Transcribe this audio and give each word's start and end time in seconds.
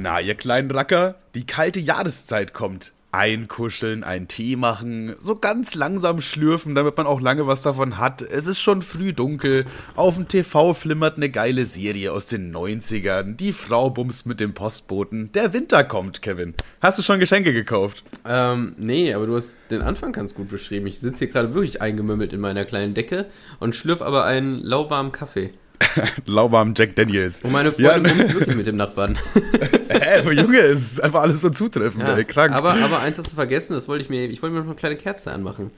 Na, 0.00 0.20
ihr 0.20 0.36
kleinen 0.36 0.70
Racker, 0.70 1.16
die 1.34 1.44
kalte 1.44 1.80
Jahreszeit 1.80 2.54
kommt. 2.54 2.92
Einkuscheln, 3.10 4.04
einen 4.04 4.28
Tee 4.28 4.54
machen, 4.54 5.16
so 5.18 5.34
ganz 5.34 5.74
langsam 5.74 6.20
schlürfen, 6.20 6.76
damit 6.76 6.96
man 6.96 7.08
auch 7.08 7.20
lange 7.20 7.48
was 7.48 7.62
davon 7.62 7.98
hat. 7.98 8.22
Es 8.22 8.46
ist 8.46 8.60
schon 8.60 8.82
früh 8.82 9.12
dunkel. 9.12 9.64
Auf 9.96 10.14
dem 10.14 10.28
TV 10.28 10.72
flimmert 10.72 11.16
eine 11.16 11.30
geile 11.30 11.64
Serie 11.64 12.12
aus 12.12 12.26
den 12.26 12.54
90ern. 12.54 13.34
Die 13.34 13.52
Frau 13.52 13.90
bumst 13.90 14.24
mit 14.24 14.38
dem 14.38 14.54
Postboten. 14.54 15.32
Der 15.32 15.52
Winter 15.52 15.82
kommt, 15.82 16.22
Kevin. 16.22 16.54
Hast 16.80 17.00
du 17.00 17.02
schon 17.02 17.18
Geschenke 17.18 17.52
gekauft? 17.52 18.04
Ähm, 18.24 18.76
nee, 18.78 19.12
aber 19.12 19.26
du 19.26 19.34
hast 19.34 19.58
den 19.72 19.82
Anfang 19.82 20.12
ganz 20.12 20.32
gut 20.32 20.48
beschrieben. 20.48 20.86
Ich 20.86 21.00
sitze 21.00 21.24
hier 21.24 21.32
gerade 21.32 21.54
wirklich 21.54 21.82
eingemümmelt 21.82 22.32
in 22.32 22.38
meiner 22.40 22.64
kleinen 22.64 22.94
Decke 22.94 23.26
und 23.58 23.74
schlürf 23.74 24.00
aber 24.00 24.22
einen 24.26 24.60
lauwarmen 24.60 25.10
Kaffee. 25.10 25.54
Lauwarm 26.26 26.74
Jack 26.76 26.96
Daniels. 26.96 27.42
Und 27.42 27.52
meine 27.52 27.72
Freundin 27.72 28.04
ja, 28.06 28.22
bumst 28.22 28.34
wirklich 28.34 28.56
mit 28.56 28.66
dem 28.66 28.76
Nachbarn. 28.76 29.18
Hä, 29.88 30.30
Junge, 30.32 30.58
es 30.60 30.92
ist 30.92 31.02
einfach 31.02 31.22
alles 31.22 31.40
so 31.40 31.50
zutreffend, 31.50 32.02
Ja, 32.02 32.16
ey, 32.16 32.24
krank. 32.24 32.52
aber, 32.52 32.74
aber 32.74 33.00
eins 33.00 33.18
hast 33.18 33.30
du 33.30 33.34
vergessen, 33.34 33.74
das 33.74 33.88
wollte 33.88 34.02
ich 34.02 34.10
mir, 34.10 34.24
ich 34.26 34.42
wollte 34.42 34.54
mir 34.54 34.60
noch 34.60 34.66
eine 34.66 34.76
kleine 34.76 34.96
Kerze 34.96 35.32
anmachen. 35.32 35.70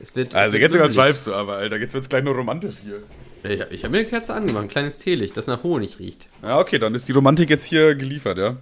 Es 0.00 0.14
wird, 0.14 0.28
es 0.28 0.34
also 0.34 0.52
wird 0.52 0.62
jetzt 0.62 0.72
sogar 0.72 0.90
vibest 0.90 1.26
du 1.26 1.34
aber, 1.34 1.54
Alter. 1.54 1.76
Jetzt 1.78 1.94
wird's 1.94 2.08
gleich 2.08 2.22
nur 2.22 2.34
romantisch 2.34 2.76
hier. 2.84 3.02
Ich, 3.42 3.60
ich 3.70 3.84
habe 3.84 3.92
mir 3.92 3.98
eine 3.98 4.08
Kerze 4.08 4.32
angemacht, 4.34 4.64
ein 4.64 4.68
kleines 4.68 4.98
Teelicht, 4.98 5.36
das 5.36 5.46
nach 5.46 5.62
Honig 5.62 5.98
riecht. 5.98 6.28
Ja, 6.42 6.58
okay, 6.58 6.78
dann 6.78 6.94
ist 6.94 7.08
die 7.08 7.12
Romantik 7.12 7.50
jetzt 7.50 7.64
hier 7.64 7.94
geliefert, 7.94 8.38
ja? 8.38 8.56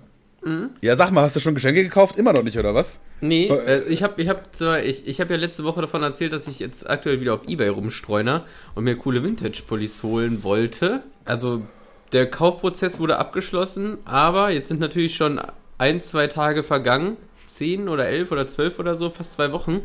Ja, 0.80 0.96
sag 0.96 1.10
mal, 1.12 1.22
hast 1.22 1.36
du 1.36 1.40
schon 1.40 1.54
Geschenke 1.54 1.82
gekauft? 1.82 2.16
Immer 2.18 2.32
noch 2.32 2.42
nicht, 2.42 2.58
oder 2.58 2.74
was? 2.74 2.98
Nee, 3.20 3.46
äh, 3.46 3.82
ich 3.88 4.02
habe 4.02 4.20
ich 4.20 4.28
hab 4.28 4.54
zwar, 4.54 4.82
ich, 4.82 5.06
ich 5.06 5.20
hab 5.20 5.30
ja 5.30 5.36
letzte 5.36 5.62
Woche 5.62 5.80
davon 5.80 6.02
erzählt, 6.02 6.32
dass 6.32 6.48
ich 6.48 6.58
jetzt 6.58 6.88
aktuell 6.90 7.20
wieder 7.20 7.34
auf 7.34 7.46
Ebay 7.46 7.68
rumstreuner 7.68 8.44
und 8.74 8.84
mir 8.84 8.96
coole 8.96 9.22
Vintage-Pullis 9.22 10.02
holen 10.02 10.42
wollte. 10.42 11.02
Also 11.24 11.62
der 12.12 12.28
Kaufprozess 12.28 12.98
wurde 12.98 13.18
abgeschlossen, 13.18 13.98
aber 14.04 14.50
jetzt 14.50 14.68
sind 14.68 14.80
natürlich 14.80 15.14
schon 15.14 15.40
ein, 15.78 16.00
zwei 16.00 16.26
Tage 16.26 16.62
vergangen. 16.62 17.16
Zehn 17.44 17.88
oder 17.88 18.06
elf 18.06 18.30
oder 18.32 18.46
zwölf 18.46 18.78
oder 18.78 18.96
so, 18.96 19.10
fast 19.10 19.32
zwei 19.32 19.52
Wochen. 19.52 19.82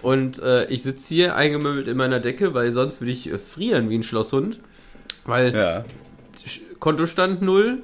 Und 0.00 0.40
äh, 0.40 0.66
ich 0.66 0.82
sitze 0.82 1.12
hier 1.14 1.34
eingemöbelt 1.36 1.88
in 1.88 1.96
meiner 1.96 2.20
Decke, 2.20 2.54
weil 2.54 2.72
sonst 2.72 3.00
würde 3.00 3.10
ich 3.12 3.30
äh, 3.30 3.36
frieren 3.38 3.90
wie 3.90 3.96
ein 3.98 4.02
Schlosshund. 4.02 4.60
Weil 5.24 5.54
Ja. 5.54 5.84
Kontostand 6.78 7.42
null, 7.42 7.82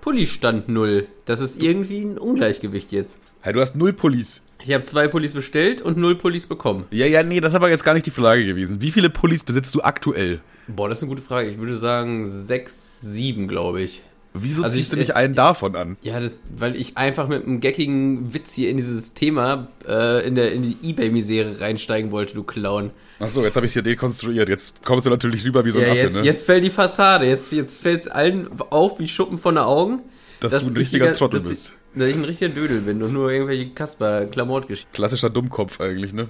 Pullistand 0.00 0.68
null. 0.68 1.06
Das 1.24 1.40
ist 1.40 1.60
irgendwie 1.60 2.00
ein 2.00 2.18
Ungleichgewicht 2.18 2.92
jetzt. 2.92 3.18
Hey, 3.40 3.52
du 3.52 3.60
hast 3.60 3.76
null 3.76 3.92
Pullis. 3.92 4.42
Ich 4.64 4.72
habe 4.74 4.84
zwei 4.84 5.06
Pullis 5.06 5.32
bestellt 5.32 5.82
und 5.82 5.96
null 5.96 6.16
Pullis 6.16 6.46
bekommen. 6.46 6.86
Ja, 6.90 7.06
ja, 7.06 7.22
nee, 7.22 7.40
das 7.40 7.52
ist 7.52 7.56
aber 7.56 7.70
jetzt 7.70 7.84
gar 7.84 7.94
nicht 7.94 8.06
die 8.06 8.10
Frage 8.10 8.44
gewesen. 8.44 8.80
Wie 8.80 8.90
viele 8.90 9.10
Pullis 9.10 9.44
besitzt 9.44 9.74
du 9.74 9.82
aktuell? 9.82 10.40
Boah, 10.66 10.88
das 10.88 10.98
ist 10.98 11.04
eine 11.04 11.10
gute 11.10 11.22
Frage. 11.22 11.48
Ich 11.50 11.58
würde 11.58 11.78
sagen 11.78 12.28
sechs, 12.28 13.00
sieben, 13.00 13.48
glaube 13.48 13.82
ich. 13.82 14.02
Wieso 14.34 14.62
Also 14.62 14.76
ziehst 14.76 14.88
ich- 14.88 14.90
du 14.90 14.96
nicht 14.98 15.08
ich- 15.10 15.16
einen 15.16 15.34
davon 15.34 15.74
an? 15.74 15.96
Ja, 16.02 16.20
das, 16.20 16.32
weil 16.56 16.76
ich 16.76 16.96
einfach 16.98 17.28
mit 17.28 17.44
einem 17.44 17.60
geckigen 17.60 18.32
Witz 18.34 18.54
hier 18.54 18.70
in 18.70 18.76
dieses 18.76 19.14
Thema 19.14 19.68
äh, 19.86 20.26
in, 20.26 20.34
der, 20.34 20.52
in 20.52 20.62
die 20.62 20.76
Ebay-Misere 20.90 21.60
reinsteigen 21.60 22.10
wollte, 22.10 22.34
du 22.34 22.42
Clown. 22.44 22.90
Achso, 23.20 23.42
jetzt 23.42 23.56
habe 23.56 23.66
ich 23.66 23.72
hier 23.72 23.82
dekonstruiert. 23.82 24.48
Jetzt 24.48 24.84
kommst 24.84 25.06
du 25.06 25.10
natürlich 25.10 25.44
rüber 25.44 25.64
wie 25.64 25.70
so 25.72 25.78
ein 25.78 25.86
ja, 25.86 25.90
Affe, 25.92 26.00
jetzt, 26.02 26.14
ne? 26.16 26.22
jetzt 26.22 26.44
fällt 26.44 26.62
die 26.62 26.70
Fassade. 26.70 27.26
Jetzt, 27.26 27.50
jetzt 27.52 27.80
fällt 27.80 28.02
es 28.02 28.08
allen 28.08 28.48
auf 28.70 29.00
wie 29.00 29.08
Schuppen 29.08 29.38
von 29.38 29.56
den 29.56 29.64
Augen. 29.64 30.02
Dass 30.40 30.52
du 30.52 30.58
ein 30.68 30.72
ich 30.74 30.78
richtiger 30.82 31.12
Trottel 31.14 31.40
dass 31.40 31.48
bist. 31.48 31.76
Ich, 31.94 31.98
dass 31.98 32.08
ich 32.10 32.14
ein 32.14 32.24
richtiger 32.24 32.50
Dödel 32.54 32.80
bin 32.82 33.02
und 33.02 33.12
nur 33.12 33.32
irgendwelche 33.32 33.70
Kasper-Klamottgeschichten. 33.70 34.92
Klassischer 34.92 35.30
Dummkopf 35.30 35.80
eigentlich, 35.80 36.12
ne? 36.12 36.28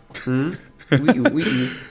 Ui, 0.90 1.20
ui, 1.20 1.44
ui. 1.44 1.44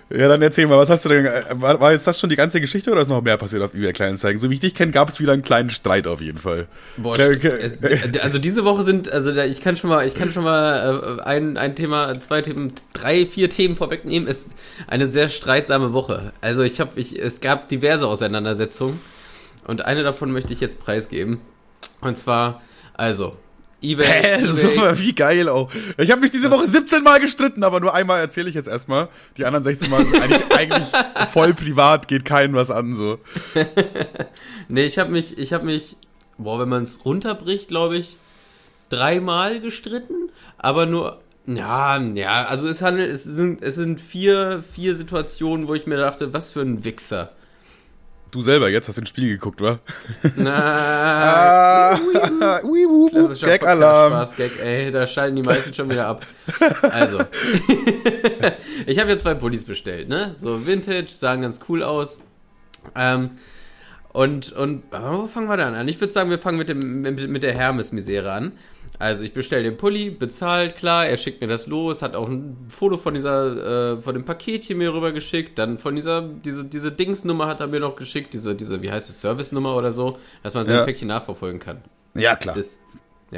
Ja, 0.10 0.28
dann 0.28 0.42
erzähl 0.42 0.66
mal, 0.68 0.78
was 0.78 0.90
hast 0.90 1.06
du 1.06 1.10
denn. 1.10 1.26
äh, 1.26 1.44
War, 1.52 1.80
war 1.80 1.92
jetzt 1.92 2.08
das 2.08 2.20
schon 2.20 2.30
die 2.30 2.36
ganze 2.36 2.60
Geschichte 2.62 2.92
oder 2.92 3.02
ist 3.02 3.10
noch 3.10 3.22
mehr 3.22 3.38
passiert 3.38 3.62
auf 3.62 3.74
eBay 3.74 3.94
Kleinanzeigen? 3.94 4.40
So 4.40 4.50
wie 4.50 4.56
ich 4.56 4.60
dich 4.60 4.74
kenne, 4.74 4.92
gab 4.92 5.10
es 5.10 5.20
wieder 5.20 5.34
einen 5.34 5.44
kleinen 5.44 5.70
Streit 5.70 6.08
auf 6.08 6.22
jeden 6.22 6.38
Fall. 6.38 6.68
Boah, 6.98 7.16
Klar, 7.16 7.32
es, 7.32 7.76
also 8.22 8.40
diese 8.40 8.66
Woche 8.66 8.84
sind, 8.84 9.12
also 9.12 9.32
da, 9.32 9.46
ich 9.46 9.62
kann 9.62 9.78
schon 9.78 9.90
mal, 9.90 10.08
ich 10.08 10.16
kann 10.16 10.32
schon 10.32 10.44
mal 10.44 11.20
äh, 11.20 11.22
ein, 11.24 11.58
ein 11.58 11.76
Thema, 11.76 12.20
zwei 12.20 12.42
Themen, 12.42 12.74
drei, 12.94 13.26
vier 13.26 13.50
Themen 13.50 13.76
vorwegnehmen. 13.76 14.28
Es 14.28 14.48
ist 14.48 14.52
eine 14.88 15.08
sehr 15.08 15.30
streitsame 15.30 15.94
Woche. 15.94 16.34
Also 16.42 16.64
ich 16.64 16.80
habe, 16.80 17.00
ich, 17.00 17.20
es 17.20 17.40
gab 17.40 17.70
diverse 17.70 18.08
Auseinandersetzungen 18.08 19.00
und 19.68 19.86
eine 19.86 20.04
davon 20.04 20.32
möchte 20.32 20.54
ich 20.54 20.60
jetzt 20.60 20.80
preisgeben. 20.80 21.40
Und 22.02 22.18
zwar, 22.18 22.62
also 22.94 23.38
eBay, 23.82 24.06
Hä, 24.08 24.36
eBay 24.40 24.52
super, 24.54 25.00
wie 25.00 25.14
geil 25.14 25.50
auch. 25.50 25.70
Ich 25.98 26.10
habe 26.10 26.22
mich 26.22 26.32
diese 26.32 26.50
Woche 26.50 26.66
17 26.68 27.04
Mal 27.04 27.20
gestritten, 27.20 27.64
aber 27.64 27.80
nur 27.80 27.94
einmal 27.94 28.20
erzähle 28.20 28.50
ich 28.50 28.56
jetzt 28.56 28.68
erstmal. 28.68 29.10
Die 29.38 29.46
anderen 29.46 29.64
16 29.64 29.90
Mal 29.90 30.06
sind 30.06 30.20
eigentlich, 30.20 30.52
eigentlich 30.58 30.88
voll 31.32 31.54
privat, 31.54 32.08
geht 32.08 32.26
keinen 32.26 32.54
was 32.54 32.72
an, 32.72 32.96
so. 32.96 33.20
Nee, 34.70 34.86
ich 34.86 35.00
habe 35.00 35.12
mich, 35.12 35.38
ich 35.38 35.54
habe 35.54 35.66
mich, 35.66 35.96
boah, 36.38 36.60
wenn 36.60 36.68
man 36.68 36.84
es 36.84 37.06
runterbricht, 37.06 37.70
glaube 37.70 37.98
ich, 37.98 38.18
dreimal 38.90 39.62
gestritten, 39.62 40.30
aber 40.58 40.86
nur, 40.86 41.22
ja, 41.46 41.98
ja, 42.02 42.46
also 42.46 42.68
es 42.68 42.82
handelt, 42.82 43.10
es 43.10 43.24
sind, 43.24 43.62
es 43.62 43.76
sind 43.76 44.02
vier, 44.02 44.64
vier 44.74 44.96
Situationen, 44.96 45.70
wo 45.70 45.76
ich 45.76 45.88
mir 45.88 45.96
dachte, 45.96 46.34
was 46.34 46.52
für 46.52 46.62
ein 46.62 46.84
Wichser. 46.84 47.32
Du 48.32 48.42
selber 48.42 48.70
jetzt 48.70 48.88
hast 48.90 48.98
ins 48.98 49.10
Spiel 49.10 49.30
geguckt, 49.30 49.62
wa? 49.62 49.80
Na, 50.36 51.94
Ah, 51.94 52.00
Gag-Alarm. 53.42 54.12
Podcast-Gag, 54.12 54.60
ey, 54.60 54.92
da 54.92 55.08
schalten 55.08 55.38
die 55.38 55.44
meisten 55.44 55.74
schon 55.74 55.90
wieder 55.90 56.08
ab. 56.08 56.26
Also, 56.82 57.20
ich 58.86 59.00
habe 59.00 59.10
ja 59.12 59.18
zwei 59.18 59.34
Pullis 59.34 59.64
bestellt, 59.66 60.10
ne? 60.10 60.36
So 60.40 60.66
Vintage, 60.66 61.08
sahen 61.10 61.42
ganz 61.42 61.60
cool 61.70 61.84
aus. 61.84 62.20
Ähm, 62.96 63.32
und, 64.18 64.52
und, 64.52 64.82
wo 64.92 65.28
fangen 65.28 65.48
wir 65.48 65.58
dann 65.58 65.76
an? 65.76 65.88
Ich 65.88 66.00
würde 66.02 66.12
sagen, 66.12 66.32
wir 66.32 66.40
fangen 66.40 66.58
mit, 66.58 66.70
dem, 66.70 67.02
mit, 67.02 67.30
mit 67.30 67.44
der 67.44 67.54
Hermes-Misere 67.54 68.32
an. 68.32 68.54
Also, 68.98 69.24
ich 69.24 69.32
bestelle 69.32 69.62
den 69.62 69.78
Pulli, 69.78 70.10
bezahlt, 70.10 70.76
klar, 70.76 71.06
er 71.06 71.18
schickt 71.18 71.40
mir 71.40 71.46
das 71.48 71.68
los, 71.68 72.02
hat 72.02 72.16
auch 72.16 72.28
ein 72.28 72.58
Foto 72.68 72.98
von 72.98 73.14
dieser, 73.14 73.98
äh, 73.98 74.02
von 74.02 74.16
dem 74.16 74.26
Paketchen 74.26 74.76
mir 74.80 74.92
rüber 74.92 75.12
geschickt, 75.12 75.60
dann 75.60 75.78
von 75.78 75.94
dieser, 75.94 76.24
diese, 76.24 76.66
diese 76.66 76.92
Dingsnummer 76.92 77.46
hat 77.46 77.60
er 77.60 77.68
mir 77.68 77.80
noch 77.80 77.96
geschickt, 77.96 78.34
diese, 78.34 78.56
diese, 78.56 78.82
wie 78.82 78.92
heißt 78.92 79.08
es, 79.08 79.22
Service-Nummer 79.22 79.76
oder 79.76 79.92
so, 79.92 80.18
dass 80.42 80.56
man 80.56 80.66
sein 80.66 80.78
Ja. 80.78 80.84
Päckchen 80.84 81.10
nachverfolgen 81.10 81.60
kann. 81.60 81.84
Ja, 82.16 82.36
klar. 82.36 82.56
Das, 82.56 82.80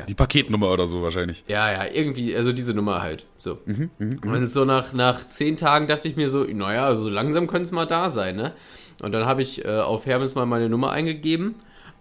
Die 0.07 0.13
Paketnummer 0.13 0.71
oder 0.71 0.87
so 0.87 1.01
wahrscheinlich. 1.01 1.43
ja, 1.49 1.73
ja, 1.73 1.91
irgendwie, 1.91 2.33
also 2.33 2.53
diese 2.53 2.73
Nummer 2.73 3.01
halt. 3.01 3.25
So. 3.37 3.57
und 3.97 4.47
so 4.47 4.63
nach, 4.63 4.93
nach 4.93 5.27
zehn 5.27 5.57
Tagen 5.57 5.87
dachte 5.87 6.07
ich 6.07 6.15
mir 6.15 6.29
so, 6.29 6.45
naja, 6.45 6.85
also 6.85 7.03
so 7.03 7.09
langsam 7.09 7.47
könnte 7.47 7.63
es 7.63 7.71
mal 7.73 7.85
da 7.85 8.09
sein, 8.09 8.37
ne? 8.37 8.53
Und 9.01 9.11
dann 9.11 9.25
habe 9.25 9.41
ich 9.41 9.63
äh, 9.65 9.67
auf 9.69 10.05
Hermes 10.05 10.35
mal 10.35 10.45
meine 10.45 10.69
Nummer 10.69 10.91
eingegeben 10.91 11.55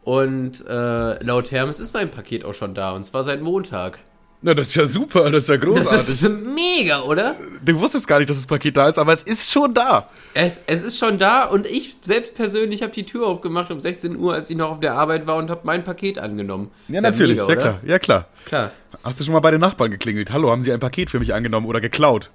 und 0.05 0.65
äh, 0.67 1.23
laut 1.23 1.51
Hermes 1.51 1.81
ist 1.81 1.95
mein 1.95 2.11
Paket 2.11 2.45
auch 2.45 2.55
schon 2.55 2.75
da 2.75 2.93
und 2.93 3.05
zwar 3.05 3.23
seit 3.25 3.41
Montag. 3.41 3.99
Na, 4.41 4.55
das 4.55 4.69
ist 4.69 4.77
ja 4.77 4.87
super, 4.87 5.31
das 5.31 5.43
ist 5.45 5.49
ja 5.49 5.57
Das 5.57 5.65
großartig. 5.65 6.09
ist 6.09 6.29
mega, 6.29 7.03
oder? 7.03 7.35
du 7.65 7.81
wusstest 7.81 8.07
gar 8.07 8.19
nicht, 8.21 8.31
dass 8.31 8.37
das 8.37 8.47
Paket 8.47 8.77
da 8.77 8.89
ist, 8.89 8.97
aber 8.97 9.13
es 9.13 9.25
ist 9.25 9.51
schon 9.51 9.75
da. 9.75 10.09
Es, 10.33 10.63
es 10.69 10.85
ist 10.85 10.97
schon 10.99 11.19
da 11.19 11.45
und 11.45 11.67
ich 11.67 11.97
selbst 12.03 12.37
persönlich 12.37 12.83
habe 12.83 12.93
die 12.93 13.05
Tür 13.05 13.27
aufgemacht 13.27 13.73
um 13.73 13.81
16 13.81 14.17
Uhr, 14.17 14.35
als 14.35 14.49
ich 14.49 14.57
noch 14.57 14.71
auf 14.71 14.81
der 14.81 14.95
Arbeit 14.95 15.27
war 15.27 15.37
und 15.37 15.51
habe 15.51 15.63
mein 15.65 15.83
Paket 15.83 16.21
angenommen. 16.21 16.71
Ja, 16.87 16.99
Ist 16.99 17.03
natürlich, 17.03 17.39
mega, 17.41 17.49
ja 17.49 17.57
klar, 17.57 17.81
ja 17.85 17.99
klar. 17.99 18.27
Klar. 18.45 18.71
Hast 19.03 19.19
du 19.19 19.25
schon 19.25 19.35
mal 19.35 19.41
bei 19.41 19.51
den 19.51 19.61
Nachbarn 19.61 19.91
geklingelt? 19.91 20.31
Hallo, 20.33 20.51
haben 20.51 20.63
Sie 20.63 20.73
ein 20.73 20.81
Paket 20.81 21.11
für 21.11 21.19
mich 21.19 21.35
angenommen 21.35 21.67
oder 21.67 21.81
geklaut? 21.81 22.31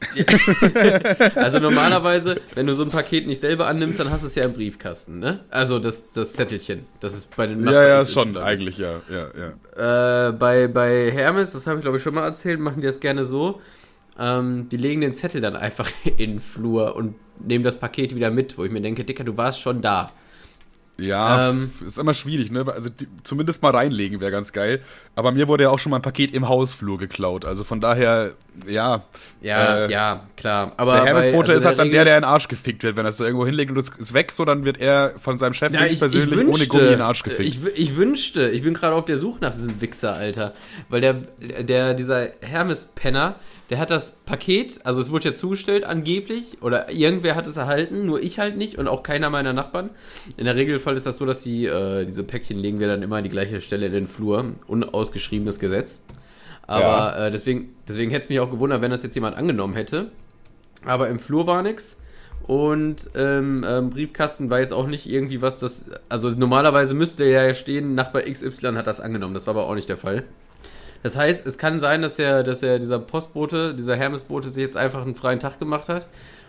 Also 1.34 1.58
normalerweise, 1.58 2.40
wenn 2.54 2.66
du 2.66 2.74
so 2.74 2.82
ein 2.82 2.90
Paket 2.90 3.26
nicht 3.26 3.40
selber 3.40 3.66
annimmst, 3.66 4.00
dann 4.00 4.10
hast 4.10 4.22
du 4.22 4.26
es 4.26 4.34
ja 4.34 4.44
im 4.44 4.52
Briefkasten, 4.52 5.18
ne? 5.18 5.44
Also 5.50 5.78
das, 5.78 6.12
das 6.12 6.32
Zettelchen. 6.34 6.86
Das 7.00 7.14
ist 7.14 7.34
bei 7.36 7.46
den 7.46 7.66
ja, 7.66 7.86
ja, 7.86 8.02
XY 8.02 8.12
schon, 8.12 8.30
ist. 8.30 8.36
eigentlich, 8.36 8.78
ja, 8.78 9.00
ja, 9.10 9.28
ja. 9.36 10.28
Äh, 10.28 10.32
bei, 10.32 10.68
bei 10.68 11.10
Hermes, 11.10 11.52
das 11.52 11.66
habe 11.66 11.78
ich 11.78 11.82
glaube 11.82 11.96
ich 11.96 12.02
schon 12.02 12.14
mal 12.14 12.24
erzählt, 12.24 12.60
machen 12.60 12.80
die 12.80 12.86
das 12.86 13.00
gerne 13.00 13.24
so. 13.24 13.60
Ähm, 14.18 14.68
die 14.70 14.76
legen 14.76 15.00
den 15.00 15.14
Zettel 15.14 15.40
dann 15.40 15.56
einfach 15.56 15.90
in 16.04 16.16
den 16.16 16.40
Flur 16.40 16.96
und 16.96 17.14
nehmen 17.38 17.64
das 17.64 17.78
Paket 17.78 18.14
wieder 18.14 18.30
mit, 18.30 18.56
wo 18.58 18.64
ich 18.64 18.70
mir 18.70 18.80
denke, 18.80 19.04
Dicker, 19.04 19.24
du 19.24 19.36
warst 19.36 19.60
schon 19.60 19.80
da. 19.82 20.12
Ja, 20.98 21.50
Ähm. 21.50 21.70
ist 21.84 21.98
immer 21.98 22.14
schwierig, 22.14 22.50
ne? 22.50 22.64
Also 22.72 22.88
die, 22.88 23.06
zumindest 23.22 23.62
mal 23.62 23.70
reinlegen 23.70 24.20
wäre 24.20 24.30
ganz 24.30 24.52
geil. 24.52 24.80
Aber 25.14 25.30
mir 25.30 25.46
wurde 25.46 25.64
ja 25.64 25.70
auch 25.70 25.78
schon 25.78 25.90
mal 25.90 25.96
ein 25.96 26.02
Paket 26.02 26.32
im 26.32 26.48
Hausflur 26.48 26.96
geklaut. 26.96 27.44
Also 27.44 27.64
von 27.64 27.82
daher, 27.82 28.32
ja. 28.66 29.02
Ja, 29.42 29.86
Äh, 29.86 29.92
ja, 29.92 30.26
klar. 30.36 30.72
Aber 30.78 30.92
Der 30.92 31.04
Hermesbote 31.04 31.52
also 31.52 31.60
ist 31.60 31.64
halt 31.66 31.78
dann 31.78 31.90
der, 31.90 32.04
der 32.04 32.16
in 32.16 32.22
den 32.22 32.28
Arsch 32.28 32.48
gefickt 32.48 32.82
wird. 32.82 32.96
Wenn 32.96 33.04
er 33.04 33.10
es 33.10 33.18
da 33.18 33.24
irgendwo 33.26 33.44
hinlegt 33.44 33.70
und 33.70 33.76
es 33.76 33.90
ist 33.90 34.14
weg, 34.14 34.32
so, 34.32 34.46
dann 34.46 34.64
wird 34.64 34.78
er 34.78 35.12
von 35.18 35.36
seinem 35.36 35.52
Chef 35.52 35.70
Ja, 35.72 35.80
ich, 35.80 35.86
ich 35.86 35.90
höchstpersönlich 35.92 36.30
wünschte, 36.38 36.54
ohne 36.54 36.66
Gummi 36.66 36.84
in 36.84 36.90
den 36.92 37.00
Arsch 37.02 37.22
gefickt. 37.22 37.46
Ich, 37.46 37.60
ich 37.76 37.96
wünschte, 37.96 38.48
ich 38.48 38.62
bin 38.62 38.72
gerade 38.72 38.94
auf 38.94 39.04
der 39.04 39.18
Suche 39.18 39.40
nach 39.42 39.54
diesem 39.54 39.78
Wichser, 39.82 40.14
Alter. 40.16 40.54
Weil 40.88 41.02
der, 41.02 41.14
der, 41.62 41.92
dieser 41.92 42.28
Hermes-Penner, 42.40 43.34
der 43.70 43.78
hat 43.78 43.90
das 43.90 44.12
Paket, 44.12 44.80
also 44.84 45.00
es 45.00 45.10
wurde 45.10 45.30
ja 45.30 45.34
zugestellt 45.34 45.84
angeblich, 45.84 46.58
oder 46.60 46.92
irgendwer 46.92 47.34
hat 47.34 47.46
es 47.46 47.56
erhalten, 47.56 48.06
nur 48.06 48.22
ich 48.22 48.38
halt 48.38 48.56
nicht 48.56 48.78
und 48.78 48.86
auch 48.86 49.02
keiner 49.02 49.28
meiner 49.28 49.52
Nachbarn. 49.52 49.90
In 50.36 50.44
der 50.44 50.54
Regelfall 50.54 50.96
ist 50.96 51.06
das 51.06 51.16
so, 51.16 51.26
dass 51.26 51.42
die, 51.42 51.66
äh, 51.66 52.04
diese 52.04 52.22
Päckchen 52.22 52.58
legen 52.58 52.78
wir 52.78 52.86
dann 52.86 53.02
immer 53.02 53.16
an 53.16 53.24
die 53.24 53.30
gleiche 53.30 53.60
Stelle 53.60 53.86
in 53.86 53.92
den 53.92 54.06
Flur. 54.06 54.54
Unausgeschriebenes 54.68 55.58
Gesetz. 55.58 56.02
Aber 56.66 57.18
äh, 57.18 57.30
deswegen, 57.30 57.74
deswegen 57.88 58.10
hätte 58.10 58.24
es 58.24 58.28
mich 58.28 58.40
auch 58.40 58.50
gewundert, 58.50 58.82
wenn 58.82 58.90
das 58.90 59.02
jetzt 59.02 59.14
jemand 59.14 59.36
angenommen 59.36 59.74
hätte. 59.74 60.10
Aber 60.84 61.08
im 61.08 61.18
Flur 61.18 61.46
war 61.46 61.62
nix. 61.62 62.02
Und 62.46 63.10
ähm, 63.16 63.64
ähm, 63.66 63.90
Briefkasten 63.90 64.50
war 64.50 64.60
jetzt 64.60 64.72
auch 64.72 64.86
nicht 64.86 65.06
irgendwie 65.06 65.42
was, 65.42 65.58
das. 65.58 65.86
Also 66.08 66.30
normalerweise 66.30 66.94
müsste 66.94 67.24
ja 67.24 67.54
stehen, 67.54 67.94
Nachbar 67.96 68.22
XY 68.22 68.74
hat 68.74 68.86
das 68.86 69.00
angenommen. 69.00 69.34
Das 69.34 69.46
war 69.48 69.54
aber 69.54 69.66
auch 69.66 69.74
nicht 69.74 69.88
der 69.88 69.96
Fall. 69.96 70.24
Das 71.06 71.14
heißt, 71.14 71.46
es 71.46 71.56
kann 71.56 71.78
sein, 71.78 72.02
dass 72.02 72.18
er, 72.18 72.42
dass 72.42 72.64
er 72.64 72.80
dieser 72.80 72.98
Postbote, 72.98 73.76
dieser 73.76 73.94
Hermesbote 73.94 74.48
sich 74.48 74.60
jetzt 74.60 74.76
einfach 74.76 75.02
einen 75.02 75.14
freien 75.14 75.38
Tag 75.38 75.60
gemacht 75.60 75.88
hat 75.88 76.04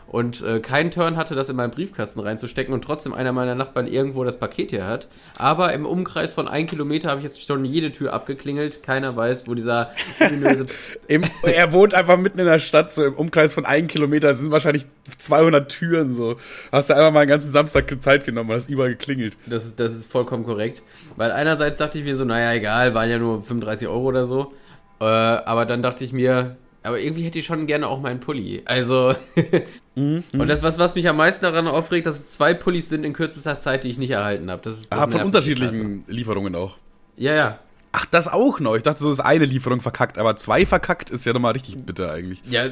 und 0.07 0.41
äh, 0.41 0.59
keinen 0.59 0.89
Turn 0.91 1.17
hatte, 1.17 1.35
das 1.35 1.49
in 1.49 1.55
meinen 1.55 1.71
Briefkasten 1.71 2.19
reinzustecken 2.21 2.73
und 2.73 2.83
trotzdem 2.83 3.13
einer 3.13 3.33
meiner 3.33 3.55
Nachbarn 3.55 3.87
irgendwo 3.87 4.23
das 4.23 4.39
Paket 4.39 4.69
hier 4.69 4.85
hat. 4.85 5.07
Aber 5.37 5.73
im 5.73 5.85
Umkreis 5.85 6.33
von 6.33 6.47
einem 6.47 6.67
Kilometer 6.67 7.09
habe 7.09 7.19
ich 7.19 7.25
jetzt 7.25 7.45
schon 7.45 7.65
jede 7.65 7.91
Tür 7.91 8.13
abgeklingelt. 8.13 8.83
Keiner 8.83 9.15
weiß, 9.15 9.47
wo 9.47 9.53
dieser 9.53 9.91
Im, 11.07 11.23
Er 11.43 11.71
wohnt 11.73 11.93
einfach 11.93 12.17
mitten 12.17 12.39
in 12.39 12.45
der 12.45 12.59
Stadt, 12.59 12.91
so 12.91 13.05
im 13.05 13.15
Umkreis 13.15 13.53
von 13.53 13.65
einem 13.65 13.87
Kilometer. 13.87 14.29
Es 14.29 14.39
sind 14.39 14.51
wahrscheinlich 14.51 14.85
200 15.17 15.69
Türen 15.69 16.13
so. 16.13 16.37
Hast 16.71 16.89
du 16.89 16.95
einfach 16.95 17.11
mal 17.11 17.21
einen 17.21 17.29
ganzen 17.29 17.51
Samstag 17.51 17.87
Zeit 18.01 18.25
genommen 18.25 18.49
und 18.49 18.55
hast 18.55 18.69
überall 18.69 18.89
geklingelt. 18.89 19.35
Das 19.45 19.65
ist, 19.65 19.79
das 19.79 19.93
ist 19.93 20.09
vollkommen 20.09 20.45
korrekt. 20.45 20.83
Weil 21.15 21.31
einerseits 21.31 21.77
dachte 21.79 21.97
ich 21.97 22.05
mir 22.05 22.15
so, 22.15 22.23
naja, 22.23 22.53
egal, 22.53 22.93
waren 22.93 23.09
ja 23.09 23.17
nur 23.17 23.43
35 23.43 23.87
Euro 23.87 24.05
oder 24.05 24.25
so. 24.25 24.53
Äh, 24.99 25.03
aber 25.03 25.65
dann 25.65 25.83
dachte 25.83 26.03
ich 26.03 26.13
mir, 26.13 26.55
aber 26.83 26.99
irgendwie 26.99 27.23
hätte 27.23 27.39
ich 27.39 27.45
schon 27.45 27.67
gerne 27.67 27.87
auch 27.87 27.99
meinen 28.01 28.19
Pulli. 28.19 28.61
Also. 28.65 29.15
mhm, 29.95 30.23
und 30.33 30.47
das, 30.47 30.63
was, 30.63 30.77
was 30.77 30.95
mich 30.95 31.07
am 31.09 31.17
meisten 31.17 31.43
daran 31.43 31.67
aufregt, 31.67 32.05
dass 32.05 32.15
es 32.15 32.31
zwei 32.31 32.53
Pullis 32.53 32.89
sind 32.89 33.03
in 33.03 33.13
kürzester 33.13 33.59
Zeit, 33.59 33.83
die 33.83 33.89
ich 33.89 33.97
nicht 33.97 34.11
erhalten 34.11 34.49
habe. 34.49 34.61
Das 34.63 34.79
ist, 34.79 34.91
das 34.91 34.99
ah, 34.99 35.07
von 35.07 35.21
unterschiedlichen 35.21 36.05
Lieferungen 36.07 36.55
auch. 36.55 36.77
Ja, 37.17 37.35
ja. 37.35 37.59
Ach, 37.99 38.05
das 38.05 38.27
auch 38.27 38.59
noch. 38.59 38.75
Ich 38.75 38.83
dachte, 38.83 39.01
so 39.01 39.09
ist 39.09 39.21
eine 39.21 39.45
Lieferung 39.45 39.81
verkackt, 39.81 40.19
aber 40.19 40.35
zwei 40.37 40.67
verkackt 40.67 41.09
ist 41.09 41.25
ja 41.25 41.33
nochmal 41.33 41.53
richtig 41.53 41.83
bitter 41.83 42.11
eigentlich. 42.11 42.43
Ja, 42.47 42.65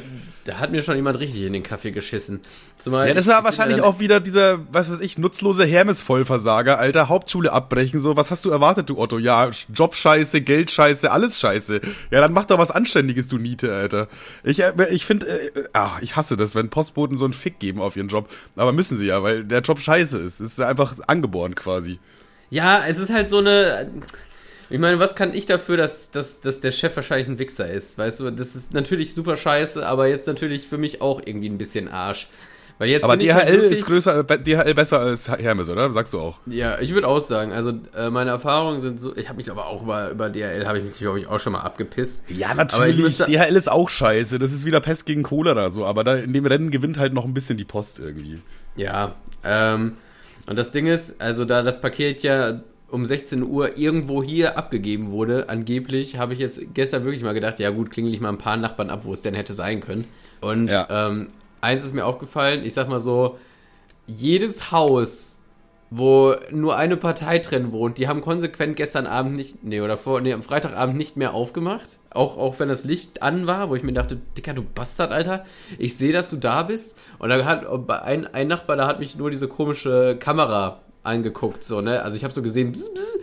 da 0.44 0.60
hat 0.60 0.72
mir 0.72 0.84
schon 0.84 0.96
jemand 0.96 1.18
richtig 1.18 1.42
in 1.42 1.54
den 1.54 1.64
Kaffee 1.64 1.90
geschissen. 1.90 2.42
Zumal 2.78 3.08
ja, 3.08 3.16
das 3.16 3.26
war 3.26 3.44
wahrscheinlich 3.44 3.82
auch 3.82 4.00
wieder 4.00 4.20
dieser, 4.20 4.60
was 4.72 4.92
weiß 4.92 5.02
ich, 5.02 5.18
nutzlose 5.18 5.66
Hermes-Vollversager, 5.66 6.78
Alter. 6.78 7.10
Hauptschule 7.10 7.52
abbrechen, 7.52 8.00
so. 8.00 8.16
Was 8.16 8.30
hast 8.30 8.46
du 8.46 8.52
erwartet, 8.52 8.88
du 8.92 9.00
Otto? 9.00 9.18
Ja, 9.18 9.50
Jobscheiße, 9.74 10.42
Geldscheiße, 10.42 11.12
alles 11.12 11.40
scheiße. 11.40 11.82
Ja, 12.12 12.22
dann 12.22 12.32
mach 12.32 12.46
doch 12.46 12.60
was 12.60 12.70
Anständiges, 12.70 13.28
du 13.28 13.40
Niete, 13.40 13.74
Alter. 13.74 14.10
Ich, 14.44 14.62
äh, 14.62 14.74
ich 14.92 15.08
finde, 15.08 15.26
äh, 15.26 15.64
ach, 15.74 16.04
ich 16.04 16.16
hasse 16.16 16.38
das, 16.38 16.54
wenn 16.54 16.70
Postboten 16.70 17.18
so 17.18 17.26
einen 17.26 17.34
Fick 17.34 17.58
geben 17.58 17.82
auf 17.82 17.96
ihren 17.96 18.10
Job. 18.10 18.30
Aber 18.58 18.74
müssen 18.74 18.96
sie 18.96 19.08
ja, 19.08 19.24
weil 19.24 19.44
der 19.44 19.62
Job 19.62 19.80
scheiße 19.80 20.20
ist. 20.20 20.40
Es 20.40 20.52
ist 20.52 20.62
einfach 20.62 20.94
angeboren 21.08 21.56
quasi. 21.56 21.98
Ja, 22.52 22.86
es 22.86 23.00
ist 23.00 23.12
halt 23.12 23.28
so 23.28 23.40
eine 23.40 23.92
ich 24.70 24.80
meine, 24.80 25.00
was 25.00 25.16
kann 25.16 25.34
ich 25.34 25.46
dafür, 25.46 25.78
dass, 25.78 26.12
dass, 26.12 26.42
dass 26.42 26.60
der 26.60 26.72
Chef 26.72 26.96
wahrscheinlich 26.96 27.28
ein 27.28 27.40
Wichser 27.40 27.70
ist? 27.70 27.98
Weißt 27.98 28.20
du, 28.20 28.32
das 28.32 28.56
ist 28.56 28.74
natürlich 28.74 29.14
super 29.14 29.38
scheiße, 29.38 29.86
aber 29.86 30.08
jetzt 30.08 30.28
natürlich 30.28 30.68
für 30.68 30.78
mich 30.78 31.02
auch 31.02 31.22
irgendwie 31.24 31.50
ein 31.50 31.58
bisschen 31.58 31.88
Arsch. 31.88 32.28
Weil 32.78 32.90
jetzt 32.90 33.06
aber 33.06 33.16
DHL 33.16 33.34
halt 33.34 33.50
ist 33.50 33.86
größer, 33.86 34.24
DHL 34.24 34.74
besser 34.74 35.00
als 35.00 35.30
Hermes, 35.30 35.70
oder? 35.70 35.90
Sagst 35.94 36.14
du 36.14 36.20
auch? 36.20 36.40
Ja, 36.46 36.78
ich 36.80 36.94
würde 36.94 37.08
auch 37.08 37.22
sagen. 37.22 37.54
Also 37.54 37.72
äh, 37.96 38.10
meine 38.10 38.32
Erfahrungen 38.32 38.82
sind 38.82 39.00
so. 39.00 39.16
Ich 39.16 39.30
habe 39.30 39.38
mich 39.38 39.50
aber 39.50 39.68
auch 39.68 39.84
über, 39.84 40.12
über 40.12 40.30
DHL 40.30 40.68
habe 40.68 40.80
ich 40.80 40.84
mich 40.84 40.98
glaube 40.98 41.20
ich 41.20 41.28
auch 41.28 41.40
schon 41.40 41.54
mal 41.54 41.62
abgepisst. 41.62 42.24
Ja, 42.28 42.54
natürlich. 42.54 42.98
Müsste, 42.98 43.26
DHL 43.26 43.56
ist 43.56 43.72
auch 43.72 43.90
scheiße. 43.90 44.40
Das 44.40 44.52
ist 44.52 44.66
wieder 44.66 44.82
Pest 44.82 45.06
gegen 45.06 45.24
Cholera 45.24 45.72
so. 45.72 45.86
Aber 45.86 46.04
da 46.04 46.16
in 46.16 46.34
dem 46.34 46.46
Rennen 46.46 46.70
gewinnt 46.70 46.98
halt 46.98 47.14
noch 47.14 47.24
ein 47.24 47.34
bisschen 47.34 47.58
die 47.58 47.64
Post 47.64 48.00
irgendwie. 48.00 48.42
Ja. 48.76 49.16
Ähm, 49.46 49.94
und 50.46 50.58
das 50.58 50.72
Ding 50.72 50.88
ist, 50.88 51.22
also 51.22 51.46
da 51.46 51.64
das 51.64 51.80
Paket 51.80 52.24
ja 52.24 52.62
um 52.90 53.06
16 53.06 53.44
Uhr 53.44 53.78
irgendwo 53.78 54.22
hier 54.24 54.58
abgegeben 54.58 55.12
wurde, 55.12 55.50
angeblich, 55.50 56.18
habe 56.18 56.34
ich 56.34 56.40
jetzt 56.40 56.74
gestern 56.74 57.04
wirklich 57.04 57.24
mal 57.24 57.34
gedacht, 57.34 57.60
ja 57.60 57.70
gut, 57.72 57.92
klingel 57.92 58.14
ich 58.14 58.22
mal 58.22 58.30
ein 58.30 58.38
paar 58.38 58.58
Nachbarn 58.58 58.90
ab, 58.90 59.06
wo 59.06 59.14
es 59.14 59.22
denn 59.22 59.34
hätte 59.34 59.54
sein 59.54 59.82
können. 59.82 60.06
Und 60.42 60.68
ja. 60.68 60.88
ähm, 60.90 61.28
eins 61.62 61.84
ist 61.84 61.94
mir 61.94 62.06
aufgefallen, 62.06 62.64
ich 62.64 62.74
sag 62.74 62.88
mal 62.88 63.00
so, 63.00 63.40
jedes 64.08 64.72
Haus, 64.72 65.40
wo 65.90 66.36
nur 66.52 66.78
eine 66.78 66.98
Partei 66.98 67.40
drin 67.40 67.72
wohnt, 67.72 67.98
die 67.98 68.08
haben 68.08 68.22
konsequent 68.22 68.76
gestern 68.76 69.08
Abend 69.08 69.36
nicht, 69.36 69.64
nee, 69.64 69.82
oder 69.82 69.98
vor, 69.98 70.22
nee, 70.22 70.34
am 70.34 70.44
Freitagabend 70.44 70.98
nicht 70.98 71.16
mehr 71.16 71.34
aufgemacht. 71.34 72.00
Auch, 72.12 72.38
auch 72.38 72.60
wenn 72.60 72.70
das 72.70 72.86
Licht 72.86 73.22
an 73.22 73.48
war, 73.48 73.70
wo 73.70 73.76
ich 73.76 73.84
mir 73.84 73.94
dachte, 73.94 74.20
Dicker, 74.38 74.54
du 74.54 74.64
Bastard, 74.64 75.12
Alter, 75.12 75.46
ich 75.78 75.98
sehe, 75.98 76.14
dass 76.14 76.30
du 76.30 76.38
da 76.38 76.64
bist. 76.64 76.98
Und 77.20 77.30
da 77.30 77.44
hat 77.46 77.66
ein, 77.90 78.28
ein 78.28 78.48
Nachbar, 78.48 78.78
da 78.78 78.88
hat 78.88 79.00
mich 79.00 79.16
nur 79.16 79.30
diese 79.32 79.48
komische 79.48 80.18
Kamera 80.20 80.82
angeguckt, 81.06 81.64
so, 81.64 81.82
ne? 81.82 82.02
Also 82.02 82.18
ich 82.18 82.24
habe 82.24 82.34
so 82.34 82.42
gesehen, 82.42 82.72
bzz, 82.72 82.94
bzz, 82.94 83.20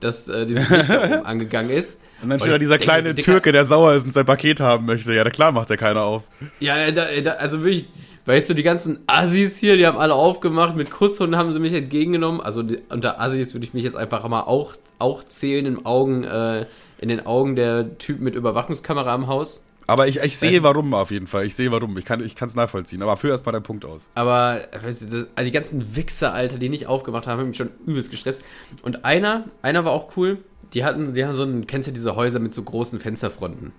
dass 0.00 0.28
äh, 0.28 0.46
dieses 0.46 0.68
Licht 0.70 0.90
angegangen 1.24 1.70
ist. 1.70 2.00
Und 2.22 2.30
dann 2.30 2.38
steht 2.38 2.52
da 2.52 2.58
dieser 2.58 2.78
kleine 2.78 3.14
so, 3.14 3.22
Türke, 3.22 3.52
der 3.52 3.64
sauer 3.64 3.94
ist 3.94 4.04
und 4.04 4.12
sein 4.12 4.24
Paket 4.24 4.60
haben 4.60 4.86
möchte. 4.86 5.12
Ja, 5.12 5.28
klar 5.28 5.52
macht 5.52 5.68
der 5.68 5.76
keiner 5.76 6.02
auf. 6.02 6.22
Ja, 6.60 6.90
da, 6.90 7.06
da, 7.22 7.32
also 7.32 7.62
wirklich, 7.62 7.86
weißt 8.24 8.48
du, 8.50 8.54
die 8.54 8.62
ganzen 8.62 9.00
Assis 9.06 9.58
hier, 9.58 9.76
die 9.76 9.86
haben 9.86 9.98
alle 9.98 10.14
aufgemacht, 10.14 10.76
mit 10.76 10.90
Kusshunden 10.90 11.36
haben 11.38 11.52
sie 11.52 11.60
mich 11.60 11.74
entgegengenommen. 11.74 12.40
Also 12.40 12.62
die, 12.62 12.78
unter 12.88 13.20
Assis 13.20 13.52
würde 13.54 13.66
ich 13.66 13.74
mich 13.74 13.84
jetzt 13.84 13.96
einfach 13.96 14.26
mal 14.28 14.42
auch, 14.42 14.74
auch 14.98 15.24
zählen 15.24 15.66
im 15.66 15.84
Augen, 15.84 16.24
äh, 16.24 16.64
in 16.98 17.10
den 17.10 17.26
Augen 17.26 17.54
der 17.54 17.98
Typ 17.98 18.20
mit 18.20 18.34
Überwachungskamera 18.34 19.14
im 19.14 19.26
Haus. 19.26 19.65
Aber 19.86 20.08
ich, 20.08 20.18
ich 20.18 20.36
sehe 20.36 20.62
warum 20.62 20.92
auf 20.94 21.10
jeden 21.10 21.26
Fall. 21.26 21.46
Ich 21.46 21.54
sehe 21.54 21.70
warum. 21.70 21.96
Ich 21.96 22.04
kann 22.04 22.20
es 22.20 22.54
nachvollziehen. 22.54 23.02
Aber 23.02 23.16
führ 23.16 23.30
erstmal 23.30 23.52
deinen 23.52 23.62
Punkt 23.62 23.84
aus. 23.84 24.08
Aber 24.14 24.60
weißt 24.82 25.02
du, 25.02 25.06
das, 25.06 25.26
also 25.36 25.44
die 25.44 25.52
ganzen 25.52 25.96
Wichser, 25.96 26.34
Alter, 26.34 26.58
die 26.58 26.68
nicht 26.68 26.86
aufgemacht 26.86 27.26
haben, 27.26 27.40
haben 27.40 27.48
mich 27.48 27.56
schon 27.56 27.70
übelst 27.86 28.10
gestresst. 28.10 28.42
Und 28.82 29.04
einer, 29.04 29.44
einer 29.62 29.84
war 29.84 29.92
auch 29.92 30.16
cool. 30.16 30.38
Die 30.74 30.84
hatten, 30.84 31.14
die 31.14 31.24
haben 31.24 31.36
so 31.36 31.44
ein, 31.44 31.66
kennst 31.66 31.88
du 31.88 31.92
diese 31.92 32.16
Häuser 32.16 32.40
mit 32.40 32.52
so 32.52 32.62
großen 32.62 32.98
Fensterfronten? 32.98 33.72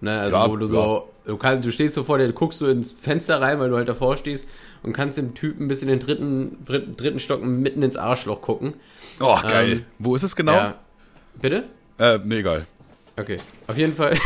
Ne, 0.00 0.20
also 0.20 0.36
ja, 0.36 0.50
wo 0.50 0.56
du 0.56 0.66
ja. 0.66 0.70
so, 0.70 1.08
du, 1.24 1.36
kann, 1.36 1.62
du 1.62 1.70
stehst 1.70 1.94
so 1.94 2.02
vor 2.02 2.18
dir, 2.18 2.30
guckst 2.32 2.58
so 2.58 2.66
ins 2.66 2.90
Fenster 2.90 3.40
rein, 3.40 3.60
weil 3.60 3.70
du 3.70 3.76
halt 3.76 3.88
davor 3.88 4.16
stehst 4.16 4.46
und 4.82 4.92
kannst 4.92 5.16
dem 5.16 5.34
Typen 5.34 5.68
bis 5.68 5.80
in 5.82 5.88
den 5.88 6.00
dritten, 6.00 6.58
dritten, 6.64 6.96
dritten 6.96 7.20
Stock 7.20 7.42
mitten 7.42 7.82
ins 7.82 7.96
Arschloch 7.96 8.42
gucken. 8.42 8.74
Oh, 9.20 9.38
geil. 9.40 9.72
Ähm, 9.72 9.84
wo 9.98 10.14
ist 10.14 10.24
es 10.24 10.34
genau? 10.34 10.52
Ja. 10.52 10.74
Bitte? 11.40 11.64
Äh, 11.98 12.18
nee, 12.24 12.38
egal. 12.38 12.66
Okay, 13.16 13.36
auf 13.68 13.78
jeden 13.78 13.94
Fall. 13.94 14.14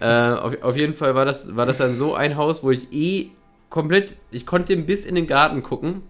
äh, 0.00 0.32
auf, 0.34 0.62
auf, 0.62 0.78
jeden 0.78 0.94
Fall 0.94 1.14
war 1.14 1.24
das, 1.24 1.56
war 1.56 1.64
das 1.64 1.78
dann 1.78 1.96
so 1.96 2.14
ein 2.14 2.36
Haus, 2.36 2.62
wo 2.62 2.70
ich 2.70 2.92
eh 2.92 3.30
komplett, 3.70 4.16
ich 4.30 4.44
konnte 4.44 4.76
bis 4.76 5.06
in 5.06 5.14
den 5.14 5.26
Garten 5.26 5.62
gucken. 5.62 6.02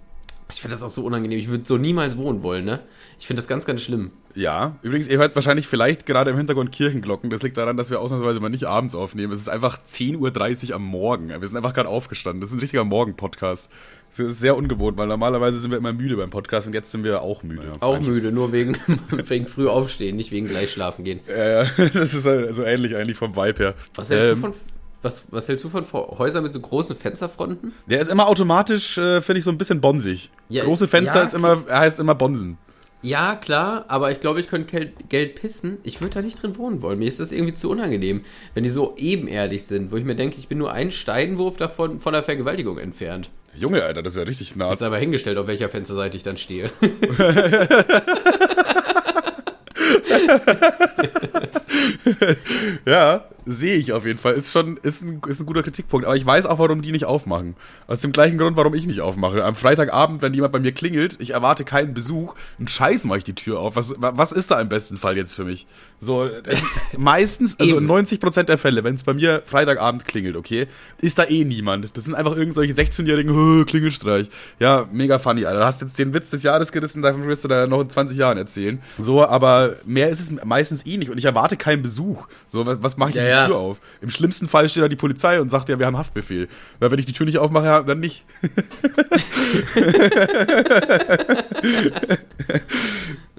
Ich 0.50 0.60
finde 0.60 0.72
das 0.72 0.82
auch 0.82 0.90
so 0.90 1.04
unangenehm. 1.04 1.38
Ich 1.38 1.48
würde 1.48 1.64
so 1.64 1.76
niemals 1.76 2.16
wohnen 2.16 2.42
wollen, 2.42 2.64
ne? 2.64 2.80
Ich 3.20 3.28
finde 3.28 3.40
das 3.40 3.48
ganz, 3.48 3.64
ganz 3.64 3.82
schlimm. 3.82 4.10
Ja, 4.34 4.76
übrigens, 4.82 5.08
ihr 5.08 5.18
hört 5.18 5.34
wahrscheinlich 5.34 5.66
vielleicht 5.66 6.06
gerade 6.06 6.30
im 6.30 6.36
Hintergrund 6.36 6.72
Kirchenglocken. 6.72 7.30
Das 7.30 7.42
liegt 7.42 7.56
daran, 7.56 7.76
dass 7.76 7.90
wir 7.90 8.00
ausnahmsweise 8.00 8.40
mal 8.40 8.48
nicht 8.48 8.64
abends 8.64 8.94
aufnehmen. 8.94 9.32
Es 9.32 9.40
ist 9.40 9.48
einfach 9.48 9.78
10.30 9.78 10.70
Uhr 10.70 10.76
am 10.76 10.84
Morgen. 10.84 11.28
Wir 11.28 11.46
sind 11.46 11.56
einfach 11.56 11.74
gerade 11.74 11.88
aufgestanden. 11.88 12.40
Das 12.40 12.50
ist 12.50 12.56
ein 12.56 12.60
richtiger 12.60 12.84
Morgen-Podcast. 12.84 13.70
Das 14.10 14.18
ist 14.18 14.40
sehr 14.40 14.56
ungewohnt, 14.56 14.98
weil 14.98 15.06
normalerweise 15.06 15.60
sind 15.60 15.70
wir 15.70 15.78
immer 15.78 15.92
müde 15.92 16.16
beim 16.16 16.30
Podcast 16.30 16.66
und 16.66 16.74
jetzt 16.74 16.90
sind 16.90 17.04
wir 17.04 17.22
auch 17.22 17.42
müde. 17.42 17.72
Ja, 17.74 17.82
auch 17.82 18.00
müde, 18.00 18.32
nur 18.32 18.50
wegen, 18.52 18.76
wegen 19.10 19.46
früh 19.46 19.68
aufstehen, 19.68 20.16
nicht 20.16 20.32
wegen 20.32 20.48
gleich 20.48 20.72
schlafen 20.72 21.04
gehen. 21.04 21.20
Ja, 21.28 21.62
ja, 21.62 21.70
das 21.94 22.14
ist 22.14 22.26
halt 22.26 22.54
so 22.54 22.64
ähnlich 22.64 22.96
eigentlich 22.96 23.16
vom 23.16 23.36
Vibe 23.36 23.58
her. 23.58 23.74
Was 23.94 24.10
hältst, 24.10 24.28
ähm, 24.28 24.34
du, 24.34 24.40
von, 24.48 24.54
was, 25.02 25.22
was 25.30 25.48
hältst 25.48 25.64
du 25.64 25.68
von 25.70 25.84
Häusern 25.92 26.42
mit 26.42 26.52
so 26.52 26.60
großen 26.60 26.96
Fensterfronten? 26.96 27.72
Der 27.86 28.00
ist 28.00 28.08
immer 28.08 28.26
automatisch, 28.26 28.98
äh, 28.98 29.20
finde 29.20 29.38
ich, 29.38 29.44
so 29.44 29.50
ein 29.50 29.58
bisschen 29.58 29.80
bonsig. 29.80 30.30
Ja, 30.48 30.64
Große 30.64 30.88
Fenster 30.88 31.22
ist 31.22 31.34
immer, 31.34 31.64
heißt 31.68 32.00
immer 32.00 32.16
Bonsen. 32.16 32.58
Ja, 33.02 33.34
klar, 33.34 33.86
aber 33.88 34.10
ich 34.10 34.20
glaube, 34.20 34.40
ich 34.40 34.48
könnte 34.48 34.92
Geld 35.08 35.34
pissen. 35.34 35.78
Ich 35.84 36.00
würde 36.02 36.14
da 36.14 36.22
nicht 36.22 36.42
drin 36.42 36.58
wohnen 36.58 36.82
wollen. 36.82 36.98
Mir 36.98 37.08
ist 37.08 37.18
das 37.18 37.32
irgendwie 37.32 37.54
zu 37.54 37.70
unangenehm, 37.70 38.24
wenn 38.54 38.64
die 38.64 38.70
so 38.70 38.94
ebenerdig 38.98 39.64
sind, 39.64 39.90
wo 39.90 39.96
ich 39.96 40.04
mir 40.04 40.16
denke, 40.16 40.36
ich 40.38 40.48
bin 40.48 40.58
nur 40.58 40.72
einen 40.72 40.92
Steinwurf 40.92 41.56
davon 41.56 41.98
von 41.98 42.12
der 42.12 42.22
Vergewaltigung 42.22 42.78
entfernt. 42.78 43.30
Junge, 43.54 43.82
Alter, 43.82 44.02
das 44.02 44.12
ist 44.12 44.18
ja 44.18 44.24
richtig 44.24 44.54
nah. 44.54 44.70
Jetzt 44.70 44.82
aber 44.82 44.98
hingestellt, 44.98 45.38
auf 45.38 45.46
welcher 45.46 45.70
Fensterseite 45.70 46.16
ich 46.16 46.22
dann 46.22 46.36
stehe. 46.36 46.70
ja, 52.86 53.24
sehe 53.50 53.76
ich 53.76 53.92
auf 53.92 54.06
jeden 54.06 54.18
Fall. 54.18 54.34
Ist 54.34 54.52
schon 54.52 54.76
ist 54.78 55.02
ein, 55.02 55.20
ist 55.28 55.40
ein 55.40 55.46
guter 55.46 55.62
Kritikpunkt. 55.62 56.06
Aber 56.06 56.16
ich 56.16 56.24
weiß 56.24 56.46
auch, 56.46 56.58
warum 56.58 56.82
die 56.82 56.92
nicht 56.92 57.04
aufmachen. 57.04 57.56
Aus 57.86 58.00
dem 58.00 58.12
gleichen 58.12 58.38
Grund, 58.38 58.56
warum 58.56 58.74
ich 58.74 58.86
nicht 58.86 59.00
aufmache. 59.00 59.44
Am 59.44 59.54
Freitagabend, 59.54 60.22
wenn 60.22 60.34
jemand 60.34 60.52
bei 60.52 60.60
mir 60.60 60.72
klingelt, 60.72 61.16
ich 61.20 61.30
erwarte 61.30 61.64
keinen 61.64 61.94
Besuch, 61.94 62.34
einen 62.58 62.68
Scheiß 62.68 63.04
mache 63.04 63.18
ich 63.18 63.24
die 63.24 63.34
Tür 63.34 63.60
auf. 63.60 63.76
Was, 63.76 63.94
was 63.98 64.32
ist 64.32 64.50
da 64.50 64.60
im 64.60 64.68
besten 64.68 64.96
Fall 64.96 65.16
jetzt 65.16 65.34
für 65.34 65.44
mich? 65.44 65.66
So, 65.98 66.30
meistens, 66.96 67.58
also 67.58 67.78
in 67.78 67.86
90% 67.86 68.44
der 68.44 68.58
Fälle, 68.58 68.84
wenn 68.84 68.94
es 68.94 69.04
bei 69.04 69.14
mir 69.14 69.42
Freitagabend 69.44 70.04
klingelt, 70.04 70.36
okay, 70.36 70.66
ist 71.00 71.18
da 71.18 71.24
eh 71.24 71.44
niemand. 71.44 71.96
Das 71.96 72.04
sind 72.04 72.14
einfach 72.14 72.36
irgendwelche 72.36 72.72
16-jährigen 72.72 73.66
Klingelstreich. 73.66 74.28
Ja, 74.58 74.88
mega 74.92 75.18
funny, 75.18 75.44
Alter. 75.44 75.60
Du 75.60 75.64
hast 75.66 75.80
jetzt 75.80 75.98
den 75.98 76.14
Witz 76.14 76.30
des 76.30 76.42
Jahres 76.42 76.72
gerissen, 76.72 77.02
davon 77.02 77.26
wirst 77.26 77.44
du 77.44 77.48
da 77.48 77.66
noch 77.66 77.80
in 77.80 77.90
20 77.90 78.16
Jahren 78.16 78.38
erzählen. 78.38 78.80
So, 78.98 79.26
aber 79.26 79.76
mehr 79.84 80.08
ist 80.08 80.20
es 80.20 80.44
meistens 80.44 80.86
eh 80.86 80.96
nicht. 80.96 81.10
Und 81.10 81.18
ich 81.18 81.24
erwarte 81.24 81.56
keinen 81.56 81.82
Besuch. 81.82 82.26
So, 82.48 82.66
was, 82.66 82.78
was 82.80 82.96
mache 82.96 83.10
ich 83.10 83.16
ja, 83.16 83.22
jetzt? 83.22 83.30
Ja. 83.30 83.39
Tür 83.46 83.56
auf. 83.56 83.80
Im 84.00 84.10
schlimmsten 84.10 84.48
Fall 84.48 84.68
steht 84.68 84.82
da 84.82 84.88
die 84.88 84.96
Polizei 84.96 85.40
und 85.40 85.50
sagt 85.50 85.68
ja, 85.68 85.78
wir 85.78 85.86
haben 85.86 85.96
Haftbefehl. 85.96 86.48
Weil 86.78 86.90
wenn 86.90 86.98
ich 86.98 87.06
die 87.06 87.12
Tür 87.12 87.26
nicht 87.26 87.38
aufmache, 87.38 87.84
dann 87.84 88.00
nicht. 88.00 88.24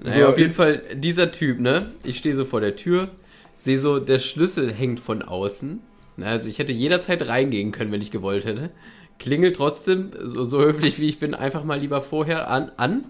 naja, 0.02 0.28
auf 0.28 0.38
jeden 0.38 0.52
Fall, 0.52 0.82
dieser 0.94 1.32
Typ, 1.32 1.60
ne? 1.60 1.90
Ich 2.04 2.18
stehe 2.18 2.34
so 2.34 2.44
vor 2.44 2.60
der 2.60 2.76
Tür, 2.76 3.08
sehe 3.58 3.78
so, 3.78 3.98
der 3.98 4.18
Schlüssel 4.18 4.72
hängt 4.72 5.00
von 5.00 5.22
außen. 5.22 5.80
Also 6.20 6.48
ich 6.48 6.58
hätte 6.58 6.72
jederzeit 6.72 7.26
reingehen 7.26 7.72
können, 7.72 7.92
wenn 7.92 8.02
ich 8.02 8.10
gewollt 8.10 8.44
hätte. 8.44 8.70
klingel 9.18 9.52
trotzdem, 9.52 10.10
so, 10.22 10.44
so 10.44 10.60
höflich 10.60 10.98
wie 10.98 11.08
ich 11.08 11.18
bin, 11.18 11.34
einfach 11.34 11.64
mal 11.64 11.80
lieber 11.80 12.02
vorher 12.02 12.50
an, 12.50 12.70
an. 12.76 13.04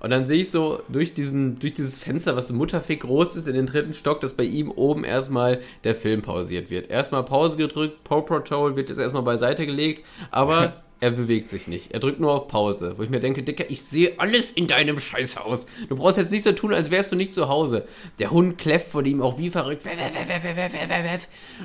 Und 0.00 0.10
dann 0.10 0.26
sehe 0.26 0.40
ich 0.40 0.50
so 0.50 0.82
durch, 0.88 1.14
diesen, 1.14 1.58
durch 1.58 1.74
dieses 1.74 1.98
Fenster, 1.98 2.34
was 2.36 2.48
so 2.48 2.54
mutterfick 2.54 3.00
groß 3.00 3.36
ist, 3.36 3.46
in 3.46 3.54
den 3.54 3.66
dritten 3.66 3.94
Stock, 3.94 4.20
dass 4.20 4.34
bei 4.34 4.44
ihm 4.44 4.70
oben 4.70 5.04
erstmal 5.04 5.60
der 5.84 5.94
Film 5.94 6.22
pausiert 6.22 6.70
wird. 6.70 6.90
Erstmal 6.90 7.22
Pause 7.24 7.56
gedrückt, 7.56 8.02
Paw 8.04 8.22
Patrol 8.22 8.76
wird 8.76 8.88
jetzt 8.88 8.98
erstmal 8.98 9.22
beiseite 9.22 9.66
gelegt, 9.66 10.04
aber 10.30 10.82
er 11.00 11.10
bewegt 11.10 11.48
sich 11.48 11.66
nicht. 11.66 11.92
Er 11.92 12.00
drückt 12.00 12.20
nur 12.20 12.32
auf 12.32 12.46
Pause. 12.46 12.94
Wo 12.96 13.02
ich 13.02 13.10
mir 13.10 13.20
denke, 13.20 13.42
Dicker, 13.42 13.64
ich 13.68 13.82
sehe 13.82 14.12
alles 14.18 14.50
in 14.50 14.66
deinem 14.66 14.98
Scheißhaus. 14.98 15.66
Du 15.88 15.96
brauchst 15.96 16.18
jetzt 16.18 16.30
nicht 16.30 16.44
so 16.44 16.52
tun, 16.52 16.74
als 16.74 16.90
wärst 16.90 17.12
du 17.12 17.16
nicht 17.16 17.32
zu 17.32 17.48
Hause. 17.48 17.86
Der 18.18 18.30
Hund 18.30 18.58
kläfft 18.58 18.88
vor 18.88 19.04
ihm 19.04 19.22
auch 19.22 19.38
wie 19.38 19.50
verrückt. 19.50 19.84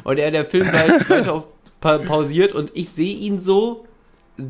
Und 0.05 0.17
er, 0.17 0.31
der 0.31 0.45
Film 0.45 0.69
bleibt 0.69 1.09
weiter 1.09 1.33
auf 1.33 1.47
pa 1.81 1.97
pausiert 1.97 2.53
und 2.53 2.71
ich 2.73 2.89
sehe 2.89 3.15
ihn 3.15 3.37
so, 3.37 3.85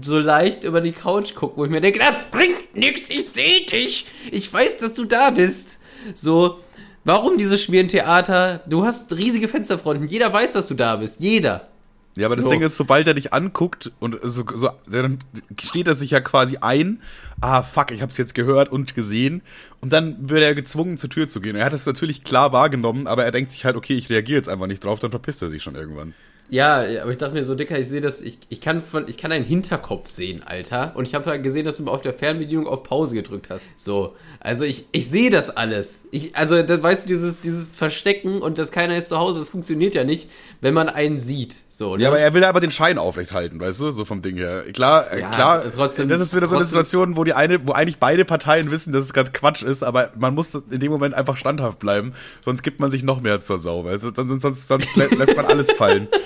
so 0.01 0.19
leicht 0.19 0.63
über 0.63 0.81
die 0.81 0.91
Couch 0.91 1.33
gucken, 1.35 1.57
wo 1.57 1.65
ich 1.65 1.71
mir 1.71 1.81
denke, 1.81 1.99
das 1.99 2.29
bringt 2.29 2.64
nichts, 2.75 3.09
ich 3.09 3.29
sehe 3.29 3.65
dich. 3.65 4.05
Ich 4.31 4.51
weiß, 4.51 4.77
dass 4.79 4.93
du 4.93 5.05
da 5.05 5.29
bist. 5.31 5.79
So, 6.13 6.59
warum 7.03 7.37
dieses 7.37 7.61
Schmierentheater? 7.63 8.61
Du 8.67 8.85
hast 8.85 9.13
riesige 9.15 9.47
Fensterfronten. 9.47 10.07
Jeder 10.07 10.31
weiß, 10.31 10.53
dass 10.53 10.67
du 10.67 10.73
da 10.75 10.97
bist. 10.97 11.19
Jeder. 11.19 11.69
Ja, 12.17 12.27
aber 12.27 12.35
das 12.37 12.45
So. 12.45 12.51
Ding 12.51 12.61
ist, 12.61 12.77
sobald 12.77 13.07
er 13.07 13.13
dich 13.13 13.33
anguckt 13.33 13.91
und 13.99 14.17
so, 14.23 14.45
so 14.53 14.69
dann 14.89 15.19
steht 15.61 15.87
er 15.87 15.95
sich 15.95 16.11
ja 16.11 16.21
quasi 16.21 16.57
ein, 16.61 17.01
ah 17.41 17.61
fuck, 17.61 17.91
ich 17.91 18.01
hab's 18.01 18.15
jetzt 18.17 18.33
gehört 18.35 18.71
und 18.71 18.95
gesehen 18.95 19.41
und 19.81 19.91
dann 19.91 20.29
wird 20.29 20.41
er 20.41 20.55
gezwungen 20.55 20.97
zur 20.97 21.09
Tür 21.09 21.27
zu 21.27 21.41
gehen. 21.41 21.57
Er 21.57 21.65
hat 21.65 21.73
es 21.73 21.85
natürlich 21.85 22.23
klar 22.23 22.53
wahrgenommen, 22.53 23.07
aber 23.07 23.25
er 23.25 23.31
denkt 23.31 23.51
sich 23.51 23.65
halt, 23.65 23.75
okay, 23.75 23.97
ich 23.97 24.09
reagiere 24.09 24.37
jetzt 24.37 24.47
einfach 24.47 24.67
nicht 24.67 24.83
drauf, 24.85 24.99
dann 24.99 25.11
verpisst 25.11 25.41
er 25.41 25.49
sich 25.49 25.61
schon 25.61 25.75
irgendwann. 25.75 26.13
Ja, 26.49 26.83
aber 27.01 27.11
ich 27.11 27.17
dachte 27.17 27.33
mir 27.33 27.43
so, 27.43 27.55
Dicker, 27.55 27.79
ich 27.79 27.87
sehe 27.87 28.01
das, 28.01 28.21
ich, 28.21 28.37
ich 28.49 28.61
kann 28.61 28.83
von, 28.83 29.07
ich 29.07 29.17
kann 29.17 29.31
einen 29.31 29.45
Hinterkopf 29.45 30.07
sehen, 30.07 30.43
Alter. 30.45 30.93
Und 30.95 31.07
ich 31.07 31.15
habe 31.15 31.25
halt 31.29 31.41
gesehen, 31.41 31.65
dass 31.65 31.77
du 31.77 31.87
auf 31.87 32.01
der 32.01 32.13
Fernbedienung 32.13 32.67
auf 32.67 32.83
Pause 32.83 33.15
gedrückt 33.15 33.49
hast. 33.49 33.67
So. 33.75 34.15
Also 34.39 34.63
ich, 34.63 34.85
ich 34.91 35.09
sehe 35.09 35.31
das 35.31 35.49
alles. 35.49 36.05
Ich, 36.11 36.35
also, 36.35 36.61
da 36.61 36.81
weißt 36.81 37.05
du, 37.05 37.07
dieses, 37.07 37.39
dieses 37.39 37.69
Verstecken 37.69 38.41
und 38.41 38.59
dass 38.59 38.71
keiner 38.71 38.95
ist 38.95 39.09
zu 39.09 39.17
Hause, 39.17 39.39
das 39.39 39.49
funktioniert 39.49 39.95
ja 39.95 40.03
nicht, 40.03 40.29
wenn 40.61 40.75
man 40.75 40.87
einen 40.87 41.17
sieht. 41.17 41.55
So, 41.77 41.97
ne? 41.97 42.03
Ja, 42.03 42.07
aber 42.09 42.19
er 42.19 42.33
will 42.33 42.43
aber 42.45 42.61
den 42.61 42.71
Schein 42.71 42.97
aufrecht 42.97 43.33
halten, 43.33 43.59
weißt 43.59 43.81
du, 43.81 43.91
so 43.91 44.05
vom 44.05 44.21
Ding 44.21 44.37
her. 44.37 44.63
Klar, 44.71 45.11
äh, 45.11 45.19
Ja, 45.19 45.29
klar, 45.29 45.63
trotzdem- 45.75 46.07
das 46.07 46.21
ist 46.21 46.33
wieder 46.33 46.47
so 46.47 46.55
eine 46.55 46.63
Situation, 46.63 47.17
wo 47.17 47.25
die 47.25 47.33
eine, 47.33 47.67
wo 47.67 47.73
eigentlich 47.73 47.99
beide 47.99 48.23
Parteien 48.23 48.71
wissen, 48.71 48.93
dass 48.93 49.03
es 49.03 49.11
gerade 49.13 49.31
Quatsch 49.31 49.61
ist, 49.61 49.83
aber 49.83 50.11
man 50.17 50.33
muss 50.33 50.55
in 50.55 50.79
dem 50.79 50.89
Moment 50.91 51.13
einfach 51.15 51.35
standhaft 51.35 51.79
bleiben, 51.79 52.13
sonst 52.39 52.63
gibt 52.63 52.79
man 52.79 52.91
sich 52.91 53.03
noch 53.03 53.19
mehr 53.19 53.41
zur 53.41 53.57
Sau, 53.57 53.83
weißt 53.83 54.05
du, 54.05 54.11
sonst, 54.15 54.41
sonst, 54.41 54.67
sonst 54.69 54.95
lä- 54.95 55.13
lässt 55.17 55.35
man 55.35 55.45
alles 55.45 55.71
fallen. 55.71 56.07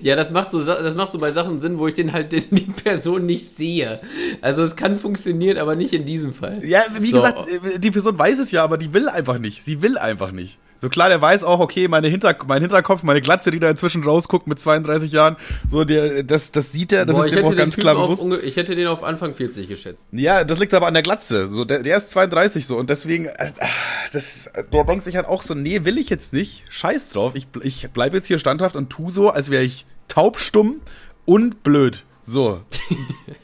Ja, 0.00 0.16
das 0.16 0.30
macht 0.30 0.50
so, 0.50 0.64
das 0.64 0.94
macht 0.94 1.10
so 1.10 1.18
bei 1.18 1.32
Sachen 1.32 1.58
Sinn, 1.58 1.78
wo 1.78 1.86
ich 1.88 1.94
den 1.94 2.12
halt 2.12 2.30
den, 2.32 2.44
die 2.50 2.62
Person 2.70 3.26
nicht 3.26 3.50
sehe. 3.54 4.00
Also 4.40 4.62
es 4.62 4.74
kann 4.76 4.96
funktionieren, 4.96 5.58
aber 5.58 5.74
nicht 5.74 5.92
in 5.92 6.04
diesem 6.06 6.32
Fall. 6.32 6.64
Ja, 6.64 6.80
wie 6.98 7.10
So. 7.10 7.16
gesagt, 7.16 7.48
äh, 7.48 7.78
die 7.78 7.90
Person 7.90 8.16
weiß 8.18 8.38
es 8.38 8.52
ja, 8.52 8.62
aber 8.64 8.78
die 8.78 8.94
will 8.94 9.08
einfach 9.08 9.38
nicht. 9.38 9.62
Sie 9.64 9.82
will 9.82 9.98
einfach 9.98 10.30
nicht. 10.32 10.58
So 10.82 10.88
klar, 10.88 11.08
der 11.08 11.22
weiß 11.22 11.44
auch, 11.44 11.60
okay, 11.60 11.86
meine 11.86 12.08
Hinter 12.08 12.36
mein 12.48 12.60
Hinterkopf, 12.60 13.04
meine 13.04 13.20
Glatze, 13.20 13.52
die 13.52 13.60
da 13.60 13.70
inzwischen 13.70 14.02
rausguckt 14.02 14.48
mit 14.48 14.58
32 14.58 15.12
Jahren, 15.12 15.36
so 15.68 15.84
der, 15.84 16.24
das, 16.24 16.50
das 16.50 16.72
sieht 16.72 16.90
er, 16.92 17.06
das 17.06 17.14
Boah, 17.14 17.24
ist 17.24 17.30
dem 17.30 17.38
hätte 17.38 17.50
auch 17.50 17.56
ganz 17.56 17.76
Typen 17.76 17.82
klar 17.82 17.94
bewusst. 17.94 18.28
ich 18.42 18.56
hätte 18.56 18.74
den 18.74 18.88
auf 18.88 19.04
Anfang 19.04 19.32
40 19.32 19.68
geschätzt. 19.68 20.08
Ja, 20.10 20.42
das 20.42 20.58
liegt 20.58 20.74
aber 20.74 20.88
an 20.88 20.94
der 20.94 21.04
Glatze. 21.04 21.48
So, 21.52 21.64
der, 21.64 21.84
der 21.84 21.98
ist 21.98 22.10
32 22.10 22.66
so 22.66 22.78
und 22.78 22.90
deswegen, 22.90 23.26
äh, 23.26 23.52
das, 24.12 24.50
der 24.72 24.82
denkt 24.82 25.04
sich 25.04 25.14
halt 25.14 25.26
auch 25.26 25.42
so, 25.42 25.54
nee, 25.54 25.84
will 25.84 25.98
ich 25.98 26.10
jetzt 26.10 26.32
nicht. 26.32 26.64
Scheiß 26.68 27.10
drauf. 27.10 27.36
Ich, 27.36 27.46
ich 27.62 27.88
bleib 27.94 28.12
jetzt 28.12 28.26
hier 28.26 28.40
standhaft 28.40 28.74
und 28.74 28.90
tu 28.90 29.08
so, 29.08 29.30
als 29.30 29.50
wäre 29.50 29.62
ich 29.62 29.86
taubstumm 30.08 30.80
und 31.24 31.62
blöd. 31.62 32.02
So. 32.22 32.60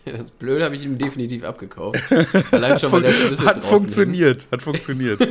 Das 0.04 0.30
Blöde 0.30 0.64
habe 0.64 0.74
ich 0.74 0.82
ihm 0.84 0.96
definitiv 0.96 1.44
abgekauft. 1.44 2.00
Allein 2.50 2.78
schon, 2.78 2.90
weil 2.90 3.02
der 3.02 3.12
Schlüssel 3.12 3.46
hat 3.46 3.58
draußen 3.58 3.68
funktioniert, 3.80 4.46
hat 4.50 4.62
funktioniert. 4.62 5.20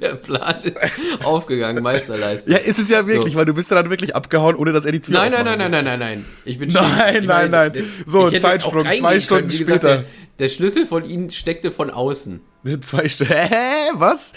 Der 0.00 0.14
Plan 0.14 0.62
ist 0.64 0.78
aufgegangen, 1.24 1.82
Meisterleistung. 1.82 2.52
ja, 2.52 2.58
ist 2.58 2.78
es 2.78 2.88
ja 2.88 3.06
wirklich, 3.06 3.32
So. 3.32 3.38
weil 3.38 3.44
du 3.46 3.54
bist 3.54 3.70
ja 3.70 3.80
dann 3.80 3.90
wirklich 3.90 4.14
abgehauen, 4.14 4.56
ohne 4.56 4.72
dass 4.72 4.84
er 4.84 4.92
die 4.92 5.00
Tür 5.00 5.14
Nein, 5.14 5.32
nein, 5.32 5.44
nein, 5.44 5.58
nein, 5.58 5.70
nein, 5.70 5.84
nein, 5.84 5.98
nein. 5.98 6.24
Ich 6.44 6.58
bin 6.58 6.68
Nein, 6.70 7.16
ich 7.22 7.26
nein, 7.28 7.50
nein. 7.50 7.72
So, 8.06 8.30
Zeitsprung, 8.30 8.84
zwei 8.98 9.20
Stunden. 9.20 9.52
Wie 9.52 9.58
gesagt, 9.58 9.82
später. 9.82 9.96
Der, 9.98 10.04
der 10.38 10.48
Schlüssel 10.48 10.86
von 10.86 11.04
ihnen 11.04 11.30
steckte 11.30 11.70
von 11.70 11.90
außen. 11.90 12.40
Zwei 12.82 13.08
Stunden. 13.08 13.32
Hä? 13.32 13.90
Was? 13.94 14.32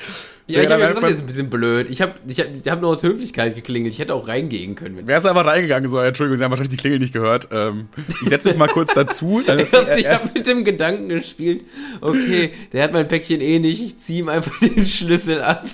Ja, 0.54 0.62
ich 0.64 0.70
habe 0.70 0.82
ja 0.82 0.88
gesagt, 0.90 1.06
das 1.06 1.12
ist 1.14 1.20
ein 1.22 1.26
bisschen 1.26 1.50
blöd. 1.50 1.88
Ich 1.90 2.02
habe 2.02 2.14
ich 2.28 2.40
hab, 2.40 2.48
ich 2.64 2.70
hab 2.72 2.82
nur 2.82 2.90
aus 2.92 3.04
Höflichkeit 3.04 3.56
geklingelt. 3.56 3.94
Ich 3.94 4.00
hätte 4.00 4.14
auch 4.14 4.28
reingehen 4.28 4.76
können. 4.76 5.00
Wer 5.06 5.18
ist 5.18 5.26
einfach 5.26 5.46
reingegangen? 5.46 5.90
So, 5.90 6.00
Entschuldigung, 6.00 6.38
Sie 6.38 6.44
haben 6.44 6.52
wahrscheinlich 6.52 6.72
die 6.72 6.78
Klingel 6.78 7.00
nicht 7.00 7.14
gehört. 7.14 7.48
Ähm, 7.52 7.88
ich 8.24 8.30
setze 8.30 8.50
mich 8.50 8.58
mal 8.58 8.68
kurz 8.68 8.94
dazu. 8.94 9.42
Setzt- 9.46 9.74
Also 9.76 9.92
ich 9.98 10.08
habe 10.10 10.30
mit 10.34 10.46
dem 10.48 10.64
Gedanken 10.66 11.10
gespielt, 11.10 11.62
okay, 12.02 12.52
der 12.74 12.84
hat 12.84 12.94
mein 12.94 13.08
Päckchen 13.08 13.42
eh 13.42 13.60
nicht, 13.60 13.82
ich 13.82 13.98
ziehe 14.00 14.20
ihm 14.20 14.30
einfach 14.30 14.58
den 14.62 14.86
Schlüssel 14.86 15.42
ab. 15.42 15.66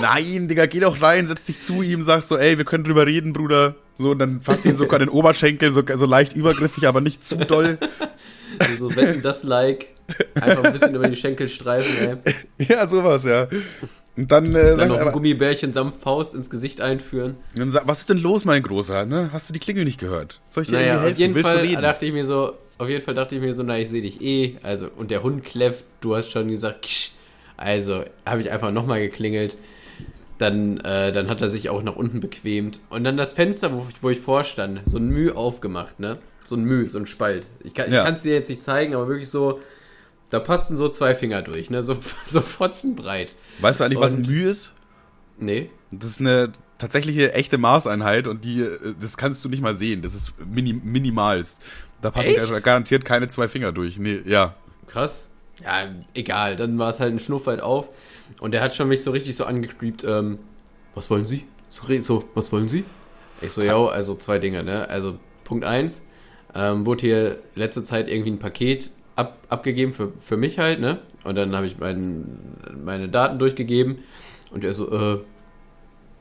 Nein, 0.00 0.48
Digga, 0.48 0.66
geh 0.66 0.80
doch 0.80 1.00
rein, 1.02 1.26
setz 1.26 1.46
dich 1.46 1.60
zu 1.60 1.82
ihm, 1.82 2.02
sag 2.02 2.22
so, 2.22 2.36
ey, 2.36 2.58
wir 2.58 2.64
können 2.64 2.84
drüber 2.84 3.06
reden, 3.06 3.32
Bruder. 3.32 3.74
So, 3.98 4.10
und 4.10 4.18
dann 4.18 4.40
fasst 4.40 4.64
ihn 4.64 4.74
sogar 4.74 4.98
den 4.98 5.08
Oberschenkel, 5.08 5.70
so, 5.70 5.82
so 5.94 6.06
leicht 6.06 6.34
übergriffig, 6.34 6.88
aber 6.88 7.00
nicht 7.00 7.24
zu 7.24 7.36
doll. 7.36 7.78
Also 8.58 8.88
so 8.90 8.96
wetten 8.96 9.22
das 9.22 9.44
Like, 9.44 9.88
einfach 10.34 10.64
ein 10.64 10.72
bisschen 10.72 10.94
über 10.94 11.08
die 11.08 11.16
Schenkel 11.16 11.48
streifen, 11.48 11.96
ey. 11.98 12.16
Ja, 12.68 12.86
sowas, 12.86 13.24
ja. 13.24 13.48
Und 14.16 14.30
dann, 14.30 14.54
äh, 14.54 14.76
Dann 14.76 14.88
noch 14.88 14.98
ein 15.00 15.10
Gummibärchen 15.12 15.72
samt 15.72 15.96
Faust 15.96 16.34
ins 16.34 16.48
Gesicht 16.48 16.80
einführen. 16.80 17.34
dann 17.56 17.72
sag, 17.72 17.86
was 17.88 18.00
ist 18.00 18.10
denn 18.10 18.18
los, 18.18 18.44
mein 18.44 18.62
Großer? 18.62 19.06
Ne? 19.06 19.30
Hast 19.32 19.48
du 19.48 19.52
die 19.52 19.58
Klingel 19.60 19.84
nicht 19.84 19.98
gehört? 19.98 20.40
Soll 20.46 20.62
ich 20.62 20.68
dir 20.68 20.74
Naja, 20.76 20.86
irgendwie 20.86 20.98
auf 21.00 21.04
helfen? 21.06 21.20
jeden 21.20 21.34
Willst 21.34 21.50
Fall 21.50 21.82
dachte 21.82 22.06
ich 22.06 22.12
mir 22.12 22.24
so, 22.24 22.52
auf 22.78 22.88
jeden 22.88 23.04
Fall 23.04 23.14
dachte 23.14 23.34
ich 23.36 23.40
mir 23.42 23.52
so, 23.54 23.62
na, 23.64 23.78
ich 23.78 23.88
sehe 23.88 24.02
dich 24.02 24.20
eh. 24.22 24.56
Also, 24.62 24.88
und 24.96 25.10
der 25.10 25.22
Hund 25.24 25.44
kläfft, 25.44 25.84
du 26.00 26.14
hast 26.14 26.30
schon 26.30 26.48
gesagt, 26.48 26.82
ksch. 26.82 27.10
also 27.56 28.04
habe 28.24 28.40
ich 28.40 28.50
einfach 28.52 28.70
nochmal 28.70 29.00
geklingelt. 29.00 29.56
Dann, 30.38 30.78
äh, 30.80 31.12
dann 31.12 31.28
hat 31.28 31.40
er 31.42 31.48
sich 31.48 31.70
auch 31.70 31.82
nach 31.82 31.94
unten 31.96 32.18
bequemt. 32.20 32.80
Und 32.90 33.04
dann 33.04 33.16
das 33.16 33.32
Fenster, 33.32 33.72
wo, 33.72 33.86
ich- 33.88 34.02
wo 34.02 34.10
ich 34.10 34.18
vorstand, 34.20 34.80
so 34.84 34.98
ein 34.98 35.08
Müh 35.08 35.30
aufgemacht, 35.32 36.00
ne? 36.00 36.18
So 36.44 36.56
ein 36.56 36.64
Müh, 36.64 36.88
so 36.88 36.98
ein 36.98 37.06
Spalt. 37.06 37.46
Ich 37.62 37.72
kann 37.72 37.92
Ja. 37.92 38.06
es 38.08 38.22
dir 38.22 38.34
jetzt 38.34 38.48
nicht 38.50 38.62
zeigen, 38.62 38.94
aber 38.94 39.08
wirklich 39.08 39.30
so, 39.30 39.60
da 40.34 40.40
passten 40.40 40.76
so 40.76 40.88
zwei 40.88 41.14
Finger 41.14 41.42
durch, 41.42 41.70
ne? 41.70 41.82
So, 41.82 41.96
so 42.26 42.40
fotzenbreit. 42.40 43.34
Weißt 43.60 43.80
du 43.80 43.84
eigentlich, 43.84 44.00
was 44.00 44.12
ein 44.14 44.18
Und- 44.18 44.28
Mühe 44.28 44.48
ist? 44.50 44.74
Nee. 45.38 45.70
Das 45.90 46.10
ist 46.10 46.20
eine 46.20 46.52
tatsächliche 46.78 47.32
echte 47.34 47.56
Maßeinheit 47.56 48.26
und 48.26 48.44
die, 48.44 48.62
äh, 48.62 48.94
das 49.00 49.16
kannst 49.16 49.44
du 49.44 49.48
nicht 49.48 49.62
mal 49.62 49.74
sehen. 49.74 50.02
Das 50.02 50.14
ist 50.14 50.32
mini, 50.44 50.72
minimalst. 50.72 51.60
Da 52.00 52.10
passen 52.10 52.34
Echt? 52.34 52.64
garantiert 52.64 53.04
keine 53.04 53.28
zwei 53.28 53.48
Finger 53.48 53.72
durch. 53.72 53.96
Nee, 53.98 54.20
ja. 54.26 54.54
Krass. 54.88 55.28
Ja, 55.62 55.84
egal. 56.14 56.56
Dann 56.56 56.78
war 56.78 56.90
es 56.90 56.98
halt 57.00 57.12
ein 57.12 57.20
Schnuff 57.20 57.46
weit 57.46 57.60
auf. 57.62 57.90
Und 58.40 58.52
der 58.52 58.60
hat 58.60 58.74
schon 58.74 58.88
mich 58.88 59.02
so 59.02 59.12
richtig 59.12 59.36
so 59.36 59.44
angecreept. 59.44 60.02
Ähm, 60.04 60.38
was 60.94 61.08
wollen 61.10 61.26
Sie? 61.26 61.46
So, 61.68 61.86
so, 62.00 62.24
was 62.34 62.52
wollen 62.52 62.68
Sie? 62.68 62.84
Ich 63.40 63.52
so, 63.52 63.62
ja, 63.62 63.76
also 63.86 64.14
zwei 64.16 64.38
Dinge, 64.38 64.62
ne? 64.64 64.88
Also, 64.88 65.18
Punkt 65.44 65.64
eins, 65.64 66.02
ähm, 66.54 66.86
wurde 66.86 67.00
hier 67.02 67.38
letzte 67.54 67.84
Zeit 67.84 68.08
irgendwie 68.08 68.30
ein 68.32 68.38
Paket 68.38 68.90
ab, 69.16 69.38
abgegeben 69.48 69.92
für, 69.92 70.12
für 70.20 70.36
mich 70.36 70.58
halt, 70.58 70.80
ne? 70.80 70.98
Und 71.24 71.36
dann 71.36 71.54
habe 71.54 71.66
ich 71.66 71.78
mein, 71.78 72.38
meine 72.84 73.08
Daten 73.08 73.38
durchgegeben. 73.38 73.98
Und 74.50 74.64
er 74.64 74.74
so, 74.74 74.92
äh, 74.92 75.18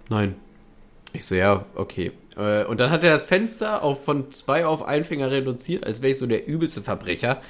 nein. 0.09 0.35
Ich 1.13 1.25
so, 1.25 1.35
ja, 1.35 1.65
okay. 1.75 2.11
Äh, 2.35 2.65
Und 2.65 2.79
dann 2.79 2.89
hat 2.89 3.03
er 3.03 3.11
das 3.11 3.23
Fenster 3.23 3.83
auf, 3.83 4.03
von 4.03 4.31
zwei 4.31 4.65
auf 4.65 4.83
einen 4.83 5.03
Finger 5.03 5.29
reduziert, 5.29 5.85
als 5.85 6.01
wäre 6.01 6.11
ich 6.11 6.17
so 6.17 6.25
der 6.25 6.47
übelste 6.47 6.81
Verbrecher. 6.81 7.41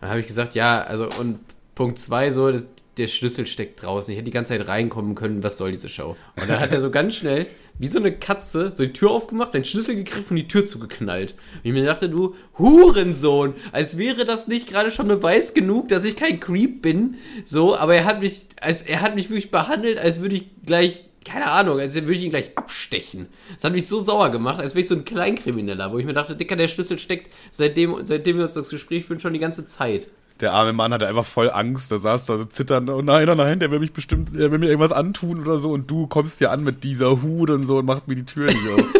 Dann 0.00 0.10
habe 0.10 0.20
ich 0.20 0.26
gesagt, 0.26 0.54
ja, 0.54 0.82
also 0.82 1.08
und 1.20 1.38
Punkt 1.74 1.98
zwei 1.98 2.30
so, 2.30 2.50
das, 2.50 2.68
der 2.98 3.06
Schlüssel 3.06 3.46
steckt 3.46 3.82
draußen. 3.82 4.12
Ich 4.12 4.18
hätte 4.18 4.26
die 4.26 4.32
ganze 4.32 4.56
Zeit 4.56 4.68
reinkommen 4.68 5.14
können, 5.14 5.42
was 5.42 5.56
soll 5.56 5.72
diese 5.72 5.88
Show? 5.88 6.16
Und 6.40 6.48
dann 6.48 6.60
hat 6.60 6.72
er 6.72 6.80
so 6.80 6.90
ganz 6.90 7.14
schnell, 7.14 7.46
wie 7.78 7.88
so 7.88 7.98
eine 7.98 8.12
Katze, 8.12 8.70
so 8.72 8.84
die 8.84 8.92
Tür 8.92 9.10
aufgemacht, 9.10 9.52
seinen 9.52 9.64
Schlüssel 9.64 9.96
gegriffen 9.96 10.30
und 10.30 10.36
die 10.36 10.48
Tür 10.48 10.66
zugeknallt. 10.66 11.32
Und 11.32 11.60
ich 11.64 11.72
mir 11.72 11.84
dachte, 11.84 12.08
du 12.08 12.34
Hurensohn, 12.58 13.54
als 13.72 13.96
wäre 13.96 14.24
das 14.24 14.46
nicht 14.46 14.68
gerade 14.68 14.90
schon 14.90 15.08
Beweis 15.08 15.54
genug, 15.54 15.88
dass 15.88 16.04
ich 16.04 16.16
kein 16.16 16.38
Creep 16.38 16.82
bin. 16.82 17.16
So, 17.44 17.76
aber 17.76 17.94
er 17.94 18.04
hat 18.04 18.20
mich, 18.20 18.46
als 18.60 18.82
er 18.82 19.00
hat 19.00 19.14
mich 19.14 19.30
wirklich 19.30 19.50
behandelt, 19.50 19.98
als 19.98 20.20
würde 20.20 20.36
ich 20.36 20.44
gleich 20.64 21.04
keine 21.24 21.50
Ahnung, 21.50 21.78
als 21.78 21.94
würde 21.94 22.14
ich 22.14 22.24
ihn 22.24 22.30
gleich 22.30 22.56
abstechen. 22.56 23.28
Das 23.54 23.64
hat 23.64 23.72
mich 23.72 23.86
so 23.86 24.00
sauer 24.00 24.30
gemacht, 24.30 24.60
als 24.60 24.74
wäre 24.74 24.80
ich 24.80 24.88
so 24.88 24.94
ein 24.96 25.04
Kleinkrimineller, 25.04 25.92
wo 25.92 25.98
ich 25.98 26.04
mir 26.04 26.14
dachte, 26.14 26.34
Dicker, 26.34 26.56
der 26.56 26.66
Schlüssel 26.66 26.98
steckt, 26.98 27.32
seitdem, 27.52 28.04
seitdem 28.04 28.36
wir 28.36 28.44
uns 28.44 28.54
das 28.54 28.68
Gespräch 28.68 29.04
führen, 29.04 29.20
schon 29.20 29.32
die 29.32 29.38
ganze 29.38 29.64
Zeit. 29.64 30.08
Der 30.42 30.52
arme 30.52 30.72
Mann 30.72 30.92
hatte 30.92 31.06
einfach 31.06 31.24
voll 31.24 31.50
Angst. 31.50 31.92
Da 31.92 31.98
saß 31.98 32.26
da 32.26 32.36
so 32.36 32.44
zitternd. 32.44 32.90
Oh 32.90 33.00
nein, 33.00 33.28
oh 33.30 33.34
nein, 33.34 33.60
der 33.60 33.70
will 33.70 33.78
mich 33.78 33.92
bestimmt, 33.92 34.36
der 34.36 34.50
will 34.50 34.58
mir 34.58 34.66
irgendwas 34.66 34.92
antun 34.92 35.40
oder 35.40 35.58
so. 35.58 35.70
Und 35.70 35.88
du 35.90 36.08
kommst 36.08 36.38
hier 36.38 36.50
an 36.50 36.64
mit 36.64 36.82
dieser 36.84 37.22
Hut 37.22 37.48
und 37.48 37.64
so 37.64 37.78
und 37.78 37.86
macht 37.86 38.08
mir 38.08 38.16
die 38.16 38.26
Tür 38.26 38.46
nicht 38.46 38.68
auf. 38.68 38.84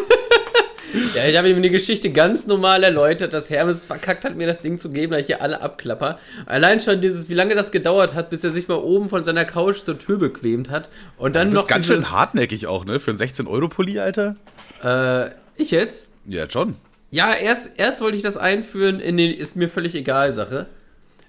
Ja, 1.14 1.26
ich 1.26 1.36
habe 1.38 1.48
ihm 1.48 1.62
die 1.62 1.70
Geschichte 1.70 2.10
ganz 2.10 2.46
normal 2.46 2.82
erläutert, 2.82 3.32
dass 3.32 3.48
Hermes 3.48 3.84
verkackt 3.84 4.24
hat, 4.24 4.36
mir 4.36 4.46
das 4.46 4.60
Ding 4.60 4.78
zu 4.78 4.90
geben, 4.90 5.12
da 5.12 5.18
ich 5.18 5.26
hier 5.26 5.40
alle 5.40 5.62
abklapper. 5.62 6.18
Allein 6.44 6.80
schon 6.80 7.00
dieses, 7.00 7.30
wie 7.30 7.34
lange 7.34 7.54
das 7.54 7.70
gedauert 7.70 8.14
hat, 8.14 8.28
bis 8.28 8.44
er 8.44 8.50
sich 8.50 8.68
mal 8.68 8.76
oben 8.76 9.08
von 9.08 9.24
seiner 9.24 9.44
Couch 9.46 9.78
zur 9.78 9.98
Tür 9.98 10.18
bequemt 10.18 10.68
hat. 10.68 10.90
Und 11.16 11.34
dann 11.34 11.48
Du 11.48 11.54
noch 11.54 11.62
bist 11.62 11.68
ganz 11.68 11.86
dieses, 11.86 12.04
schön 12.04 12.12
hartnäckig 12.12 12.66
auch, 12.66 12.84
ne? 12.84 12.98
Für 12.98 13.10
einen 13.10 13.18
16-Euro-Pulli, 13.18 14.00
Alter? 14.00 14.36
Äh, 14.82 15.30
ich 15.56 15.70
jetzt? 15.70 16.06
Ja, 16.26 16.48
schon. 16.50 16.76
Ja, 17.10 17.32
erst, 17.34 17.70
erst 17.76 18.00
wollte 18.00 18.16
ich 18.16 18.22
das 18.22 18.36
einführen 18.36 19.00
in 19.00 19.16
den 19.16 19.32
ist 19.32 19.56
mir 19.56 19.68
völlig 19.68 19.94
egal 19.94 20.32
Sache. 20.32 20.66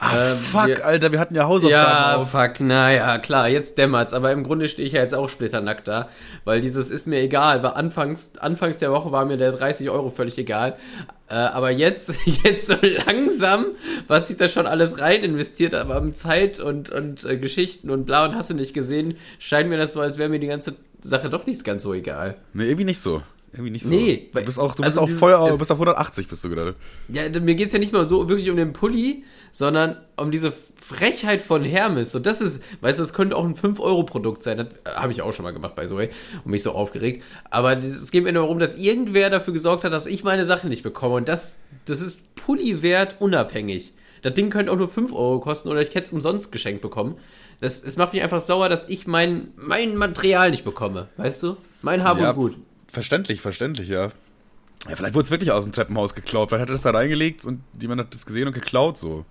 Ah, 0.06 0.32
Ähm, 0.32 0.38
fuck, 0.38 0.68
wir- 0.68 0.86
Alter, 0.86 1.12
wir 1.12 1.20
hatten 1.20 1.34
ja 1.36 1.46
Hausaufgaben 1.48 1.72
Ja, 1.92 2.16
auf. 2.18 2.32
fuck, 2.32 2.60
naja, 2.60 3.18
klar, 3.20 3.48
jetzt 3.48 3.78
dämmert's, 3.78 4.14
aber 4.14 4.32
im 4.32 4.44
Grunde 4.44 4.68
stehe 4.68 4.86
ich 4.88 4.94
ja 4.94 5.02
jetzt 5.02 5.16
auch 5.16 5.30
splitternackt 5.30 5.88
da, 5.88 6.10
weil 6.44 6.60
dieses 6.62 6.90
ist 6.90 7.08
mir 7.08 7.22
egal, 7.22 7.64
weil 7.64 7.72
anfangs, 7.72 8.34
anfangs 8.40 8.80
der 8.80 8.92
Woche 8.92 9.12
war 9.12 9.26
mir 9.26 9.38
der 9.38 9.52
30 9.54 9.90
Euro 9.90 10.10
völlig 10.10 10.38
egal, 10.38 10.76
äh, 11.30 11.36
aber 11.36 11.72
jetzt, 11.72 12.14
jetzt 12.44 12.68
so 12.68 12.76
langsam, 13.08 13.66
was 14.08 14.30
ich 14.30 14.38
da 14.38 14.50
schon 14.50 14.68
alles 14.68 15.00
rein 15.00 15.24
investiert 15.24 15.74
habe, 15.74 15.96
an 15.96 16.14
Zeit 16.14 16.60
und, 16.60 16.90
und 16.90 17.24
äh, 17.24 17.38
Geschichten 17.38 17.90
und 17.90 18.06
bla 18.06 18.26
und 18.26 18.36
hast 18.36 18.50
du 18.50 18.54
nicht 18.56 18.74
gesehen, 18.74 19.16
scheint 19.40 19.70
mir 19.70 19.78
das 19.78 19.94
so, 19.94 20.02
als 20.02 20.18
wäre 20.18 20.30
mir 20.30 20.40
die 20.40 20.48
ganze 20.48 20.76
Sache 21.02 21.30
doch 21.30 21.46
nicht 21.46 21.64
ganz 21.64 21.84
so 21.84 21.94
egal. 21.94 22.36
Nee, 22.54 22.66
irgendwie 22.66 22.86
nicht 22.86 23.00
so. 23.00 23.22
Irgendwie 23.52 23.70
nicht 23.72 23.86
so. 23.86 23.92
Nee, 23.94 24.32
du 24.34 24.42
bist 24.42 24.60
auch, 24.60 24.74
du 24.74 24.82
also 24.82 25.02
bist 25.02 25.14
auch 25.14 25.20
voll, 25.20 25.32
du 25.52 25.58
bist 25.60 25.72
auf 25.72 25.78
180 25.78 26.28
bist 26.28 26.44
du 26.44 26.50
gerade. 26.50 26.74
Ja, 27.10 27.30
mir 27.40 27.54
geht's 27.54 27.72
ja 27.72 27.78
nicht 27.78 27.94
mal 27.94 28.10
so 28.10 28.28
wirklich 28.28 28.50
um 28.50 28.56
den 28.58 28.74
Pulli, 28.74 29.24
sondern 29.54 29.98
um 30.18 30.32
diese 30.32 30.52
Frechheit 30.52 31.42
von 31.42 31.64
Hermes. 31.64 32.14
Und 32.16 32.26
das 32.26 32.42
ist, 32.42 32.62
weißt 32.82 33.00
du, 33.00 33.04
das 33.04 33.14
könnte 33.14 33.38
auch 33.38 33.46
ein 33.46 33.56
5-Euro-Produkt 33.56 34.44
sein. 34.44 34.58
Das 34.58 34.68
äh, 34.68 34.98
habe 34.98 35.14
ich 35.14 35.22
auch 35.22 35.32
schon 35.32 35.44
mal 35.44 35.54
gemacht, 35.54 35.76
by 35.76 35.88
the 35.88 35.96
way, 35.96 36.10
und 36.44 36.52
mich 36.52 36.64
so 36.64 36.72
aufgeregt. 36.72 37.24
Aber 37.52 37.78
es 37.78 38.12
geht 38.12 38.24
mir 38.24 38.34
nur 38.34 38.44
darum, 38.44 38.60
dass 38.60 38.76
irgendwer 38.76 39.30
dafür 39.30 39.54
gesorgt 39.54 39.86
hat, 39.86 39.94
dass 39.94 40.08
ich 40.08 40.24
meine 40.24 40.46
Sachen 40.46 40.70
nicht 40.70 40.84
bekomme. 40.84 41.16
Und 41.16 41.30
das, 41.30 41.60
das 41.86 42.02
ist 42.02 42.36
Pulli-wert 42.36 43.18
unabhängig. 43.20 43.94
Das 44.24 44.34
Ding 44.34 44.50
könnte 44.50 44.72
auch 44.72 44.78
nur 44.78 44.90
5 44.90 45.14
Euro 45.14 45.40
kosten 45.40 45.70
oder 45.70 45.82
ich 45.82 45.90
hätte 45.90 46.06
es 46.06 46.14
umsonst 46.14 46.52
geschenkt 46.52 46.82
bekommen. 46.82 47.18
Das, 47.60 47.84
es 47.84 47.96
macht 47.96 48.14
mich 48.14 48.24
einfach 48.24 48.42
sauer, 48.42 48.70
dass 48.70 48.90
ich 48.90 49.06
mein, 49.06 49.50
mein 49.56 49.96
Material 49.96 50.50
nicht 50.50 50.66
bekomme. 50.66 51.10
Weißt 51.18 51.44
du? 51.44 51.58
Mein 51.82 52.04
Hab 52.04 52.20
ja, 52.20 52.32
und 52.32 52.36
Gut. 52.36 52.58
Verständlich, 52.88 53.42
verständlich, 53.42 53.90
ja. 53.90 54.12
Ja, 54.90 54.96
vielleicht 54.96 55.14
wurde 55.14 55.26
es 55.26 55.32
wirklich 55.32 55.52
aus 55.52 55.64
dem 55.64 55.74
Treppenhaus 55.74 56.16
geklaut. 56.16 56.50
Vielleicht 56.50 56.64
hat 56.64 56.70
er 56.70 56.74
das 56.74 56.82
da 56.82 56.92
reingelegt 56.92 57.46
und 57.46 57.62
jemand 57.80 58.02
hat 58.02 58.14
das 58.14 58.26
gesehen 58.26 58.48
und 58.48 58.54
geklaut 58.54 58.98
so. 58.98 59.26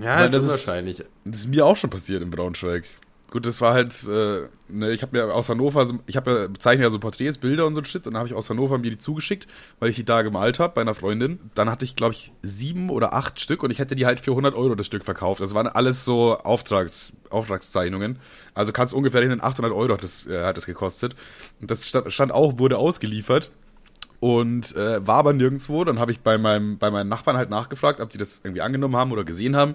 Ja, 0.00 0.24
ist 0.24 0.34
das 0.34 0.44
ist- 0.44 0.50
unwahrscheinlich. 0.50 1.04
Das 1.24 1.40
ist 1.40 1.48
mir 1.48 1.66
auch 1.66 1.76
schon 1.76 1.90
passiert 1.90 2.22
in 2.22 2.30
Braunschweig. 2.30 2.84
Gut, 3.30 3.46
das 3.46 3.62
war 3.62 3.72
halt, 3.72 3.94
äh, 4.08 4.42
ne, 4.68 4.90
ich 4.92 5.00
habe 5.00 5.16
mir 5.16 5.34
aus 5.34 5.48
Hannover, 5.48 5.88
ich 6.06 6.16
habe 6.16 6.30
ja, 6.30 6.46
bezeichne 6.48 6.84
ja 6.84 6.90
so 6.90 6.98
Porträts, 6.98 7.38
Bilder 7.38 7.64
und 7.66 7.74
so 7.74 7.80
ein 7.80 7.86
Shit, 7.86 8.06
und 8.06 8.12
dann 8.12 8.18
habe 8.18 8.28
ich 8.28 8.34
aus 8.34 8.50
Hannover 8.50 8.76
mir 8.76 8.90
die 8.90 8.98
zugeschickt, 8.98 9.46
weil 9.78 9.88
ich 9.88 9.96
die 9.96 10.04
da 10.04 10.20
gemalt 10.20 10.58
habe 10.58 10.74
bei 10.74 10.82
einer 10.82 10.92
Freundin. 10.92 11.38
Dann 11.54 11.70
hatte 11.70 11.86
ich, 11.86 11.96
glaube 11.96 12.12
ich, 12.12 12.30
sieben 12.42 12.90
oder 12.90 13.14
acht 13.14 13.40
Stück 13.40 13.62
und 13.62 13.70
ich 13.70 13.78
hätte 13.78 13.96
die 13.96 14.04
halt 14.04 14.20
für 14.20 14.32
100 14.32 14.54
Euro 14.54 14.74
das 14.74 14.84
Stück 14.84 15.02
verkauft. 15.02 15.40
Das 15.40 15.54
waren 15.54 15.66
alles 15.66 16.04
so 16.04 16.36
Auftrags, 16.36 17.14
Auftragszeichnungen. 17.30 18.18
Also 18.52 18.70
kannst 18.72 18.92
ungefähr 18.92 19.22
rechnen, 19.22 19.42
800 19.42 19.72
Euro 19.72 19.94
hat 19.94 20.02
das, 20.02 20.26
äh, 20.26 20.44
hat 20.44 20.58
das 20.58 20.66
gekostet. 20.66 21.14
Und 21.58 21.70
das 21.70 21.88
stand, 21.88 22.12
stand 22.12 22.32
auch, 22.32 22.58
wurde 22.58 22.76
ausgeliefert 22.76 23.50
und 24.22 24.76
äh, 24.76 25.04
war 25.04 25.16
aber 25.16 25.32
nirgendwo. 25.32 25.82
Dann 25.82 25.98
habe 25.98 26.12
ich 26.12 26.20
bei, 26.20 26.38
meinem, 26.38 26.78
bei 26.78 26.92
meinen 26.92 27.08
Nachbarn 27.08 27.36
halt 27.36 27.50
nachgefragt, 27.50 27.98
ob 28.00 28.10
die 28.10 28.18
das 28.18 28.40
irgendwie 28.44 28.60
angenommen 28.60 28.94
haben 28.94 29.10
oder 29.10 29.24
gesehen 29.24 29.56
haben. 29.56 29.74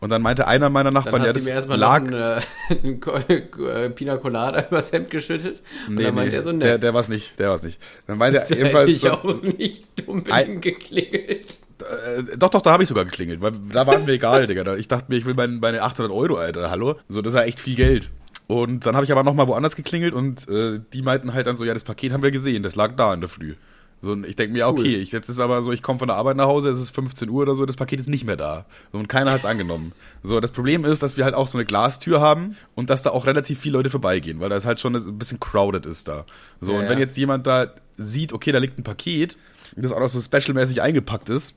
Und 0.00 0.10
dann 0.10 0.20
meinte 0.20 0.46
einer 0.46 0.68
meiner 0.68 0.90
Nachbarn, 0.90 1.24
ja, 1.24 1.32
das 1.32 1.44
mir 1.44 1.52
erstmal 1.52 1.78
lag. 1.78 2.02
noch 2.02 2.10
einen, 2.12 3.02
äh, 3.02 3.22
einen 3.28 3.66
äh, 3.66 3.88
Pina 3.88 4.18
Colada 4.18 4.66
übers 4.70 4.92
Hemd 4.92 5.08
geschüttet. 5.08 5.62
und 5.88 5.94
Nee, 5.94 6.02
dann 6.04 6.14
meint 6.14 6.28
nee, 6.30 6.36
er 6.36 6.42
so, 6.42 6.52
der, 6.52 6.72
ne. 6.74 6.78
der 6.78 6.92
war's 6.92 7.08
nicht, 7.08 7.38
der 7.38 7.48
war's 7.48 7.62
nicht. 7.62 7.80
Dann 8.06 8.18
meinte 8.18 8.40
er 8.40 8.44
hätte 8.48 8.54
jedenfalls 8.58 8.90
ich 8.90 9.00
so, 9.00 9.12
auch 9.12 9.42
nicht 9.42 9.86
Ein- 9.96 10.04
unbedingt 10.08 10.60
geklingelt. 10.62 11.58
äh, 11.80 12.36
doch, 12.36 12.50
doch, 12.50 12.60
da 12.60 12.72
habe 12.72 12.82
ich 12.82 12.88
sogar 12.90 13.06
geklingelt, 13.06 13.40
weil 13.40 13.52
da 13.72 13.86
war 13.86 13.96
es 13.96 14.04
mir 14.04 14.12
egal, 14.12 14.46
Digga. 14.46 14.74
Ich 14.76 14.88
dachte 14.88 15.06
mir, 15.08 15.16
ich 15.16 15.24
will 15.24 15.32
mein, 15.34 15.58
meine 15.58 15.80
800 15.82 16.12
Euro, 16.14 16.36
Alter, 16.36 16.70
hallo? 16.70 16.96
So, 17.08 17.22
das 17.22 17.32
ist 17.32 17.38
ja 17.38 17.44
echt 17.46 17.60
viel 17.60 17.76
Geld. 17.76 18.10
Und 18.46 18.84
dann 18.84 18.94
habe 18.94 19.04
ich 19.06 19.12
aber 19.12 19.22
nochmal 19.22 19.46
woanders 19.48 19.74
geklingelt 19.74 20.12
und 20.12 20.46
äh, 20.48 20.80
die 20.92 21.02
meinten 21.02 21.32
halt 21.32 21.46
dann 21.46 21.56
so, 21.56 21.64
ja, 21.64 21.72
das 21.72 21.84
Paket 21.84 22.12
haben 22.12 22.22
wir 22.22 22.30
gesehen, 22.32 22.62
das 22.62 22.74
lag 22.76 22.96
da 22.96 23.14
in 23.14 23.20
der 23.20 23.28
Früh. 23.30 23.54
So, 24.02 24.12
und 24.12 24.26
ich 24.26 24.34
denke 24.34 24.54
mir, 24.54 24.66
okay, 24.66 24.96
ich, 24.96 25.12
jetzt 25.12 25.28
ist 25.28 25.40
aber 25.40 25.60
so, 25.60 25.72
ich 25.72 25.82
komme 25.82 25.98
von 25.98 26.08
der 26.08 26.16
Arbeit 26.16 26.36
nach 26.36 26.46
Hause, 26.46 26.70
es 26.70 26.78
ist 26.78 26.90
15 26.90 27.28
Uhr 27.28 27.42
oder 27.42 27.54
so, 27.54 27.66
das 27.66 27.76
Paket 27.76 28.00
ist 28.00 28.08
nicht 28.08 28.24
mehr 28.24 28.36
da. 28.36 28.64
So, 28.92 28.98
und 28.98 29.08
keiner 29.08 29.30
hat's 29.30 29.44
angenommen. 29.44 29.92
So, 30.22 30.40
das 30.40 30.52
Problem 30.52 30.86
ist, 30.86 31.02
dass 31.02 31.18
wir 31.18 31.24
halt 31.24 31.34
auch 31.34 31.48
so 31.48 31.58
eine 31.58 31.66
Glastür 31.66 32.20
haben 32.20 32.56
und 32.74 32.88
dass 32.88 33.02
da 33.02 33.10
auch 33.10 33.26
relativ 33.26 33.60
viele 33.60 33.76
Leute 33.76 33.90
vorbeigehen, 33.90 34.40
weil 34.40 34.48
das 34.48 34.64
halt 34.64 34.80
schon 34.80 34.96
ein 34.96 35.18
bisschen 35.18 35.38
crowded 35.38 35.84
ist 35.84 36.08
da. 36.08 36.24
So, 36.62 36.72
Ja, 36.72 36.78
und 36.78 36.84
ja. 36.84 36.90
wenn 36.90 36.98
jetzt 36.98 37.16
jemand 37.18 37.46
da 37.46 37.74
sieht, 37.98 38.32
okay, 38.32 38.52
da 38.52 38.58
liegt 38.58 38.78
ein 38.78 38.84
Paket, 38.84 39.36
das 39.76 39.92
auch 39.92 40.00
noch 40.00 40.08
so 40.08 40.20
specialmäßig 40.20 40.80
eingepackt 40.80 41.28
ist, 41.28 41.54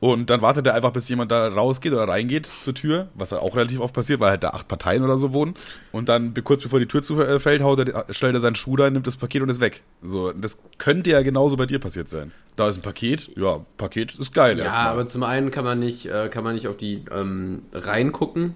und 0.00 0.30
dann 0.30 0.42
wartet 0.42 0.66
er 0.66 0.74
einfach, 0.74 0.92
bis 0.92 1.08
jemand 1.08 1.32
da 1.32 1.48
rausgeht 1.48 1.92
oder 1.92 2.06
reingeht 2.06 2.46
zur 2.60 2.74
Tür, 2.74 3.08
was 3.14 3.32
halt 3.32 3.42
auch 3.42 3.56
relativ 3.56 3.80
oft 3.80 3.94
passiert, 3.94 4.20
weil 4.20 4.30
halt 4.30 4.44
da 4.44 4.50
acht 4.50 4.68
Parteien 4.68 5.02
oder 5.02 5.16
so 5.16 5.32
wohnen. 5.32 5.54
Und 5.92 6.08
dann 6.08 6.32
kurz 6.44 6.62
bevor 6.62 6.78
die 6.78 6.86
Tür 6.86 7.02
zufällt, 7.02 7.62
haut 7.62 7.80
er, 7.80 8.06
stellt 8.14 8.34
er 8.34 8.40
seinen 8.40 8.54
Schuh 8.54 8.76
rein, 8.76 8.92
nimmt 8.92 9.06
das 9.06 9.16
Paket 9.16 9.42
und 9.42 9.48
ist 9.48 9.60
weg. 9.60 9.82
So, 10.02 10.32
das 10.32 10.58
könnte 10.78 11.10
ja 11.10 11.22
genauso 11.22 11.56
bei 11.56 11.66
dir 11.66 11.80
passiert 11.80 12.08
sein. 12.08 12.32
Da 12.54 12.68
ist 12.68 12.76
ein 12.76 12.82
Paket, 12.82 13.30
ja, 13.36 13.60
Paket 13.76 14.14
ist 14.18 14.32
geil 14.34 14.56
Ja, 14.58 14.64
erstmal. 14.64 14.86
aber 14.88 15.06
zum 15.06 15.22
einen 15.24 15.50
kann 15.50 15.64
man 15.64 15.78
nicht, 15.80 16.06
äh, 16.06 16.28
kann 16.28 16.44
man 16.44 16.54
nicht 16.54 16.68
auf 16.68 16.76
die 16.76 17.04
ähm, 17.10 17.62
reingucken. 17.72 18.54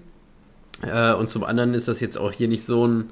Äh, 0.81 1.13
und 1.13 1.29
zum 1.29 1.43
anderen 1.43 1.73
ist 1.73 1.87
das 1.87 1.99
jetzt 1.99 2.17
auch 2.17 2.31
hier 2.31 2.47
nicht 2.47 2.63
so 2.65 2.87
ein, 2.87 3.09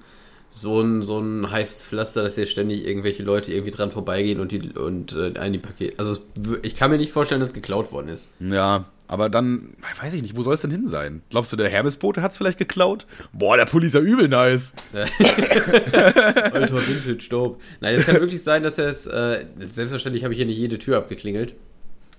so 0.52 0.82
ein, 0.82 1.02
so 1.02 1.20
ein 1.20 1.50
heißes 1.50 1.86
Pflaster, 1.86 2.24
dass 2.24 2.36
hier 2.36 2.46
ständig 2.46 2.86
irgendwelche 2.86 3.24
Leute 3.24 3.54
irgendwie 3.54 3.72
dran 3.72 3.92
vorbeigehen 3.92 4.40
und 4.40 4.52
die 4.52 4.70
und 4.72 5.14
äh, 5.14 5.34
ein 5.40 5.54
die 5.54 5.60
Paket. 5.60 5.98
Also 5.98 6.14
es 6.14 6.22
ich 6.62 6.76
kann 6.76 6.92
mir 6.92 6.98
nicht 6.98 7.14
vorstellen, 7.14 7.40
dass 7.40 7.50
es 7.50 7.54
geklaut 7.54 7.92
worden 7.92 8.10
ist. 8.10 8.28
Ja, 8.40 8.86
aber 9.08 9.30
dann, 9.30 9.74
weiß 10.02 10.14
ich 10.14 10.22
nicht, 10.22 10.38
wo 10.38 10.44
soll 10.44 10.54
es 10.54 10.62
denn 10.62 10.72
hin 10.72 10.88
sein? 10.88 11.22
Glaubst 11.30 11.52
du, 11.52 11.58
der 11.58 11.70
Hermesbote 11.70 12.22
hat's 12.22 12.38
vielleicht 12.38 12.58
geklaut? 12.58 13.06
Boah, 13.34 13.58
der 13.58 13.66
Pulli 13.66 13.88
ist 13.88 13.96
ja 13.96 14.00
übel 14.00 14.30
nice. 14.30 14.74
Alter 14.94 16.88
Vintage 16.88 17.28
Dope. 17.30 17.60
Nein, 17.82 17.96
es 17.96 18.06
kann 18.06 18.16
wirklich 18.16 18.42
sein, 18.42 18.64
dass 18.64 18.78
er 18.78 18.88
es. 18.88 19.08
Äh, 19.08 19.46
selbstverständlich 19.60 20.24
habe 20.24 20.34
ich 20.34 20.38
hier 20.38 20.46
nicht 20.46 20.58
jede 20.58 20.78
Tür 20.78 20.98
abgeklingelt. 20.98 21.56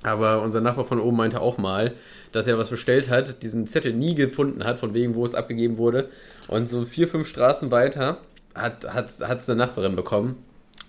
Aber 0.03 0.43
unser 0.43 0.61
Nachbar 0.61 0.85
von 0.85 1.01
oben 1.01 1.17
meinte 1.17 1.41
auch 1.41 1.59
mal, 1.59 1.95
dass 2.33 2.47
er 2.47 2.59
was 2.59 2.69
bestellt 2.69 3.11
hat, 3.11 3.43
diesen 3.43 3.67
Zettel 3.67 3.93
nie 3.93 4.15
gefunden 4.15 4.65
hat, 4.65 4.81
von 4.81 4.95
wegen, 4.95 5.15
wo 5.15 5.25
es 5.25 5.35
abgegeben 5.35 5.79
wurde. 5.79 6.09
Und 6.49 6.69
so 6.69 6.85
vier, 6.85 7.09
fünf 7.09 7.29
Straßen 7.29 7.71
weiter 7.71 8.19
hat 8.55 8.85
es 8.85 9.21
hat, 9.21 9.49
eine 9.49 9.59
Nachbarin 9.59 9.97
bekommen. 9.97 10.43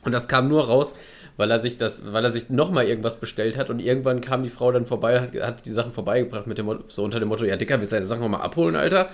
Und 0.04 0.12
das 0.12 0.28
kam 0.28 0.48
nur 0.50 0.66
raus, 0.66 0.94
weil 1.38 1.50
er 1.50 1.60
sich 1.60 1.78
das, 1.78 2.12
weil 2.12 2.24
er 2.24 2.32
sich 2.32 2.50
nochmal 2.50 2.88
irgendwas 2.88 3.20
bestellt 3.20 3.58
hat 3.58 3.70
und 3.70 3.80
irgendwann 3.80 4.22
kam 4.22 4.44
die 4.44 4.50
Frau 4.50 4.72
dann 4.72 4.86
vorbei, 4.86 5.22
hat, 5.22 5.34
hat 5.36 5.66
die 5.66 5.72
Sachen 5.72 5.94
vorbeigebracht 5.94 6.48
mit 6.48 6.58
dem 6.58 6.66
Motto, 6.66 6.84
so 6.88 7.04
unter 7.04 7.20
dem 7.20 7.30
Motto, 7.30 7.46
ja 7.46 7.56
Dicker, 7.56 7.80
willst 7.80 7.94
du 7.94 7.96
deine 7.96 8.06
Sachen 8.06 8.22
nochmal 8.22 8.42
abholen, 8.42 8.76
Alter? 8.76 9.10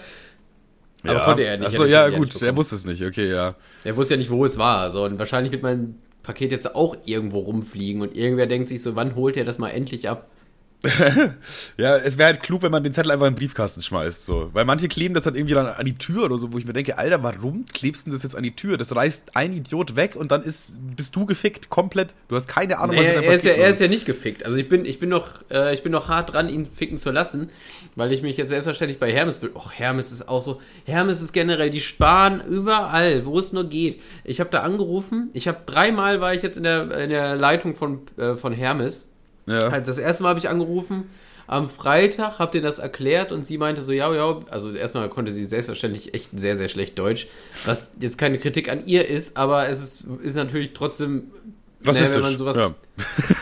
Aber 1.04 1.22
konnte 1.22 1.44
er 1.44 1.58
nicht, 1.58 1.68
Achso, 1.68 1.84
er 1.84 1.90
ja, 1.90 2.10
gut, 2.10 2.34
bekommen. 2.34 2.58
wusste 2.58 2.76
es 2.76 2.86
nicht, 2.86 3.04
okay, 3.04 3.32
ja. 3.32 3.56
Er 3.84 3.96
wusste 3.96 4.16
ja 4.16 4.18
nicht, 4.18 4.32
wo 4.32 4.44
es 4.44 4.58
war. 4.58 4.92
So, 4.92 5.06
und 5.06 5.18
wahrscheinlich 5.18 5.52
wird 5.52 5.64
mein 5.64 5.96
Paket 6.24 6.52
jetzt 6.52 6.76
auch 6.76 6.98
irgendwo 7.06 7.40
rumfliegen 7.40 8.02
und 8.02 8.16
irgendwer 8.16 8.48
denkt 8.48 8.68
sich 8.68 8.82
so, 8.82 8.96
wann 8.96 9.16
holt 9.16 9.38
er 9.38 9.46
das 9.46 9.60
mal 9.60 9.70
endlich 9.70 10.10
ab? 10.10 10.28
Ja, 11.78 11.98
es 11.98 12.18
wäre 12.18 12.28
halt 12.28 12.44
klug, 12.44 12.62
wenn 12.62 12.72
man 12.72 12.84
den 12.84 12.94
Zettel 12.94 13.12
einfach 13.12 13.28
in 13.28 13.34
den 13.34 13.40
Briefkasten 13.40 13.82
schmeißt, 13.82 14.26
so. 14.26 14.50
Weil 14.54 14.64
manche 14.64 14.88
kleben 14.88 15.14
das 15.14 15.24
dann 15.24 15.36
irgendwie 15.36 15.54
dann 15.54 15.68
an 15.68 15.86
die 15.86 15.98
Tür 15.98 16.26
oder 16.26 16.38
so, 16.38 16.54
wo 16.54 16.58
ich 16.58 16.66
mir 16.66 16.72
denke, 16.72 16.98
Alter, 16.98 17.22
warum 17.22 17.66
klebst 17.66 18.08
du 18.08 18.12
das 18.12 18.24
jetzt 18.24 18.36
an 18.36 18.44
die 18.44 18.56
Tür? 18.56 18.78
Das 18.78 18.96
reißt 18.96 19.36
ein 19.36 19.52
Idiot 19.52 19.98
weg 19.98 20.16
und 20.16 20.32
dann 20.32 20.42
ist, 20.42 20.76
bist 20.96 21.16
du 21.16 21.26
gefickt, 21.26 21.70
komplett. 21.70 22.14
Du 22.30 22.36
hast 22.36 22.48
keine 22.48 22.80
Ahnung, 22.80 22.96
Nee, 22.96 23.08
mit 23.08 23.16
deinem 23.16 23.24
er, 23.26 23.36
ist 23.36 23.46
ja, 23.46 23.52
er 23.52 23.70
ist 23.70 23.82
ja 23.82 23.88
nicht 23.88 24.06
gefickt. 24.06 24.46
Also 24.46 24.58
ich 24.58 24.70
bin, 24.70 24.86
ich 24.86 25.00
bin 25.00 25.10
noch, 25.10 25.42
äh, 25.52 25.74
ich 25.74 25.84
bin 25.84 25.92
noch 25.92 26.08
hart 26.08 26.34
dran, 26.34 26.48
ihn 26.48 26.66
ficken 26.66 26.98
zu 26.98 27.12
lassen, 27.12 27.50
weil 27.96 28.14
ich 28.14 28.22
mich 28.22 28.38
jetzt 28.38 28.50
selbstverständlich 28.50 29.00
bei 29.00 29.12
Hermes 29.12 29.38
bin. 29.38 29.54
Och, 29.56 29.74
Hermes 29.74 30.14
ist 30.14 30.30
auch 30.30 30.42
so. 30.42 30.62
Hermes 30.86 31.22
ist 31.22 31.34
generell, 31.34 31.72
die 31.72 31.82
sparen 31.82 32.42
überall, 32.48 33.26
wo 33.26 33.38
es 33.38 33.52
nur 33.52 33.66
geht. 33.66 34.02
Ich 34.24 34.40
habe 34.40 34.50
da 34.50 34.60
angerufen. 34.60 35.30
Ich 35.34 35.50
habe 35.50 35.60
dreimal 35.66 36.22
war 36.22 36.34
ich 36.34 36.42
jetzt 36.42 36.56
in 36.56 36.64
der, 36.64 36.90
in 36.98 37.10
der 37.10 37.36
Leitung 37.36 37.76
von, 37.76 38.02
äh, 38.18 38.36
von 38.36 38.54
Hermes. 38.54 39.09
Ja. 39.50 39.72
Halt, 39.72 39.88
das 39.88 39.98
erste 39.98 40.24
Mal 40.24 40.30
habe 40.30 40.40
ich 40.40 40.50
angerufen. 40.50 41.10
Am 41.48 41.68
Freitag 41.68 42.38
habt 42.38 42.54
ihr 42.54 42.62
das 42.62 42.78
erklärt 42.78 43.32
und 43.32 43.44
sie 43.44 43.58
meinte 43.58 43.82
so, 43.82 43.92
ja, 43.92 44.14
ja, 44.14 44.40
also 44.52 44.72
erstmal 44.72 45.10
konnte 45.10 45.32
sie 45.32 45.46
selbstverständlich 45.46 46.14
echt 46.14 46.30
sehr, 46.38 46.56
sehr 46.56 46.70
schlecht 46.70 47.00
Deutsch, 47.00 47.26
was 47.66 47.94
jetzt 48.00 48.20
keine 48.20 48.38
Kritik 48.38 48.72
an 48.72 48.86
ihr 48.86 49.08
ist, 49.08 49.36
aber 49.36 49.68
es 49.68 49.82
ist, 49.82 50.04
ist 50.22 50.36
natürlich 50.36 50.74
trotzdem, 50.76 51.32
Rassistisch. 51.84 52.18
wenn 52.18 52.22
man 52.24 52.38
sowas, 52.38 52.56
ja. 52.56 52.76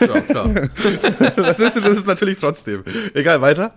ja, 0.06 0.20
klar. 0.22 0.48
Rassistisch 1.36 1.84
ist 1.84 1.98
es 1.98 2.06
natürlich 2.06 2.38
trotzdem. 2.38 2.82
Egal, 3.12 3.42
weiter. 3.42 3.74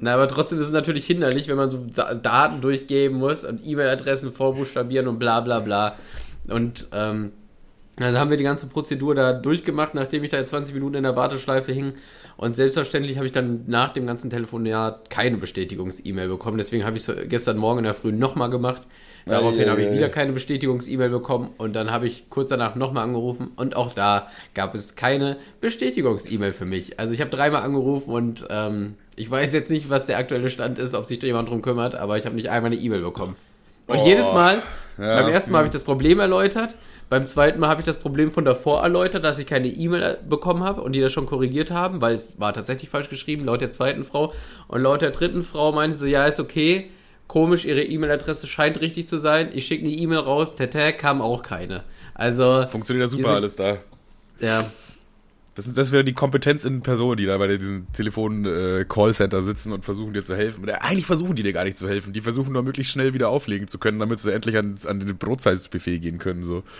Na, 0.00 0.14
aber 0.14 0.26
trotzdem 0.26 0.58
ist 0.58 0.66
es 0.66 0.72
natürlich 0.72 1.06
hinderlich, 1.06 1.46
wenn 1.46 1.56
man 1.56 1.70
so 1.70 1.86
Da- 1.94 2.14
Daten 2.14 2.60
durchgeben 2.60 3.18
muss 3.18 3.44
und 3.44 3.64
E-Mail-Adressen 3.64 4.32
vorbuchstabieren 4.32 5.06
und 5.06 5.18
bla 5.20 5.40
bla 5.40 5.60
bla. 5.60 5.94
Und 6.48 6.88
ähm, 6.92 7.32
dann 7.98 8.18
haben 8.18 8.30
wir 8.30 8.36
die 8.36 8.44
ganze 8.44 8.68
Prozedur 8.68 9.14
da 9.14 9.32
durchgemacht, 9.32 9.94
nachdem 9.94 10.22
ich 10.24 10.30
da 10.30 10.36
jetzt 10.38 10.50
20 10.50 10.74
Minuten 10.74 10.96
in 10.96 11.02
der 11.02 11.16
Warteschleife 11.16 11.72
hing. 11.72 11.94
Und 12.36 12.54
selbstverständlich 12.54 13.16
habe 13.16 13.26
ich 13.26 13.32
dann 13.32 13.64
nach 13.66 13.92
dem 13.92 14.06
ganzen 14.06 14.30
Telefonat 14.30 15.10
keine 15.10 15.38
Bestätigungs-E-Mail 15.38 16.28
bekommen. 16.28 16.58
Deswegen 16.58 16.84
habe 16.84 16.96
ich 16.96 17.08
es 17.08 17.28
gestern 17.28 17.56
Morgen 17.56 17.78
in 17.78 17.84
der 17.84 17.94
Früh 17.94 18.12
nochmal 18.12 18.48
gemacht. 18.50 18.82
Daraufhin 19.26 19.64
Ei, 19.66 19.70
habe 19.70 19.82
ich 19.82 19.90
wieder 19.92 20.08
keine 20.08 20.32
Bestätigungs-E-Mail 20.32 21.10
bekommen. 21.10 21.50
Und 21.58 21.74
dann 21.74 21.90
habe 21.90 22.06
ich 22.06 22.30
kurz 22.30 22.50
danach 22.50 22.76
nochmal 22.76 23.02
angerufen. 23.04 23.50
Und 23.56 23.74
auch 23.74 23.92
da 23.92 24.28
gab 24.54 24.74
es 24.76 24.94
keine 24.94 25.36
Bestätigungs-E-Mail 25.60 26.52
für 26.52 26.64
mich. 26.64 26.98
Also 27.00 27.12
ich 27.14 27.20
habe 27.20 27.30
dreimal 27.30 27.62
angerufen 27.62 28.10
und 28.10 28.46
ähm, 28.50 28.94
ich 29.16 29.28
weiß 29.30 29.52
jetzt 29.52 29.70
nicht, 29.70 29.90
was 29.90 30.06
der 30.06 30.18
aktuelle 30.18 30.48
Stand 30.50 30.78
ist, 30.78 30.94
ob 30.94 31.06
sich 31.06 31.18
da 31.18 31.26
jemand 31.26 31.48
drum 31.48 31.62
kümmert. 31.62 31.94
Aber 31.96 32.16
ich 32.18 32.24
habe 32.24 32.36
nicht 32.36 32.50
einmal 32.50 32.70
eine 32.72 32.80
E-Mail 32.80 33.02
bekommen. 33.02 33.36
Und 33.88 33.98
Oh. 33.98 34.06
jedes 34.06 34.32
Mal 34.32 34.62
Ja. 34.98 35.22
Beim 35.22 35.32
ersten 35.32 35.52
Mal 35.52 35.58
habe 35.58 35.68
ich 35.68 35.72
das 35.72 35.84
Problem 35.84 36.18
erläutert. 36.20 36.74
Beim 37.10 37.24
zweiten 37.24 37.58
Mal 37.58 37.68
habe 37.68 37.80
ich 37.80 37.86
das 37.86 37.98
Problem 37.98 38.30
von 38.30 38.44
davor 38.44 38.82
erläutert, 38.82 39.24
dass 39.24 39.38
ich 39.38 39.46
keine 39.46 39.68
E-Mail 39.68 40.18
bekommen 40.28 40.62
habe 40.62 40.82
und 40.82 40.92
die 40.92 41.00
das 41.00 41.10
schon 41.10 41.24
korrigiert 41.24 41.70
haben, 41.70 42.02
weil 42.02 42.14
es 42.14 42.38
war 42.38 42.52
tatsächlich 42.52 42.90
falsch 42.90 43.08
geschrieben, 43.08 43.46
laut 43.46 43.62
der 43.62 43.70
zweiten 43.70 44.04
Frau. 44.04 44.34
Und 44.68 44.82
laut 44.82 45.00
der 45.00 45.10
dritten 45.10 45.42
Frau 45.42 45.72
meinte 45.72 45.96
so, 45.96 46.04
ja, 46.04 46.26
ist 46.26 46.38
okay. 46.38 46.90
Komisch, 47.26 47.64
ihre 47.64 47.82
E-Mail-Adresse 47.82 48.46
scheint 48.46 48.80
richtig 48.80 49.06
zu 49.06 49.18
sein. 49.18 49.50
Ich 49.52 49.66
schicke 49.66 49.84
eine 49.84 49.94
E-Mail 49.94 50.18
raus, 50.18 50.56
tete, 50.56 50.92
kam 50.92 51.22
auch 51.22 51.42
keine. 51.42 51.84
Also. 52.14 52.66
Funktioniert 52.66 53.04
ja 53.04 53.08
super 53.08 53.22
diese, 53.22 53.34
alles 53.34 53.56
da. 53.56 53.76
Ja. 54.40 54.64
Das, 55.58 55.74
das 55.74 55.90
wäre 55.90 56.04
die 56.04 56.12
Kompetenz 56.12 56.64
in 56.64 56.82
Person, 56.82 57.16
die 57.16 57.26
da 57.26 57.36
bei 57.36 57.48
diesem 57.56 57.92
Telefon-Callcenter 57.92 59.38
äh, 59.38 59.42
sitzen 59.42 59.72
und 59.72 59.84
versuchen 59.84 60.12
dir 60.12 60.22
zu 60.22 60.36
helfen. 60.36 60.62
Oder 60.62 60.84
eigentlich 60.84 61.04
versuchen 61.04 61.34
die 61.34 61.42
dir 61.42 61.52
gar 61.52 61.64
nicht 61.64 61.76
zu 61.76 61.88
helfen. 61.88 62.12
Die 62.12 62.20
versuchen 62.20 62.52
nur 62.52 62.62
möglichst 62.62 62.92
schnell 62.92 63.12
wieder 63.12 63.28
auflegen 63.28 63.66
zu 63.66 63.78
können, 63.78 63.98
damit 63.98 64.20
sie 64.20 64.32
endlich 64.32 64.56
an, 64.56 64.76
an 64.86 65.00
den 65.00 65.18
Brotzeitsbuffet 65.18 65.98
gehen 65.98 66.18
können. 66.18 66.44
So. 66.44 66.62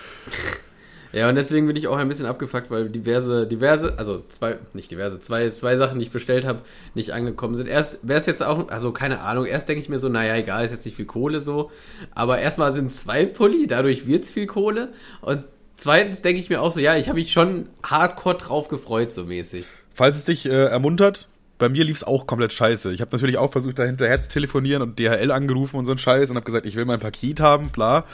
Ja, 1.10 1.30
und 1.30 1.36
deswegen 1.36 1.66
bin 1.66 1.74
ich 1.74 1.88
auch 1.88 1.96
ein 1.96 2.08
bisschen 2.08 2.26
abgefuckt, 2.26 2.70
weil 2.70 2.90
diverse, 2.90 3.46
diverse, 3.46 3.98
also 3.98 4.24
zwei, 4.28 4.58
nicht 4.74 4.90
diverse, 4.90 5.18
zwei, 5.22 5.48
zwei 5.48 5.76
Sachen, 5.76 5.98
die 5.98 6.04
ich 6.04 6.12
bestellt 6.12 6.44
habe, 6.44 6.60
nicht 6.94 7.12
angekommen 7.12 7.54
sind. 7.54 7.66
Erst 7.66 8.06
wäre 8.06 8.20
es 8.20 8.26
jetzt 8.26 8.42
auch, 8.42 8.68
also 8.68 8.92
keine 8.92 9.20
Ahnung, 9.20 9.46
erst 9.46 9.70
denke 9.70 9.80
ich 9.80 9.88
mir 9.88 9.98
so, 9.98 10.10
naja, 10.10 10.36
egal, 10.36 10.66
ist 10.66 10.70
jetzt 10.70 10.84
nicht 10.84 10.98
viel 10.98 11.06
Kohle 11.06 11.40
so. 11.40 11.70
Aber 12.14 12.40
erstmal 12.40 12.74
sind 12.74 12.92
zwei 12.92 13.24
Pulli, 13.24 13.66
dadurch 13.66 14.06
wird 14.06 14.24
es 14.24 14.30
viel 14.30 14.46
Kohle. 14.46 14.92
Und 15.22 15.44
zweitens 15.78 16.20
denke 16.20 16.40
ich 16.40 16.50
mir 16.50 16.60
auch 16.60 16.70
so, 16.70 16.80
ja, 16.80 16.96
ich 16.96 17.08
habe 17.08 17.18
mich 17.18 17.32
schon 17.32 17.68
hardcore 17.82 18.36
drauf 18.36 18.68
gefreut, 18.68 19.10
so 19.10 19.24
mäßig. 19.24 19.64
Falls 19.94 20.16
es 20.16 20.24
dich 20.24 20.46
äh, 20.46 20.66
ermuntert, 20.66 21.28
bei 21.58 21.68
mir 21.68 21.84
lief 21.84 21.96
es 21.96 22.04
auch 22.04 22.26
komplett 22.26 22.52
scheiße. 22.52 22.92
Ich 22.92 23.00
habe 23.00 23.10
natürlich 23.12 23.38
auch 23.38 23.50
versucht, 23.50 23.78
da 23.78 23.84
hinterher 23.84 24.20
zu 24.20 24.28
telefonieren 24.28 24.82
und 24.82 24.98
DHL 24.98 25.32
angerufen 25.32 25.76
und 25.76 25.86
so 25.86 25.92
ein 25.92 25.98
Scheiß 25.98 26.30
und 26.30 26.36
habe 26.36 26.44
gesagt, 26.44 26.66
ich 26.66 26.76
will 26.76 26.84
mein 26.84 27.00
Paket 27.00 27.40
haben, 27.40 27.70
bla. 27.70 28.04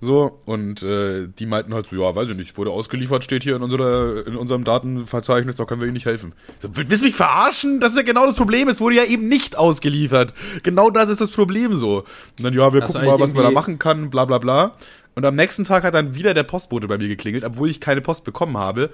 So, 0.00 0.38
und 0.46 0.84
äh, 0.84 1.26
die 1.26 1.46
meinten 1.46 1.74
halt 1.74 1.88
so, 1.88 1.96
ja, 1.96 2.14
weiß 2.14 2.28
ich 2.30 2.36
nicht, 2.36 2.56
wurde 2.56 2.70
ausgeliefert, 2.70 3.24
steht 3.24 3.42
hier 3.42 3.56
in, 3.56 3.62
unserer, 3.62 4.24
in 4.28 4.36
unserem 4.36 4.62
Datenverzeichnis, 4.62 5.56
da 5.56 5.64
können 5.64 5.80
wir 5.80 5.86
Ihnen 5.86 5.94
nicht 5.94 6.06
helfen. 6.06 6.34
So, 6.60 6.68
willst 6.72 7.02
du 7.02 7.06
mich 7.06 7.16
verarschen? 7.16 7.80
Das 7.80 7.90
ist 7.90 7.96
ja 7.96 8.04
genau 8.04 8.24
das 8.24 8.36
Problem, 8.36 8.68
es 8.68 8.80
wurde 8.80 8.94
ja 8.94 9.04
eben 9.04 9.26
nicht 9.26 9.58
ausgeliefert. 9.58 10.34
Genau 10.62 10.90
das 10.90 11.08
ist 11.08 11.20
das 11.20 11.32
Problem 11.32 11.74
so. 11.74 12.04
Und 12.38 12.44
dann, 12.44 12.54
ja, 12.54 12.72
wir 12.72 12.80
Hast 12.80 12.92
gucken 12.92 13.08
mal, 13.08 13.18
was 13.18 13.34
man 13.34 13.42
da 13.42 13.50
machen 13.50 13.80
kann, 13.80 14.08
bla 14.08 14.24
bla 14.24 14.38
bla. 14.38 14.76
Und 15.18 15.24
am 15.24 15.34
nächsten 15.34 15.64
Tag 15.64 15.82
hat 15.82 15.94
dann 15.94 16.14
wieder 16.14 16.32
der 16.32 16.44
Postbote 16.44 16.86
bei 16.86 16.96
mir 16.96 17.08
geklingelt, 17.08 17.42
obwohl 17.42 17.68
ich 17.68 17.80
keine 17.80 18.00
Post 18.00 18.24
bekommen 18.24 18.56
habe. 18.56 18.90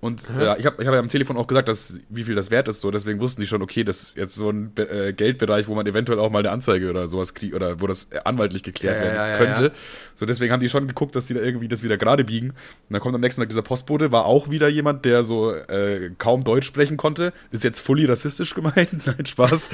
Und 0.00 0.24
ja, 0.38 0.56
ich 0.56 0.66
habe 0.66 0.80
ich 0.80 0.88
hab 0.88 0.94
ja 0.94 0.98
am 0.98 1.08
Telefon 1.08 1.36
auch 1.36 1.46
gesagt, 1.48 1.68
dass, 1.68 2.00
wie 2.08 2.24
viel 2.24 2.36
das 2.36 2.52
wert 2.52 2.66
ist. 2.66 2.80
So, 2.80 2.90
deswegen 2.92 3.20
wussten 3.20 3.40
die 3.40 3.48
schon, 3.48 3.62
okay, 3.62 3.82
das 3.82 4.02
ist 4.02 4.16
jetzt 4.16 4.34
so 4.34 4.50
ein 4.50 4.72
äh, 4.76 5.12
Geldbereich, 5.12 5.68
wo 5.68 5.74
man 5.76 5.86
eventuell 5.86 6.18
auch 6.18 6.30
mal 6.30 6.40
eine 6.40 6.50
Anzeige 6.50 6.90
oder 6.90 7.08
sowas 7.08 7.34
kriegt 7.34 7.54
oder 7.54 7.80
wo 7.80 7.86
das 7.88 8.08
anwaltlich 8.24 8.64
geklärt 8.64 8.96
ja, 8.96 9.02
werden 9.02 9.16
ja, 9.16 9.36
könnte. 9.36 9.72
So, 10.14 10.26
deswegen 10.26 10.52
haben 10.52 10.60
die 10.60 10.68
schon 10.68 10.86
geguckt, 10.86 11.16
dass 11.16 11.26
die 11.26 11.34
da 11.34 11.40
irgendwie 11.40 11.66
das 11.66 11.84
wieder 11.84 11.96
gerade 11.96 12.24
biegen. 12.24 12.50
Und 12.50 12.56
dann 12.90 13.00
kommt 13.00 13.14
am 13.14 13.20
nächsten 13.20 13.40
Tag 13.40 13.48
dieser 13.48 13.62
Postbote, 13.62 14.12
war 14.12 14.24
auch 14.24 14.50
wieder 14.50 14.68
jemand, 14.68 15.04
der 15.04 15.24
so 15.24 15.52
äh, 15.52 16.10
kaum 16.18 16.42
Deutsch 16.44 16.66
sprechen 16.66 16.96
konnte. 16.96 17.32
Ist 17.50 17.62
jetzt 17.64 17.80
fully 17.80 18.04
rassistisch 18.04 18.54
gemeint. 18.54 18.90
Nein, 19.06 19.26
Spaß. 19.26 19.68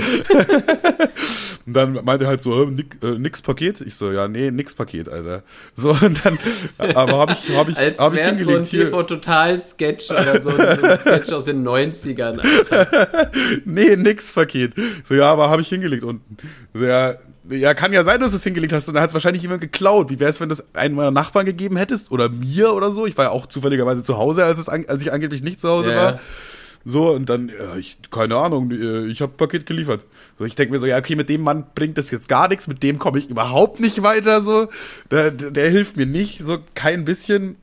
und 1.66 1.74
dann 1.74 2.02
meinte 2.04 2.24
er 2.24 2.28
halt 2.28 2.42
so, 2.42 2.64
nix, 2.64 2.96
äh, 3.02 3.18
nix 3.18 3.42
Paket. 3.42 3.82
Ich 3.82 3.94
so, 3.94 4.10
ja, 4.10 4.26
nee, 4.28 4.50
nix 4.50 4.74
Paket, 4.74 5.10
Alter. 5.10 5.42
So, 5.74 5.93
und 6.02 6.24
dann, 6.24 6.38
aber 6.78 7.18
habe 7.18 7.32
ich, 7.32 7.56
hab 7.56 7.68
ich, 7.68 7.76
Als 7.76 7.98
hab 7.98 8.14
ich 8.14 8.20
hingelegt. 8.20 8.66
So 8.66 8.78
ein 8.78 8.84
TV 8.84 9.02
total 9.02 9.58
Sketch 9.58 10.10
oder 10.10 10.40
so, 10.40 10.50
so 10.50 10.56
ein 10.56 10.98
Sketch 10.98 11.32
aus 11.32 11.44
den 11.46 11.66
90ern, 11.66 12.40
Alter. 12.40 13.30
nee, 13.64 13.96
nix 13.96 14.32
Paket. 14.32 14.74
So, 15.04 15.14
ja, 15.14 15.32
aber 15.32 15.50
habe 15.50 15.62
ich 15.62 15.68
hingelegt 15.68 16.04
unten. 16.04 16.36
So, 16.72 16.84
ja, 16.84 17.16
ja, 17.50 17.74
kann 17.74 17.92
ja 17.92 18.04
sein, 18.04 18.20
dass 18.20 18.30
du 18.30 18.38
es 18.38 18.44
hingelegt 18.44 18.72
hast 18.72 18.88
und 18.88 18.94
dann 18.94 19.02
hat 19.02 19.10
es 19.10 19.14
wahrscheinlich 19.14 19.42
jemand 19.42 19.60
geklaut. 19.60 20.10
Wie 20.10 20.18
wäre 20.18 20.30
es, 20.30 20.40
wenn 20.40 20.48
du 20.48 20.54
es 20.54 20.74
einem 20.74 20.94
meiner 20.94 21.10
Nachbarn 21.10 21.44
gegeben 21.44 21.76
hättest 21.76 22.10
oder 22.10 22.28
mir 22.28 22.72
oder 22.72 22.90
so? 22.90 23.06
Ich 23.06 23.16
war 23.18 23.26
ja 23.26 23.30
auch 23.30 23.46
zufälligerweise 23.46 24.02
zu 24.02 24.16
Hause, 24.16 24.44
als, 24.44 24.58
es 24.58 24.68
an, 24.68 24.86
als 24.88 25.02
ich 25.02 25.12
angeblich 25.12 25.42
nicht 25.42 25.60
zu 25.60 25.68
Hause 25.68 25.90
ja. 25.90 25.96
war. 25.96 26.20
So, 26.84 27.12
und 27.12 27.30
dann, 27.30 27.48
ja, 27.48 27.76
ich, 27.76 27.98
keine 28.10 28.36
Ahnung, 28.36 28.70
äh, 28.70 29.06
ich 29.06 29.22
habe 29.22 29.32
Paket 29.32 29.64
geliefert. 29.64 30.04
So, 30.38 30.44
ich 30.44 30.54
denke 30.54 30.72
mir 30.72 30.78
so, 30.78 30.86
ja, 30.86 30.98
okay, 30.98 31.16
mit 31.16 31.28
dem 31.30 31.40
Mann 31.40 31.64
bringt 31.74 31.96
das 31.96 32.10
jetzt 32.10 32.28
gar 32.28 32.48
nichts, 32.48 32.68
mit 32.68 32.82
dem 32.82 32.98
komme 32.98 33.18
ich 33.18 33.30
überhaupt 33.30 33.80
nicht 33.80 34.02
weiter, 34.02 34.42
so. 34.42 34.68
Der, 35.10 35.30
der 35.30 35.70
hilft 35.70 35.96
mir 35.96 36.06
nicht, 36.06 36.40
so 36.40 36.58
kein 36.74 37.04
bisschen. 37.04 37.56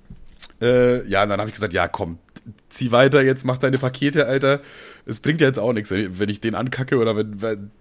Äh, 0.60 1.08
ja, 1.08 1.24
und 1.24 1.30
dann 1.30 1.40
habe 1.40 1.50
ich 1.50 1.54
gesagt, 1.54 1.74
ja, 1.74 1.88
komm, 1.88 2.18
zieh 2.70 2.92
weiter, 2.92 3.22
jetzt 3.22 3.46
mach 3.46 3.58
deine 3.58 3.78
Pakete, 3.78 4.26
Alter. 4.26 4.62
Es 5.06 5.20
bringt 5.20 5.42
ja 5.42 5.48
jetzt 5.48 5.60
auch 5.60 5.74
nichts, 5.74 5.92
wenn 5.92 6.30
ich 6.30 6.42
den 6.42 6.56
ankacke 6.56 6.98
oder 6.98 7.16
wenn, 7.16 7.42
wenn 7.42 7.72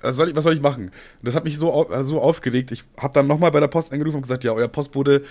was 0.00 0.16
soll 0.16 0.28
ich, 0.28 0.36
was 0.36 0.44
soll 0.44 0.54
ich 0.54 0.60
machen? 0.60 0.90
Das 1.22 1.34
hat 1.34 1.44
mich 1.44 1.58
so, 1.58 1.90
so 2.02 2.20
aufgeregt. 2.20 2.70
Ich 2.70 2.84
habe 2.96 3.14
dann 3.14 3.26
nochmal 3.26 3.50
bei 3.50 3.60
der 3.60 3.68
Post 3.68 3.92
angerufen 3.92 4.16
und 4.16 4.22
gesagt, 4.22 4.44
ja, 4.44 4.52
euer 4.52 4.68
Postbote, 4.68 5.24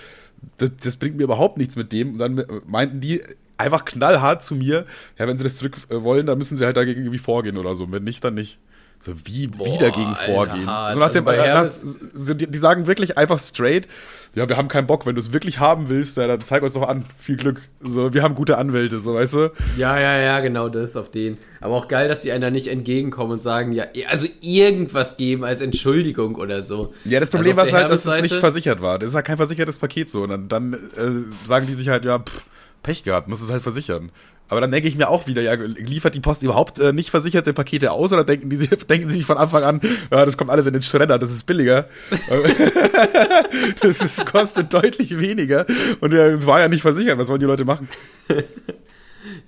das, 0.57 0.71
das, 0.83 0.97
bringt 0.97 1.17
mir 1.17 1.23
überhaupt 1.23 1.57
nichts 1.57 1.75
mit 1.75 1.91
dem. 1.91 2.13
Und 2.13 2.17
dann 2.17 2.45
meinten 2.65 2.99
die 2.99 3.21
einfach 3.57 3.85
knallhart 3.85 4.43
zu 4.43 4.55
mir, 4.55 4.85
ja, 5.17 5.27
wenn 5.27 5.37
sie 5.37 5.43
das 5.43 5.57
zurück 5.57 5.77
äh, 5.89 6.03
wollen, 6.03 6.25
dann 6.25 6.37
müssen 6.37 6.57
sie 6.57 6.65
halt 6.65 6.77
dagegen 6.77 7.01
irgendwie 7.01 7.19
vorgehen 7.19 7.57
oder 7.57 7.75
so. 7.75 7.91
Wenn 7.91 8.03
nicht, 8.03 8.23
dann 8.23 8.35
nicht. 8.35 8.59
So 8.99 9.13
wie, 9.25 9.47
Boah, 9.47 9.65
wie 9.65 9.77
dagegen 9.77 10.15
vorgehen. 10.15 10.61
So 10.61 10.65
nach 10.65 11.07
also 11.07 11.21
dem, 11.21 11.27
äh, 11.27 11.53
nach, 11.53 12.35
die, 12.35 12.47
die, 12.47 12.57
sagen 12.57 12.87
wirklich 12.87 13.15
einfach 13.15 13.37
straight, 13.37 13.87
ja, 14.33 14.49
wir 14.49 14.57
haben 14.57 14.67
keinen 14.67 14.87
Bock, 14.87 15.05
wenn 15.05 15.13
du 15.13 15.19
es 15.19 15.33
wirklich 15.33 15.59
haben 15.59 15.89
willst, 15.89 16.17
ja, 16.17 16.25
dann 16.27 16.41
zeig 16.41 16.63
uns 16.63 16.73
doch 16.73 16.87
an. 16.87 17.05
Viel 17.19 17.37
Glück. 17.37 17.61
So, 17.79 18.13
wir 18.13 18.23
haben 18.23 18.33
gute 18.33 18.57
Anwälte, 18.57 18.99
so 18.99 19.13
weißt 19.13 19.33
du? 19.35 19.51
Ja, 19.77 19.99
ja, 19.99 20.17
ja, 20.17 20.39
genau 20.39 20.67
das 20.69 20.95
auf 20.95 21.11
den. 21.11 21.37
Aber 21.61 21.75
auch 21.75 21.87
geil, 21.87 22.07
dass 22.07 22.21
die 22.21 22.31
einer 22.31 22.49
nicht 22.49 22.67
entgegenkommen 22.67 23.33
und 23.33 23.41
sagen, 23.41 23.71
ja, 23.71 23.85
also 24.09 24.27
irgendwas 24.41 25.17
geben 25.17 25.43
als 25.43 25.61
Entschuldigung 25.61 26.35
oder 26.35 26.63
so. 26.63 26.93
Ja, 27.05 27.19
das 27.19 27.29
Problem 27.29 27.57
also 27.57 27.71
war 27.71 27.81
halt, 27.81 27.91
dass 27.91 28.05
es 28.05 28.21
nicht 28.21 28.35
versichert 28.35 28.81
war. 28.81 28.97
Das 28.97 29.09
ist 29.09 29.15
halt 29.15 29.25
kein 29.25 29.37
versichertes 29.37 29.77
Paket 29.77 30.09
so. 30.09 30.23
Und 30.23 30.29
dann, 30.29 30.47
dann 30.47 30.73
äh, 30.73 31.47
sagen 31.47 31.67
die 31.67 31.75
sich 31.75 31.89
halt, 31.89 32.03
ja, 32.03 32.19
pff, 32.19 32.43
Pech 32.83 33.03
gehabt, 33.03 33.27
muss 33.27 33.41
es 33.41 33.51
halt 33.51 33.61
versichern. 33.61 34.11
Aber 34.49 34.61
dann 34.61 34.71
denke 34.71 34.87
ich 34.87 34.95
mir 34.95 35.09
auch 35.09 35.27
wieder, 35.27 35.41
ja, 35.41 35.53
liefert 35.53 36.15
die 36.15 36.21
Post 36.21 36.41
überhaupt 36.41 36.79
äh, 36.79 36.93
nicht 36.93 37.09
versicherte 37.09 37.53
Pakete 37.53 37.91
aus 37.91 38.13
oder 38.13 38.23
denken 38.23 38.49
die 38.49 38.57
denken 38.89 39.09
sie 39.09 39.15
sich 39.15 39.25
von 39.25 39.37
Anfang 39.37 39.63
an, 39.63 39.81
ja, 40.09 40.23
das 40.23 40.37
kommt 40.37 40.51
alles 40.51 40.65
in 40.65 40.73
den 40.73 40.81
Schredder, 40.81 41.19
das 41.19 41.31
ist 41.31 41.45
billiger. 41.45 41.87
das 43.81 44.01
ist, 44.01 44.25
kostet 44.25 44.73
deutlich 44.73 45.19
weniger 45.19 45.65
und 45.99 46.13
äh, 46.13 46.45
war 46.45 46.61
ja 46.61 46.69
nicht 46.69 46.81
versichert, 46.81 47.17
was 47.17 47.27
wollen 47.27 47.39
die 47.39 47.45
Leute 47.45 47.65
machen? 47.65 47.89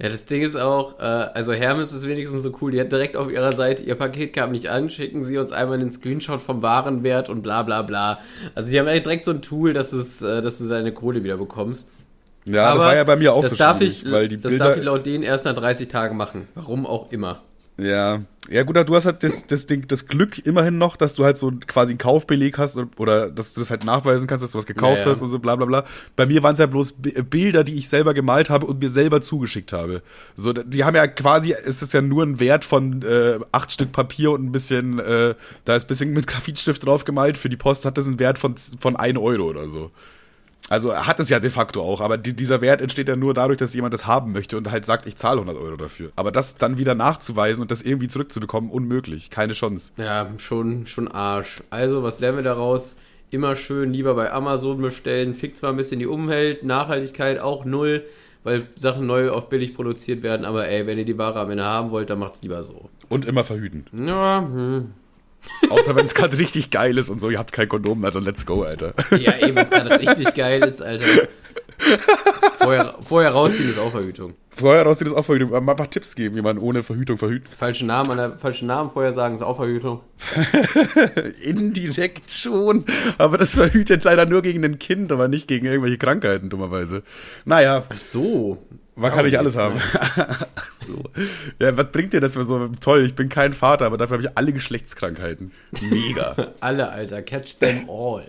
Ja, 0.01 0.09
das 0.09 0.25
Ding 0.25 0.41
ist 0.41 0.55
auch, 0.55 0.99
äh, 0.99 1.03
also 1.03 1.53
Hermes 1.53 1.93
ist 1.93 2.05
wenigstens 2.07 2.43
so 2.43 2.53
cool, 2.61 2.71
die 2.71 2.79
hat 2.79 2.91
direkt 2.91 3.15
auf 3.15 3.31
ihrer 3.31 3.51
Seite, 3.51 3.83
ihr 3.83 3.95
Paket 3.95 4.33
kam 4.33 4.51
nicht 4.51 4.67
an, 4.67 4.89
schicken 4.89 5.23
sie 5.23 5.37
uns 5.37 5.51
einmal 5.51 5.79
einen 5.79 5.91
Screenshot 5.91 6.41
vom 6.41 6.61
Warenwert 6.61 7.29
und 7.29 7.41
bla 7.41 7.63
bla 7.63 7.81
bla. 7.81 8.19
Also 8.55 8.71
die 8.71 8.79
haben 8.79 8.87
direkt 8.87 9.25
so 9.25 9.31
ein 9.31 9.41
Tool, 9.41 9.73
dass, 9.73 9.93
es, 9.93 10.21
äh, 10.21 10.41
dass 10.41 10.57
du 10.57 10.67
deine 10.67 10.93
Kohle 10.93 11.23
wieder 11.23 11.37
bekommst. 11.37 11.91
Ja, 12.49 12.69
Aber 12.69 12.79
das 12.79 12.87
war 12.87 12.95
ja 12.95 13.03
bei 13.03 13.15
mir 13.15 13.33
auch 13.33 13.41
das 13.41 13.51
so 13.51 13.55
darf 13.55 13.81
ich, 13.81 14.09
weil 14.09 14.27
die 14.27 14.39
Das 14.39 14.51
Bilder 14.51 14.69
darf 14.69 14.77
ich 14.77 14.83
laut 14.83 15.05
denen 15.05 15.23
erst 15.23 15.45
nach 15.45 15.53
30 15.53 15.87
Tagen 15.87 16.17
machen. 16.17 16.47
Warum 16.55 16.85
auch 16.85 17.11
immer. 17.11 17.41
Ja, 17.77 18.21
ja 18.49 18.63
gut, 18.63 18.75
du 18.75 18.95
hast 18.95 19.05
halt 19.05 19.23
das, 19.23 19.47
das, 19.47 19.67
Ding, 19.67 19.87
das 19.87 20.07
Glück 20.07 20.45
immerhin 20.45 20.77
noch, 20.77 20.97
dass 20.97 21.15
du 21.15 21.23
halt 21.23 21.37
so 21.37 21.51
quasi 21.67 21.91
einen 21.91 21.97
Kaufbeleg 21.97 22.57
hast 22.57 22.77
oder 22.97 23.29
dass 23.29 23.53
du 23.53 23.61
das 23.61 23.69
halt 23.69 23.85
nachweisen 23.85 24.27
kannst, 24.27 24.43
dass 24.43 24.51
du 24.51 24.57
was 24.57 24.65
gekauft 24.65 24.99
ja, 24.99 25.05
ja. 25.05 25.11
hast 25.11 25.21
und 25.21 25.29
so 25.29 25.39
bla 25.39 25.55
bla 25.55 25.65
bla. 25.65 25.85
Bei 26.15 26.25
mir 26.25 26.43
waren 26.43 26.53
es 26.53 26.59
ja 26.59 26.65
bloß 26.65 26.95
Bilder, 27.29 27.63
die 27.63 27.75
ich 27.75 27.87
selber 27.87 28.13
gemalt 28.13 28.49
habe 28.49 28.65
und 28.65 28.79
mir 28.79 28.89
selber 28.89 29.21
zugeschickt 29.21 29.71
habe. 29.71 30.01
So, 30.35 30.51
die 30.51 30.83
haben 30.83 30.95
ja 30.95 31.07
quasi, 31.07 31.53
es 31.53 31.81
ist 31.81 31.93
ja 31.93 32.01
nur 32.01 32.23
ein 32.23 32.39
Wert 32.39 32.65
von 32.65 33.01
äh, 33.03 33.39
acht 33.51 33.71
Stück 33.71 33.91
Papier 33.91 34.31
und 34.31 34.45
ein 34.45 34.51
bisschen, 34.51 34.99
äh, 34.99 35.35
da 35.63 35.75
ist 35.75 35.85
ein 35.85 35.87
bisschen 35.87 36.13
mit 36.13 36.27
Graphitstift 36.27 36.85
drauf 36.85 37.05
gemalt. 37.05 37.37
Für 37.37 37.49
die 37.49 37.57
Post 37.57 37.85
hat 37.85 37.97
das 37.97 38.07
einen 38.07 38.19
Wert 38.19 38.39
von, 38.39 38.55
von 38.57 38.95
ein 38.95 39.17
Euro 39.17 39.43
oder 39.43 39.69
so. 39.69 39.91
Also 40.67 40.91
er 40.91 41.07
hat 41.07 41.19
es 41.19 41.29
ja 41.29 41.39
de 41.39 41.49
facto 41.49 41.81
auch, 41.81 42.01
aber 42.01 42.17
die, 42.17 42.35
dieser 42.35 42.61
Wert 42.61 42.81
entsteht 42.81 43.07
ja 43.07 43.15
nur 43.15 43.33
dadurch, 43.33 43.57
dass 43.57 43.73
jemand 43.73 43.93
das 43.93 44.05
haben 44.05 44.31
möchte 44.31 44.57
und 44.57 44.69
halt 44.69 44.85
sagt, 44.85 45.05
ich 45.07 45.15
zahle 45.15 45.41
100 45.41 45.57
Euro 45.61 45.77
dafür. 45.77 46.11
Aber 46.15 46.31
das 46.31 46.55
dann 46.55 46.77
wieder 46.77 46.93
nachzuweisen 46.95 47.61
und 47.61 47.71
das 47.71 47.81
irgendwie 47.81 48.07
zurückzubekommen, 48.07 48.69
unmöglich. 48.69 49.29
Keine 49.29 49.53
Chance. 49.53 49.91
Ja, 49.97 50.29
schon, 50.37 50.85
schon 50.85 51.07
Arsch. 51.07 51.63
Also, 51.69 52.03
was 52.03 52.19
lernen 52.19 52.37
wir 52.37 52.43
daraus? 52.43 52.97
Immer 53.31 53.55
schön 53.55 53.93
lieber 53.93 54.13
bei 54.15 54.31
Amazon 54.31 54.81
bestellen. 54.81 55.33
Fickt 55.33 55.57
zwar 55.57 55.71
ein 55.71 55.77
bisschen 55.77 55.99
die 55.99 56.07
Umwelt, 56.07 56.63
Nachhaltigkeit 56.63 57.39
auch 57.39 57.65
null, 57.65 58.03
weil 58.43 58.67
Sachen 58.75 59.05
neu 59.05 59.31
auf 59.31 59.49
billig 59.49 59.75
produziert 59.75 60.23
werden, 60.23 60.45
aber 60.45 60.67
ey, 60.67 60.87
wenn 60.87 60.97
ihr 60.97 61.05
die 61.05 61.17
Ware 61.17 61.39
am 61.39 61.51
Ende 61.51 61.63
haben 61.63 61.91
wollt, 61.91 62.09
dann 62.09 62.19
macht's 62.19 62.41
lieber 62.41 62.63
so. 62.63 62.89
Und 63.07 63.25
immer 63.25 63.43
verhüten. 63.43 63.85
Ja, 63.93 64.41
hm. 64.41 64.93
Außer 65.69 65.95
wenn 65.95 66.05
es 66.05 66.13
gerade 66.13 66.37
richtig 66.37 66.71
geil 66.71 66.97
ist 66.97 67.09
und 67.09 67.19
so, 67.19 67.29
ihr 67.29 67.39
habt 67.39 67.51
kein 67.51 67.67
Kondom 67.67 68.01
dann 68.01 68.23
let's 68.23 68.45
go, 68.45 68.63
Alter. 68.63 68.93
Ja, 69.11 69.37
eben, 69.37 69.55
wenn 69.55 69.63
es 69.63 69.69
gerade 69.69 69.99
richtig 69.99 70.33
geil 70.33 70.63
ist, 70.63 70.81
Alter. 70.81 71.05
Vorher, 72.57 72.95
vorher 73.01 73.31
rausziehen 73.31 73.69
ist 73.69 73.79
auch 73.79 73.91
Verhütung. 73.91 74.33
Vorher 74.51 74.83
rausziehen 74.83 75.09
ist 75.09 75.15
auch 75.15 75.23
Verhütung. 75.23 75.51
Mal 75.51 75.59
ein 75.59 75.75
paar 75.77 75.89
Tipps 75.89 76.15
geben, 76.15 76.35
wie 76.35 76.41
man 76.41 76.57
ohne 76.57 76.83
Verhütung 76.83 77.17
verhüten. 77.17 77.47
Falschen 77.55 77.87
Namen, 77.87 78.11
an 78.11 78.17
der, 78.17 78.37
falschen 78.37 78.67
Namen 78.67 78.89
vorher 78.89 79.13
sagen 79.13 79.35
ist 79.35 79.41
auch 79.41 79.55
Verhütung. 79.55 80.01
Indirekt 81.43 82.29
schon. 82.29 82.83
Aber 83.17 83.37
das 83.37 83.55
verhütet 83.55 84.03
leider 84.03 84.25
nur 84.25 84.41
gegen 84.41 84.65
ein 84.65 84.77
Kind, 84.77 85.11
aber 85.11 85.29
nicht 85.29 85.47
gegen 85.47 85.65
irgendwelche 85.65 85.97
Krankheiten, 85.97 86.49
dummerweise. 86.49 87.03
Naja. 87.45 87.85
Ach 87.87 87.97
so. 87.97 88.57
Man 88.99 89.11
kann 89.11 89.25
nicht 89.25 89.39
alles 89.39 89.57
haben. 89.59 89.79
Ach 90.55 90.71
so. 90.85 91.03
Ja, 91.57 91.75
was 91.77 91.91
bringt 91.91 92.13
dir 92.13 92.19
das 92.19 92.33
für 92.33 92.43
so 92.43 92.67
toll? 92.81 93.03
Ich 93.03 93.15
bin 93.15 93.29
kein 93.29 93.53
Vater, 93.53 93.85
aber 93.85 93.97
dafür 93.97 94.17
habe 94.17 94.27
ich 94.27 94.37
alle 94.37 94.51
Geschlechtskrankheiten. 94.51 95.51
Mega. 95.81 96.35
alle, 96.59 96.89
Alter. 96.89 97.21
Catch 97.21 97.59
them 97.59 97.89
all. 97.89 98.25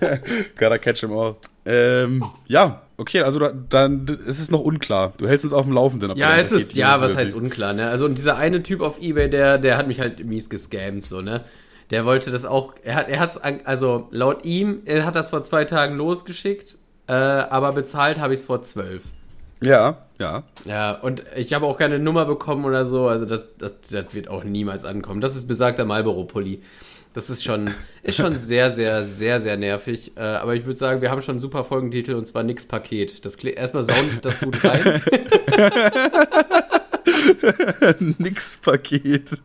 Gotta 0.58 0.78
catch 0.78 1.00
them 1.00 1.12
all. 1.12 1.36
Ähm, 1.64 2.22
ja, 2.46 2.82
okay, 2.96 3.22
also 3.22 3.38
da, 3.38 3.52
dann 3.52 4.06
ist 4.26 4.40
es 4.40 4.50
noch 4.50 4.60
unklar. 4.60 5.14
Du 5.16 5.26
hältst 5.26 5.44
es 5.44 5.52
auf 5.52 5.64
dem 5.64 5.74
Laufenden. 5.74 6.16
Ja, 6.16 6.36
es 6.36 6.52
ist, 6.52 6.74
ja, 6.74 7.00
was 7.00 7.16
heißt 7.16 7.34
unklar, 7.34 7.72
ne? 7.72 7.88
Also, 7.88 8.04
und 8.04 8.18
dieser 8.18 8.36
eine 8.36 8.62
Typ 8.62 8.80
auf 8.80 9.00
Ebay, 9.00 9.30
der, 9.30 9.58
der 9.58 9.78
hat 9.78 9.86
mich 9.86 10.00
halt 10.00 10.24
mies 10.24 10.50
gescammt, 10.50 11.06
so, 11.06 11.22
ne? 11.22 11.44
Der 11.90 12.04
wollte 12.04 12.30
das 12.30 12.44
auch, 12.44 12.74
er 12.82 12.94
hat, 12.94 13.08
er 13.08 13.20
hat's, 13.20 13.36
also 13.38 14.08
laut 14.10 14.44
ihm, 14.44 14.80
er 14.86 15.04
hat 15.04 15.14
das 15.14 15.28
vor 15.30 15.42
zwei 15.42 15.64
Tagen 15.64 15.94
losgeschickt, 15.96 16.78
äh, 17.06 17.12
aber 17.12 17.72
bezahlt 17.72 18.18
habe 18.18 18.32
ich 18.34 18.40
es 18.40 18.46
vor 18.46 18.62
zwölf. 18.62 19.02
Ja, 19.62 19.98
ja. 20.18 20.42
Ja, 20.64 20.92
und 20.92 21.22
ich 21.36 21.52
habe 21.52 21.66
auch 21.66 21.78
keine 21.78 21.98
Nummer 21.98 22.24
bekommen 22.24 22.64
oder 22.64 22.84
so, 22.84 23.08
also 23.08 23.26
das, 23.26 23.42
das, 23.58 23.72
das 23.90 24.14
wird 24.14 24.28
auch 24.28 24.44
niemals 24.44 24.84
ankommen. 24.84 25.20
Das 25.20 25.36
ist 25.36 25.48
besagter 25.48 25.84
Marlboro-Pulli. 25.84 26.60
Das 27.14 27.28
ist 27.28 27.44
schon, 27.44 27.70
ist 28.02 28.16
schon 28.16 28.38
sehr, 28.38 28.70
sehr, 28.70 29.02
sehr, 29.02 29.40
sehr 29.40 29.56
nervig. 29.56 30.12
Äh, 30.16 30.20
aber 30.20 30.54
ich 30.54 30.64
würde 30.64 30.78
sagen, 30.78 31.02
wir 31.02 31.10
haben 31.10 31.22
schon 31.22 31.34
einen 31.34 31.40
super 31.40 31.64
Folgentitel 31.64 32.14
und 32.14 32.26
zwar 32.26 32.42
Nix 32.42 32.66
Paket. 32.66 33.24
Das 33.24 33.36
klingt 33.36 33.56
erstmal 33.56 33.84
sound 33.84 34.24
das 34.24 34.40
gut 34.40 34.62
rein. 34.64 35.02
Nix 38.18 38.56
Paket. 38.56 39.42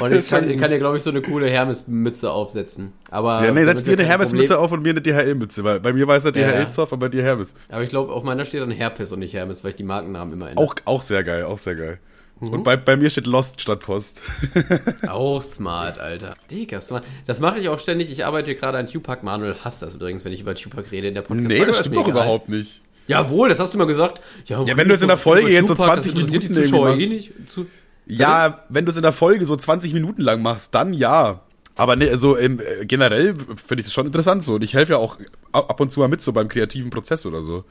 Und 0.00 0.12
ich 0.12 0.28
kann, 0.28 0.48
ich 0.50 0.58
kann 0.58 0.70
dir, 0.70 0.78
glaube 0.78 0.96
ich, 0.96 1.02
so 1.02 1.10
eine 1.10 1.22
coole 1.22 1.48
Hermes-Mütze 1.48 2.30
aufsetzen. 2.30 2.92
Aber 3.10 3.44
Ja, 3.44 3.52
nee, 3.52 3.64
setz 3.64 3.84
dir 3.84 3.92
eine 3.92 4.04
Hermes-Mütze 4.04 4.58
auf 4.58 4.72
und 4.72 4.82
mir 4.82 4.90
eine 4.90 5.00
DHL-Mütze, 5.00 5.62
weil 5.64 5.80
bei 5.80 5.92
mir 5.92 6.06
weiß 6.06 6.24
er 6.24 6.34
Ja, 6.34 6.42
ja. 6.42 6.52
DHL-Zoff, 6.64 6.92
aber 6.92 7.06
bei 7.06 7.08
dir 7.08 7.22
Hermes. 7.22 7.54
Aber 7.68 7.82
ich 7.82 7.88
glaube, 7.88 8.12
auf 8.12 8.24
meiner 8.24 8.44
steht 8.44 8.60
dann 8.60 8.70
Herpes 8.70 9.12
und 9.12 9.20
nicht 9.20 9.34
Hermes, 9.34 9.62
weil 9.62 9.70
ich 9.70 9.76
die 9.76 9.84
Markennamen 9.84 10.32
immer 10.34 10.48
ändere. 10.50 10.64
Auch, 10.64 10.74
auch 10.84 11.02
sehr 11.02 11.22
geil, 11.22 11.44
auch 11.44 11.58
sehr 11.58 11.76
geil. 11.76 11.98
Mhm. 12.40 12.48
Und 12.50 12.62
bei, 12.64 12.76
bei 12.76 12.96
mir 12.96 13.10
steht 13.10 13.26
Lost 13.26 13.60
statt 13.60 13.80
Post. 13.80 14.20
Auch 15.08 15.42
smart, 15.42 15.98
Alter. 15.98 16.36
Digga, 16.50 16.80
smart. 16.80 17.04
Das 17.26 17.40
mache 17.40 17.58
ich 17.58 17.68
auch 17.68 17.80
ständig. 17.80 18.12
Ich 18.12 18.24
arbeite 18.24 18.54
gerade 18.54 18.78
an 18.78 18.86
Tupac. 18.86 19.24
Manuel 19.24 19.56
hasst 19.64 19.82
das 19.82 19.96
übrigens, 19.96 20.24
wenn 20.24 20.32
ich 20.32 20.42
über 20.42 20.54
Tupac 20.54 20.90
rede 20.92 21.08
in 21.08 21.14
der 21.14 21.22
Podcast. 21.22 21.48
nee, 21.48 21.64
das 21.64 21.78
stimmt 21.80 21.96
doch 21.96 22.02
egal. 22.06 22.12
überhaupt 22.22 22.48
nicht. 22.48 22.80
Jawohl, 23.08 23.48
das 23.48 23.58
hast 23.58 23.72
du 23.74 23.78
mal 23.78 23.86
gesagt. 23.86 24.20
Ja, 24.46 24.64
wenn 24.66 24.86
du 24.86 24.94
jetzt 24.94 25.02
in 25.02 25.08
der 25.08 25.16
Folge 25.16 25.48
jetzt 25.48 25.66
so 25.68 25.74
20 25.74 26.14
das 26.14 26.24
interessiert 26.24 26.42
Minuten 26.54 26.62
irgendwie 26.74 26.76
eh 26.76 27.06
machst. 27.08 27.12
nicht. 27.12 27.50
Zu, 27.50 27.66
Ja, 28.08 28.64
wenn 28.68 28.84
du 28.84 28.90
es 28.90 28.96
in 28.96 29.02
der 29.02 29.12
Folge 29.12 29.44
so 29.44 29.54
20 29.54 29.92
Minuten 29.92 30.22
lang 30.22 30.42
machst, 30.42 30.74
dann 30.74 30.92
ja. 30.92 31.42
Aber 31.76 31.94
ne, 31.94 32.16
so 32.18 32.34
im, 32.34 32.58
äh, 32.58 32.86
generell 32.86 33.36
finde 33.36 33.80
ich 33.80 33.86
das 33.86 33.92
schon 33.92 34.06
interessant 34.06 34.42
so. 34.42 34.54
Und 34.54 34.64
ich 34.64 34.74
helfe 34.74 34.94
ja 34.94 34.98
auch 34.98 35.18
ab 35.52 35.78
und 35.80 35.92
zu 35.92 36.00
mal 36.00 36.08
mit 36.08 36.22
so 36.22 36.32
beim 36.32 36.48
kreativen 36.48 36.90
Prozess 36.90 37.24
oder 37.24 37.42
so. 37.42 37.64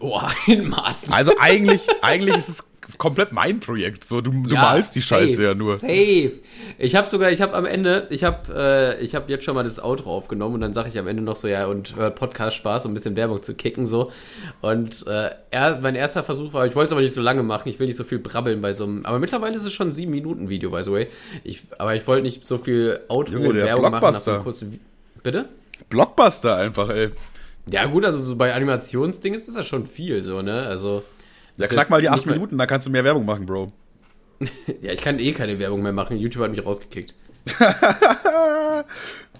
oh, 0.00 0.20
in 0.46 0.68
Maßen. 0.68 1.12
Also 1.12 1.32
eigentlich, 1.40 1.86
eigentlich 2.02 2.36
ist 2.36 2.48
es 2.48 2.69
komplett 2.98 3.32
mein 3.32 3.60
Projekt. 3.60 4.04
So, 4.04 4.20
du, 4.20 4.30
du 4.30 4.54
malst 4.54 4.94
die 4.94 5.00
safe, 5.00 5.26
Scheiße 5.26 5.42
ja 5.42 5.54
nur. 5.54 5.76
Safe. 5.76 6.32
Ich 6.78 6.94
habe 6.96 7.08
sogar, 7.10 7.30
ich 7.30 7.40
habe 7.40 7.54
am 7.54 7.66
Ende, 7.66 8.06
ich 8.10 8.24
habe 8.24 8.52
äh, 8.54 9.04
ich 9.04 9.14
habe 9.14 9.30
jetzt 9.30 9.44
schon 9.44 9.54
mal 9.54 9.62
das 9.62 9.82
Outro 9.82 10.10
aufgenommen 10.14 10.54
und 10.56 10.60
dann 10.60 10.72
sage 10.72 10.88
ich 10.88 10.98
am 10.98 11.06
Ende 11.06 11.22
noch 11.22 11.36
so, 11.36 11.48
ja, 11.48 11.66
und 11.66 11.96
hört 11.96 12.16
Podcast 12.16 12.56
Spaß, 12.56 12.84
um 12.86 12.90
ein 12.92 12.94
bisschen 12.94 13.16
Werbung 13.16 13.42
zu 13.42 13.54
kicken, 13.54 13.86
so. 13.86 14.10
Und 14.60 15.06
äh, 15.06 15.30
er, 15.50 15.78
mein 15.80 15.94
erster 15.94 16.22
Versuch 16.22 16.52
war, 16.52 16.66
ich 16.66 16.74
wollte 16.74 16.86
es 16.86 16.92
aber 16.92 17.00
nicht 17.00 17.14
so 17.14 17.20
lange 17.22 17.42
machen, 17.42 17.68
ich 17.68 17.78
will 17.78 17.86
nicht 17.86 17.96
so 17.96 18.04
viel 18.04 18.18
brabbeln 18.18 18.60
bei 18.62 18.74
so 18.74 18.84
einem, 18.84 19.04
aber 19.06 19.18
mittlerweile 19.18 19.56
ist 19.56 19.64
es 19.64 19.72
schon 19.72 19.88
ein 19.88 19.92
7-Minuten-Video, 19.94 20.70
by 20.70 20.84
the 20.84 20.92
way. 20.92 21.06
Ich, 21.44 21.62
aber 21.78 21.94
ich 21.94 22.06
wollte 22.06 22.22
nicht 22.22 22.46
so 22.46 22.58
viel 22.58 23.00
Outro 23.08 23.34
Junge, 23.34 23.48
und 23.50 23.56
Werbung 23.56 23.90
machen 23.90 24.00
nach 24.02 24.12
so 24.14 24.30
einem 24.32 24.42
Blockbuster. 24.42 24.68
kurzen 24.68 24.72
Vi- 24.72 24.80
Bitte? 25.22 25.48
Blockbuster 25.88 26.56
einfach, 26.56 26.88
ey. 26.90 27.10
Ja, 27.70 27.86
gut, 27.86 28.04
also 28.04 28.20
so 28.20 28.36
bei 28.36 28.54
Animationsdingen 28.54 29.38
ist 29.38 29.48
das 29.48 29.54
ja 29.56 29.62
schon 29.62 29.86
viel, 29.86 30.22
so, 30.22 30.42
ne? 30.42 30.62
Also. 30.66 31.02
Ja, 31.60 31.66
knack 31.68 31.90
mal 31.90 32.00
die 32.00 32.08
nicht 32.08 32.18
8 32.20 32.26
Minuten, 32.26 32.58
dann 32.58 32.66
kannst 32.68 32.86
du 32.86 32.90
mehr 32.90 33.04
Werbung 33.04 33.24
machen, 33.24 33.46
Bro. 33.46 33.68
Ja, 34.80 34.92
ich 34.92 35.00
kann 35.02 35.18
eh 35.18 35.32
keine 35.32 35.58
Werbung 35.58 35.82
mehr 35.82 35.92
machen. 35.92 36.16
YouTube 36.16 36.42
hat 36.42 36.50
mich 36.50 36.64
rausgekickt. 36.64 37.14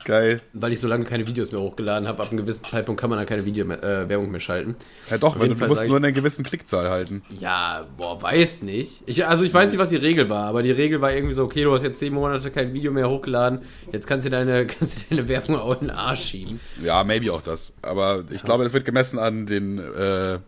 Geil. 0.04 0.40
Weil 0.54 0.72
ich 0.72 0.80
so 0.80 0.88
lange 0.88 1.04
keine 1.04 1.26
Videos 1.26 1.52
mehr 1.52 1.60
hochgeladen 1.60 2.08
habe. 2.08 2.22
Ab 2.22 2.30
einem 2.30 2.38
gewissen 2.40 2.64
Zeitpunkt 2.64 2.98
kann 3.00 3.10
man 3.10 3.18
dann 3.18 3.26
keine 3.26 3.44
Video 3.44 3.66
mehr, 3.66 3.82
äh, 3.84 4.08
Werbung 4.08 4.30
mehr 4.30 4.40
schalten. 4.40 4.74
Ja 5.10 5.18
doch, 5.18 5.36
jeden 5.36 5.50
du, 5.50 5.56
Fall 5.56 5.68
musst 5.68 5.82
ich- 5.82 5.88
nur 5.88 5.98
eine 5.98 6.12
gewissen 6.12 6.42
Klickzahl 6.42 6.88
halten. 6.88 7.22
Ja, 7.38 7.86
boah, 7.98 8.20
weiß 8.20 8.62
nicht. 8.62 9.02
Ich, 9.04 9.26
also 9.26 9.44
ich 9.44 9.52
weiß 9.52 9.70
nicht, 9.70 9.78
was 9.78 9.90
die 9.90 9.96
Regel 9.96 10.30
war, 10.30 10.46
aber 10.46 10.62
die 10.62 10.70
Regel 10.70 11.02
war 11.02 11.12
irgendwie 11.12 11.34
so, 11.34 11.44
okay, 11.44 11.64
du 11.64 11.72
hast 11.74 11.82
jetzt 11.82 11.98
zehn 11.98 12.14
Monate 12.14 12.50
kein 12.50 12.72
Video 12.72 12.92
mehr 12.92 13.10
hochgeladen, 13.10 13.60
jetzt 13.92 14.06
kannst 14.06 14.26
du 14.26 14.30
deine, 14.30 14.66
kannst 14.78 14.96
du 14.96 15.14
deine 15.14 15.28
Werbung 15.28 15.56
auch 15.56 15.74
in 15.82 15.88
den 15.88 15.90
Arsch 15.90 16.24
schieben. 16.24 16.60
Ja, 16.82 17.04
maybe 17.04 17.30
auch 17.32 17.42
das. 17.42 17.74
Aber 17.82 18.24
ich 18.30 18.42
glaube, 18.42 18.64
das 18.64 18.72
wird 18.72 18.86
gemessen 18.86 19.18
an 19.18 19.44
den 19.44 19.78
äh, 19.78 20.38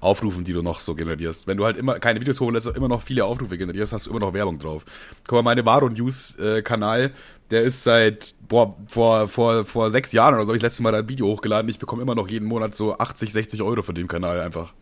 Aufrufen, 0.00 0.44
die 0.44 0.52
du 0.52 0.62
noch 0.62 0.80
so 0.80 0.94
generierst. 0.94 1.46
Wenn 1.46 1.56
du 1.56 1.64
halt 1.64 1.76
immer 1.76 1.98
keine 1.98 2.20
Videos 2.20 2.40
hochlässt, 2.40 2.68
und 2.68 2.76
immer 2.76 2.88
noch 2.88 3.02
viele 3.02 3.24
Aufrufe 3.24 3.58
generierst, 3.58 3.92
hast 3.92 4.06
du 4.06 4.10
immer 4.10 4.20
noch 4.20 4.32
Werbung 4.32 4.58
drauf. 4.58 4.84
Guck 5.26 5.36
mal, 5.36 5.42
meine 5.42 5.64
Varo 5.64 5.88
News 5.88 6.38
äh, 6.38 6.62
Kanal, 6.62 7.12
der 7.50 7.62
ist 7.62 7.82
seit, 7.82 8.34
boah, 8.48 8.76
vor, 8.86 9.28
vor, 9.28 9.64
vor 9.64 9.90
sechs 9.90 10.12
Jahren 10.12 10.34
oder 10.34 10.44
so, 10.44 10.52
hab 10.52 10.56
ich 10.56 10.62
letztes 10.62 10.80
Mal 10.80 10.94
ein 10.94 11.08
Video 11.08 11.26
hochgeladen. 11.26 11.68
Ich 11.68 11.78
bekomme 11.78 12.02
immer 12.02 12.14
noch 12.14 12.28
jeden 12.28 12.46
Monat 12.46 12.74
so 12.74 12.96
80, 12.96 13.32
60 13.32 13.62
Euro 13.62 13.82
von 13.82 13.94
dem 13.94 14.08
Kanal 14.08 14.40
einfach. 14.40 14.72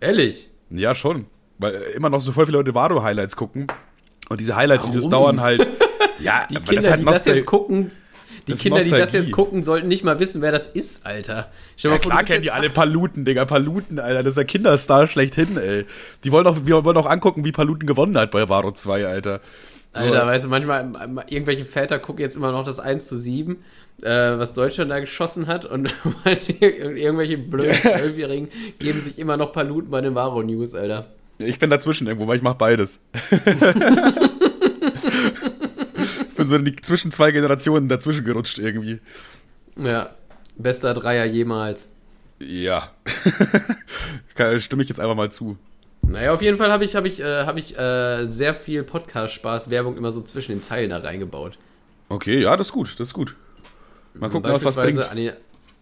Ehrlich? 0.00 0.50
Ja, 0.70 0.94
schon. 0.94 1.24
Weil 1.58 1.74
äh, 1.74 1.90
immer 1.92 2.10
noch 2.10 2.20
so 2.20 2.32
voll 2.32 2.46
viele 2.46 2.58
Leute 2.58 2.74
Varo-Highlights 2.74 3.36
gucken. 3.36 3.66
Und 4.28 4.40
diese 4.40 4.56
Highlights-Videos 4.56 5.08
dauern 5.08 5.40
halt. 5.40 5.66
Ja, 6.20 6.46
Die 6.48 6.54
Kinder, 6.54 6.74
das 6.76 6.90
halt 6.90 7.00
die 7.00 7.04
das 7.04 7.24
jetzt 7.24 7.44
gucken, 7.46 7.90
die 8.46 8.52
Das 8.52 8.60
Kinder, 8.60 8.80
die 8.82 8.90
das 8.90 9.12
jetzt 9.12 9.32
gucken, 9.32 9.62
sollten 9.62 9.88
nicht 9.88 10.04
mal 10.04 10.18
wissen, 10.18 10.42
wer 10.42 10.52
das 10.52 10.68
ist, 10.68 11.06
Alter. 11.06 11.50
Stell 11.76 11.90
Ja, 11.90 11.96
mal 11.96 12.02
vor, 12.02 12.12
klar 12.12 12.24
kennen 12.24 12.42
die 12.42 12.50
alle 12.50 12.68
Paluten, 12.70 13.24
Digga. 13.24 13.44
Paluten, 13.46 13.98
Alter. 13.98 14.22
Das 14.22 14.32
ist 14.32 14.36
der 14.36 14.44
Kinderstar 14.44 15.06
schlechthin, 15.06 15.56
ey. 15.56 15.86
Die 16.24 16.32
wollen 16.32 16.46
auch, 16.46 16.58
wir 16.64 16.84
wollen 16.84 16.96
auch 16.96 17.06
angucken, 17.06 17.44
wie 17.44 17.52
Paluten 17.52 17.86
gewonnen 17.86 18.18
hat 18.18 18.30
bei 18.30 18.48
Varo 18.48 18.72
2, 18.72 19.06
Alter. 19.06 19.40
So, 19.94 20.00
Alter, 20.00 20.26
weißt 20.26 20.44
du, 20.44 20.48
manchmal, 20.48 20.90
irgendwelche 21.28 21.64
Väter 21.64 21.98
gucken 21.98 22.20
jetzt 22.22 22.36
immer 22.36 22.50
noch 22.52 22.64
das 22.64 22.80
1 22.80 23.06
zu 23.06 23.16
7, 23.16 23.64
äh, 24.02 24.08
was 24.10 24.52
Deutschland 24.52 24.90
da 24.90 24.98
geschossen 24.98 25.46
hat 25.46 25.64
und 25.64 25.94
irgendwelche 26.60 27.38
blöden 27.38 27.74
Zwölfjährigen 27.80 28.48
geben 28.80 29.00
sich 29.00 29.18
immer 29.18 29.36
noch 29.36 29.52
Paluten 29.52 29.90
bei 29.90 30.00
den 30.00 30.14
Varo 30.16 30.42
News, 30.42 30.74
Alter. 30.74 31.06
ich 31.38 31.58
bin 31.60 31.70
dazwischen 31.70 32.08
irgendwo, 32.08 32.26
weil 32.26 32.36
ich 32.36 32.42
mach 32.42 32.54
beides. 32.54 32.98
bin 36.44 36.48
so 36.48 36.56
in 36.56 36.64
die, 36.64 36.76
zwischen 36.76 37.12
zwei 37.12 37.30
Generationen 37.30 37.88
dazwischen 37.88 38.24
gerutscht 38.24 38.58
irgendwie. 38.58 39.00
Ja, 39.76 40.10
bester 40.56 40.94
Dreier 40.94 41.24
jemals. 41.24 41.90
Ja. 42.40 42.90
Stimme 44.58 44.82
ich 44.82 44.88
jetzt 44.88 45.00
einfach 45.00 45.14
mal 45.14 45.30
zu. 45.30 45.56
Naja, 46.06 46.32
auf 46.34 46.42
jeden 46.42 46.58
Fall 46.58 46.70
habe 46.70 46.84
ich, 46.84 46.96
hab 46.96 47.06
ich, 47.06 47.20
äh, 47.20 47.44
hab 47.44 47.56
ich 47.56 47.78
äh, 47.78 48.26
sehr 48.28 48.54
viel 48.54 48.82
Podcast-Spaß, 48.82 49.70
Werbung 49.70 49.96
immer 49.96 50.10
so 50.10 50.20
zwischen 50.20 50.52
den 50.52 50.60
Zeilen 50.60 50.90
da 50.90 50.98
reingebaut. 50.98 51.56
Okay, 52.08 52.40
ja, 52.42 52.56
das 52.56 52.66
ist 52.68 52.72
gut, 52.72 52.94
das 52.98 53.08
ist 53.08 53.14
gut. 53.14 53.34
Mal 54.12 54.28
gucken, 54.28 54.52
was 54.52 54.64
was 54.64 54.76
bringt. 54.76 55.00
die- 55.16 55.32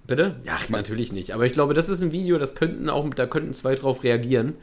Bitte? 0.07 0.37
Ja, 0.45 0.59
natürlich 0.69 1.13
nicht. 1.13 1.33
Aber 1.33 1.47
ich 1.47 1.53
glaube, 1.53 1.75
das 1.75 1.89
ist 1.89 2.03
ein 2.03 2.11
Video, 2.13 2.39
das 2.39 2.55
könnten 2.57 2.89
auch, 2.91 3.09
da 3.15 3.27
könnten 3.27 3.53
zwei 3.55 3.75
drauf 3.77 4.03
reagieren. 4.03 4.55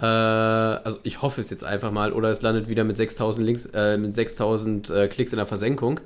Äh, 0.00 0.04
also 0.04 0.98
ich 1.02 1.22
hoffe 1.22 1.40
es 1.40 1.50
jetzt 1.50 1.64
einfach 1.64 1.90
mal, 1.92 2.12
oder 2.12 2.30
es 2.30 2.42
landet 2.42 2.68
wieder 2.68 2.84
mit 2.84 2.96
6000 2.96 3.44
Links, 3.46 3.66
äh, 3.74 3.96
mit 3.96 4.14
6000 4.14 4.90
äh, 4.90 5.08
Klicks 5.08 5.32
in 5.32 5.36
der 5.38 5.46
Versenkung. 5.46 6.00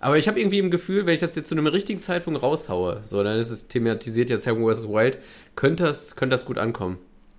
Aber 0.00 0.16
ich 0.16 0.28
habe 0.28 0.38
irgendwie 0.38 0.58
im 0.60 0.70
Gefühl, 0.70 1.06
wenn 1.06 1.14
ich 1.14 1.20
das 1.20 1.34
jetzt 1.34 1.48
zu 1.48 1.56
einem 1.56 1.66
richtigen 1.66 1.98
Zeitpunkt 2.00 2.42
raushaue, 2.42 3.00
so, 3.04 3.22
dann 3.24 3.38
ist 3.38 3.50
es 3.50 3.66
thematisiert 3.68 4.30
ja 4.30 4.38
Seven 4.38 4.64
vs. 4.64 4.88
Wild, 4.88 5.18
könnte 5.56 5.84
das, 5.84 6.14
könnte 6.14 6.34
das 6.34 6.44
gut 6.44 6.58
ankommen. 6.58 6.98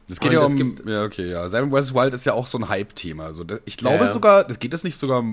Das 0.09 0.19
geht 0.19 0.31
Und 0.31 0.35
ja 0.37 0.43
um. 0.43 0.55
gibt- 0.55 0.85
ja, 0.89 1.03
okay, 1.03 1.29
ja. 1.29 1.47
Seven 1.47 1.71
vs. 1.71 1.93
Wild 1.93 2.13
ist 2.13 2.25
ja 2.25 2.33
auch 2.33 2.47
so 2.47 2.57
ein 2.57 2.67
Hype-Thema. 2.67 3.25
Also, 3.25 3.45
ich 3.65 3.77
glaube 3.77 4.05
Ja, 4.05 4.07
sogar, 4.11 4.43
das 4.43 4.59
geht 4.59 4.73
das 4.73 4.83
nicht 4.83 4.97
sogar 4.97 5.23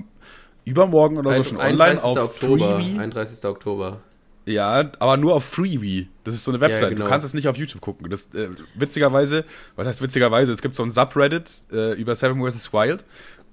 übermorgen 0.63 1.17
oder 1.17 1.33
so 1.33 1.43
schon 1.43 1.57
online 1.57 1.81
31. 1.99 2.03
auf 2.05 2.17
Oktober. 2.19 2.79
Freevee? 2.79 2.99
31. 2.99 3.45
Oktober. 3.45 3.99
Ja, 4.47 4.91
aber 4.99 5.17
nur 5.17 5.35
auf 5.35 5.43
Freevee. 5.43 6.07
Das 6.23 6.33
ist 6.33 6.45
so 6.45 6.51
eine 6.51 6.61
Website. 6.61 6.81
Ja, 6.83 6.89
genau. 6.89 7.03
Du 7.03 7.09
kannst 7.09 7.25
es 7.27 7.33
nicht 7.33 7.47
auf 7.47 7.57
YouTube 7.57 7.81
gucken. 7.81 8.09
Das, 8.09 8.33
äh, 8.33 8.49
witzigerweise, 8.75 9.43
was 9.75 9.87
heißt 9.87 10.01
witzigerweise? 10.01 10.51
Es 10.53 10.61
gibt 10.61 10.73
so 10.73 10.83
ein 10.83 10.89
Subreddit 10.89 11.51
äh, 11.71 11.93
über 11.93 12.15
Seven 12.15 12.41
vs. 12.41 12.71
Wild 12.71 13.03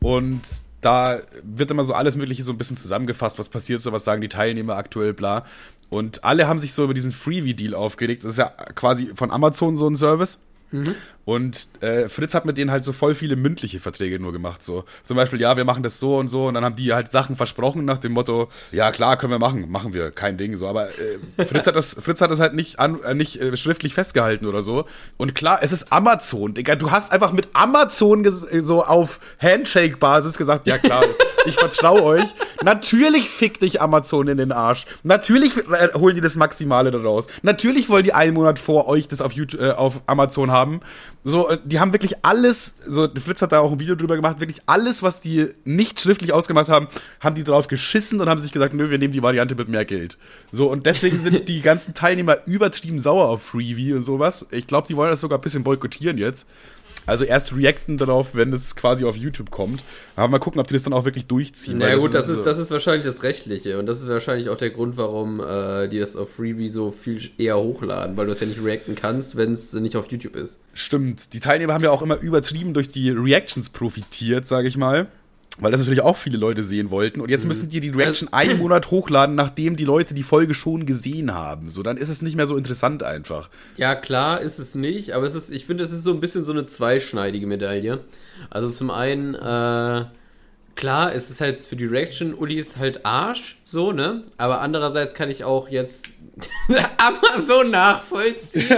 und 0.00 0.42
da 0.80 1.20
wird 1.42 1.70
immer 1.70 1.82
so 1.82 1.94
alles 1.94 2.14
Mögliche 2.14 2.44
so 2.44 2.52
ein 2.52 2.58
bisschen 2.58 2.76
zusammengefasst, 2.76 3.38
was 3.38 3.48
passiert 3.48 3.80
so, 3.80 3.90
was 3.90 4.04
sagen 4.04 4.20
die 4.20 4.28
Teilnehmer 4.28 4.76
aktuell, 4.76 5.14
bla. 5.14 5.44
Und 5.90 6.24
alle 6.24 6.46
haben 6.46 6.58
sich 6.58 6.72
so 6.72 6.84
über 6.84 6.94
diesen 6.94 7.12
Freevee-Deal 7.12 7.74
aufgeregt. 7.74 8.24
Das 8.24 8.32
ist 8.32 8.38
ja 8.38 8.50
quasi 8.74 9.12
von 9.14 9.30
Amazon 9.30 9.76
so 9.76 9.88
ein 9.88 9.96
Service. 9.96 10.38
Und 11.24 11.68
äh, 11.80 12.08
Fritz 12.08 12.34
hat 12.34 12.44
mit 12.44 12.58
denen 12.58 12.70
halt 12.70 12.84
so 12.84 12.92
voll 12.92 13.14
viele 13.14 13.36
mündliche 13.36 13.80
Verträge 13.80 14.18
nur 14.18 14.32
gemacht. 14.32 14.62
So 14.62 14.84
zum 15.02 15.16
Beispiel, 15.16 15.40
ja, 15.40 15.56
wir 15.56 15.64
machen 15.64 15.82
das 15.82 15.98
so 15.98 16.16
und 16.16 16.28
so. 16.28 16.48
Und 16.48 16.54
dann 16.54 16.64
haben 16.64 16.76
die 16.76 16.92
halt 16.92 17.10
Sachen 17.10 17.36
versprochen 17.36 17.84
nach 17.84 17.98
dem 17.98 18.12
Motto, 18.12 18.48
ja 18.72 18.90
klar, 18.92 19.16
können 19.16 19.32
wir 19.32 19.38
machen, 19.38 19.70
machen 19.70 19.94
wir, 19.94 20.10
kein 20.10 20.36
Ding. 20.36 20.56
So, 20.56 20.66
aber 20.66 20.88
äh, 20.88 21.46
Fritz 21.46 21.66
hat 21.66 21.76
das, 21.76 21.94
Fritz 22.00 22.20
hat 22.20 22.30
das 22.30 22.40
halt 22.40 22.54
nicht 22.54 22.78
an, 22.78 23.02
äh, 23.02 23.14
nicht 23.14 23.40
äh, 23.40 23.56
schriftlich 23.56 23.94
festgehalten 23.94 24.46
oder 24.46 24.62
so. 24.62 24.86
Und 25.16 25.34
klar, 25.34 25.60
es 25.62 25.72
ist 25.72 25.92
Amazon, 25.92 26.54
Digga. 26.54 26.76
Du 26.76 26.90
hast 26.90 27.12
einfach 27.12 27.32
mit 27.32 27.48
Amazon 27.54 28.24
äh, 28.24 28.60
so 28.60 28.84
auf 28.84 29.20
Handshake-Basis 29.40 30.36
gesagt, 30.36 30.66
ja 30.66 30.78
klar, 30.78 31.04
Ich 31.46 31.56
vertraue 31.56 32.02
euch. 32.02 32.34
Natürlich 32.62 33.28
fickt 33.28 33.62
dich 33.62 33.80
Amazon 33.80 34.28
in 34.28 34.38
den 34.38 34.52
Arsch. 34.52 34.86
Natürlich 35.02 35.56
äh, 35.58 35.90
holen 35.94 36.14
die 36.14 36.20
das 36.20 36.36
Maximale 36.36 36.90
daraus. 36.90 37.26
Natürlich 37.42 37.88
wollen 37.88 38.04
die 38.04 38.14
einen 38.14 38.34
Monat 38.34 38.58
vor 38.58 38.88
euch 38.88 39.08
das 39.08 39.20
auf, 39.20 39.32
YouTube, 39.32 39.60
äh, 39.60 39.70
auf 39.72 40.00
Amazon 40.06 40.50
haben. 40.50 40.80
So, 41.26 41.48
äh, 41.48 41.58
die 41.64 41.80
haben 41.80 41.92
wirklich 41.92 42.22
alles, 42.22 42.74
so, 42.86 43.08
Fritz 43.08 43.40
hat 43.40 43.52
da 43.52 43.60
auch 43.60 43.72
ein 43.72 43.80
Video 43.80 43.94
drüber 43.94 44.14
gemacht, 44.14 44.40
wirklich 44.40 44.60
alles, 44.66 45.02
was 45.02 45.20
die 45.20 45.48
nicht 45.64 46.00
schriftlich 46.00 46.34
ausgemacht 46.34 46.68
haben, 46.68 46.88
haben 47.20 47.34
die 47.34 47.44
drauf 47.44 47.66
geschissen 47.66 48.20
und 48.20 48.28
haben 48.28 48.40
sich 48.40 48.52
gesagt, 48.52 48.74
nö, 48.74 48.90
wir 48.90 48.98
nehmen 48.98 49.14
die 49.14 49.22
Variante 49.22 49.54
mit 49.54 49.68
mehr 49.68 49.86
Geld. 49.86 50.18
So, 50.52 50.70
und 50.70 50.84
deswegen 50.84 51.18
sind 51.18 51.48
die 51.48 51.62
ganzen 51.62 51.94
Teilnehmer 51.94 52.46
übertrieben 52.46 52.98
sauer 52.98 53.28
auf 53.28 53.42
Freebie 53.42 53.94
und 53.94 54.02
sowas. 54.02 54.46
Ich 54.50 54.66
glaube, 54.66 54.86
die 54.86 54.96
wollen 54.96 55.10
das 55.10 55.20
sogar 55.20 55.38
ein 55.38 55.42
bisschen 55.42 55.64
boykottieren 55.64 56.18
jetzt. 56.18 56.46
Also 57.06 57.24
erst 57.24 57.54
reacten 57.54 57.98
darauf, 57.98 58.34
wenn 58.34 58.52
es 58.52 58.76
quasi 58.76 59.04
auf 59.04 59.16
YouTube 59.16 59.50
kommt. 59.50 59.82
Aber 60.16 60.28
mal 60.28 60.38
gucken, 60.38 60.60
ob 60.60 60.66
die 60.66 60.74
das 60.74 60.84
dann 60.84 60.92
auch 60.92 61.04
wirklich 61.04 61.26
durchziehen. 61.26 61.78
Na 61.78 61.86
naja, 61.86 61.98
gut, 61.98 62.14
das 62.14 62.28
ist, 62.28 62.44
das 62.44 62.58
ist 62.58 62.70
wahrscheinlich 62.70 63.04
das 63.04 63.22
Rechtliche. 63.22 63.78
Und 63.78 63.86
das 63.86 64.00
ist 64.00 64.08
wahrscheinlich 64.08 64.48
auch 64.48 64.56
der 64.56 64.70
Grund, 64.70 64.96
warum 64.96 65.40
äh, 65.40 65.88
die 65.88 65.98
das 65.98 66.16
auf 66.16 66.34
Freebie 66.34 66.68
so 66.68 66.90
viel 66.90 67.20
eher 67.38 67.58
hochladen, 67.58 68.16
weil 68.16 68.26
du 68.26 68.32
es 68.32 68.40
ja 68.40 68.46
nicht 68.46 68.62
reacten 68.62 68.94
kannst, 68.94 69.36
wenn 69.36 69.52
es 69.52 69.72
nicht 69.74 69.96
auf 69.96 70.10
YouTube 70.10 70.36
ist. 70.36 70.58
Stimmt. 70.72 71.32
Die 71.34 71.40
Teilnehmer 71.40 71.74
haben 71.74 71.84
ja 71.84 71.90
auch 71.90 72.02
immer 72.02 72.18
übertrieben 72.20 72.74
durch 72.74 72.88
die 72.88 73.10
Reactions 73.10 73.70
profitiert, 73.70 74.46
sage 74.46 74.68
ich 74.68 74.76
mal. 74.76 75.08
Weil 75.58 75.70
das 75.70 75.80
natürlich 75.80 76.00
auch 76.00 76.16
viele 76.16 76.36
Leute 76.36 76.64
sehen 76.64 76.90
wollten. 76.90 77.20
Und 77.20 77.30
jetzt 77.30 77.44
mhm. 77.44 77.48
müssen 77.48 77.68
die 77.68 77.78
die 77.78 77.90
Reaction 77.90 78.28
also, 78.32 78.50
einen 78.50 78.58
Monat 78.58 78.90
hochladen, 78.90 79.36
nachdem 79.36 79.76
die 79.76 79.84
Leute 79.84 80.12
die 80.12 80.24
Folge 80.24 80.52
schon 80.54 80.84
gesehen 80.84 81.32
haben. 81.32 81.68
So, 81.68 81.82
dann 81.82 81.96
ist 81.96 82.08
es 82.08 82.22
nicht 82.22 82.34
mehr 82.36 82.48
so 82.48 82.56
interessant 82.56 83.02
einfach. 83.04 83.48
Ja, 83.76 83.94
klar 83.94 84.40
ist 84.40 84.58
es 84.58 84.74
nicht, 84.74 85.12
aber 85.12 85.26
es 85.26 85.36
ist, 85.36 85.50
ich 85.50 85.66
finde, 85.66 85.84
es 85.84 85.92
ist 85.92 86.02
so 86.02 86.12
ein 86.12 86.20
bisschen 86.20 86.44
so 86.44 86.52
eine 86.52 86.66
zweischneidige 86.66 87.46
Medaille. 87.46 88.00
Also 88.50 88.68
zum 88.70 88.90
einen, 88.90 89.34
äh, 89.34 90.04
klar, 90.74 91.12
ist 91.12 91.30
es 91.30 91.40
halt 91.40 91.56
für 91.56 91.76
die 91.76 91.86
Reaction, 91.86 92.34
Uli 92.34 92.56
ist 92.56 92.76
halt 92.76 93.04
Arsch, 93.04 93.56
so, 93.64 93.92
ne? 93.92 94.24
Aber 94.36 94.60
andererseits 94.60 95.14
kann 95.14 95.30
ich 95.30 95.44
auch 95.44 95.68
jetzt 95.68 96.14
Amazon 96.98 97.70
nachvollziehen. 97.70 98.68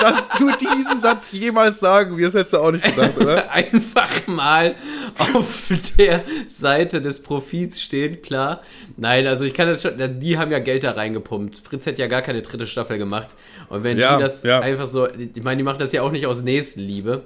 Dass 0.00 0.28
du 0.38 0.50
diesen 0.56 1.00
Satz 1.00 1.30
jemals 1.30 1.78
sagen 1.78 2.16
wirst, 2.16 2.34
hättest 2.34 2.52
du 2.52 2.58
auch 2.58 2.72
nicht 2.72 2.84
gedacht, 2.84 3.16
oder? 3.16 3.50
Einfach 3.52 4.26
mal 4.26 4.74
auf 5.16 5.72
der 5.98 6.24
Seite 6.48 7.00
des 7.00 7.22
Profits 7.22 7.80
stehen, 7.80 8.22
klar. 8.22 8.62
Nein, 8.96 9.26
also 9.28 9.44
ich 9.44 9.54
kann 9.54 9.68
das 9.68 9.82
schon, 9.82 9.92
die 10.18 10.38
haben 10.38 10.50
ja 10.50 10.58
Geld 10.58 10.82
da 10.82 10.92
reingepumpt. 10.92 11.58
Fritz 11.58 11.86
hätte 11.86 12.02
ja 12.02 12.08
gar 12.08 12.22
keine 12.22 12.42
dritte 12.42 12.66
Staffel 12.66 12.98
gemacht. 12.98 13.28
Und 13.68 13.84
wenn 13.84 13.98
ja, 13.98 14.16
die 14.16 14.22
das 14.22 14.42
ja. 14.42 14.60
einfach 14.60 14.86
so, 14.86 15.08
ich 15.08 15.42
meine, 15.42 15.58
die 15.58 15.62
machen 15.62 15.78
das 15.78 15.92
ja 15.92 16.02
auch 16.02 16.10
nicht 16.10 16.26
aus 16.26 16.42
Nächstenliebe. 16.42 17.22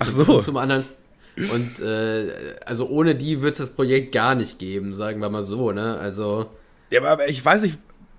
Ach 0.00 0.08
so. 0.08 0.40
Zum 0.40 0.56
anderen. 0.56 0.84
Und 1.52 1.80
äh, 1.80 2.56
also 2.64 2.88
ohne 2.88 3.14
die 3.14 3.42
wird 3.42 3.52
es 3.52 3.58
das 3.58 3.70
Projekt 3.70 4.12
gar 4.12 4.34
nicht 4.34 4.58
geben, 4.58 4.94
sagen 4.94 5.20
wir 5.20 5.30
mal 5.30 5.42
so, 5.42 5.72
ne? 5.72 5.96
Also. 5.98 6.46
Ja, 6.90 7.02
aber 7.02 7.28
ich 7.28 7.44
weiß 7.44 7.62
nicht, 7.62 7.78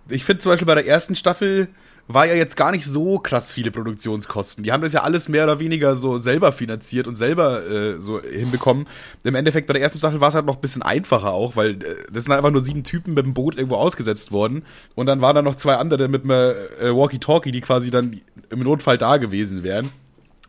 ich 0.09 0.23
finde 0.23 0.41
zum 0.41 0.51
Beispiel 0.51 0.65
bei 0.65 0.75
der 0.75 0.87
ersten 0.87 1.15
Staffel 1.15 1.69
war 2.11 2.25
ja 2.25 2.33
jetzt 2.33 2.57
gar 2.57 2.71
nicht 2.71 2.85
so 2.85 3.19
krass 3.19 3.51
viele 3.51 3.69
Produktionskosten. 3.69 4.63
Die 4.63 4.71
haben 4.71 4.81
das 4.81 4.93
ja 4.93 5.03
alles 5.03 5.29
mehr 5.29 5.43
oder 5.43 5.59
weniger 5.59 5.95
so 5.95 6.17
selber 6.17 6.51
finanziert 6.51 7.07
und 7.07 7.15
selber 7.15 7.63
äh, 7.67 8.01
so 8.01 8.19
hinbekommen. 8.19 8.87
Im 9.23 9.35
Endeffekt 9.35 9.67
bei 9.67 9.73
der 9.73 9.83
ersten 9.83 9.99
Staffel 9.99 10.19
war 10.19 10.29
es 10.29 10.35
halt 10.35 10.47
noch 10.47 10.55
ein 10.55 10.61
bisschen 10.61 10.81
einfacher 10.81 11.31
auch, 11.31 11.55
weil 11.55 11.71
äh, 11.83 11.95
das 12.11 12.25
sind 12.25 12.33
einfach 12.33 12.49
nur 12.49 12.61
sieben 12.61 12.83
Typen 12.83 13.13
mit 13.13 13.25
dem 13.25 13.35
Boot 13.35 13.55
irgendwo 13.55 13.75
ausgesetzt 13.75 14.31
worden. 14.31 14.63
Und 14.95 15.05
dann 15.05 15.21
waren 15.21 15.35
da 15.35 15.43
noch 15.43 15.53
zwei 15.53 15.75
andere 15.75 16.07
mit 16.07 16.23
einem 16.23 16.55
äh, 16.81 16.95
Walkie-Talkie, 16.95 17.51
die 17.51 17.61
quasi 17.61 17.91
dann 17.91 18.19
im 18.49 18.59
Notfall 18.59 18.97
da 18.97 19.17
gewesen 19.17 19.61
wären. 19.61 19.91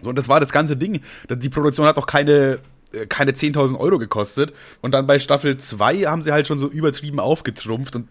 So, 0.03 0.11
und 0.11 0.17
das 0.17 0.29
war 0.29 0.41
das 0.41 0.53
ganze 0.53 0.77
Ding. 0.77 1.01
Die 1.29 1.49
Produktion 1.49 1.87
hat 1.87 1.99
auch 1.99 2.07
keine 2.07 2.59
äh, 2.93 3.07
keine 3.07 3.33
10.000 3.33 3.79
Euro 3.79 3.99
gekostet. 3.99 4.53
Und 4.81 4.93
dann 4.93 5.07
bei 5.07 5.19
Staffel 5.19 5.57
2 5.57 6.03
haben 6.07 6.23
sie 6.23 6.33
halt 6.33 6.47
schon 6.47 6.59
so 6.59 6.69
übertrieben 6.69 7.21
aufgetrumpft 7.21 7.97
und 7.97 8.09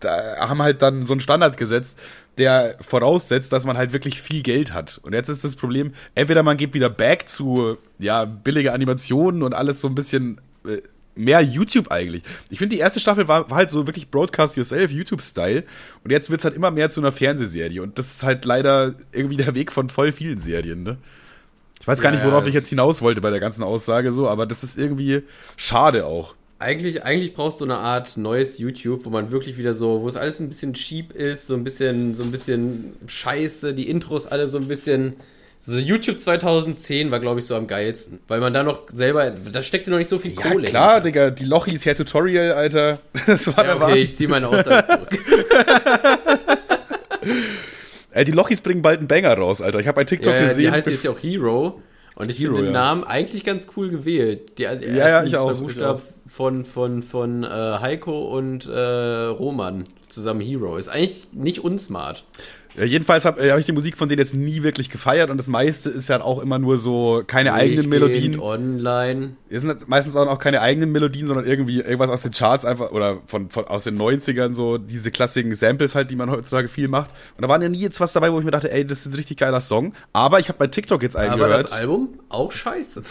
da 0.00 0.48
haben 0.48 0.62
halt 0.62 0.80
dann 0.80 1.04
so 1.04 1.12
einen 1.12 1.20
Standard 1.20 1.58
gesetzt, 1.58 1.98
der 2.38 2.76
voraussetzt, 2.80 3.52
dass 3.52 3.66
man 3.66 3.76
halt 3.76 3.92
wirklich 3.92 4.22
viel 4.22 4.42
Geld 4.42 4.72
hat. 4.72 4.98
Und 5.02 5.12
jetzt 5.12 5.28
ist 5.28 5.44
das 5.44 5.56
Problem, 5.56 5.92
entweder 6.14 6.42
man 6.42 6.56
geht 6.56 6.72
wieder 6.72 6.88
back 6.88 7.28
zu, 7.28 7.76
ja, 7.98 8.24
billige 8.24 8.72
Animationen 8.72 9.42
und 9.42 9.52
alles 9.52 9.80
so 9.82 9.88
ein 9.88 9.94
bisschen 9.94 10.40
äh, 10.64 10.78
mehr 11.14 11.42
YouTube 11.42 11.90
eigentlich. 11.90 12.22
Ich 12.48 12.58
finde, 12.58 12.76
die 12.76 12.80
erste 12.80 12.98
Staffel 12.98 13.28
war, 13.28 13.50
war, 13.50 13.58
halt 13.58 13.68
so 13.68 13.86
wirklich 13.86 14.10
Broadcast 14.10 14.56
Yourself, 14.56 14.90
YouTube-Style. 14.90 15.64
Und 16.02 16.10
jetzt 16.10 16.30
wird 16.30 16.40
es 16.40 16.44
halt 16.46 16.56
immer 16.56 16.70
mehr 16.70 16.88
zu 16.88 17.00
einer 17.00 17.12
Fernsehserie. 17.12 17.82
Und 17.82 17.98
das 17.98 18.14
ist 18.14 18.22
halt 18.22 18.46
leider 18.46 18.94
irgendwie 19.12 19.36
der 19.36 19.54
Weg 19.54 19.70
von 19.70 19.90
voll 19.90 20.12
vielen 20.12 20.38
Serien, 20.38 20.82
ne? 20.82 20.96
Ich 21.80 21.88
weiß 21.88 22.02
gar 22.02 22.12
ja, 22.12 22.18
nicht, 22.18 22.26
worauf 22.26 22.46
ich 22.46 22.52
jetzt 22.52 22.68
hinaus 22.68 23.00
wollte 23.00 23.22
bei 23.22 23.30
der 23.30 23.40
ganzen 23.40 23.62
Aussage 23.62 24.12
so, 24.12 24.28
aber 24.28 24.46
das 24.46 24.62
ist 24.62 24.78
irgendwie 24.78 25.22
schade 25.56 26.04
auch. 26.04 26.34
Eigentlich, 26.58 27.04
eigentlich 27.04 27.32
brauchst 27.32 27.62
du 27.62 27.64
eine 27.64 27.78
Art 27.78 28.18
neues 28.18 28.58
YouTube, 28.58 29.06
wo 29.06 29.10
man 29.10 29.30
wirklich 29.30 29.56
wieder 29.56 29.72
so, 29.72 30.02
wo 30.02 30.08
es 30.08 30.16
alles 30.16 30.40
ein 30.40 30.48
bisschen 30.50 30.74
cheap 30.74 31.12
ist, 31.12 31.46
so 31.46 31.54
ein 31.54 31.64
bisschen, 31.64 32.12
so 32.12 32.22
ein 32.22 32.30
bisschen 32.30 32.92
scheiße, 33.06 33.72
die 33.72 33.88
Intros 33.88 34.26
alle 34.26 34.46
so 34.46 34.58
ein 34.58 34.68
bisschen. 34.68 35.16
So 35.62 35.76
YouTube 35.76 36.18
2010 36.18 37.10
war, 37.10 37.20
glaube 37.20 37.40
ich, 37.40 37.46
so 37.46 37.54
am 37.54 37.66
geilsten. 37.66 38.18
Weil 38.28 38.40
man 38.40 38.52
da 38.54 38.62
noch 38.62 38.88
selber, 38.90 39.30
da 39.30 39.62
steckte 39.62 39.90
noch 39.90 39.98
nicht 39.98 40.08
so 40.08 40.18
viel 40.18 40.32
ja, 40.32 40.40
Kohle. 40.40 40.64
Ja, 40.64 40.70
klar, 40.70 40.94
hin. 40.94 41.04
Digga, 41.04 41.30
die 41.30 41.44
Lochis 41.44 41.84
Hair 41.84 41.96
Tutorial, 41.96 42.52
Alter. 42.52 42.98
Das 43.26 43.54
war 43.54 43.64
ja, 43.64 43.76
okay, 43.76 44.02
ich 44.02 44.14
ziehe 44.14 44.28
meine 44.28 44.48
Aussage 44.48 44.84
zurück. 44.86 45.18
Ey, 48.12 48.24
die 48.24 48.32
Lochis 48.32 48.60
bringen 48.60 48.82
bald 48.82 48.98
einen 48.98 49.08
Banger 49.08 49.34
raus, 49.34 49.62
Alter. 49.62 49.80
Ich 49.80 49.86
habe 49.86 49.96
bei 49.96 50.04
TikTok 50.04 50.32
ja, 50.32 50.40
gesehen. 50.42 50.64
Die 50.64 50.70
heißt 50.70 50.88
jetzt 50.88 51.04
ja 51.04 51.10
auch 51.10 51.22
Hero. 51.22 51.80
Und 52.16 52.30
ich 52.30 52.36
finde 52.36 52.56
den 52.56 52.66
ja. 52.66 52.72
Namen 52.72 53.04
eigentlich 53.04 53.44
ganz 53.44 53.68
cool 53.76 53.88
gewählt. 53.88 54.58
Die 54.58 54.64
ersten 54.64 54.94
ja, 54.94 55.08
ja, 55.08 55.24
ich 55.24 55.36
auch, 55.36 55.54
Buchstaben 55.54 56.02
von, 56.26 56.64
von, 56.64 57.02
von 57.02 57.44
äh, 57.44 57.46
Heiko 57.46 58.36
und 58.36 58.66
äh, 58.66 58.78
Roman 58.78 59.84
zusammen 60.08 60.40
Hero. 60.40 60.76
Ist 60.76 60.88
eigentlich 60.88 61.28
nicht 61.32 61.64
unsmart. 61.64 62.24
Ja, 62.76 62.84
jedenfalls 62.84 63.24
habe 63.24 63.40
äh, 63.40 63.50
hab 63.50 63.58
ich 63.58 63.66
die 63.66 63.72
Musik 63.72 63.96
von 63.96 64.08
denen 64.08 64.20
jetzt 64.20 64.34
nie 64.34 64.62
wirklich 64.62 64.90
gefeiert 64.90 65.30
und 65.30 65.38
das 65.38 65.48
meiste 65.48 65.90
ist 65.90 66.08
ja 66.08 66.22
auch 66.22 66.38
immer 66.38 66.58
nur 66.58 66.76
so 66.76 67.22
keine 67.26 67.52
eigenen 67.52 67.88
Melodien. 67.88 68.38
online. 68.38 69.32
Es 69.48 69.62
sind 69.62 69.88
meistens 69.88 70.14
auch 70.14 70.38
keine 70.38 70.60
eigenen 70.60 70.92
Melodien, 70.92 71.26
sondern 71.26 71.46
irgendwie 71.46 71.80
irgendwas 71.80 72.10
aus 72.10 72.22
den 72.22 72.30
Charts 72.30 72.64
einfach 72.64 72.92
oder 72.92 73.18
von, 73.26 73.50
von 73.50 73.66
aus 73.66 73.84
den 73.84 74.00
90ern 74.00 74.54
so 74.54 74.78
diese 74.78 75.10
klassischen 75.10 75.54
Samples 75.54 75.94
halt, 75.96 76.10
die 76.10 76.16
man 76.16 76.30
heutzutage 76.30 76.68
viel 76.68 76.86
macht. 76.86 77.10
Und 77.36 77.42
da 77.42 77.48
waren 77.48 77.60
ja 77.60 77.68
nie 77.68 77.80
jetzt 77.80 78.00
was 78.00 78.12
dabei, 78.12 78.32
wo 78.32 78.38
ich 78.38 78.44
mir 78.44 78.52
dachte, 78.52 78.70
ey, 78.70 78.86
das 78.86 79.00
ist 79.00 79.06
ein 79.06 79.14
richtig 79.14 79.38
geiler 79.38 79.60
Song. 79.60 79.92
Aber 80.12 80.38
ich 80.38 80.48
habe 80.48 80.58
bei 80.58 80.68
TikTok 80.68 81.02
jetzt 81.02 81.16
eingehört. 81.16 81.52
Aber 81.52 81.62
das 81.62 81.72
Album 81.72 82.20
auch 82.28 82.52
scheiße. 82.52 83.02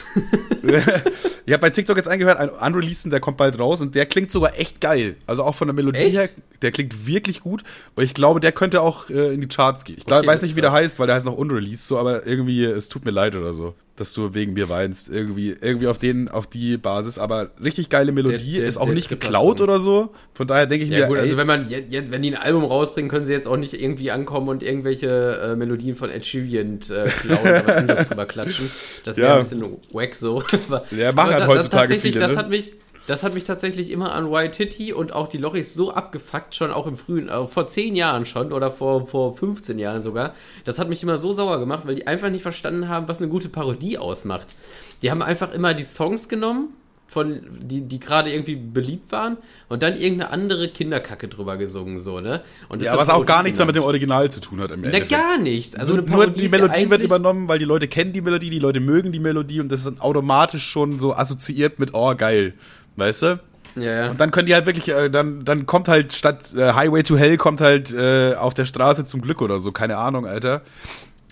ich 0.63 1.53
habe 1.53 1.61
bei 1.61 1.69
TikTok 1.69 1.97
jetzt 1.97 2.07
eingehört, 2.07 2.37
ein 2.37 2.49
Unreleased, 2.49 3.11
der 3.11 3.19
kommt 3.19 3.37
bald 3.37 3.59
raus 3.59 3.81
und 3.81 3.95
der 3.95 4.05
klingt 4.05 4.31
sogar 4.31 4.57
echt 4.57 4.79
geil. 4.79 5.15
Also 5.27 5.43
auch 5.43 5.55
von 5.55 5.67
der 5.67 5.75
Melodie 5.75 5.99
echt? 5.99 6.17
her, 6.17 6.29
der 6.61 6.71
klingt 6.71 7.05
wirklich 7.05 7.41
gut. 7.41 7.63
Und 7.95 8.03
ich 8.03 8.13
glaube, 8.13 8.39
der 8.39 8.53
könnte 8.53 8.81
auch 8.81 9.09
äh, 9.09 9.33
in 9.33 9.41
die 9.41 9.48
Charts. 9.49 9.83
Ich 9.87 10.05
okay, 10.05 10.25
weiß 10.25 10.41
nicht, 10.41 10.55
wie 10.55 10.61
der 10.61 10.71
heißt, 10.71 10.99
weil 10.99 11.07
der 11.07 11.15
heißt 11.15 11.25
noch 11.25 11.37
unreleased, 11.37 11.87
so, 11.87 11.97
aber 11.97 12.25
irgendwie, 12.25 12.63
es 12.63 12.89
tut 12.89 13.05
mir 13.05 13.11
leid 13.11 13.35
oder 13.35 13.53
so, 13.53 13.73
dass 13.95 14.13
du 14.13 14.33
wegen 14.33 14.53
mir 14.53 14.69
weinst. 14.69 15.09
Irgendwie, 15.09 15.55
irgendwie 15.59 15.87
auf 15.87 15.97
den, 15.97 16.29
auf 16.29 16.47
die 16.47 16.77
Basis. 16.77 17.19
Aber 17.19 17.51
richtig 17.63 17.89
geile 17.89 18.11
Melodie, 18.11 18.53
der, 18.53 18.59
der, 18.61 18.67
ist 18.67 18.77
auch 18.77 18.87
nicht 18.87 19.09
geklaut 19.09 19.61
oder 19.61 19.79
so. 19.79 20.13
Von 20.33 20.47
daher 20.47 20.65
denke 20.65 20.85
ich 20.85 20.91
ja, 20.91 20.99
mir. 20.99 21.07
Gut, 21.07 21.17
also 21.17 21.37
wenn 21.37 21.47
man, 21.47 21.69
wenn 21.69 22.21
die 22.21 22.35
ein 22.35 22.41
Album 22.41 22.63
rausbringen, 22.63 23.09
können 23.09 23.25
sie 23.25 23.33
jetzt 23.33 23.47
auch 23.47 23.57
nicht 23.57 23.73
irgendwie 23.73 24.11
ankommen 24.11 24.49
und 24.49 24.63
irgendwelche 24.63 25.39
äh, 25.41 25.55
Melodien 25.55 25.95
von 25.95 26.09
Ed 26.09 26.25
Sheeran 26.25 26.79
äh, 26.89 27.09
klauen 27.09 27.41
oder 27.41 28.03
drüber 28.05 28.25
klatschen. 28.25 28.71
Das 29.05 29.17
wäre 29.17 29.27
ja. 29.27 29.33
ein 29.35 29.39
bisschen 29.39 29.63
wack 29.91 30.15
so. 30.15 30.43
ja, 30.91 31.11
machen 31.11 31.33
halt 31.33 31.47
heutzutage 31.47 31.99
viele. 31.99 32.19
Das 32.19 32.33
ne? 32.33 32.37
hat 32.37 32.49
mich 32.49 32.73
das 33.09 33.23
hat 33.23 33.33
mich 33.33 33.43
tatsächlich 33.43 33.89
immer 33.89 34.11
an 34.11 34.31
White 34.31 34.51
Titty 34.51 34.93
und 34.93 35.13
auch 35.13 35.27
die 35.27 35.39
Lochis 35.39 35.73
so 35.73 35.91
abgefuckt, 35.91 36.53
schon 36.53 36.71
auch 36.71 36.85
im 36.85 36.95
frühen, 36.95 37.27
äh, 37.27 37.47
vor 37.47 37.65
zehn 37.65 37.95
Jahren 37.95 38.27
schon 38.27 38.53
oder 38.53 38.69
vor, 38.69 39.07
vor 39.07 39.35
15 39.35 39.79
Jahren 39.79 40.03
sogar. 40.03 40.35
Das 40.63 40.77
hat 40.77 40.89
mich 40.89 41.01
immer 41.01 41.17
so 41.17 41.33
sauer 41.33 41.59
gemacht, 41.59 41.87
weil 41.87 41.95
die 41.95 42.05
einfach 42.05 42.29
nicht 42.29 42.43
verstanden 42.43 42.87
haben, 42.87 43.07
was 43.07 43.19
eine 43.19 43.31
gute 43.31 43.49
Parodie 43.49 43.97
ausmacht. 43.97 44.55
Die 45.01 45.09
haben 45.09 45.23
einfach 45.23 45.51
immer 45.51 45.73
die 45.73 45.83
Songs 45.83 46.29
genommen, 46.29 46.69
von, 47.07 47.39
die, 47.59 47.81
die 47.81 47.99
gerade 47.99 48.31
irgendwie 48.31 48.55
beliebt 48.55 49.11
waren 49.11 49.37
und 49.67 49.81
dann 49.81 49.97
irgendeine 49.97 50.31
andere 50.31 50.67
Kinderkacke 50.67 51.27
drüber 51.27 51.57
gesungen, 51.57 51.99
so, 51.99 52.19
ne? 52.19 52.43
Und 52.67 52.83
ja, 52.83 52.95
was 52.95 53.09
auch 53.09 53.25
gar 53.25 53.41
nichts 53.41 53.57
mehr 53.57 53.65
mit 53.65 53.75
dem 53.75 53.81
Original 53.81 54.29
zu 54.29 54.41
tun 54.41 54.61
hat 54.61 54.69
im 54.69 54.83
Endeffekt. 54.83 55.09
Na, 55.09 55.17
gar 55.17 55.37
nichts. 55.39 55.73
Also 55.75 55.95
nur, 55.95 56.03
nur 56.03 56.27
die 56.27 56.47
Melodie 56.47 56.83
ja 56.83 56.89
wird 56.91 57.01
übernommen, 57.01 57.47
weil 57.47 57.57
die 57.57 57.65
Leute 57.65 57.87
kennen 57.87 58.13
die 58.13 58.21
Melodie, 58.21 58.51
die 58.51 58.59
Leute 58.59 58.79
mögen 58.79 59.11
die 59.11 59.19
Melodie 59.19 59.59
und 59.59 59.71
das 59.71 59.79
ist 59.79 59.85
dann 59.87 59.99
automatisch 59.99 60.69
schon 60.69 60.99
so 60.99 61.15
assoziiert 61.15 61.79
mit, 61.79 61.95
oh, 61.95 62.13
geil 62.15 62.53
weißt 62.99 63.21
du? 63.23 63.39
Ja, 63.75 63.83
ja. 63.83 64.11
Und 64.11 64.19
dann 64.19 64.31
können 64.31 64.47
die 64.47 64.53
halt 64.53 64.65
wirklich, 64.65 64.89
äh, 64.89 65.09
dann, 65.09 65.45
dann 65.45 65.65
kommt 65.65 65.87
halt 65.87 66.13
statt 66.13 66.53
äh, 66.55 66.73
Highway 66.73 67.03
to 67.03 67.17
Hell 67.17 67.37
kommt 67.37 67.61
halt 67.61 67.93
äh, 67.93 68.35
auf 68.35 68.53
der 68.53 68.65
Straße 68.65 69.05
zum 69.05 69.21
Glück 69.21 69.41
oder 69.41 69.59
so, 69.59 69.71
keine 69.71 69.97
Ahnung, 69.97 70.25
Alter. 70.25 70.61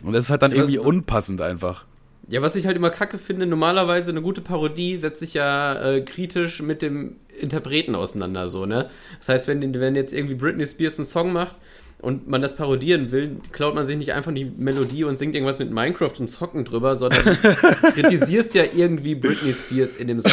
Und 0.04 0.14
das 0.14 0.26
ist 0.26 0.30
halt 0.30 0.42
dann 0.42 0.52
ja, 0.52 0.58
irgendwie 0.58 0.78
unpassend 0.78 1.42
einfach. 1.42 1.86
Ja, 2.30 2.42
was 2.42 2.56
ich 2.56 2.68
halt 2.68 2.76
immer 2.76 2.90
kacke 2.90 3.18
finde, 3.18 3.46
normalerweise 3.46 4.12
eine 4.12 4.22
gute 4.22 4.42
Parodie 4.42 4.98
setzt 4.98 5.22
sich 5.22 5.34
ja 5.34 5.82
äh, 5.82 6.02
kritisch 6.02 6.62
mit 6.62 6.82
dem 6.82 7.16
Interpreten 7.40 7.96
auseinander, 7.96 8.50
so, 8.50 8.66
ne? 8.66 8.90
Das 9.20 9.30
heißt, 9.30 9.48
wenn, 9.48 9.80
wenn 9.80 9.96
jetzt 9.96 10.14
irgendwie 10.14 10.36
Britney 10.36 10.66
Spears 10.66 11.00
einen 11.00 11.06
Song 11.06 11.32
macht, 11.32 11.56
und 12.02 12.28
man 12.28 12.42
das 12.42 12.56
parodieren 12.56 13.12
will, 13.12 13.38
klaut 13.52 13.74
man 13.76 13.86
sich 13.86 13.98
nicht 13.98 14.14
einfach 14.14 14.34
die 14.34 14.46
Melodie 14.46 15.04
und 15.04 15.18
singt 15.18 15.34
irgendwas 15.36 15.60
mit 15.60 15.72
Minecraft 15.72 16.14
und 16.20 16.28
Zocken 16.28 16.64
drüber, 16.66 16.96
sondern 16.96 17.24
kritisierst 17.96 18.54
ja 18.54 18.64
irgendwie 18.76 19.16
Britney 19.16 19.54
Spears 19.54 19.96
in 19.96 20.08
dem 20.08 20.20
Song. 20.20 20.32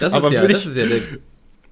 Das 0.00 0.12
Aber 0.12 0.28
ist 0.28 0.34
ja, 0.34 0.40
würde 0.42 0.54
das 0.54 0.62
ich- 0.64 0.68
ist 0.70 0.76
ja 0.76 0.86
der. 0.86 1.00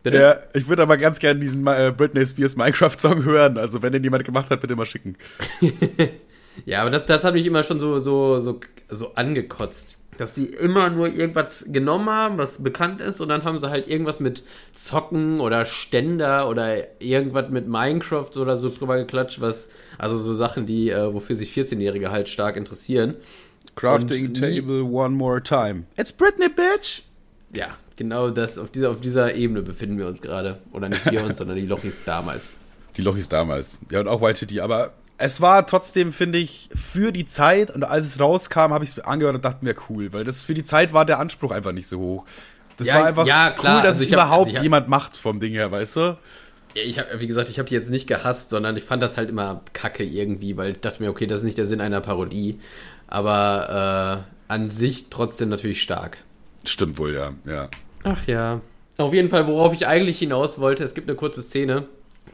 Bitte? 0.02 0.18
Ja, 0.18 0.38
ich 0.54 0.68
würde 0.68 0.82
aber 0.82 0.96
ganz 0.98 1.18
gerne 1.18 1.40
diesen 1.40 1.66
äh, 1.66 1.92
Britney 1.96 2.24
Spears 2.24 2.54
Minecraft-Song 2.56 3.24
hören. 3.24 3.58
Also, 3.58 3.82
wenn 3.82 3.92
den 3.92 4.04
jemand 4.04 4.24
gemacht 4.24 4.50
hat, 4.50 4.60
bitte 4.60 4.76
mal 4.76 4.86
schicken. 4.86 5.16
Ja, 6.64 6.80
aber 6.80 6.90
das, 6.90 7.04
das 7.04 7.22
hat 7.22 7.34
mich 7.34 7.44
immer 7.44 7.62
schon 7.62 7.78
so, 7.78 7.98
so, 7.98 8.40
so, 8.40 8.60
so 8.88 9.14
angekotzt. 9.14 9.98
Dass 10.18 10.34
sie 10.34 10.46
immer 10.46 10.90
nur 10.90 11.08
irgendwas 11.08 11.64
genommen 11.68 12.08
haben, 12.08 12.38
was 12.38 12.62
bekannt 12.62 13.00
ist, 13.00 13.20
und 13.20 13.28
dann 13.28 13.44
haben 13.44 13.60
sie 13.60 13.70
halt 13.70 13.86
irgendwas 13.86 14.20
mit 14.20 14.42
Zocken 14.72 15.40
oder 15.40 15.64
Ständer 15.64 16.48
oder 16.48 17.00
irgendwas 17.00 17.50
mit 17.50 17.68
Minecraft 17.68 18.30
oder 18.36 18.56
so 18.56 18.70
drüber 18.70 18.96
geklatscht, 18.96 19.40
was, 19.40 19.70
also 19.98 20.16
so 20.16 20.34
Sachen, 20.34 20.66
die, 20.66 20.90
äh, 20.90 21.12
wofür 21.12 21.36
sich 21.36 21.52
14-Jährige 21.52 22.10
halt 22.10 22.28
stark 22.28 22.56
interessieren. 22.56 23.14
Crafting 23.74 24.28
Und 24.28 24.40
Table 24.40 24.82
one 24.82 25.14
more 25.14 25.42
time. 25.42 25.84
It's 25.96 26.12
Britney, 26.12 26.48
bitch! 26.48 27.02
Ja, 27.52 27.76
genau 27.96 28.30
das, 28.30 28.58
auf 28.58 28.70
dieser, 28.70 28.90
auf 28.90 29.00
dieser 29.00 29.34
Ebene 29.34 29.62
befinden 29.62 29.98
wir 29.98 30.06
uns 30.06 30.22
gerade. 30.22 30.58
Oder 30.72 30.88
nicht 30.88 31.10
wir 31.10 31.24
uns, 31.24 31.38
sondern 31.38 31.56
die 31.56 31.66
Lochis 31.66 32.04
damals. 32.04 32.50
Die 32.96 33.02
Lochis 33.02 33.28
damals. 33.28 33.80
Ja, 33.90 34.00
und 34.00 34.08
auch 34.08 34.22
White 34.22 34.40
Titty. 34.40 34.60
Aber 34.60 34.94
es 35.18 35.40
war 35.40 35.66
trotzdem, 35.66 36.12
finde 36.12 36.38
ich, 36.38 36.68
für 36.74 37.12
die 37.12 37.24
Zeit 37.26 37.70
und 37.70 37.84
als 37.84 38.06
es 38.06 38.20
rauskam, 38.20 38.72
habe 38.72 38.84
ich 38.84 38.90
es 38.90 38.96
mir 38.96 39.06
angehört 39.06 39.34
und 39.36 39.44
dachte 39.44 39.64
mir, 39.64 39.74
cool, 39.88 40.12
weil 40.12 40.24
das 40.24 40.42
für 40.42 40.54
die 40.54 40.64
Zeit 40.64 40.92
war 40.92 41.04
der 41.04 41.18
Anspruch 41.18 41.50
einfach 41.52 41.72
nicht 41.72 41.86
so 41.88 41.98
hoch. 41.98 42.26
Das 42.76 42.88
Ja, 42.88 42.96
war 42.96 43.06
einfach 43.06 43.26
ja, 43.26 43.50
klar, 43.50 43.76
cool, 43.78 43.82
dass 43.82 43.92
also 43.94 44.00
es 44.02 44.06
ich 44.08 44.12
hab- 44.12 44.20
überhaupt 44.20 44.40
also 44.40 44.50
ich 44.50 44.56
hab- 44.56 44.62
jemand 44.62 44.88
macht 44.88 45.16
vom 45.16 45.40
Ding 45.40 45.52
her, 45.52 45.70
weißt 45.70 45.96
du? 45.96 46.18
Ja, 46.74 46.82
ich 46.82 46.98
habe, 46.98 47.20
wie 47.20 47.26
gesagt, 47.26 47.48
ich 47.48 47.58
habe 47.58 47.68
die 47.68 47.74
jetzt 47.74 47.88
nicht 47.88 48.06
gehasst, 48.06 48.50
sondern 48.50 48.76
ich 48.76 48.84
fand 48.84 49.02
das 49.02 49.16
halt 49.16 49.30
immer 49.30 49.62
kacke 49.72 50.04
irgendwie, 50.04 50.58
weil 50.58 50.72
ich 50.72 50.80
dachte 50.80 51.02
mir, 51.02 51.08
okay, 51.08 51.26
das 51.26 51.40
ist 51.40 51.46
nicht 51.46 51.56
der 51.58 51.64
Sinn 51.66 51.80
einer 51.80 52.02
Parodie. 52.02 52.58
Aber 53.08 54.26
äh, 54.48 54.52
an 54.52 54.68
sich 54.70 55.08
trotzdem 55.08 55.48
natürlich 55.48 55.80
stark. 55.80 56.18
Stimmt 56.64 56.98
wohl, 56.98 57.14
ja. 57.14 57.32
ja. 57.46 57.68
Ach 58.04 58.26
ja. 58.26 58.60
Auf 58.98 59.14
jeden 59.14 59.30
Fall, 59.30 59.46
worauf 59.46 59.74
ich 59.74 59.86
eigentlich 59.86 60.18
hinaus 60.18 60.58
wollte, 60.58 60.84
es 60.84 60.94
gibt 60.94 61.08
eine 61.08 61.16
kurze 61.16 61.40
Szene 61.42 61.84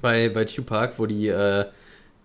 bei, 0.01 0.29
bei 0.29 0.45
Tupac, 0.45 0.95
wo 0.99 1.07
die 1.07 1.29
äh, 1.29 1.67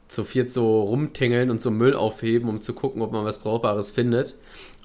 zu 0.07 0.23
viert 0.23 0.49
so 0.49 0.81
rumtingeln 0.83 1.49
und 1.49 1.61
so 1.61 1.71
Müll 1.71 1.95
aufheben, 1.95 2.49
um 2.49 2.61
zu 2.61 2.73
gucken, 2.73 3.01
ob 3.01 3.11
man 3.11 3.25
was 3.25 3.39
Brauchbares 3.39 3.91
findet. 3.91 4.35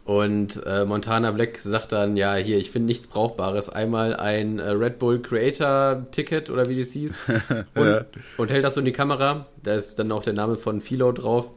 Und 0.05 0.61
äh, 0.67 0.85
Montana 0.85 1.31
Black 1.31 1.59
sagt 1.59 1.93
dann, 1.93 2.17
ja, 2.17 2.35
hier, 2.35 2.59
ich 2.59 2.73
finde 2.73 2.87
nichts 2.87 3.07
Brauchbares. 3.07 3.69
Einmal 3.69 4.17
ein 4.17 4.59
äh, 4.59 4.71
Red 4.71 4.99
Bull 4.99 5.23
Creator 5.23 6.07
Ticket 6.11 6.51
oder 6.51 6.69
wie 6.69 6.77
das 6.79 6.91
hieß. 6.91 7.19
Und, 7.77 7.87
Ja. 7.87 8.05
und 8.37 8.51
hält 8.51 8.65
das 8.65 8.75
so 8.75 8.81
in 8.81 8.87
die 8.87 8.93
Kamera. 8.93 9.47
Da 9.63 9.75
ist 9.77 10.01
dann 10.01 10.11
auch 10.11 10.25
der 10.25 10.33
Name 10.33 10.57
von 10.57 10.81
Philo 10.81 11.13
drauf. 11.13 11.51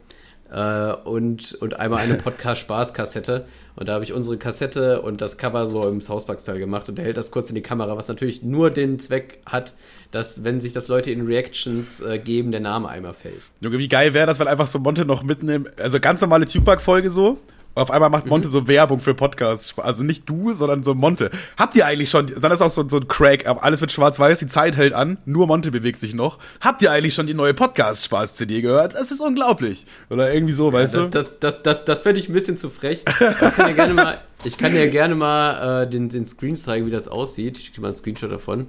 Äh, 0.51 0.93
und, 1.03 1.53
und 1.53 1.79
einmal 1.79 1.99
eine 1.99 2.13
Podcast-Spaß-Kassette. 2.17 3.45
Und 3.75 3.89
da 3.89 3.93
habe 3.95 4.03
ich 4.03 4.13
unsere 4.13 4.37
Kassette 4.37 5.01
und 5.01 5.21
das 5.21 5.37
Cover 5.37 5.67
so 5.67 5.87
im 5.87 5.99
Southpark-Style 5.99 6.59
gemacht 6.59 6.87
und 6.87 6.97
er 6.97 7.05
hält 7.05 7.17
das 7.17 7.29
kurz 7.29 7.49
in 7.49 7.55
die 7.55 7.61
Kamera, 7.61 7.97
was 7.97 8.07
natürlich 8.07 8.41
nur 8.41 8.69
den 8.69 8.99
Zweck 8.99 9.39
hat, 9.45 9.73
dass, 10.11 10.45
wenn 10.45 10.61
sich 10.61 10.71
das 10.71 10.87
Leute 10.87 11.11
in 11.11 11.25
Reactions 11.25 11.99
äh, 11.99 12.17
geben, 12.19 12.51
der 12.51 12.61
Name 12.61 12.87
einmal 12.87 13.13
fällt. 13.13 13.41
Junge, 13.59 13.77
wie 13.79 13.89
geil 13.89 14.13
wäre 14.13 14.27
das, 14.27 14.39
wenn 14.39 14.47
einfach 14.47 14.67
so 14.67 14.79
Monte 14.79 15.03
noch 15.03 15.23
mitten 15.23 15.49
im, 15.49 15.67
also 15.77 15.99
ganz 15.99 16.21
normale 16.21 16.45
Tupac-Folge 16.45 17.09
so. 17.09 17.37
Auf 17.76 17.91
einmal 17.91 18.09
macht 18.09 18.26
Monte 18.26 18.47
so 18.47 18.69
Werbung 18.69 19.01
für 19.01 19.13
Podcasts. 19.13 19.78
Also 19.78 20.05
nicht 20.05 20.30
du, 20.30 20.53
sondern 20.53 20.82
so 20.82 20.93
Monte. 20.93 21.30
Habt 21.57 21.76
ihr 21.76 21.86
eigentlich 21.86 22.09
schon, 22.09 22.28
dann 22.39 22.51
ist 22.53 22.61
auch 22.61 22.69
so, 22.69 22.88
so 22.88 22.97
ein 22.97 23.09
Crack, 23.09 23.45
alles 23.45 23.82
wird 23.82 23.91
schwarz-weiß, 23.91 24.39
die 24.39 24.47
Zeit 24.47 24.78
hält 24.78 24.93
an, 24.93 25.17
nur 25.26 25.45
Monte 25.47 25.71
bewegt 25.71 25.99
sich 25.99 26.13
noch. 26.13 26.39
Habt 26.61 26.82
ihr 26.82 26.91
eigentlich 26.91 27.13
schon 27.13 27.28
die 27.28 27.34
neue 27.34 27.53
Podcast-Spaß-CD 27.53 28.61
gehört? 28.61 28.95
Das 28.95 29.11
ist 29.11 29.19
unglaublich. 29.19 29.86
Oder 30.09 30.34
irgendwie 30.34 30.53
so, 30.53 30.71
weißt 30.71 30.95
du? 30.95 31.09
Das, 31.09 31.38
das, 31.41 31.63
das, 31.63 31.84
das 31.84 32.01
fände 32.01 32.21
ich 32.21 32.30
ein 32.30 32.34
bisschen 32.34 32.55
zu 32.55 32.69
frech. 32.69 33.03
Ich 33.05 33.55
kann 33.55 33.67
ja 33.67 33.73
gerne 33.73 33.93
mal, 33.93 34.21
ich 34.45 34.57
kann 34.57 34.73
ja 34.73 34.88
gerne 34.88 35.15
mal 35.15 35.84
äh, 35.84 35.89
den, 35.89 36.07
den 36.07 36.26
Screen 36.26 36.55
zeigen, 36.55 36.86
wie 36.86 36.91
das 36.91 37.09
aussieht. 37.09 37.57
Ich 37.57 37.65
schicke 37.65 37.76
dir 37.76 37.82
mal 37.82 37.88
einen 37.89 37.97
Screenshot 37.97 38.32
davon. 38.32 38.67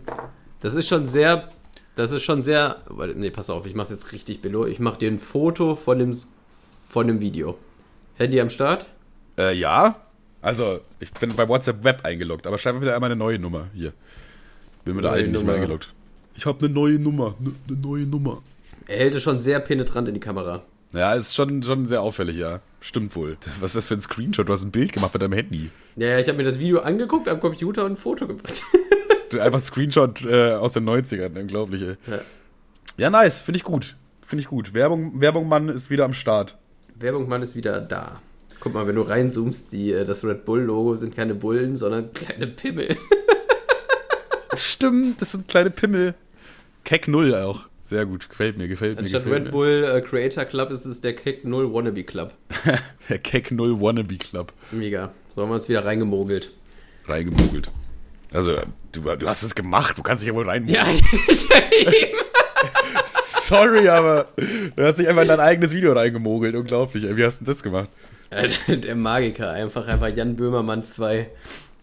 Das 0.60 0.74
ist 0.74 0.88
schon 0.88 1.06
sehr, 1.06 1.50
das 1.94 2.10
ist 2.10 2.24
schon 2.24 2.42
sehr, 2.42 2.78
nee, 3.14 3.30
pass 3.30 3.50
auf, 3.50 3.66
ich 3.66 3.76
mach's 3.76 3.90
jetzt 3.90 4.10
richtig 4.10 4.42
billo. 4.42 4.66
Ich 4.66 4.80
mache 4.80 4.98
dir 4.98 5.10
ein 5.10 5.20
Foto 5.20 5.76
von 5.76 6.00
dem, 6.00 6.16
von 6.88 7.06
dem 7.06 7.20
Video. 7.20 7.56
Handy 8.16 8.40
am 8.40 8.50
Start? 8.50 8.86
Äh, 9.38 9.54
ja. 9.54 9.96
Also, 10.42 10.80
ich 11.00 11.12
bin 11.12 11.34
bei 11.34 11.48
WhatsApp 11.48 11.82
Web 11.84 12.04
eingeloggt, 12.04 12.46
aber 12.46 12.58
schreib 12.58 12.74
mir 12.74 12.80
bitte 12.80 12.94
einmal 12.94 13.10
eine 13.10 13.18
neue 13.18 13.38
Nummer. 13.38 13.68
Hier. 13.74 13.92
Bin 14.84 14.94
mit 14.94 15.04
der 15.04 15.12
alten 15.12 15.32
nicht 15.32 15.40
mehr 15.40 15.54
Nummer. 15.54 15.54
eingeloggt. 15.54 15.92
Ich 16.36 16.46
habe 16.46 16.64
eine 16.64 16.74
neue 16.74 16.98
Nummer. 16.98 17.34
Eine 17.40 17.50
ne 17.68 17.80
neue 17.80 18.02
Nummer. 18.02 18.42
Er 18.86 18.98
hält 18.98 19.14
es 19.14 19.22
schon 19.22 19.40
sehr 19.40 19.58
penetrant 19.60 20.06
in 20.08 20.14
die 20.14 20.20
Kamera. 20.20 20.62
Ja, 20.92 21.14
ist 21.14 21.34
schon, 21.34 21.62
schon 21.62 21.86
sehr 21.86 22.00
auffällig, 22.02 22.36
ja. 22.36 22.60
Stimmt 22.80 23.16
wohl. 23.16 23.36
Was 23.60 23.70
ist 23.70 23.76
das 23.76 23.86
für 23.86 23.94
ein 23.94 24.00
Screenshot? 24.00 24.48
Du 24.48 24.52
hast 24.52 24.62
ein 24.62 24.70
Bild 24.70 24.92
gemacht 24.92 25.12
mit 25.12 25.22
deinem 25.22 25.32
Handy. 25.32 25.70
Ja, 25.96 26.08
ja, 26.08 26.18
ich 26.20 26.28
habe 26.28 26.38
mir 26.38 26.44
das 26.44 26.60
Video 26.60 26.80
angeguckt 26.80 27.28
am 27.28 27.40
Computer 27.40 27.84
und 27.84 27.92
ein 27.92 27.96
Foto 27.96 28.26
gemacht. 28.28 28.62
Einfach 29.40 29.58
Screenshot 29.58 30.24
äh, 30.24 30.52
aus 30.52 30.72
den 30.72 30.88
90ern, 30.88 31.36
unglaublich, 31.38 31.82
ey. 31.82 31.96
Ja. 32.06 32.20
Ja, 32.96 33.10
nice, 33.10 33.40
finde 33.42 33.58
ich 33.58 33.64
gut. 33.64 33.96
Finde 34.24 34.42
ich 34.42 34.48
gut. 34.48 34.72
Werbung, 34.72 35.20
Werbung 35.20 35.48
Mann 35.48 35.68
ist 35.68 35.90
wieder 35.90 36.04
am 36.04 36.14
Start. 36.14 36.56
Werbung 36.94 37.28
Mann 37.28 37.42
ist 37.42 37.56
wieder 37.56 37.80
da. 37.80 38.22
Guck 38.66 38.74
mal, 38.74 38.88
wenn 38.88 38.96
du 38.96 39.02
reinzoomst, 39.02 39.72
die, 39.72 39.92
äh, 39.92 40.04
das 40.04 40.24
Red 40.24 40.44
Bull-Logo 40.44 40.96
sind 40.96 41.14
keine 41.14 41.36
Bullen, 41.36 41.76
sondern 41.76 42.12
kleine 42.14 42.48
Pimmel. 42.48 42.96
Stimmt, 44.56 45.20
das 45.20 45.30
sind 45.30 45.46
kleine 45.46 45.70
Pimmel. 45.70 46.14
Keck 46.82 47.06
Null 47.06 47.32
auch. 47.36 47.62
Sehr 47.84 48.06
gut, 48.06 48.28
gefällt 48.28 48.58
mir, 48.58 48.66
gefällt 48.66 48.96
mir. 48.96 49.02
Anstatt 49.02 49.24
Red 49.26 49.44
mir. 49.44 49.50
Bull 49.50 49.84
äh, 49.84 50.00
Creator 50.00 50.46
Club 50.46 50.72
ist 50.72 50.84
es 50.84 51.00
der 51.00 51.14
Kick 51.14 51.44
Null 51.44 51.72
Wannabe 51.72 52.02
Club. 52.02 52.34
Der 53.08 53.20
Keck 53.20 53.52
Null 53.52 53.80
Wannabe 53.80 54.16
Club. 54.16 54.52
Mega. 54.72 55.12
So 55.30 55.42
haben 55.42 55.50
wir 55.50 55.54
uns 55.54 55.68
wieder 55.68 55.84
reingemogelt. 55.84 56.52
Reingemogelt. 57.06 57.70
Also, 58.32 58.56
du, 58.90 59.00
du 59.00 59.28
hast 59.28 59.44
es 59.44 59.54
gemacht, 59.54 59.96
du 59.96 60.02
kannst 60.02 60.24
dich 60.24 60.28
ja 60.28 60.34
wohl 60.34 60.48
reinmogeln. 60.48 60.74
Ja, 60.74 60.88
ich, 61.28 61.46
Sorry, 63.22 63.88
aber 63.88 64.26
du 64.74 64.82
hast 64.82 64.98
dich 64.98 65.06
einfach 65.06 65.22
in 65.22 65.28
dein 65.28 65.38
eigenes 65.38 65.72
Video 65.72 65.92
reingemogelt. 65.92 66.56
Unglaublich, 66.56 67.04
ey. 67.04 67.16
Wie 67.16 67.24
hast 67.24 67.36
du 67.36 67.44
denn 67.44 67.54
das 67.54 67.62
gemacht? 67.62 67.90
Der 68.68 68.96
Magiker, 68.96 69.50
einfach, 69.50 69.86
einfach 69.86 70.08
Jan 70.14 70.36
Böhmermann 70.36 70.82
2. 70.82 71.28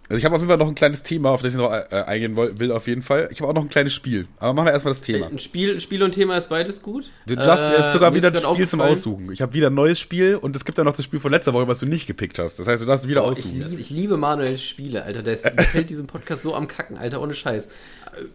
Also 0.10 0.20
ich 0.20 0.26
habe 0.26 0.36
auf 0.36 0.42
jeden 0.42 0.50
Fall 0.50 0.58
noch 0.58 0.68
ein 0.68 0.76
kleines 0.76 1.02
Thema, 1.02 1.30
auf 1.32 1.42
das 1.42 1.54
ich 1.54 1.58
noch 1.58 1.72
äh, 1.72 1.86
eingehen 2.06 2.36
will, 2.36 2.72
auf 2.74 2.88
jeden 2.88 3.02
Fall. 3.02 3.30
Ich 3.32 3.40
habe 3.40 3.50
auch 3.50 3.56
noch 3.56 3.64
ein 3.64 3.70
kleines 3.70 3.94
Spiel. 3.94 4.28
Aber 4.38 4.54
machen 4.54 4.66
wir 4.68 4.74
erstmal 4.74 4.94
das 4.94 5.02
Thema. 5.02 5.28
Ein 5.28 5.40
Spiel, 5.40 5.80
Spiel 5.80 6.04
und 6.04 6.12
Thema 6.12 6.38
ist 6.38 6.50
beides 6.50 6.82
gut. 6.82 7.10
Du 7.26 7.38
hast 7.38 7.72
jetzt 7.72 7.94
sogar 7.94 8.14
wieder 8.14 8.28
ein 8.28 8.38
Spiel 8.38 8.68
zum 8.68 8.82
Aussuchen. 8.82 9.32
Ich 9.32 9.42
habe 9.42 9.54
wieder 9.54 9.68
ein 9.70 9.74
neues 9.74 10.00
Spiel 10.00 10.36
und 10.36 10.56
es 10.58 10.66
gibt 10.66 10.78
ja 10.78 10.84
noch 10.84 10.96
das 10.96 11.06
Spiel 11.06 11.20
von 11.22 11.32
letzter 11.32 11.54
Woche, 11.54 11.70
was 11.70 11.80
du 11.80 11.86
nicht 11.86 12.06
gepickt 12.06 12.38
hast. 12.38 12.60
Das 12.60 12.68
heißt, 12.68 12.84
du 12.84 12.86
darfst 12.86 13.08
wieder 13.08 13.24
Oh, 13.26 13.32
ich, 13.32 13.40
aussuchen. 13.40 13.66
liebe, 13.66 13.82
ich 13.82 13.90
liebe 13.90 14.18
Manuels 14.18 14.62
Spiele, 14.62 15.04
Alter. 15.04 15.24
Der, 15.24 15.38
hält 15.38 15.90
diesen 15.90 16.06
Podcast 16.06 16.44
so 16.44 16.54
am 16.54 16.68
Kacken, 16.68 16.98
Alter, 16.98 17.22
ohne 17.22 17.34
Scheiß. 17.34 17.70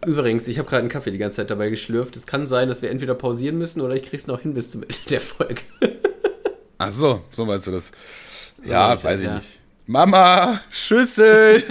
Übrigens, 0.05 0.47
ich 0.47 0.57
habe 0.57 0.67
gerade 0.67 0.81
einen 0.81 0.89
Kaffee 0.89 1.11
die 1.11 1.17
ganze 1.19 1.37
Zeit 1.37 1.51
dabei 1.51 1.69
geschlürft. 1.69 2.17
Es 2.17 2.25
kann 2.25 2.47
sein, 2.47 2.67
dass 2.67 2.81
wir 2.81 2.89
entweder 2.89 3.13
pausieren 3.13 3.57
müssen 3.59 3.79
oder 3.81 3.93
ich 3.93 4.01
krieg's 4.03 4.25
noch 4.27 4.41
hin 4.41 4.55
bis 4.55 4.71
zum 4.71 4.81
Ende 4.81 4.97
der 5.09 5.21
Folge. 5.21 5.61
Ach 6.81 6.91
so, 6.91 7.25
so 7.31 7.45
meinst 7.45 7.67
du 7.67 7.71
das. 7.71 7.91
Ja, 8.63 8.95
du 8.95 9.03
weiß 9.03 9.19
ich 9.19 9.25
ja. 9.25 9.35
nicht. 9.35 9.59
Mama, 9.85 10.61
Schüssel. 10.71 11.61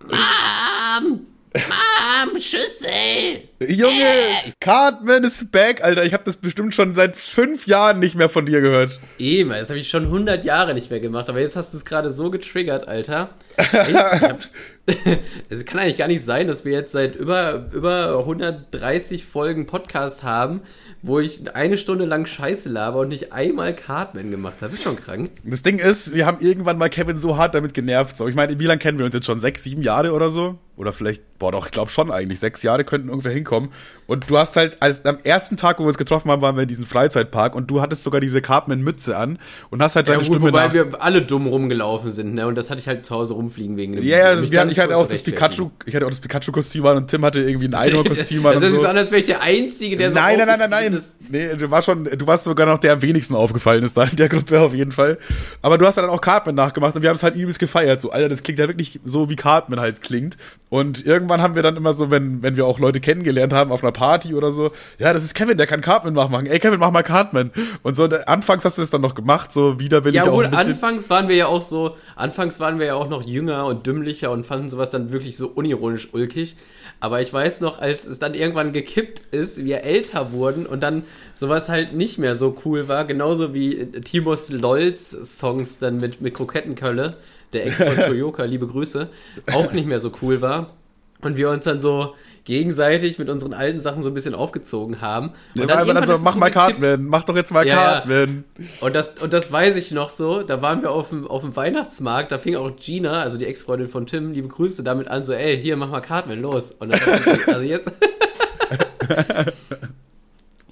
Mom! 0.00 1.26
Mom, 1.54 2.40
Schüssel! 2.40 3.48
Junge, 3.58 4.52
Cartman 4.60 5.24
ist 5.24 5.50
back, 5.50 5.82
Alter. 5.82 6.04
Ich 6.04 6.12
habe 6.12 6.24
das 6.24 6.36
bestimmt 6.36 6.74
schon 6.74 6.94
seit 6.94 7.16
fünf 7.16 7.66
Jahren 7.66 7.98
nicht 7.98 8.16
mehr 8.16 8.28
von 8.28 8.44
dir 8.44 8.60
gehört. 8.60 9.00
Eben, 9.18 9.48
das 9.48 9.70
habe 9.70 9.78
ich 9.78 9.88
schon 9.88 10.04
100 10.04 10.44
Jahre 10.44 10.74
nicht 10.74 10.90
mehr 10.90 11.00
gemacht, 11.00 11.30
aber 11.30 11.40
jetzt 11.40 11.56
hast 11.56 11.72
du 11.72 11.78
es 11.78 11.86
gerade 11.86 12.10
so 12.10 12.28
getriggert, 12.28 12.88
Alter. 12.88 13.30
Ich, 13.56 13.72
ich 13.72 13.96
hab, 13.96 14.40
es 15.48 15.64
kann 15.64 15.80
eigentlich 15.80 15.96
gar 15.96 16.08
nicht 16.08 16.24
sein, 16.24 16.46
dass 16.46 16.64
wir 16.64 16.72
jetzt 16.72 16.92
seit 16.92 17.16
über, 17.16 17.66
über 17.72 18.18
130 18.20 19.24
Folgen 19.24 19.66
Podcast 19.66 20.22
haben, 20.22 20.60
wo 21.02 21.18
ich 21.18 21.54
eine 21.54 21.76
Stunde 21.76 22.04
lang 22.04 22.26
Scheiße 22.26 22.68
laber 22.68 23.00
und 23.00 23.08
nicht 23.08 23.32
einmal 23.32 23.74
Cartman 23.74 24.30
gemacht 24.30 24.62
habe. 24.62 24.74
Ist 24.74 24.82
schon 24.84 24.96
krank. 24.96 25.30
Das 25.44 25.62
Ding 25.62 25.78
ist, 25.78 26.14
wir 26.14 26.26
haben 26.26 26.38
irgendwann 26.40 26.78
mal 26.78 26.88
Kevin 26.88 27.16
so 27.16 27.36
hart 27.36 27.54
damit 27.54 27.74
genervt. 27.74 28.16
So, 28.16 28.28
ich 28.28 28.34
meine, 28.34 28.58
wie 28.58 28.64
lange 28.64 28.78
kennen 28.78 28.98
wir 28.98 29.06
uns 29.06 29.14
jetzt 29.14 29.26
schon? 29.26 29.40
Sechs, 29.40 29.64
sieben 29.64 29.82
Jahre 29.82 30.12
oder 30.12 30.30
so? 30.30 30.58
Oder 30.76 30.92
vielleicht, 30.92 31.38
boah, 31.38 31.52
doch, 31.52 31.64
ich 31.64 31.72
glaube 31.72 31.90
schon 31.90 32.10
eigentlich. 32.10 32.38
Sechs 32.38 32.62
Jahre 32.62 32.84
könnten 32.84 33.08
ungefähr 33.08 33.32
hinkommen. 33.32 33.70
Und 34.06 34.28
du 34.28 34.36
hast 34.36 34.56
halt, 34.56 34.82
als 34.82 35.06
am 35.06 35.18
ersten 35.22 35.56
Tag, 35.56 35.78
wo 35.78 35.84
wir 35.84 35.88
uns 35.88 35.96
getroffen 35.96 36.30
haben, 36.30 36.42
waren 36.42 36.54
wir 36.54 36.62
in 36.62 36.68
diesem 36.68 36.84
Freizeitpark 36.84 37.54
und 37.54 37.70
du 37.70 37.80
hattest 37.80 38.02
sogar 38.02 38.20
diese 38.20 38.42
Cartman-Mütze 38.42 39.16
an 39.16 39.38
und 39.70 39.82
hast 39.82 39.96
halt 39.96 40.06
Ja, 40.06 40.14
seine 40.14 40.26
gut, 40.26 40.36
Stimme 40.36 40.52
wobei 40.52 40.74
wir 40.74 41.02
alle 41.02 41.22
dumm 41.22 41.46
rumgelaufen 41.46 42.12
sind, 42.12 42.34
ne? 42.34 42.46
Und 42.46 42.56
das 42.56 42.68
hatte 42.68 42.80
ich 42.80 42.88
halt 42.88 43.06
zu 43.06 43.14
Hause 43.14 43.34
rumfliegen 43.34 43.78
wegen 43.78 43.94
dem 43.94 44.04
Ja, 44.04 44.34
ja, 44.34 44.42
wir 44.42 44.50
ganz 44.50 44.75
ich 44.76 44.82
hatte 44.82 44.96
auch 44.96 45.08
das 45.08 45.22
Pikachu, 45.22 45.70
ich 45.86 45.94
hatte 45.94 46.06
auch 46.06 46.10
das 46.10 46.20
Pikachu-Kostüm 46.20 46.84
an 46.86 46.96
und 46.98 47.08
Tim 47.08 47.24
hatte 47.24 47.40
irgendwie 47.40 47.68
ein 47.68 47.74
Einhorn-Kostüm 47.74 48.44
an 48.46 48.54
Das 48.60 48.70
sich 48.70 48.78
so. 48.80 48.86
an, 48.86 48.96
als 48.96 49.10
wäre 49.10 49.20
ich 49.20 49.26
der 49.26 49.40
Einzige, 49.42 49.96
der 49.96 50.10
so 50.10 50.16
Nein, 50.16 50.38
nein, 50.38 50.46
nein, 50.46 50.70
nein, 50.70 50.92
nein. 50.92 51.02
Nee, 51.28 51.56
du 51.56 51.70
warst 51.70 51.86
schon, 51.86 52.04
du 52.04 52.26
warst 52.26 52.44
sogar 52.44 52.66
noch 52.66 52.78
der 52.78 52.92
am 52.92 53.02
wenigsten 53.02 53.34
aufgefallen 53.34 53.82
ist 53.82 53.96
da 53.96 54.04
in 54.04 54.16
der 54.16 54.28
Gruppe 54.28 54.60
auf 54.60 54.74
jeden 54.74 54.92
Fall. 54.92 55.18
Aber 55.62 55.78
du 55.78 55.86
hast 55.86 55.96
dann 55.98 56.08
auch 56.08 56.20
Cartman 56.20 56.54
nachgemacht 56.54 56.94
und 56.94 57.02
wir 57.02 57.08
haben 57.08 57.16
es 57.16 57.22
halt 57.22 57.34
übelst 57.36 57.58
gefeiert. 57.58 58.00
So, 58.00 58.10
Alter, 58.10 58.28
das 58.28 58.42
klingt 58.42 58.58
ja 58.58 58.68
wirklich 58.68 59.00
so, 59.04 59.28
wie 59.28 59.36
Cartman 59.36 59.80
halt 59.80 60.02
klingt. 60.02 60.36
Und 60.68 61.04
irgendwann 61.06 61.42
haben 61.42 61.54
wir 61.54 61.62
dann 61.62 61.76
immer 61.76 61.92
so, 61.92 62.10
wenn, 62.10 62.42
wenn 62.42 62.56
wir 62.56 62.66
auch 62.66 62.78
Leute 62.78 63.00
kennengelernt 63.00 63.52
haben 63.52 63.72
auf 63.72 63.82
einer 63.82 63.92
Party 63.92 64.34
oder 64.34 64.50
so, 64.52 64.72
ja, 64.98 65.12
das 65.12 65.24
ist 65.24 65.34
Kevin, 65.34 65.56
der 65.56 65.66
kann 65.66 65.80
Cartman 65.80 66.12
nachmachen. 66.14 66.46
Ey, 66.46 66.58
Kevin, 66.58 66.78
mach 66.80 66.90
mal 66.90 67.02
Cartman. 67.02 67.50
Und 67.82 67.96
so, 67.96 68.04
anfangs 68.04 68.64
hast 68.64 68.78
du 68.78 68.82
es 68.82 68.90
dann 68.90 69.00
noch 69.00 69.14
gemacht, 69.14 69.52
so 69.52 69.80
widerwillig 69.80 70.16
Ja, 70.16 70.24
auch 70.24 70.32
wohl, 70.32 70.44
ein 70.44 70.50
bisschen. 70.50 70.72
anfangs 70.72 71.08
waren 71.10 71.28
wir 71.28 71.36
ja 71.36 71.46
auch 71.46 71.62
so, 71.62 71.96
anfangs 72.16 72.60
waren 72.60 72.78
wir 72.78 72.86
ja 72.86 72.94
auch 72.94 73.08
noch 73.08 73.24
jünger 73.24 73.66
und 73.66 73.86
dümmlicher 73.86 74.30
und 74.30 74.44
fanden 74.46 74.65
sowas 74.68 74.90
dann 74.90 75.12
wirklich 75.12 75.36
so 75.36 75.48
unironisch 75.48 76.12
ulkig. 76.12 76.56
Aber 77.00 77.20
ich 77.20 77.32
weiß 77.32 77.60
noch, 77.60 77.78
als 77.78 78.06
es 78.06 78.18
dann 78.18 78.34
irgendwann 78.34 78.72
gekippt 78.72 79.20
ist, 79.30 79.64
wir 79.64 79.82
älter 79.82 80.32
wurden 80.32 80.66
und 80.66 80.82
dann 80.82 81.04
sowas 81.34 81.68
halt 81.68 81.94
nicht 81.94 82.18
mehr 82.18 82.36
so 82.36 82.56
cool 82.64 82.88
war, 82.88 83.04
genauso 83.04 83.52
wie 83.54 83.86
Timos 84.02 84.50
Lols 84.50 85.10
Songs 85.38 85.78
dann 85.78 85.98
mit, 85.98 86.20
mit 86.20 86.34
Krokettenkölle, 86.34 87.16
der 87.52 87.66
Ex 87.66 87.82
von 87.82 87.96
Toyoka, 88.06 88.44
liebe 88.44 88.66
Grüße, 88.66 89.08
auch 89.52 89.72
nicht 89.72 89.86
mehr 89.86 90.00
so 90.00 90.12
cool 90.22 90.40
war. 90.40 90.74
Und 91.20 91.36
wir 91.36 91.50
uns 91.50 91.64
dann 91.64 91.80
so 91.80 92.14
gegenseitig 92.46 93.18
mit 93.18 93.28
unseren 93.28 93.52
alten 93.52 93.78
Sachen 93.78 94.02
so 94.02 94.08
ein 94.08 94.14
bisschen 94.14 94.34
aufgezogen 94.34 95.02
haben. 95.02 95.32
Der 95.54 95.64
Und 95.64 95.68
war 95.68 95.78
einfach 95.78 95.88
dann 95.88 95.96
irgendwann 96.04 96.16
so, 96.18 96.24
mach 96.24 96.36
mal. 96.36 96.50
Cartman, 96.50 97.04
mach 97.04 97.24
doch 97.24 97.36
jetzt 97.36 97.52
mal 97.52 97.66
Ja, 97.66 97.74
ja. 97.74 97.92
Cartman. 97.92 98.44
Und 98.80 98.94
das, 98.94 99.10
und 99.20 99.32
das 99.34 99.52
weiß 99.52 99.76
ich 99.76 99.90
noch 99.90 100.08
so. 100.08 100.42
Da 100.42 100.62
waren 100.62 100.80
wir 100.80 100.92
auf 100.92 101.10
dem, 101.10 101.26
auf 101.26 101.42
dem 101.42 101.54
Weihnachtsmarkt. 101.54 102.32
Da 102.32 102.38
fing 102.38 102.56
auch 102.56 102.70
Gina, 102.76 103.20
also 103.20 103.36
die 103.36 103.44
Ex-Freundin 103.44 103.88
von 103.88 104.06
Tim, 104.06 104.32
liebe 104.32 104.48
Grüße, 104.48 104.82
damit 104.82 105.08
an, 105.08 105.24
so, 105.24 105.32
ey, 105.32 105.60
hier, 105.60 105.76
mach 105.76 105.90
mal 105.90 106.00
Cartman, 106.00 106.40
los. 106.40 106.70
Und 106.70 106.90
dann, 106.90 107.00
also 107.46 107.60
jetzt. 107.60 107.90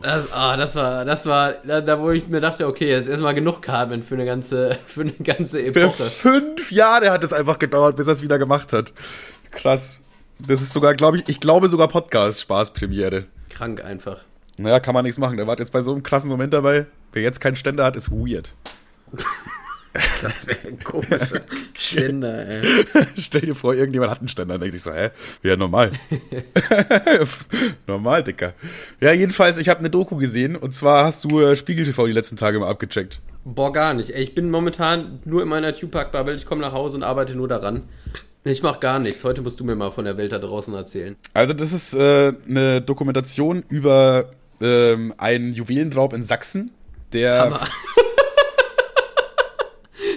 Das, 0.00 0.30
ah, 0.34 0.58
das 0.58 0.76
war, 0.76 1.06
das 1.06 1.24
war, 1.24 1.54
da, 1.66 1.80
da 1.80 1.98
wo 1.98 2.10
ich 2.10 2.28
mir 2.28 2.40
dachte, 2.40 2.66
okay, 2.66 2.90
jetzt 2.90 3.08
erstmal 3.08 3.34
genug 3.34 3.62
Cartman 3.62 4.02
für 4.02 4.16
eine 4.16 4.26
ganze, 4.26 4.76
für 4.86 5.00
eine 5.00 5.12
ganze 5.12 5.72
Für 5.72 5.80
Epoche. 5.84 6.04
fünf 6.04 6.70
Jahre 6.70 7.10
hat 7.10 7.24
es 7.24 7.32
einfach 7.32 7.58
gedauert, 7.58 7.96
bis 7.96 8.06
er 8.06 8.12
es 8.12 8.20
wieder 8.22 8.38
gemacht 8.38 8.74
hat. 8.74 8.92
Krass. 9.50 10.02
Das 10.46 10.60
ist 10.60 10.72
sogar, 10.72 10.94
glaube 10.94 11.18
ich, 11.18 11.28
ich 11.28 11.40
glaube 11.40 11.68
sogar 11.68 11.88
Podcast-Spaß-Premiere. 11.88 13.24
Krank 13.48 13.82
einfach. 13.82 14.18
Naja, 14.58 14.78
kann 14.78 14.94
man 14.94 15.04
nichts 15.04 15.18
machen. 15.18 15.36
Der 15.36 15.46
war 15.46 15.58
jetzt 15.58 15.72
bei 15.72 15.80
so 15.80 15.92
einem 15.92 16.02
krassen 16.02 16.30
Moment 16.30 16.52
dabei. 16.52 16.86
Wer 17.12 17.22
jetzt 17.22 17.40
keinen 17.40 17.56
Ständer 17.56 17.84
hat, 17.84 17.96
ist 17.96 18.10
weird. 18.10 18.54
Das 20.22 20.46
wäre 20.46 20.58
ein 20.66 20.82
komischer 20.82 21.42
Ständer, 21.78 22.46
ey. 22.48 22.84
Stell 23.16 23.42
dir 23.42 23.54
vor, 23.54 23.74
irgendjemand 23.74 24.10
hat 24.10 24.18
einen 24.18 24.28
Ständer. 24.28 24.54
Dann 24.54 24.60
denkt 24.60 24.72
sich 24.72 24.82
so, 24.82 24.92
hä? 24.92 25.10
Ja, 25.42 25.56
normal. 25.56 25.92
normal, 27.86 28.24
Dicker. 28.24 28.54
Ja, 29.00 29.12
jedenfalls, 29.12 29.56
ich 29.56 29.68
habe 29.68 29.78
eine 29.80 29.90
Doku 29.90 30.16
gesehen. 30.16 30.56
Und 30.56 30.74
zwar 30.74 31.04
hast 31.04 31.24
du 31.24 31.40
äh, 31.40 31.54
Spiegel 31.54 31.84
TV 31.84 32.06
die 32.06 32.12
letzten 32.12 32.36
Tage 32.36 32.58
mal 32.58 32.68
abgecheckt. 32.68 33.20
Boah, 33.44 33.72
gar 33.72 33.94
nicht. 33.94 34.10
Ey, 34.10 34.22
ich 34.22 34.34
bin 34.34 34.50
momentan 34.50 35.20
nur 35.24 35.42
in 35.42 35.48
meiner 35.48 35.74
Tupac-Bubble. 35.74 36.34
Ich 36.34 36.44
komme 36.44 36.60
nach 36.60 36.72
Hause 36.72 36.96
und 36.96 37.02
arbeite 37.04 37.36
nur 37.36 37.46
daran. 37.46 37.84
Ich 38.44 38.62
mach 38.62 38.78
gar 38.78 38.98
nichts. 38.98 39.24
Heute 39.24 39.40
musst 39.40 39.58
du 39.58 39.64
mir 39.64 39.74
mal 39.74 39.90
von 39.90 40.04
der 40.04 40.18
Welt 40.18 40.32
da 40.32 40.38
draußen 40.38 40.74
erzählen. 40.74 41.16
Also, 41.32 41.54
das 41.54 41.72
ist 41.72 41.94
äh, 41.94 42.32
eine 42.48 42.82
Dokumentation 42.82 43.64
über 43.68 44.30
ähm, 44.60 45.14
einen 45.16 45.52
Juwelenraub 45.52 46.12
in 46.12 46.22
Sachsen. 46.22 46.70
Der 47.12 47.40
Hammer. 47.40 47.60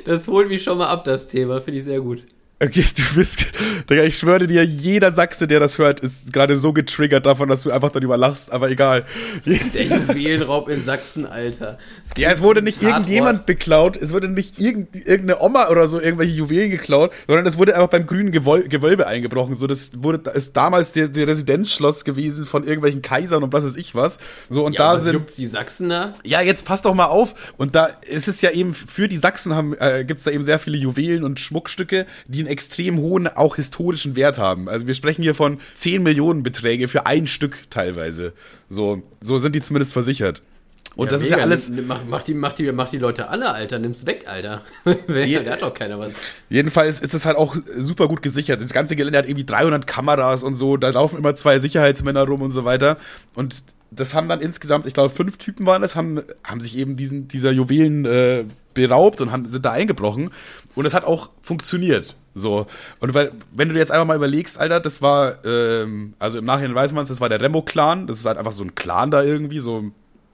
Das 0.08 0.26
holt 0.30 0.48
mich 0.48 0.64
schon 0.64 0.78
mal 0.78 0.88
ab, 0.88 1.04
das 1.04 1.28
Thema. 1.28 1.62
Finde 1.62 1.80
ich 1.80 1.84
sehr 1.84 2.00
gut. 2.00 2.24
Okay, 2.60 2.84
du 2.96 3.16
bist, 3.16 3.46
Digga, 3.88 4.02
ich 4.04 4.18
schwöre 4.18 4.48
dir, 4.48 4.64
jeder 4.66 5.12
Sachse, 5.12 5.46
der 5.48 5.60
das 5.60 5.78
hört, 5.78 6.00
ist 6.00 6.34
gerade 6.34 6.58
so 6.58 6.74
getriggert 6.74 7.28
davon, 7.28 7.50
dass 7.50 7.62
du 7.62 7.70
einfach 7.70 7.92
darüber 7.92 8.18
lachst, 8.18 8.52
aber 8.52 8.72
egal. 8.72 9.06
Der 9.46 9.84
Juwelenraub 9.86 10.68
in 10.68 10.82
Sachsen, 10.82 11.28
Alter. 11.28 11.78
Ja, 12.18 12.32
es 12.32 12.42
wurde 12.42 12.64
nicht 12.64 12.78
Hardcore. 12.78 12.96
irgendjemand 13.00 13.46
beklaut, 13.46 13.96
es 13.96 14.12
wurde 14.12 14.28
nicht 14.28 14.60
irgend, 14.60 14.96
irgendeine 14.96 15.40
Oma 15.40 15.68
oder 15.70 15.88
so 15.88 16.02
irgendwelche 16.02 16.34
Juwelen 16.34 16.72
geklaut, 16.72 17.12
sondern 17.28 17.46
es 17.46 17.60
wurde 17.60 17.76
einfach 17.76 17.90
beim 17.90 18.08
grünen 18.08 18.32
Gewölbe 18.32 19.06
eingebrochen. 19.06 19.54
So, 19.54 19.68
das 19.68 19.92
wurde, 19.96 20.28
ist 20.32 20.58
damals 20.58 20.92
der, 20.94 21.10
der 21.10 21.28
Residenzschloss 21.28 22.06
gewesen 22.06 22.48
von 22.48 22.64
irgendwelchen 22.64 23.04
Kaisern 23.04 23.44
und 23.44 23.54
was 23.54 23.66
weiß 23.66 23.76
ich 23.76 23.94
was. 23.94 24.18
So, 24.50 24.66
und 24.66 24.74
Ja, 24.74 24.80
da 24.80 24.94
was 24.96 25.04
sind. 25.04 25.14
juckt's 25.14 25.36
die 25.36 25.46
Sachsener? 25.46 26.16
Ja, 26.24 26.42
jetzt 26.42 26.66
passt 26.66 26.86
doch 26.86 26.96
mal 26.96 27.06
auf. 27.06 27.36
Und 27.58 27.76
da 27.76 27.86
ist 27.86 28.28
es 28.28 28.42
ja 28.42 28.50
eben, 28.50 28.74
für 28.74 29.08
die 29.08 29.18
Sachsen 29.18 29.54
haben, 29.54 29.76
äh, 29.78 30.04
gibt 30.06 30.18
es 30.18 30.24
da 30.24 30.32
eben 30.32 30.42
sehr 30.42 30.58
viele 30.58 30.78
Juwelen 30.78 31.24
und 31.24 31.40
Schmuckstücke, 31.40 32.08
die 32.28 32.47
einen 32.48 32.54
extrem 32.54 32.98
hohen, 32.98 33.28
auch 33.28 33.56
historischen 33.56 34.16
Wert 34.16 34.38
haben. 34.38 34.70
Also 34.70 34.88
wir 34.88 34.94
sprechen 34.94 35.22
hier 35.22 35.36
von 35.36 35.60
10 35.76 36.02
Millionen 36.04 36.44
Beträge 36.44 36.88
für 36.88 37.06
ein 37.06 37.28
Stück 37.28 37.70
teilweise. 37.70 38.34
So, 38.70 39.04
so 39.22 39.38
sind 39.38 39.56
die 39.56 39.62
zumindest 39.62 39.94
versichert. 39.94 40.42
Und 40.96 41.08
Ja, 41.08 41.12
das 41.12 41.22
ist 41.22 41.30
ja 41.30 41.38
mega. 41.38 41.46
alles, 41.46 41.70
Mach, 41.70 42.02
mach, 42.08 42.24
die, 42.24 42.34
mach, 42.34 42.54
die, 42.54 42.72
mach 42.72 42.90
die 42.90 42.98
Leute 42.98 43.30
alle, 43.30 43.54
Alter. 43.54 43.78
Nimm's 43.78 44.08
weg, 44.08 44.26
Alter. 44.28 44.64
Wer, 45.08 45.44
da 45.44 45.52
hat 45.52 45.62
doch 45.62 45.74
keiner 45.74 46.00
was. 46.00 46.14
jedenfalls 46.50 47.00
ist 47.00 47.14
es 47.14 47.26
halt 47.26 47.38
auch 47.38 47.56
super 47.78 48.08
gut 48.08 48.24
gesichert. 48.24 48.62
Das 48.62 48.74
ganze 48.74 48.96
Gelände 48.96 49.20
hat 49.20 49.28
irgendwie 49.28 49.46
300 49.46 49.86
Kameras 49.86 50.42
und 50.42 50.56
so, 50.56 50.76
da 50.76 50.90
laufen 50.90 51.20
immer 51.20 51.36
zwei 51.36 51.60
Sicherheitsmänner 51.60 52.24
rum 52.24 52.42
und 52.42 52.52
so 52.52 52.66
weiter. 52.66 52.98
Und 53.36 53.64
das 53.92 54.16
haben 54.16 54.28
dann 54.28 54.42
insgesamt, 54.42 54.86
ich 54.86 54.94
glaube, 54.94 55.12
fünf 55.12 55.38
Typen 55.38 55.66
waren 55.66 55.82
das, 55.82 55.96
haben, 55.96 56.22
haben 56.44 56.62
sich 56.62 56.78
eben 56.78 56.96
diesen, 56.96 57.28
dieser 57.28 57.52
Juwelen 57.52 58.06
äh, 58.06 58.46
beraubt 58.78 59.20
und 59.22 59.32
haben, 59.32 59.50
sind 59.50 59.66
da 59.66 59.72
eingebrochen. 59.72 60.32
Und 60.76 60.86
es 60.86 60.94
hat 60.94 61.04
auch 61.04 61.30
funktioniert. 61.42 62.16
So. 62.36 62.68
Und 63.00 63.14
weil, 63.14 63.32
wenn 63.52 63.68
du 63.68 63.74
dir 63.74 63.80
jetzt 63.80 63.92
einfach 63.92 64.06
mal 64.06 64.16
überlegst, 64.16 64.60
Alter, 64.60 64.80
das 64.80 65.02
war, 65.02 65.44
ähm, 65.44 66.14
also 66.20 66.38
im 66.40 66.46
Nachhinein 66.46 66.76
weiß 66.76 66.94
man 66.94 67.04
es, 67.04 67.10
das 67.10 67.20
war 67.20 67.30
der 67.30 67.42
Remo-Clan. 67.42 68.08
Das 68.08 68.20
ist 68.20 68.26
halt 68.26 68.38
einfach 68.38 68.52
so 68.52 68.64
ein 68.64 68.76
Clan 68.76 69.12
da 69.12 69.24
irgendwie, 69.24 69.60
so, 69.60 69.86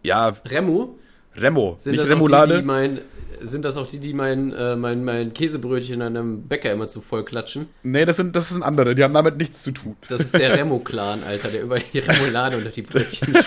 ja, 0.04 0.34
Remu? 0.46 0.90
Remo, 1.36 1.76
Sind 1.80 1.94
nicht 1.94 2.04
das 2.04 2.10
auch 2.10 2.16
Remoulade. 2.16 2.56
die, 2.56 2.60
die 2.62 2.66
mein, 2.68 3.02
sind 3.42 3.66
das 3.66 3.78
auch 3.78 3.88
die, 3.88 4.00
die 4.00 4.14
mein, 4.14 4.52
äh, 4.54 4.76
mein, 4.76 5.04
mein 5.04 5.34
Käsebrötchen 5.34 6.02
an 6.02 6.16
einem 6.16 6.44
Bäcker 6.44 6.72
immer 6.72 6.88
zu 6.88 7.02
voll 7.02 7.24
klatschen? 7.26 7.68
nee, 7.84 8.06
das 8.06 8.18
sind, 8.18 8.36
das 8.36 8.50
sind 8.50 8.62
andere, 8.64 8.94
die 8.96 9.04
haben 9.04 9.14
damit 9.14 9.38
nichts 9.38 9.64
zu 9.64 9.72
tun. 9.72 9.96
Das 10.10 10.22
ist 10.22 10.34
der 10.38 10.54
Remo-Clan, 10.58 11.24
Alter, 11.24 11.48
der 11.50 11.64
über 11.64 11.80
die 11.80 12.00
Remoulade 12.00 12.58
unter 12.58 12.70
die 12.70 12.82
Brötchen 12.84 13.34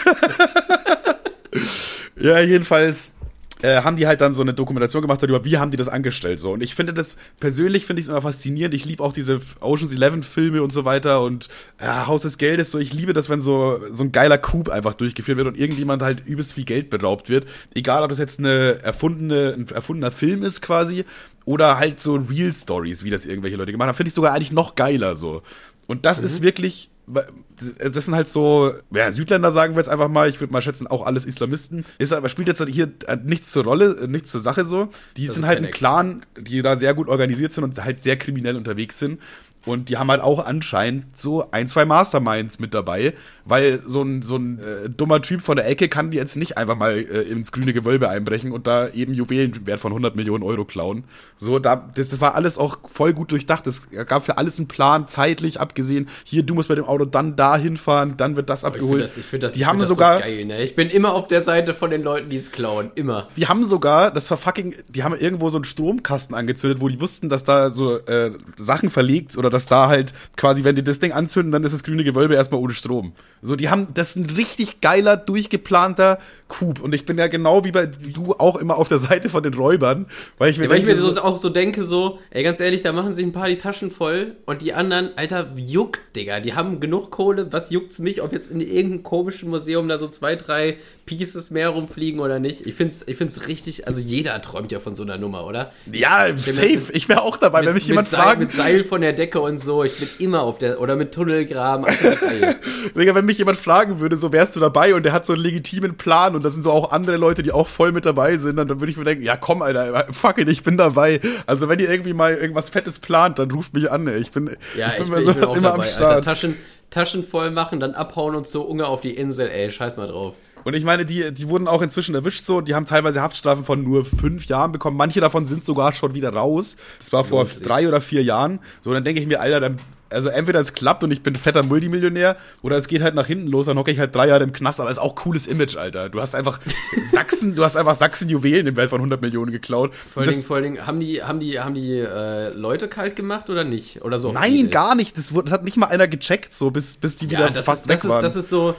Ja, 2.19 2.41
jedenfalls 2.41 3.15
äh, 3.63 3.83
haben 3.83 3.97
die 3.97 4.07
halt 4.07 4.21
dann 4.21 4.35
so 4.35 4.43
eine 4.43 4.55
Dokumentation 4.55 5.03
gemacht 5.03 5.23
darüber, 5.23 5.45
wie 5.45 5.59
haben 5.59 5.71
die 5.71 5.77
das 5.77 5.89
angestellt 5.89 6.41
so. 6.41 6.53
Und 6.53 6.63
ich 6.63 6.75
finde 6.75 6.93
das, 6.93 7.17
persönlich 7.41 7.87
finde 7.87 8.01
ich 8.01 8.07
es 8.07 8.11
immer 8.11 8.21
faszinierend. 8.21 8.75
Ich 8.75 8.85
liebe 8.85 9.03
auch 9.03 9.13
diese 9.13 9.41
Ocean's 9.61 9.93
Eleven 9.93 10.23
Filme 10.23 10.63
und 10.63 10.73
so 10.73 10.85
weiter 10.85 11.23
und 11.23 11.49
ja, 11.81 12.07
Haus 12.07 12.23
des 12.23 12.39
Geldes 12.39 12.71
so. 12.71 12.79
Ich 12.79 12.93
liebe 12.93 13.13
das, 13.13 13.31
wenn 13.31 13.41
so, 13.41 13.81
so 13.93 14.05
ein 14.05 14.13
geiler 14.13 14.39
Coup 14.39 14.69
einfach 14.69 14.95
durchgeführt 14.95 15.39
wird 15.39 15.49
und 15.49 15.59
irgendjemand 15.59 16.03
halt 16.03 16.27
übelst 16.27 16.53
viel 16.53 16.65
Geld 16.65 16.91
beraubt 16.91 17.29
wird. 17.29 17.47
Egal, 17.75 18.03
ob 18.03 18.11
das 18.11 18.19
jetzt 18.19 18.39
eine 18.39 18.83
erfundene, 18.83 19.55
ein 19.55 19.69
erfundener 19.69 20.11
Film 20.11 20.43
ist 20.43 20.61
quasi 20.61 21.05
oder 21.45 21.79
halt 21.79 22.01
so 22.01 22.17
Real 22.17 22.53
Stories, 22.53 23.05
wie 23.05 23.11
das 23.11 23.25
irgendwelche 23.25 23.57
Leute 23.57 23.73
gemacht 23.73 23.89
haben. 23.89 23.97
Finde 23.97 24.09
ich 24.09 24.15
sogar 24.15 24.35
eigentlich 24.35 24.53
noch 24.53 24.75
geiler 24.75 25.17
so. 25.17 25.43
Und 25.87 26.05
das 26.05 26.19
ist 26.19 26.43
wirklich, 26.43 26.91
das 27.07 28.05
sind 28.05 28.15
halt 28.15 28.29
so, 28.29 28.75
ja, 28.93 29.13
Südländer 29.13 29.53
sagen 29.53 29.75
wir 29.75 29.81
jetzt 29.81 29.89
einfach 29.89 30.09
mal, 30.09 30.29
ich 30.29 30.41
würde 30.41 30.53
mal 30.53 30.61
schätzen, 30.61 30.87
auch 30.87 31.07
alles 31.07 31.25
Islamisten. 31.25 31.85
Ist 31.99 32.13
aber, 32.13 32.29
spielt 32.29 32.49
jetzt 32.49 32.61
halt 32.61 32.73
hier 32.73 32.93
nichts 33.25 33.51
zur 33.51 33.65
Rolle, 33.65 34.09
nichts 34.09 34.33
zur 34.33 34.41
Sache 34.41 34.65
so. 34.65 34.89
Die 35.17 35.29
sind 35.29 35.47
halt 35.47 35.65
ein. 35.65 35.71
Clan, 35.71 36.23
die 36.39 36.63
da 36.63 36.77
sehr 36.77 36.95
gut 36.95 37.09
organisiert 37.09 37.53
sind 37.53 37.65
und 37.65 37.83
halt 37.83 38.01
sehr 38.01 38.17
kriminell 38.17 38.57
unterwegs 38.57 38.99
sind. 38.99 39.21
Und 39.67 39.89
die 39.89 39.97
haben 39.97 40.11
halt 40.11 40.23
auch 40.23 40.47
anscheinend 40.47 41.19
so 41.21 41.51
ein, 41.51 41.69
zwei 41.69 41.85
Masterminds 41.85 42.61
mit 42.61 42.73
dabei, 42.73 43.15
weil 43.45 43.83
so 43.85 44.03
ein, 44.03 44.23
so 44.23 44.37
ein 44.37 44.59
äh, 44.61 44.89
dummer 44.89 45.21
Typ 45.21 45.43
von 45.43 45.57
der 45.57 45.67
Ecke 45.69 45.89
kann 45.89 46.11
die 46.11 46.17
jetzt 46.17 46.37
nicht 46.37 46.57
einfach 46.57 46.77
mal 46.77 46.97
äh, 46.97 47.23
ins 47.23 47.53
grüne 47.53 47.73
Gewölbe 47.73 48.09
einbrechen 48.09 48.53
und 48.53 48.67
da 48.67 48.89
eben 48.89 49.13
Juwelenwert 49.13 49.81
von 49.81 49.91
100 49.93 50.15
Millionen 50.17 50.45
Euro 50.45 50.65
klauen. 50.65 51.05
So, 51.37 51.59
da, 51.59 51.91
das 51.95 52.21
war 52.21 52.35
alles 52.37 52.59
auch 52.59 52.79
voll 52.89 53.13
gut 53.13 53.33
durchdacht. 53.33 53.67
Es 53.67 53.83
gab 53.91 54.25
für 54.25 54.39
alles 54.39 54.59
einen 54.59 54.69
Plan, 54.69 55.09
zeitlich 55.09 55.61
abgesehen. 55.61 56.09
Hier, 56.25 56.45
du 56.45 56.55
musst 56.55 56.69
mit 56.69 56.79
dem 56.79 56.85
Auto 56.85 57.05
dann 57.05 57.35
da 57.37 57.57
hinfahren, 57.57 58.17
dann 58.17 58.37
wird 58.37 58.49
das 58.49 58.63
Ich 58.63 58.67
finde 58.69 58.79
abgeholt. 58.79 59.03
das, 59.03 59.17
ich 59.17 59.27
find 59.27 59.43
das, 59.43 59.55
die 59.55 59.61
ich 59.61 59.67
haben 59.67 59.79
das 59.81 59.89
sogar, 59.89 60.19
so 60.19 60.23
geil, 60.23 60.45
ne? 60.45 60.63
Ich 60.63 60.77
bin 60.77 60.91
immer 60.91 61.13
auf 61.15 61.27
der 61.27 61.43
Seite 61.43 61.75
von 61.75 61.91
den 61.91 62.03
Leuten, 62.03 62.31
die 62.31 62.37
es 62.37 62.53
klauen. 62.53 62.93
Immer. 62.95 63.29
Die 63.37 63.49
haben 63.49 63.65
sogar, 63.65 64.13
das 64.13 64.31
war 64.31 64.37
fucking, 64.37 64.77
die 64.89 65.03
haben 65.03 65.17
irgendwo 65.17 65.51
so 65.51 65.59
einen 65.59 65.65
Stromkasten 65.65 66.37
angezündet, 66.37 66.81
wo 66.81 66.89
die 66.89 67.01
wussten, 67.01 67.29
dass 67.29 67.43
da 67.43 67.69
so 67.71 67.99
äh, 67.99 68.31
Sachen 68.57 68.91
verlegt 68.91 69.37
oder 69.37 69.51
dass 69.57 69.67
da 69.67 69.89
halt 69.89 70.13
quasi, 70.37 70.65
wenn 70.65 70.77
die 70.77 70.85
das 70.85 70.99
Ding 70.99 71.13
anzünden, 71.13 71.51
dann 71.51 71.65
ist 71.65 71.73
das 71.73 71.83
grüne 71.83 72.05
Gewölbe 72.05 72.35
erstmal 72.35 72.61
ohne 72.61 72.75
Strom. 72.75 73.13
So, 73.41 73.57
die 73.57 73.71
haben, 73.71 73.89
das 73.95 74.11
ist 74.11 74.17
ein 74.17 74.37
richtig 74.37 74.83
geiler, 74.83 75.17
durchgeplanter 75.17 76.19
Coup. 76.49 76.81
Und 76.81 76.95
ich 76.95 77.07
bin 77.07 77.17
ja 77.17 77.27
genau 77.27 77.65
wie 77.65 77.73
bei 77.73 77.89
wie 78.01 78.13
du 78.13 78.35
auch 78.39 78.57
immer 78.57 78.77
auf 78.77 78.89
der 78.89 78.99
Seite 78.99 79.29
von 79.29 79.43
den 79.43 79.55
Räubern, 79.55 80.07
weil 80.39 80.51
ich 80.51 80.59
mir 80.59 80.65
Ja, 80.65 80.71
weil 80.71 80.79
ich 80.79 80.85
denke, 80.85 81.01
mir 81.01 81.15
so, 81.15 81.23
auch 81.23 81.39
so 81.39 81.49
denke, 81.49 81.85
so, 81.85 82.19
ey, 82.31 82.43
ganz 82.43 82.61
ehrlich, 82.61 82.83
da 82.83 82.93
machen 82.93 83.15
sich 83.15 83.25
ein 83.25 83.33
paar 83.33 83.49
die 83.49 83.59
Taschen 83.59 83.91
voll 83.91 84.37
und 84.45 84.61
die 84.61 84.75
anderen, 84.75 85.11
Alter, 85.17 85.53
juckt, 85.57 86.01
Digga. 86.15 86.41
Die 86.41 86.55
haben 86.55 86.79
genug 86.81 87.11
Kohle, 87.11 87.53
was 87.53 87.71
juckt's 87.71 87.99
mich, 87.99 88.23
ob 88.23 88.33
jetzt 88.33 88.51
in 88.51 88.61
irgendeinem 88.61 89.03
komischen 89.03 89.49
Museum 89.49 89.89
da 89.89 89.97
so 89.97 90.09
zwei, 90.09 90.37
drei 90.37 90.77
Pieces 91.07 91.51
mehr 91.51 91.69
rumfliegen 91.71 92.21
oder 92.21 92.39
nicht. 92.41 92.67
Ich 92.67 92.75
finde 92.75 92.93
es 92.93 93.07
ich 93.07 93.17
find's 93.17 93.47
richtig, 93.49 93.87
also 93.87 94.01
jeder 94.01 94.41
träumt 94.43 94.73
ja 94.73 94.81
von 94.81 94.95
so 94.97 95.05
einer 95.05 95.17
Nummer, 95.19 95.47
oder? 95.47 95.73
Ja, 95.91 96.27
Ich 96.27 96.43
safe. 96.43 96.69
mit- 96.69 96.91
ich 96.97 97.09
wäre 97.09 97.23
auch 97.23 97.37
dabei, 97.37 97.65
wenn 97.65 97.75
mich 97.75 97.87
jemand 97.87 98.11
mit 98.11 98.19
Seil, 98.19 98.23
fragt. 98.27 98.41
Mit 98.41 98.53
Seil 98.53 98.85
von 98.85 99.01
der 99.01 99.13
Decke 99.13 99.41
und 99.41 99.61
so. 99.61 99.85
Ich 99.85 99.97
bin 99.99 100.09
immer 100.19 100.43
auf 100.43 100.59
der, 100.59 100.81
oder 100.81 100.97
mit 100.97 101.13
Tunnelgraben. 101.15 101.87
Digga, 102.97 103.15
wenn 103.15 103.25
mich 103.25 103.39
jemand 103.39 103.57
fragen 103.59 104.01
würde, 104.01 104.17
so 104.17 104.33
wärst 104.33 104.57
du 104.57 104.61
dabei 104.61 104.95
und 104.95 105.05
der 105.05 105.13
hat 105.13 105.25
so 105.27 105.33
einen 105.33 105.43
legitimen 105.43 105.97
Plan 105.97 106.35
und 106.35 106.45
da 106.45 106.51
sind 106.51 106.63
so 106.63 106.71
auch 106.73 106.93
andere 106.93 107.17
Leute, 107.17 107.43
die 107.43 107.53
auch 107.53 107.69
voll 107.69 107.93
mit 107.93 108.05
dabei 108.07 108.37
sind, 108.39 108.57
dann, 108.57 108.69
dann 108.69 108.81
würde 108.81 108.91
ich 108.91 108.97
mir 108.97 109.05
denken, 109.05 109.25
ja 109.25 109.37
komm, 109.37 109.63
Alter, 109.63 110.07
fuck 110.13 110.39
it, 110.39 110.49
ich 110.49 110.63
bin 110.63 110.77
dabei. 110.77 111.21
Also 111.47 111.69
wenn 111.69 111.79
ihr 111.79 111.91
irgendwie 111.91 112.13
mal 112.13 112.35
irgendwas 112.35 112.69
Fettes 112.69 112.99
plant, 112.99 113.39
dann 113.39 113.51
ruft 113.51 113.75
mich 113.75 113.91
an, 113.91 114.07
ey. 114.09 114.19
Ich 114.19 114.33
bin, 114.33 114.57
Ja, 114.77 114.89
ich 114.89 114.95
bin 114.97 115.05
ich, 115.07 115.11
bin, 115.13 115.19
ich 115.21 115.25
bin 115.27 115.35
sowas 115.35 115.53
immer 115.57 115.69
dabei. 115.69 115.75
am 115.75 115.81
Alter, 115.83 115.93
Start. 115.93 116.25
Taschen, 116.25 116.57
Taschen 116.91 117.25
voll 117.25 117.51
machen, 117.51 117.81
dann 117.81 117.93
abhauen 117.95 118.35
und 118.35 118.47
so 118.49 118.63
Unge 118.63 118.87
auf 118.87 119.01
die 119.01 119.11
Insel, 119.15 119.49
ey. 119.49 119.71
Scheiß 119.71 119.97
mal 119.97 120.09
drauf. 120.09 120.35
Und 120.67 120.75
ich 120.75 120.83
meine, 120.83 121.05
die, 121.05 121.33
die 121.33 121.49
wurden 121.49 121.69
auch 121.69 121.81
inzwischen 121.81 122.13
erwischt 122.17 122.45
so, 122.45 122.61
die 122.61 122.75
haben 122.75 122.87
teilweise 122.87 123.23
Haftstrafen 123.23 123.65
von 123.65 123.85
nur 123.85 124.05
fünf 124.05 124.47
Jahren 124.47 124.73
bekommen. 124.73 124.97
Manche 124.97 125.21
davon 125.21 125.47
sind 125.47 125.65
sogar 125.65 125.93
schon 125.93 126.17
wieder 126.17 126.31
raus. 126.31 126.77
Das 126.99 127.13
war 127.13 127.23
vor 127.23 127.47
sich. 127.47 127.63
drei 127.63 127.87
oder 127.87 128.01
vier 128.01 128.25
Jahren. 128.25 128.59
So, 128.81 128.93
dann 128.93 129.05
denke 129.05 129.21
ich 129.21 129.29
mir, 129.29 129.41
Alter, 129.41 129.61
dann, 129.61 129.77
also 130.11 130.29
entweder 130.29 130.59
es 130.59 130.73
klappt 130.75 131.05
und 131.05 131.13
ich 131.13 131.23
bin 131.23 131.37
fetter 131.37 131.65
Multimillionär 131.65 132.37
oder 132.63 132.75
es 132.77 132.89
geht 132.89 133.01
halt 133.01 133.15
nach 133.15 133.29
hinten 133.29 133.47
los, 133.47 133.67
dann 133.67 133.79
hocke 133.79 133.93
ich 133.93 134.01
halt 134.01 134.13
drei 134.13 134.27
Jahre 134.27 134.43
im 134.43 134.53
Knast, 134.53 134.81
aber 134.81 134.91
ist 134.91 134.99
auch 134.99 135.15
cooles 135.15 135.47
Image, 135.47 135.77
Alter. 135.77 136.09
Du 136.09 136.21
hast 136.21 136.35
einfach 136.35 136.59
Sachsen, 137.13 137.55
du 137.55 137.63
hast 137.63 137.77
einfach 137.77 137.95
Sachsen-Juwelen 137.95 138.67
im 138.67 138.75
Wert 138.75 138.91
von 138.91 138.99
100 138.99 139.23
Millionen 139.23 139.53
geklaut. 139.53 139.93
Vor 139.95 140.23
allen 140.23 140.27
das- 140.27 140.35
Dingen, 140.35 140.47
vor 140.49 140.57
allen 140.57 140.65
Dingen, 140.65 140.85
haben 140.85 140.99
die, 140.99 141.23
haben 141.23 141.39
die, 141.39 141.61
haben 141.61 141.75
die 141.77 141.93
äh, 142.01 142.49
Leute 142.55 142.89
kalt 142.89 143.15
gemacht 143.15 143.51
oder 143.51 143.63
nicht? 143.63 144.03
Oder 144.05 144.19
so? 144.19 144.33
Nein, 144.33 144.71
gar 144.71 144.97
nicht. 144.97 145.17
Das, 145.17 145.33
wurde, 145.33 145.45
das 145.45 145.53
hat 145.53 145.63
nicht 145.63 145.77
mal 145.77 145.87
einer 145.87 146.09
gecheckt, 146.09 146.53
so 146.55 146.73
bis, 146.73 146.97
bis 146.97 147.15
die 147.19 147.31
wieder 147.31 147.43
Ja, 147.43 147.51
das, 147.51 147.65
fast 147.65 147.83
ist, 147.83 147.91
das, 147.91 148.03
weg 148.03 148.11
waren. 148.11 148.25
ist, 148.25 148.35
das 148.35 148.43
ist 148.45 148.51
so. 148.51 148.75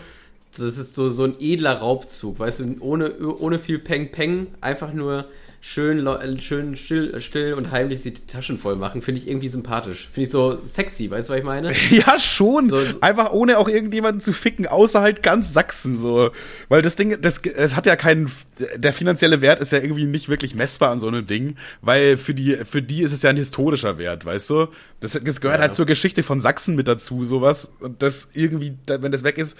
Das 0.51 0.77
ist 0.77 0.95
so, 0.95 1.09
so 1.09 1.23
ein 1.23 1.35
edler 1.39 1.73
Raubzug, 1.73 2.39
weißt 2.39 2.59
du, 2.61 2.75
ohne, 2.79 3.17
ohne 3.19 3.59
viel 3.59 3.79
Peng 3.79 4.11
Peng, 4.11 4.47
einfach 4.61 4.91
nur 4.93 5.25
schön, 5.59 5.97
leu- 5.99 6.19
schön 6.39 6.75
still, 6.77 7.19
still 7.19 7.53
und 7.55 7.71
heimlich 7.71 8.01
die 8.03 8.13
Taschen 8.13 8.57
voll 8.57 8.75
machen, 8.75 9.01
finde 9.01 9.19
ich 9.21 9.27
irgendwie 9.27 9.49
sympathisch. 9.49 10.07
Finde 10.13 10.25
ich 10.25 10.29
so 10.31 10.57
sexy, 10.63 11.09
weißt 11.11 11.27
du, 11.27 11.33
was 11.33 11.39
ich 11.39 11.45
meine? 11.45 11.73
Ja, 11.91 12.17
schon. 12.19 12.69
So- 12.69 12.79
so- 12.83 13.01
Einfach 13.01 13.31
ohne 13.33 13.57
auch 13.57 13.67
irgendjemanden 13.67 14.21
zu 14.21 14.33
ficken, 14.33 14.65
außer 14.67 15.01
halt 15.01 15.23
ganz 15.23 15.53
Sachsen 15.53 15.97
so. 15.97 16.29
Weil 16.69 16.81
das 16.83 16.95
Ding, 16.95 17.21
das, 17.21 17.39
es 17.39 17.75
hat 17.75 17.85
ja 17.85 17.95
keinen, 17.95 18.31
der 18.77 18.93
finanzielle 18.93 19.41
Wert 19.41 19.59
ist 19.59 19.71
ja 19.71 19.79
irgendwie 19.79 20.05
nicht 20.05 20.29
wirklich 20.29 20.55
messbar 20.55 20.91
an 20.91 20.99
so 20.99 21.07
einem 21.07 21.25
Ding, 21.25 21.55
weil 21.81 22.17
für 22.17 22.33
die, 22.33 22.57
für 22.63 22.81
die 22.81 23.01
ist 23.01 23.11
es 23.11 23.21
ja 23.23 23.31
ein 23.31 23.37
historischer 23.37 23.97
Wert, 23.97 24.25
weißt 24.25 24.49
du? 24.51 24.67
Das, 25.01 25.19
das 25.21 25.41
gehört 25.41 25.57
Ja. 25.59 25.63
halt 25.63 25.75
zur 25.75 25.85
Geschichte 25.85 26.23
von 26.23 26.39
Sachsen 26.39 26.75
mit 26.75 26.87
dazu, 26.87 27.23
sowas. 27.25 27.71
Und 27.81 28.01
das 28.01 28.29
irgendwie, 28.33 28.77
wenn 28.87 29.11
das 29.11 29.23
weg 29.23 29.37
ist, 29.37 29.57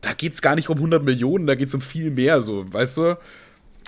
da 0.00 0.12
geht's 0.12 0.42
gar 0.42 0.54
nicht 0.54 0.68
um 0.68 0.76
100 0.76 1.02
Millionen, 1.02 1.46
da 1.46 1.54
geht's 1.54 1.74
um 1.74 1.80
viel 1.80 2.10
mehr, 2.10 2.40
so, 2.40 2.72
weißt 2.72 2.96
du? 2.98 3.18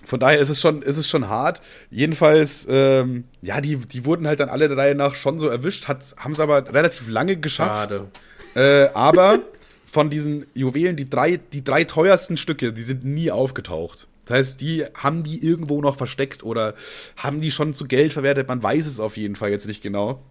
Von 0.07 0.19
daher 0.19 0.39
ist 0.39 0.49
es 0.49 0.61
schon, 0.61 0.83
ist 0.83 0.97
es 0.97 1.09
schon 1.09 1.29
hart. 1.29 1.61
Jedenfalls, 1.91 2.67
ähm, 2.71 3.25
ja, 3.43 3.61
die, 3.61 3.77
die 3.77 4.05
wurden 4.07 4.27
halt 4.27 4.41
dann 4.41 4.49
alle 4.49 4.69
der 4.69 4.77
Reihe 4.77 4.95
nach 4.95 5.15
schon 5.15 5.39
so 5.39 5.49
erwischt, 5.49 5.89
haben 5.89 6.33
es 6.33 6.41
aber 6.41 6.73
relativ 6.73 7.09
lange 7.09 7.37
geschafft. 7.37 7.93
Schade. 7.93 8.09
Äh, 8.55 8.93
aber 8.95 9.41
von 9.91 10.09
diesen 10.09 10.47
Juwelen, 10.55 10.97
die 10.97 11.11
drei, 11.11 11.37
die 11.37 11.63
drei 11.63 11.85
teuersten 11.85 12.37
Stücke, 12.37 12.73
die 12.73 12.83
sind 12.83 13.05
nie 13.05 13.31
aufgetaucht. 13.31 14.07
Das 14.25 14.39
heißt, 14.39 14.61
die 14.61 14.85
haben 14.95 15.25
die 15.25 15.45
irgendwo 15.45 15.81
noch 15.83 15.97
versteckt 15.97 16.45
oder 16.45 16.75
haben 17.17 17.41
die 17.41 17.51
schon 17.51 17.75
zu 17.75 17.87
Geld 17.87 18.13
verwertet. 18.13 18.49
Man 18.49 18.63
weiß 18.63 18.87
es 18.87 19.01
auf 19.01 19.17
jeden 19.17 19.35
Fall 19.37 19.51
jetzt 19.51 19.67
nicht 19.67 19.83
genau. 19.83 20.23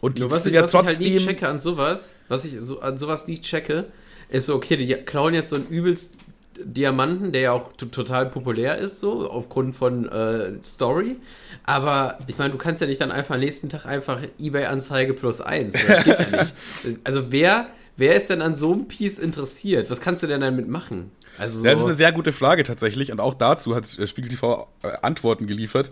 Und 0.00 0.18
die 0.18 0.22
Nur 0.22 0.30
was, 0.30 0.44
sind 0.44 0.52
ich, 0.52 0.56
ja 0.56 0.62
was 0.62 0.74
ich 0.74 0.74
halt 0.76 1.00
nie 1.00 1.12
trotzdem. 1.12 1.26
checke 1.26 1.48
an 1.48 1.58
sowas, 1.58 2.14
was 2.28 2.44
ich 2.44 2.58
so, 2.60 2.80
an 2.80 2.98
sowas 2.98 3.26
nie 3.28 3.40
checke, 3.40 3.86
ist 4.28 4.46
so, 4.46 4.54
okay, 4.54 4.76
die 4.76 4.92
klauen 4.94 5.34
jetzt 5.34 5.50
so 5.50 5.56
einen 5.56 5.68
übelst 5.68 6.18
Diamanten, 6.58 7.32
der 7.32 7.40
ja 7.42 7.52
auch 7.52 7.72
total 7.74 8.26
populär 8.26 8.78
ist, 8.78 9.00
so, 9.00 9.28
aufgrund 9.30 9.74
von 9.74 10.08
äh, 10.08 10.52
Story. 10.62 11.16
Aber 11.64 12.18
ich 12.26 12.38
meine, 12.38 12.52
du 12.52 12.58
kannst 12.58 12.80
ja 12.80 12.86
nicht 12.86 13.00
dann 13.00 13.10
einfach 13.10 13.34
am 13.34 13.40
nächsten 13.40 13.68
Tag 13.68 13.86
einfach 13.86 14.20
Ebay-Anzeige 14.38 15.14
plus 15.14 15.40
eins. 15.40 15.74
Das 15.74 16.04
geht 16.04 16.18
ja 16.18 16.42
nicht. 16.42 16.54
Also 17.04 17.30
wer, 17.30 17.68
wer 17.96 18.14
ist 18.14 18.30
denn 18.30 18.42
an 18.42 18.54
so 18.54 18.72
einem 18.72 18.88
Piece 18.88 19.18
interessiert? 19.18 19.90
Was 19.90 20.00
kannst 20.00 20.22
du 20.22 20.26
denn 20.26 20.40
damit 20.40 20.68
machen? 20.68 21.10
Also 21.38 21.58
so, 21.58 21.64
Das 21.64 21.78
ist 21.78 21.84
eine 21.84 21.94
sehr 21.94 22.12
gute 22.12 22.32
Frage 22.32 22.62
tatsächlich. 22.62 23.12
Und 23.12 23.20
auch 23.20 23.34
dazu 23.34 23.74
hat 23.74 23.98
äh, 23.98 24.06
Spiegel 24.06 24.30
TV 24.30 24.68
äh, 24.82 24.88
Antworten 25.02 25.46
geliefert. 25.46 25.90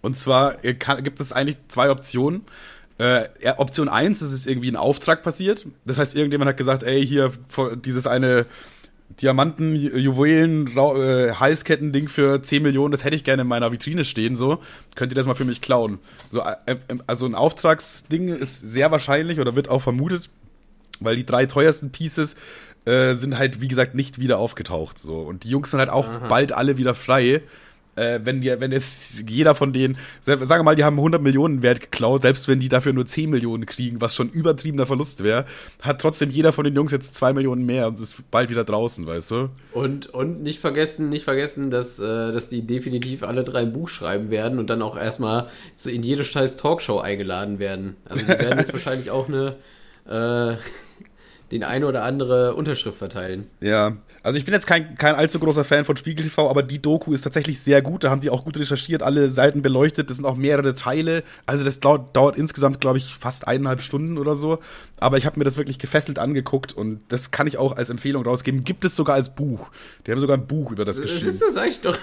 Und 0.00 0.18
zwar 0.18 0.64
äh, 0.64 0.74
kann, 0.74 1.02
gibt 1.02 1.20
es 1.20 1.32
eigentlich 1.32 1.56
zwei 1.68 1.90
Optionen. 1.90 2.42
Äh, 2.98 3.24
ja, 3.42 3.58
Option 3.58 3.88
1 3.88 4.22
ist 4.22 4.32
es 4.32 4.46
irgendwie 4.46 4.70
ein 4.70 4.76
Auftrag 4.76 5.22
passiert. 5.22 5.66
Das 5.84 5.98
heißt, 5.98 6.14
irgendjemand 6.14 6.48
hat 6.50 6.56
gesagt, 6.56 6.82
ey, 6.84 7.04
hier 7.06 7.32
vor- 7.48 7.76
dieses 7.76 8.06
eine 8.06 8.46
Diamanten, 9.20 9.74
Ju- 9.76 9.96
Juwelen, 9.96 10.68
äh, 10.76 11.32
Halsketten-Ding 11.32 12.08
für 12.08 12.42
10 12.42 12.62
Millionen, 12.62 12.92
das 12.92 13.04
hätte 13.04 13.16
ich 13.16 13.24
gerne 13.24 13.42
in 13.42 13.48
meiner 13.48 13.70
Vitrine 13.70 14.04
stehen, 14.04 14.34
so. 14.36 14.58
Könnt 14.94 15.12
ihr 15.12 15.16
das 15.16 15.26
mal 15.26 15.34
für 15.34 15.44
mich 15.44 15.60
klauen? 15.60 15.98
So, 16.30 16.40
äh, 16.40 16.54
äh, 16.66 16.76
also 17.06 17.26
ein 17.26 17.34
Auftragsding 17.34 18.28
ist 18.28 18.60
sehr 18.60 18.90
wahrscheinlich 18.90 19.40
oder 19.40 19.54
wird 19.56 19.68
auch 19.68 19.82
vermutet, 19.82 20.30
weil 21.00 21.16
die 21.16 21.26
drei 21.26 21.46
teuersten 21.46 21.90
Pieces 21.90 22.34
äh, 22.86 23.14
sind 23.14 23.38
halt, 23.38 23.60
wie 23.60 23.68
gesagt, 23.68 23.94
nicht 23.94 24.20
wieder 24.20 24.38
aufgetaucht. 24.38 24.98
So. 24.98 25.16
Und 25.18 25.44
die 25.44 25.48
Jungs 25.48 25.70
sind 25.70 25.80
halt 25.80 25.90
auch 25.90 26.08
bald 26.28 26.52
alle 26.52 26.76
wieder 26.76 26.94
frei. 26.94 27.42
Äh, 27.96 28.20
wenn, 28.24 28.40
die, 28.40 28.48
wenn 28.60 28.72
jetzt 28.72 29.28
jeder 29.28 29.54
von 29.54 29.72
denen, 29.72 29.98
sag- 30.20 30.44
sagen 30.46 30.60
wir 30.60 30.64
mal, 30.64 30.76
die 30.76 30.84
haben 30.84 30.96
100 30.98 31.20
Millionen 31.20 31.62
Wert 31.62 31.80
geklaut, 31.80 32.22
selbst 32.22 32.46
wenn 32.46 32.60
die 32.60 32.68
dafür 32.68 32.92
nur 32.92 33.06
10 33.06 33.30
Millionen 33.30 33.66
kriegen, 33.66 34.00
was 34.00 34.14
schon 34.14 34.30
übertriebener 34.30 34.86
Verlust 34.86 35.24
wäre, 35.24 35.46
hat 35.82 36.00
trotzdem 36.00 36.30
jeder 36.30 36.52
von 36.52 36.64
den 36.64 36.74
Jungs 36.74 36.92
jetzt 36.92 37.14
2 37.14 37.32
Millionen 37.32 37.66
mehr 37.66 37.88
und 37.88 37.98
ist 38.00 38.30
bald 38.30 38.50
wieder 38.50 38.64
draußen, 38.64 39.06
weißt 39.06 39.30
du? 39.32 39.48
Und, 39.72 40.06
und 40.06 40.42
nicht 40.42 40.60
vergessen, 40.60 41.08
nicht 41.08 41.24
vergessen, 41.24 41.70
dass, 41.70 41.98
äh, 41.98 42.32
dass 42.32 42.48
die 42.48 42.62
definitiv 42.66 43.22
alle 43.24 43.42
drei 43.42 43.64
ein 43.64 43.72
Buch 43.72 43.88
schreiben 43.88 44.30
werden 44.30 44.58
und 44.58 44.68
dann 44.70 44.82
auch 44.82 44.96
erstmal 44.96 45.48
so 45.74 45.90
in 45.90 46.02
jede 46.02 46.24
scheiß 46.24 46.56
Talkshow 46.56 46.98
eingeladen 47.00 47.58
werden. 47.58 47.96
Also 48.04 48.22
die 48.22 48.28
werden 48.28 48.58
jetzt 48.58 48.72
wahrscheinlich 48.72 49.10
auch 49.10 49.28
eine 49.28 49.56
äh, 50.06 50.56
den 51.54 51.62
eine 51.62 51.86
oder 51.86 52.02
andere 52.02 52.54
Unterschrift 52.54 52.98
verteilen. 52.98 53.46
Ja, 53.60 53.96
also 54.24 54.36
ich 54.36 54.44
bin 54.44 54.52
jetzt 54.52 54.66
kein, 54.66 54.96
kein 54.96 55.14
allzu 55.14 55.38
großer 55.38 55.62
Fan 55.62 55.84
von 55.84 55.96
Spiegel 55.96 56.24
TV, 56.24 56.50
aber 56.50 56.64
die 56.64 56.82
Doku 56.82 57.12
ist 57.12 57.22
tatsächlich 57.22 57.60
sehr 57.60 57.80
gut. 57.80 58.02
Da 58.02 58.10
haben 58.10 58.20
die 58.20 58.28
auch 58.28 58.44
gut 58.44 58.58
recherchiert, 58.58 59.04
alle 59.04 59.28
Seiten 59.28 59.62
beleuchtet. 59.62 60.10
Das 60.10 60.16
sind 60.16 60.26
auch 60.26 60.34
mehrere 60.34 60.74
Teile. 60.74 61.22
Also 61.46 61.64
das 61.64 61.78
dauert, 61.78 62.16
dauert 62.16 62.36
insgesamt, 62.36 62.80
glaube 62.80 62.98
ich, 62.98 63.14
fast 63.14 63.46
eineinhalb 63.46 63.82
Stunden 63.82 64.18
oder 64.18 64.34
so. 64.34 64.58
Aber 64.98 65.16
ich 65.16 65.26
habe 65.26 65.38
mir 65.38 65.44
das 65.44 65.56
wirklich 65.56 65.78
gefesselt 65.78 66.18
angeguckt 66.18 66.72
und 66.72 67.02
das 67.08 67.30
kann 67.30 67.46
ich 67.46 67.56
auch 67.56 67.76
als 67.76 67.88
Empfehlung 67.88 68.24
rausgeben. 68.24 68.64
Gibt 68.64 68.84
es 68.84 68.96
sogar 68.96 69.14
als 69.14 69.36
Buch. 69.36 69.68
Die 70.06 70.10
haben 70.10 70.18
sogar 70.18 70.36
ein 70.36 70.48
Buch 70.48 70.72
über 70.72 70.84
das 70.84 70.96
Das 70.96 71.04
geschrieben. 71.04 71.28
ist 71.28 71.40
das 71.40 71.56
eigentlich 71.56 71.80
doch. 71.82 71.96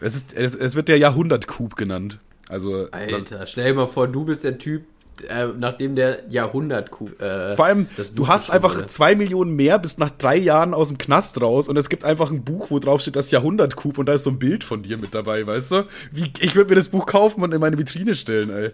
Es, 0.00 0.16
ist, 0.16 0.32
es, 0.34 0.54
es 0.54 0.74
wird 0.74 0.88
der 0.88 0.98
Jahrhundertcoup 0.98 1.76
genannt. 1.76 2.18
Also 2.48 2.88
Alter, 2.90 3.46
stell 3.46 3.66
dir 3.66 3.74
mal 3.74 3.86
vor, 3.86 4.08
du 4.08 4.24
bist 4.24 4.42
der 4.44 4.58
Typ, 4.58 4.82
äh, 5.22 5.48
nachdem 5.58 5.96
der 5.96 6.28
Jahrhundert 6.28 6.90
äh, 7.20 7.56
Vor 7.56 7.64
allem, 7.64 7.86
du 8.14 8.28
hast 8.28 8.50
einfach 8.50 8.76
wurde. 8.76 8.86
zwei 8.88 9.14
Millionen 9.14 9.54
mehr, 9.56 9.78
bist 9.78 9.98
nach 9.98 10.10
drei 10.10 10.36
Jahren 10.36 10.74
aus 10.74 10.88
dem 10.88 10.98
Knast 10.98 11.40
raus 11.40 11.68
und 11.68 11.76
es 11.76 11.88
gibt 11.88 12.04
einfach 12.04 12.30
ein 12.30 12.44
Buch, 12.44 12.70
wo 12.70 12.78
drauf 12.78 13.00
steht 13.00 13.16
das 13.16 13.30
Jahrhundertcoup 13.30 13.98
und 13.98 14.06
da 14.06 14.14
ist 14.14 14.22
so 14.24 14.30
ein 14.30 14.38
Bild 14.38 14.64
von 14.64 14.82
dir 14.82 14.96
mit 14.98 15.14
dabei, 15.14 15.46
weißt 15.46 15.72
du? 15.72 15.86
Wie, 16.12 16.32
ich 16.40 16.54
würde 16.54 16.70
mir 16.70 16.76
das 16.76 16.88
Buch 16.88 17.06
kaufen 17.06 17.42
und 17.42 17.52
in 17.52 17.60
meine 17.60 17.78
Vitrine 17.78 18.14
stellen, 18.14 18.50
ey. 18.50 18.70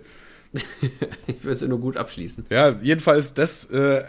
Ich 1.27 1.43
würde 1.43 1.55
es 1.55 1.61
ja 1.61 1.69
nur 1.69 1.81
gut 1.81 1.97
abschließen. 1.97 2.47
Ja, 2.51 2.71
jedenfalls 2.71 3.35
das, 3.35 3.67
äh, 3.71 4.03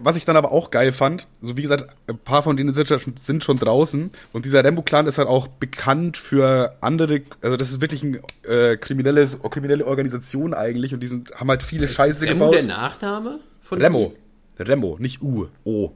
was 0.00 0.16
ich 0.16 0.24
dann 0.24 0.36
aber 0.36 0.52
auch 0.52 0.70
geil 0.70 0.92
fand, 0.92 1.26
so 1.40 1.56
wie 1.56 1.62
gesagt, 1.62 1.86
ein 2.06 2.18
paar 2.18 2.42
von 2.42 2.56
denen 2.56 2.72
sind 2.72 2.88
schon, 2.88 3.00
sind 3.18 3.44
schon 3.44 3.56
draußen 3.56 4.10
und 4.32 4.44
dieser 4.44 4.64
Rambo-Clan 4.64 5.06
ist 5.06 5.18
halt 5.18 5.28
auch 5.28 5.46
bekannt 5.48 6.16
für 6.16 6.76
andere, 6.80 7.22
also 7.42 7.56
das 7.56 7.70
ist 7.70 7.80
wirklich 7.80 8.02
eine 8.02 8.20
äh, 8.46 8.76
kriminelle, 8.76 9.26
kriminelle 9.50 9.86
Organisation 9.86 10.52
eigentlich 10.54 10.92
und 10.94 11.00
die 11.00 11.06
sind, 11.06 11.32
haben 11.36 11.48
halt 11.50 11.62
viele 11.62 11.86
Scheiße 11.88 12.24
ist 12.24 12.30
Remo 12.30 12.46
gebaut. 12.50 12.54
der 12.62 12.64
Nachname 12.76 13.40
von 13.60 13.80
Remo. 13.80 14.12
Remo, 14.58 14.96
nicht 15.00 15.22
U, 15.22 15.46
O. 15.64 15.92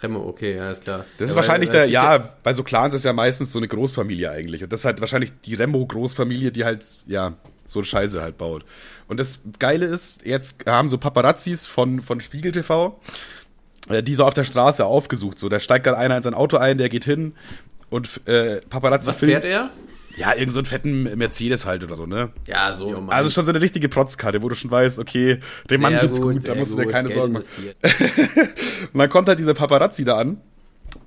Remo, 0.00 0.20
okay, 0.28 0.54
ja, 0.56 0.70
ist 0.70 0.84
klar. 0.84 1.04
Das 1.18 1.26
ist 1.28 1.30
Ja, 1.32 1.36
wahrscheinlich 1.36 1.70
weil- 1.70 1.76
der, 1.76 1.84
gibt 1.86 1.94
ja, 1.94 2.36
bei 2.44 2.52
so 2.54 2.62
Clans 2.62 2.94
ist 2.94 3.04
ja 3.04 3.12
meistens 3.12 3.50
so 3.52 3.58
eine 3.58 3.66
Großfamilie 3.66 4.30
eigentlich. 4.30 4.62
Und 4.62 4.72
das 4.72 4.80
ist 4.80 4.84
halt 4.84 5.00
wahrscheinlich 5.00 5.32
die 5.44 5.54
Rembo-Großfamilie, 5.56 6.52
die 6.52 6.64
halt, 6.64 6.84
ja, 7.06 7.34
so 7.68 7.82
Scheiße 7.82 8.20
halt 8.22 8.38
baut. 8.38 8.64
Und 9.06 9.18
das 9.20 9.40
Geile 9.58 9.86
ist, 9.86 10.24
jetzt 10.24 10.66
haben 10.66 10.88
so 10.88 10.98
Paparazzis 10.98 11.66
von, 11.66 12.00
von 12.00 12.20
Spiegel 12.20 12.52
TV, 12.52 12.98
äh, 13.88 14.02
die 14.02 14.14
so 14.14 14.24
auf 14.24 14.34
der 14.34 14.44
Straße 14.44 14.84
aufgesucht. 14.84 15.38
So, 15.38 15.48
da 15.48 15.60
steigt 15.60 15.84
gerade 15.84 15.98
einer 15.98 16.16
in 16.16 16.22
sein 16.22 16.34
Auto 16.34 16.56
ein, 16.56 16.78
der 16.78 16.88
geht 16.88 17.04
hin 17.04 17.34
und 17.90 18.20
äh, 18.26 18.60
Paparazzi 18.62 19.06
Was 19.06 19.18
filmt- 19.18 19.32
fährt 19.32 19.44
er? 19.44 19.70
Ja, 20.16 20.34
irgend 20.34 20.52
so 20.52 20.58
einen 20.58 20.66
fetten 20.66 21.04
Mercedes 21.16 21.64
halt 21.64 21.84
oder 21.84 21.94
so, 21.94 22.04
ne? 22.04 22.30
Ja, 22.46 22.72
so. 22.72 22.90
Mann. 22.90 23.10
Also 23.10 23.30
schon 23.30 23.44
so 23.44 23.52
eine 23.52 23.60
richtige 23.60 23.88
Protzkarte, 23.88 24.42
wo 24.42 24.48
du 24.48 24.56
schon 24.56 24.68
weißt, 24.70 24.98
okay, 24.98 25.38
dem 25.70 25.80
Mann 25.80 25.92
Sehr 25.92 26.00
geht's 26.00 26.20
gut, 26.20 26.36
da 26.36 26.40
sehr 26.40 26.54
musst 26.56 26.72
du 26.72 26.76
dir 26.76 26.84
gut, 26.84 26.92
keine 26.92 27.08
Geld 27.08 27.18
Sorgen 27.20 27.32
machen. 27.34 27.46
Und 28.92 28.98
dann 29.00 29.08
kommt 29.10 29.28
halt 29.28 29.38
dieser 29.38 29.54
Paparazzi 29.54 30.04
da 30.04 30.18
an 30.18 30.40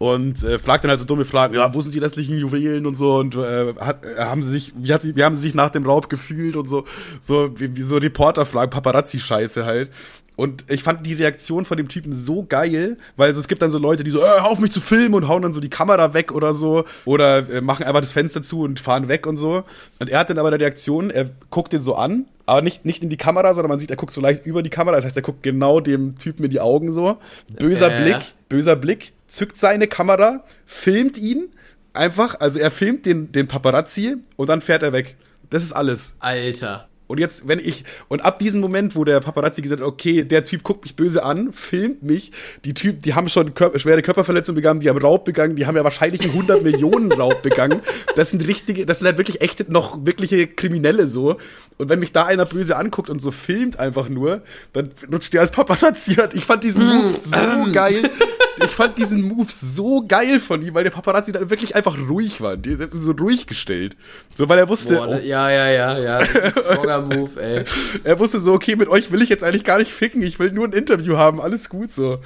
und 0.01 0.41
äh, 0.43 0.57
fragt 0.57 0.83
dann 0.83 0.89
halt 0.89 0.99
so 0.99 1.05
dumme 1.05 1.25
Fragen, 1.25 1.53
ja, 1.53 1.75
wo 1.75 1.81
sind 1.81 1.93
die 1.93 1.99
restlichen 1.99 2.35
Juwelen 2.35 2.87
und 2.87 2.95
so 2.95 3.17
und 3.17 3.35
äh, 3.35 3.75
hat, 3.79 4.03
äh, 4.03 4.17
haben 4.17 4.41
sie 4.41 4.49
sich, 4.49 4.73
wie 4.75 4.91
hat 4.91 5.03
sie, 5.03 5.15
wie 5.15 5.23
haben 5.23 5.35
sie 5.35 5.41
sich 5.41 5.53
nach 5.53 5.69
dem 5.69 5.85
Raub 5.85 6.09
gefühlt 6.09 6.55
und 6.55 6.67
so, 6.67 6.85
so 7.19 7.51
wie, 7.59 7.75
wie 7.75 7.83
so 7.83 7.97
Reporter 7.97 8.47
fragen, 8.47 8.71
Paparazzi-Scheiße 8.71 9.63
halt. 9.63 9.91
Und 10.35 10.65
ich 10.69 10.81
fand 10.81 11.05
die 11.05 11.13
Reaktion 11.13 11.65
von 11.65 11.77
dem 11.77 11.87
Typen 11.87 12.13
so 12.13 12.43
geil, 12.43 12.97
weil 13.15 13.27
also 13.27 13.39
es 13.39 13.47
gibt 13.47 13.61
dann 13.61 13.69
so 13.69 13.77
Leute, 13.77 14.03
die 14.03 14.09
so, 14.09 14.21
äh, 14.21 14.23
hör 14.23 14.49
auf 14.49 14.57
mich 14.57 14.71
zu 14.71 14.81
filmen 14.81 15.13
und 15.13 15.27
hauen 15.27 15.43
dann 15.43 15.53
so 15.53 15.59
die 15.59 15.69
Kamera 15.69 16.15
weg 16.15 16.31
oder 16.31 16.53
so. 16.53 16.85
Oder 17.05 17.47
äh, 17.47 17.61
machen 17.61 17.85
einfach 17.85 18.01
das 18.01 18.11
Fenster 18.11 18.41
zu 18.41 18.61
und 18.61 18.79
fahren 18.79 19.07
weg 19.07 19.27
und 19.27 19.37
so. 19.37 19.65
Und 19.99 20.09
er 20.09 20.17
hat 20.17 20.31
dann 20.31 20.39
aber 20.39 20.47
eine 20.47 20.59
Reaktion, 20.59 21.11
er 21.11 21.29
guckt 21.51 21.73
den 21.73 21.83
so 21.83 21.93
an, 21.93 22.25
aber 22.47 22.63
nicht, 22.63 22.85
nicht 22.85 23.03
in 23.03 23.09
die 23.09 23.17
Kamera, 23.17 23.53
sondern 23.53 23.69
man 23.69 23.77
sieht, 23.77 23.91
er 23.91 23.97
guckt 23.97 24.13
so 24.13 24.21
leicht 24.21 24.47
über 24.47 24.63
die 24.63 24.71
Kamera. 24.71 24.95
Das 24.95 25.05
heißt, 25.05 25.15
er 25.15 25.21
guckt 25.21 25.43
genau 25.43 25.79
dem 25.79 26.17
Typen 26.17 26.43
in 26.43 26.49
die 26.49 26.59
Augen 26.59 26.91
so. 26.91 27.17
Böser 27.59 27.91
Äh. 27.91 28.01
Blick, 28.01 28.33
böser 28.49 28.75
Blick, 28.75 29.13
zückt 29.31 29.57
seine 29.57 29.87
Kamera, 29.87 30.43
filmt 30.65 31.17
ihn 31.17 31.49
einfach, 31.93 32.39
also 32.39 32.59
er 32.59 32.71
filmt 32.71 33.05
den, 33.05 33.31
den 33.31 33.47
Paparazzi 33.47 34.17
und 34.35 34.49
dann 34.49 34.61
fährt 34.61 34.83
er 34.83 34.93
weg. 34.93 35.15
Das 35.49 35.63
ist 35.63 35.73
alles. 35.73 36.15
Alter. 36.19 36.87
Und 37.11 37.19
jetzt, 37.19 37.45
wenn 37.45 37.59
ich, 37.59 37.83
und 38.07 38.21
ab 38.21 38.39
diesem 38.39 38.61
Moment, 38.61 38.95
wo 38.95 39.03
der 39.03 39.19
Paparazzi 39.19 39.61
gesagt 39.61 39.81
hat, 39.81 39.87
okay, 39.87 40.23
der 40.23 40.45
Typ 40.45 40.63
guckt 40.63 40.85
mich 40.85 40.95
böse 40.95 41.23
an, 41.23 41.51
filmt 41.51 42.03
mich, 42.03 42.31
die 42.63 42.73
Typ, 42.73 43.03
die 43.03 43.13
haben 43.13 43.27
schon 43.27 43.53
Kör 43.53 43.77
schwere 43.77 44.01
Körperverletzungen 44.01 44.55
begangen, 44.55 44.79
die 44.79 44.87
haben 44.87 44.97
Raub 44.97 45.25
begangen, 45.25 45.57
die 45.57 45.65
haben 45.65 45.75
ja 45.75 45.83
wahrscheinlich 45.83 46.21
einen 46.21 46.31
100 46.31 46.63
Millionen 46.63 47.11
Raub 47.11 47.41
begangen. 47.41 47.81
Das 48.15 48.29
sind 48.29 48.47
richtige, 48.47 48.85
das 48.85 48.99
sind 48.99 49.07
halt 49.07 49.17
wirklich 49.17 49.41
echte, 49.41 49.69
noch 49.69 50.05
wirkliche 50.05 50.47
Kriminelle 50.47 51.05
so. 51.05 51.35
Und 51.77 51.89
wenn 51.89 51.99
mich 51.99 52.13
da 52.13 52.27
einer 52.27 52.45
böse 52.45 52.77
anguckt 52.77 53.09
und 53.09 53.19
so 53.19 53.31
filmt 53.31 53.77
einfach 53.77 54.07
nur, 54.07 54.41
dann 54.71 54.91
nutzt 55.09 55.33
der 55.33 55.41
als 55.41 55.51
Paparazzi. 55.51 56.15
Ich 56.33 56.45
fand 56.45 56.63
diesen 56.63 56.87
Move 56.87 57.11
so 57.11 57.73
geil. 57.73 58.09
Ich 58.57 58.71
fand 58.71 58.97
diesen 58.97 59.21
Move 59.21 59.47
so 59.49 60.03
geil 60.05 60.39
von 60.39 60.61
ihm, 60.61 60.73
weil 60.73 60.83
der 60.83 60.91
Paparazzi 60.91 61.31
dann 61.31 61.49
wirklich 61.49 61.75
einfach 61.75 61.97
ruhig 62.09 62.41
war. 62.41 62.57
Die 62.57 62.73
sind 62.73 62.93
so 62.93 63.11
ruhig 63.11 63.47
gestellt. 63.47 63.95
So, 64.35 64.49
weil 64.49 64.59
er 64.59 64.67
wusste, 64.69 64.95
Boah, 64.95 65.07
oh, 65.09 65.25
ja, 65.25 65.49
ja, 65.49 65.69
ja, 65.69 65.99
ja. 65.99 66.17
Das 66.19 66.29
ist 66.29 66.67
ein 66.67 66.73
stronger 66.73 67.01
Move, 67.01 67.41
ey. 67.41 67.63
er 68.03 68.19
wusste 68.19 68.39
so, 68.39 68.53
okay, 68.53 68.75
mit 68.75 68.89
euch 68.89 69.11
will 69.11 69.21
ich 69.21 69.29
jetzt 69.29 69.43
eigentlich 69.43 69.63
gar 69.63 69.77
nicht 69.77 69.91
ficken, 69.91 70.21
ich 70.21 70.39
will 70.39 70.51
nur 70.51 70.67
ein 70.67 70.73
Interview 70.73 71.17
haben, 71.17 71.39
alles 71.41 71.69
gut 71.69 71.91
so. 71.91 72.19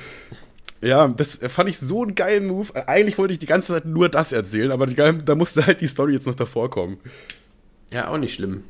Ja, 0.81 1.07
das 1.07 1.39
fand 1.47 1.69
ich 1.69 1.79
so 1.79 2.03
einen 2.03 2.15
geilen 2.15 2.47
Move. 2.47 2.87
Eigentlich 2.87 3.17
wollte 3.17 3.33
ich 3.33 3.39
die 3.39 3.45
ganze 3.45 3.73
Zeit 3.73 3.85
nur 3.85 4.09
das 4.09 4.31
erzählen, 4.31 4.71
aber 4.71 4.85
die, 4.85 4.95
da 4.95 5.35
musste 5.35 5.65
halt 5.65 5.81
die 5.81 5.87
Story 5.87 6.13
jetzt 6.13 6.27
noch 6.27 6.35
davor 6.35 6.69
kommen. 6.69 6.97
Ja, 7.91 8.09
auch 8.09 8.17
nicht 8.17 8.33
schlimm. 8.35 8.63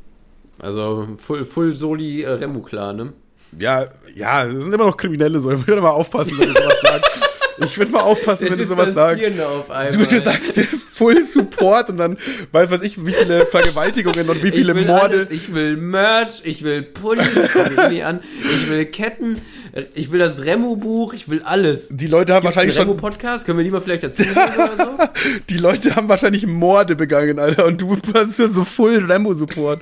Also, 0.59 1.07
Full, 1.17 1.45
full 1.45 1.73
Soli 1.73 2.21
äh, 2.21 2.29
Remu 2.29 2.61
klar, 2.61 2.93
ne? 2.93 3.13
Ja, 3.59 3.85
ja, 4.15 4.45
das 4.45 4.63
sind 4.65 4.73
immer 4.73 4.85
noch 4.85 4.97
Kriminelle 4.97 5.39
so. 5.39 5.51
Ich 5.51 5.67
würde 5.67 5.81
mal 5.81 5.89
aufpassen, 5.89 6.37
wenn 6.39 6.49
du 6.49 6.53
sowas 6.53 6.75
sagst. 6.81 7.11
Ich 7.57 7.77
würde 7.77 7.91
mal 7.91 8.01
aufpassen, 8.01 8.45
wenn 8.49 8.57
du 8.57 8.65
sowas 8.65 8.93
sagst. 8.93 9.23
Du, 9.93 10.03
sagst 10.19 10.59
Full 10.91 11.23
Support 11.23 11.89
und 11.89 11.97
dann 11.97 12.17
weiß 12.51 12.69
was 12.71 12.81
ich, 12.81 13.03
wie 13.05 13.13
viele 13.13 13.45
Vergewaltigungen 13.45 14.29
und 14.29 14.43
wie 14.43 14.51
viele 14.51 14.71
ich 14.71 14.77
will 14.77 14.85
Morde. 14.85 15.17
Alles. 15.17 15.31
Ich 15.31 15.53
will 15.53 15.77
Merch, 15.77 16.41
ich 16.43 16.63
will 16.63 16.83
Pullis, 16.83 17.27
ich 17.91 18.03
an, 18.03 18.21
ich 18.41 18.69
will 18.69 18.85
Ketten, 18.85 19.37
ich 19.93 20.11
will 20.11 20.19
das 20.19 20.45
Remu-Buch, 20.45 21.13
ich 21.13 21.29
will 21.29 21.41
alles. 21.43 21.89
Die 21.89 22.07
Leute 22.07 22.33
haben 22.33 22.41
Gibt's 22.41 22.55
wahrscheinlich 22.55 22.75
schon 22.75 22.87
Remu-Podcast? 22.87 23.45
Können 23.45 23.57
wir 23.59 23.63
die 23.63 23.71
mal 23.71 23.81
vielleicht 23.81 24.03
dazu 24.03 24.23
oder 24.23 24.77
so? 24.77 24.85
Die 25.49 25.57
Leute 25.57 25.95
haben 25.95 26.07
wahrscheinlich 26.07 26.45
Morde 26.45 26.95
begangen, 26.95 27.39
Alter, 27.39 27.65
und 27.65 27.81
du 27.81 27.97
hast 28.13 28.37
ja 28.39 28.47
so 28.47 28.63
Full 28.63 29.05
Remo-Support. 29.05 29.81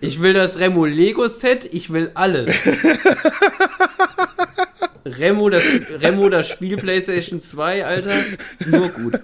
Ich 0.00 0.20
will 0.20 0.32
das 0.34 0.58
Remo-Lego-Set, 0.58 1.68
ich 1.72 1.92
will 1.92 2.10
alles. 2.14 2.50
Remo 5.06 5.48
das, 5.48 5.62
Remo, 6.00 6.28
das 6.28 6.48
Spiel 6.48 6.76
PlayStation 6.76 7.40
2, 7.40 7.84
Alter, 7.84 8.14
nur 8.66 8.88
gut. 8.88 9.20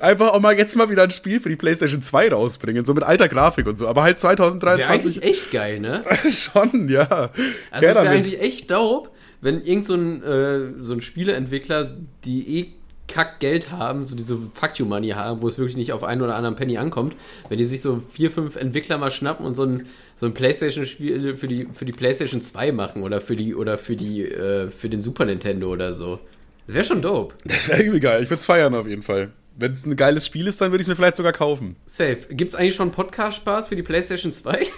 Einfach 0.00 0.32
auch 0.32 0.40
mal 0.40 0.56
jetzt 0.56 0.76
mal 0.76 0.90
wieder 0.90 1.04
ein 1.04 1.10
Spiel 1.10 1.40
für 1.40 1.48
die 1.48 1.56
PlayStation 1.56 2.02
2 2.02 2.30
rausbringen, 2.30 2.84
so 2.84 2.94
mit 2.94 3.04
alter 3.04 3.28
Grafik 3.28 3.66
und 3.66 3.78
so, 3.78 3.88
aber 3.88 4.02
halt 4.02 4.22
Wäre 4.22 4.36
2023 4.36 5.22
eigentlich 5.22 5.30
echt 5.30 5.50
geil, 5.50 5.80
ne? 5.80 6.04
schon, 6.30 6.88
ja. 6.88 7.30
Also 7.70 7.88
es 7.88 7.94
wäre 7.94 8.00
eigentlich 8.00 8.40
echt 8.40 8.70
dope, 8.70 9.10
wenn 9.40 9.62
irgend 9.62 9.86
so 9.86 9.94
ein, 9.94 10.22
äh, 10.22 10.82
so 10.82 10.94
ein 10.94 11.00
Spieleentwickler, 11.00 11.96
die 12.24 12.58
eh 12.58 12.72
kack 13.12 13.40
Geld 13.40 13.70
haben, 13.70 14.04
so 14.04 14.16
diese 14.16 14.38
Fuck 14.54 14.78
You 14.78 14.86
Money 14.86 15.10
haben, 15.10 15.42
wo 15.42 15.48
es 15.48 15.58
wirklich 15.58 15.76
nicht 15.76 15.92
auf 15.92 16.02
einen 16.02 16.22
oder 16.22 16.34
anderen 16.34 16.56
Penny 16.56 16.78
ankommt, 16.78 17.14
wenn 17.48 17.58
die 17.58 17.64
sich 17.64 17.82
so 17.82 18.02
vier, 18.12 18.30
fünf 18.30 18.56
Entwickler 18.56 18.98
mal 18.98 19.10
schnappen 19.10 19.44
und 19.44 19.54
so 19.54 19.64
ein, 19.64 19.86
so 20.14 20.26
ein 20.26 20.34
Playstation-Spiel 20.34 21.36
für 21.36 21.46
die, 21.46 21.68
für 21.72 21.84
die 21.84 21.92
Playstation 21.92 22.40
2 22.40 22.72
machen 22.72 23.02
oder 23.02 23.20
für 23.20 23.36
die, 23.36 23.54
oder 23.54 23.78
für 23.78 23.96
die, 23.96 24.22
äh, 24.24 24.70
für 24.70 24.88
den 24.88 25.00
Super 25.00 25.24
Nintendo 25.24 25.68
oder 25.70 25.94
so. 25.94 26.20
Das 26.66 26.74
wäre 26.74 26.84
schon 26.84 27.02
dope. 27.02 27.34
Das 27.44 27.68
wäre 27.68 27.82
übel 27.82 28.00
geil. 28.00 28.22
Ich 28.22 28.30
würde 28.30 28.40
es 28.40 28.46
feiern 28.46 28.74
auf 28.74 28.86
jeden 28.86 29.02
Fall. 29.02 29.32
Wenn 29.58 29.74
es 29.74 29.84
ein 29.84 29.96
geiles 29.96 30.24
Spiel 30.24 30.46
ist, 30.46 30.60
dann 30.62 30.70
würde 30.70 30.80
ich 30.80 30.86
es 30.86 30.88
mir 30.88 30.96
vielleicht 30.96 31.16
sogar 31.16 31.32
kaufen. 31.32 31.76
Safe. 31.84 32.18
Gibt's 32.30 32.54
eigentlich 32.54 32.74
schon 32.74 32.90
Podcast-Spaß 32.90 33.66
für 33.66 33.76
die 33.76 33.82
Playstation 33.82 34.32
2? 34.32 34.62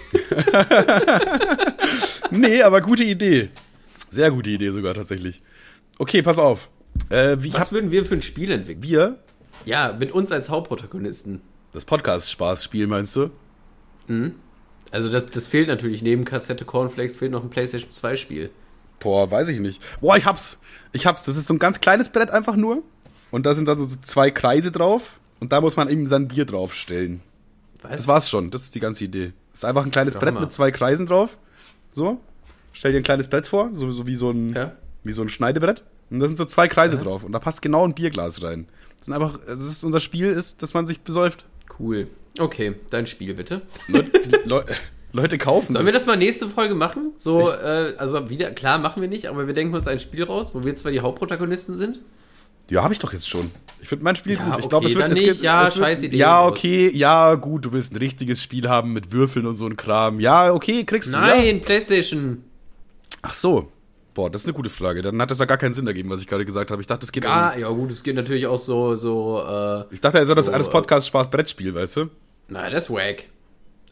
Nee, 2.31 2.61
aber 2.63 2.81
gute 2.81 3.03
Idee. 3.03 3.49
Sehr 4.09 4.31
gute 4.31 4.49
Idee 4.49 4.71
sogar 4.71 4.93
tatsächlich. 4.93 5.41
Okay, 5.97 6.21
pass 6.21 6.37
auf. 6.37 6.69
Äh, 7.09 7.37
wie 7.39 7.53
Was 7.53 7.61
hab 7.67 7.71
würden 7.71 7.91
wir 7.91 8.05
für 8.05 8.15
ein 8.15 8.21
Spiel 8.21 8.51
entwickeln? 8.51 8.83
wir 8.83 9.19
Ja, 9.65 9.95
mit 9.97 10.11
uns 10.11 10.31
als 10.31 10.49
Hauptprotagonisten. 10.49 11.41
das 11.73 11.85
Podcast-Spaß-Spiel, 11.85 12.87
meinst 12.87 13.15
du? 13.15 13.29
Also 14.91 15.09
das, 15.09 15.27
das 15.27 15.47
fehlt 15.47 15.67
natürlich. 15.67 16.01
Neben 16.01 16.25
Kassette 16.25 16.65
Cornflakes 16.65 17.15
fehlt 17.15 17.31
noch 17.31 17.43
ein 17.43 17.49
PlayStation 17.49 17.89
2 17.91 18.15
Spiel. 18.15 18.49
Boah, 18.99 19.29
weiß 19.29 19.49
ich 19.49 19.59
nicht. 19.59 19.81
Boah, 19.99 20.15
ich 20.17 20.25
hab's. 20.25 20.57
Ich 20.93 21.05
hab's. 21.05 21.25
Das 21.25 21.35
ist 21.35 21.47
so 21.47 21.53
ein 21.53 21.59
ganz 21.59 21.81
kleines 21.81 22.09
Brett 22.09 22.29
einfach 22.29 22.55
nur. 22.55 22.83
Und 23.31 23.45
da 23.45 23.53
sind 23.53 23.67
dann 23.67 23.77
so 23.77 23.87
zwei 24.03 24.31
Kreise 24.31 24.71
drauf. 24.71 25.19
Und 25.39 25.51
da 25.51 25.59
muss 25.59 25.75
man 25.75 25.89
eben 25.89 26.07
sein 26.07 26.27
Bier 26.27 26.45
draufstellen. 26.45 27.21
Was? 27.81 27.91
Das 27.97 28.07
war's 28.07 28.29
schon. 28.29 28.51
Das 28.51 28.63
ist 28.63 28.73
die 28.75 28.79
ganze 28.79 29.03
Idee. 29.03 29.33
Das 29.51 29.61
ist 29.61 29.65
einfach 29.65 29.83
ein 29.85 29.91
kleines 29.91 30.15
Brett 30.15 30.39
mit 30.39 30.53
zwei 30.53 30.71
Kreisen 30.71 31.05
drauf. 31.07 31.37
So. 31.91 32.19
Stell 32.73 32.91
dir 32.91 32.97
ein 32.99 33.03
kleines 33.03 33.27
Brett 33.29 33.47
vor, 33.47 33.69
so, 33.73 33.89
so 33.91 34.05
wie 34.07 34.15
so 34.15 34.29
ein, 34.31 34.53
Ja. 34.53 34.73
wie 35.03 35.13
so 35.13 35.21
ein 35.21 35.29
Schneidebrett. 35.29 35.83
Und 36.09 36.19
da 36.19 36.27
sind 36.27 36.37
so 36.37 36.45
zwei 36.45 36.67
Kreise 36.67 36.97
drauf. 36.97 37.23
Und 37.23 37.31
da 37.31 37.39
passt 37.39 37.61
genau 37.61 37.85
ein 37.85 37.93
Bierglas 37.93 38.43
rein. 38.43 38.67
Das 38.97 39.05
sind 39.05 39.13
einfach, 39.13 39.39
das 39.45 39.61
ist, 39.61 39.83
unser 39.83 39.99
Spiel 39.99 40.27
ist, 40.27 40.61
dass 40.61 40.73
man 40.73 40.87
sich 40.87 41.01
besäuft. 41.01 41.45
Cool. 41.79 42.07
Okay, 42.39 42.75
dein 42.89 43.07
Spiel 43.07 43.33
bitte. 43.33 43.61
Leute, 43.87 44.41
Leu 44.45 44.63
Leute 45.15 45.37
kaufen 45.37 45.71
Sollen 45.71 45.85
wir 45.85 45.93
das 45.93 46.05
mal 46.05 46.17
nächste 46.17 46.49
Folge 46.49 46.75
machen? 46.75 47.13
So, 47.15 47.49
äh, 47.49 47.93
also 47.97 48.29
wieder, 48.29 48.51
klar 48.51 48.79
machen 48.79 49.01
wir 49.01 49.07
nicht, 49.07 49.27
aber 49.27 49.47
wir 49.47 49.53
denken 49.53 49.73
uns 49.73 49.87
ein 49.87 50.01
Spiel 50.01 50.25
raus, 50.25 50.49
wo 50.53 50.65
wir 50.65 50.75
zwar 50.75 50.91
die 50.91 50.99
Hauptprotagonisten 50.99 51.73
sind. 51.75 52.01
Ja, 52.69 52.83
habe 52.83 52.93
ich 52.93 52.99
doch 52.99 53.13
jetzt 53.13 53.29
schon. 53.29 53.49
Ich 53.81 53.87
finde 53.87 54.03
mein 54.03 54.17
Spiel 54.17 54.33
Ja, 54.33 54.43
gut. 54.43 54.47
Ich 54.47 54.65
okay, 54.65 54.67
glaube, 54.69 54.87
es 54.87 54.95
wird 54.95 55.11
es 55.11 55.17
nicht. 55.17 55.29
gibt, 55.29 55.41
Ja, 55.41 55.67
es 55.67 55.75
wird, 55.75 55.85
scheiß 55.85 56.03
Idee. 56.03 56.17
Ja, 56.17 56.45
okay, 56.45 56.91
ja, 56.93 57.35
gut, 57.35 57.63
du 57.63 57.71
willst 57.71 57.93
ein 57.93 57.97
richtiges 57.97 58.43
Spiel 58.43 58.67
haben 58.67 58.91
mit 58.91 59.13
Würfeln 59.13 59.45
und 59.45 59.55
so 59.55 59.65
ein 59.67 59.77
Kram. 59.77 60.19
Ja, 60.19 60.51
okay, 60.51 60.83
kriegst 60.83 61.13
du. 61.13 61.17
Ja. 61.17 61.27
Nein, 61.27 61.61
PlayStation. 61.61 62.43
Ach 63.21 63.33
so. 63.33 63.71
Boah, 64.15 64.31
das 64.31 64.41
ist 64.43 64.47
eine 64.47 64.53
gute 64.55 64.69
Frage. 64.69 65.01
Dann 65.01 65.21
hat 65.21 65.29
das 65.29 65.39
ja 65.39 65.45
gar 65.45 65.57
keinen 65.57 65.73
Sinn 65.73 65.85
ergeben, 65.85 66.09
was 66.09 66.21
ich 66.21 66.27
gerade 66.27 66.45
gesagt 66.45 66.71
habe. 66.71 66.81
Ich 66.81 66.87
dachte, 66.87 67.05
es 67.05 67.11
geht 67.11 67.25
um, 67.25 67.31
Ah, 67.31 67.53
ja 67.57 67.69
gut, 67.69 67.91
es 67.91 68.01
geht 68.01 68.15
natürlich 68.15 68.47
auch 68.47 68.57
so, 68.57 68.95
so, 68.95 69.43
äh, 69.45 69.93
Ich 69.93 69.99
dachte, 69.99 70.17
also 70.19 70.33
das 70.33 70.45
so, 70.45 70.53
alles 70.53 70.67
äh, 70.69 70.71
Podcast 70.71 71.05
Spaß 71.07 71.29
Brettspiel, 71.29 71.75
weißt 71.75 71.97
du? 71.97 72.09
na, 72.47 72.69
das 72.69 72.85
ist 72.85 72.89
wack. 72.89 73.25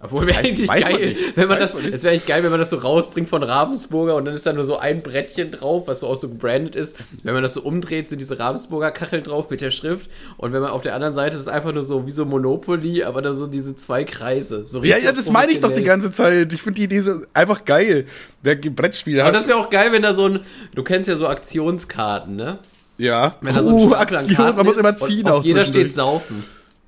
Obwohl 0.03 0.27
wäre 0.27 0.39
eigentlich 0.39 0.67
man 0.67 0.81
geil, 0.81 1.09
nicht. 1.09 1.37
wenn 1.37 1.47
man 1.47 1.59
Weiß 1.59 1.71
das, 1.73 1.81
man 1.81 1.93
es 1.93 2.03
wäre 2.03 2.13
eigentlich 2.13 2.27
geil, 2.27 2.43
wenn 2.43 2.51
man 2.51 2.59
das 2.59 2.69
so 2.69 2.77
rausbringt 2.77 3.29
von 3.29 3.41
Ravensburger 3.41 4.15
und 4.15 4.25
dann 4.25 4.35
ist 4.35 4.45
da 4.45 4.53
nur 4.53 4.65
so 4.65 4.77
ein 4.77 5.01
Brettchen 5.01 5.49
drauf, 5.49 5.87
was 5.87 6.01
so 6.01 6.07
auch 6.07 6.17
so 6.17 6.29
gebrandet 6.29 6.75
ist. 6.75 6.97
Wenn 7.23 7.33
man 7.33 7.41
das 7.41 7.53
so 7.53 7.61
umdreht, 7.61 8.09
sind 8.09 8.19
diese 8.19 8.37
Ravensburger 8.37 8.91
Kacheln 8.91 9.23
drauf 9.23 9.49
mit 9.49 9.61
der 9.61 9.71
Schrift 9.71 10.09
und 10.37 10.51
wenn 10.53 10.61
man 10.61 10.71
auf 10.71 10.81
der 10.81 10.93
anderen 10.93 11.13
Seite 11.13 11.35
ist 11.35 11.41
es 11.41 11.47
einfach 11.47 11.73
nur 11.73 11.83
so 11.83 12.05
wie 12.05 12.11
so 12.11 12.25
Monopoly, 12.25 13.03
aber 13.03 13.21
dann 13.21 13.35
so 13.37 13.47
diese 13.47 13.75
zwei 13.75 14.03
Kreise. 14.03 14.65
So 14.65 14.83
Ja, 14.83 14.97
ja, 14.97 15.11
das 15.13 15.31
meine 15.31 15.51
ich 15.51 15.61
doch 15.61 15.71
die 15.73 15.83
ganze 15.83 16.11
Zeit. 16.11 16.51
Ich 16.51 16.61
finde 16.61 16.75
die 16.75 16.83
Idee 16.83 16.99
so 16.99 17.13
einfach 17.33 17.65
geil. 17.65 18.05
Wer 18.41 18.55
Brettspiele 18.55 19.21
Aber 19.21 19.29
hat. 19.29 19.35
das 19.35 19.47
wäre 19.47 19.57
auch 19.57 19.69
geil, 19.69 19.91
wenn 19.91 20.01
da 20.01 20.13
so 20.13 20.27
ein, 20.27 20.41
du 20.75 20.83
kennst 20.83 21.07
ja 21.07 21.15
so 21.15 21.27
Aktionskarten, 21.27 22.35
ne? 22.35 22.59
ja. 22.97 23.35
Wenn 23.41 23.55
da 23.55 23.63
so 23.63 23.69
ein 23.69 23.75
Uh, 23.75 23.93
Aktion, 23.93 24.55
man 24.55 24.65
muss 24.65 24.77
immer 24.77 24.89
und 24.89 24.99
ziehen 24.99 25.27
auf 25.27 25.39
auch 25.39 25.43
jeder 25.43 25.65
steht 25.65 25.93
Saufen. 25.93 26.43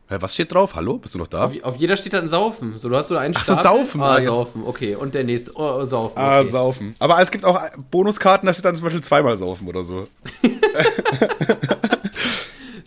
Hä, 0.08 0.18
was 0.20 0.36
steht 0.36 0.54
drauf? 0.54 0.76
Hallo? 0.76 1.00
Bist 1.00 1.16
du 1.16 1.20
noch 1.20 1.28
da? 1.28 1.46
Auf, 1.46 1.64
auf 1.64 1.78
jeder 1.78 1.98
steht 1.98 2.14
da 2.14 2.20
ein 2.20 2.28
Saufen. 2.28 2.78
So, 2.78 2.90
du 2.90 2.96
hast 2.96 3.08
so 3.08 3.18
einen 3.18 3.34
Ach 3.36 3.44
so, 3.44 3.54
Stapel. 3.54 3.64
Saufen, 3.86 4.02
Ah. 4.02 4.22
Saufen, 4.22 4.64
okay. 4.64 4.96
Und 4.96 5.16
der 5.16 5.24
nächste, 5.24 5.52
oh, 5.56 5.80
oh, 5.82 5.86
Saufen. 5.86 6.18
Ah, 6.20 6.42
okay. 6.42 6.50
saufen. 6.50 6.96
Aber 7.00 7.20
es 7.20 7.32
gibt 7.32 7.44
auch 7.44 7.60
Bonuskarten, 7.90 8.46
da 8.46 8.54
steht 8.54 8.66
dann 8.66 8.76
zum 8.76 8.84
Beispiel 8.84 9.02
zweimal 9.04 9.36
saufen 9.36 9.68
oder 9.68 9.84
so. 9.84 10.08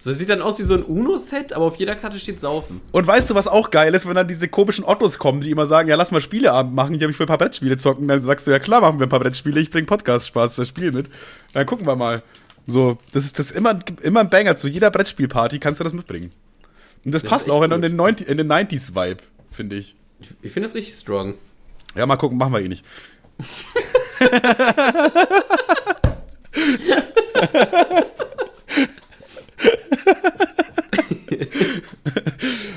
So 0.00 0.12
sieht 0.12 0.30
dann 0.30 0.40
aus 0.42 0.60
wie 0.60 0.62
so 0.62 0.74
ein 0.74 0.84
Uno-Set, 0.84 1.52
aber 1.52 1.64
auf 1.64 1.74
jeder 1.76 1.96
Karte 1.96 2.20
steht 2.20 2.40
Saufen. 2.40 2.80
Und 2.92 3.06
weißt 3.08 3.30
du, 3.30 3.34
was 3.34 3.48
auch 3.48 3.68
geil 3.70 3.92
ist, 3.94 4.06
wenn 4.06 4.14
dann 4.14 4.28
diese 4.28 4.46
komischen 4.46 4.84
Ottos 4.84 5.18
kommen, 5.18 5.40
die 5.40 5.50
immer 5.50 5.66
sagen, 5.66 5.88
ja, 5.88 5.96
lass 5.96 6.12
mal 6.12 6.20
Spieleabend 6.20 6.72
machen, 6.72 6.94
hier 6.94 7.02
habe 7.02 7.10
ich 7.12 7.18
will 7.18 7.26
ein 7.26 7.28
paar 7.28 7.36
Brettspiele 7.36 7.76
zocken. 7.76 8.06
Dann 8.06 8.22
sagst 8.22 8.46
du, 8.46 8.52
ja 8.52 8.60
klar, 8.60 8.80
machen 8.80 9.00
wir 9.00 9.06
ein 9.06 9.10
paar 9.10 9.18
Brettspiele, 9.18 9.58
ich 9.60 9.70
bring 9.72 9.86
Podcast-Spaß, 9.86 10.54
das 10.54 10.68
Spiel 10.68 10.92
mit. 10.92 11.10
Dann 11.52 11.66
gucken 11.66 11.84
wir 11.84 11.96
mal. 11.96 12.22
So, 12.64 12.96
das 13.12 13.24
ist 13.24 13.40
das 13.40 13.50
immer, 13.50 13.80
immer 14.00 14.20
ein 14.20 14.30
Banger. 14.30 14.54
Zu 14.56 14.68
jeder 14.68 14.92
Brettspielparty 14.92 15.58
kannst 15.58 15.80
du 15.80 15.84
das 15.84 15.92
mitbringen. 15.92 16.30
Und 17.04 17.12
das, 17.12 17.22
Das 17.22 17.30
passt 17.30 17.50
auch 17.50 17.62
in 17.62 17.70
den, 17.80 17.96
90, 17.96 18.28
in 18.28 18.36
den 18.36 18.50
90s-Vibe, 18.50 19.22
finde 19.50 19.76
ich. 19.76 19.94
Ich, 20.20 20.28
ich 20.42 20.52
finde 20.52 20.68
das 20.68 20.74
richtig 20.74 20.94
strong. 20.94 21.34
Ja, 21.96 22.06
mal 22.06 22.16
gucken, 22.16 22.38
machen 22.38 22.52
wir 22.52 22.60
eh 22.60 22.68
nicht. 22.68 22.84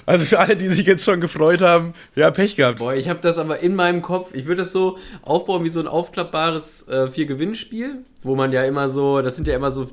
Also 0.05 0.25
für 0.25 0.39
alle, 0.39 0.57
die 0.57 0.67
sich 0.67 0.85
jetzt 0.85 1.05
schon 1.05 1.21
gefreut 1.21 1.61
haben, 1.61 1.93
ja, 2.15 2.31
Pech 2.31 2.55
gehabt. 2.55 2.79
Boah, 2.79 2.93
ich 2.93 3.07
habe 3.07 3.19
das 3.21 3.37
aber 3.37 3.59
in 3.59 3.75
meinem 3.75 4.01
Kopf. 4.01 4.33
Ich 4.33 4.45
würde 4.45 4.63
das 4.63 4.71
so 4.71 4.97
aufbauen 5.21 5.63
wie 5.63 5.69
so 5.69 5.79
ein 5.79 5.87
aufklappbares 5.87 6.87
äh, 6.89 7.07
Vier-Gewinnspiel, 7.07 8.03
wo 8.23 8.35
man 8.35 8.51
ja 8.51 8.65
immer 8.65 8.89
so, 8.89 9.21
das 9.21 9.35
sind 9.35 9.47
ja 9.47 9.55
immer 9.55 9.71
so 9.71 9.87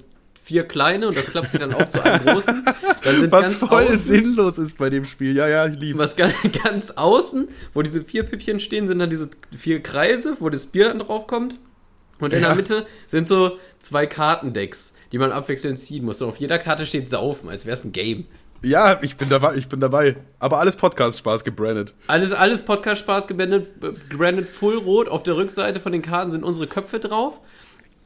vier 0.48 0.64
kleine 0.66 1.06
und 1.08 1.14
das 1.14 1.26
klappt 1.26 1.50
sich 1.50 1.60
dann 1.60 1.74
auch 1.74 1.86
so 1.86 2.00
einen 2.00 2.24
großen. 2.24 2.64
Dann 3.04 3.20
sind 3.20 3.30
Was 3.30 3.42
ganz 3.42 3.54
voll 3.56 3.84
außen, 3.84 3.98
sinnlos 3.98 4.56
ist 4.56 4.78
bei 4.78 4.88
dem 4.88 5.04
Spiel. 5.04 5.36
Ja, 5.36 5.46
ja, 5.46 5.66
ich 5.66 5.76
lieb's. 5.78 5.98
was 5.98 6.16
ganz, 6.16 6.32
ganz 6.64 6.90
außen, 6.92 7.48
wo 7.74 7.82
diese 7.82 8.02
vier 8.02 8.22
Püppchen 8.22 8.58
stehen, 8.60 8.88
sind 8.88 8.98
dann 8.98 9.10
diese 9.10 9.28
vier 9.54 9.82
Kreise, 9.82 10.38
wo 10.40 10.48
das 10.48 10.68
Bier 10.68 10.86
dann 10.88 11.00
drauf 11.00 11.26
kommt. 11.26 11.58
Und 12.18 12.32
in 12.32 12.40
Ja. 12.40 12.48
der 12.48 12.56
Mitte 12.56 12.86
sind 13.06 13.28
so 13.28 13.58
zwei 13.78 14.06
Kartendecks, 14.06 14.94
die 15.12 15.18
man 15.18 15.32
abwechselnd 15.32 15.78
ziehen 15.78 16.04
muss. 16.06 16.22
Und 16.22 16.30
auf 16.30 16.38
jeder 16.38 16.58
Karte 16.58 16.86
steht 16.86 17.10
Saufen, 17.10 17.50
als 17.50 17.66
wäre 17.66 17.74
es 17.76 17.84
ein 17.84 17.92
Game. 17.92 18.24
Ja, 18.62 18.98
ich 19.02 19.16
bin 19.18 19.28
dabei, 19.28 19.54
ich 19.56 19.68
bin 19.68 19.80
dabei. 19.80 20.16
Aber 20.38 20.58
alles 20.60 20.76
Podcast-Spaß 20.76 21.44
gebrandet. 21.44 21.92
Alles, 22.06 22.32
alles 22.32 22.62
Podcast-Spaß 22.62 23.28
gebrandet, 23.28 23.68
gebrandet 24.08 24.48
full 24.48 24.78
rot. 24.78 25.08
Auf 25.10 25.22
der 25.22 25.36
Rückseite 25.36 25.78
von 25.78 25.92
den 25.92 26.02
Karten 26.02 26.30
sind 26.30 26.42
unsere 26.42 26.66
Köpfe 26.66 26.98
drauf. 27.00 27.40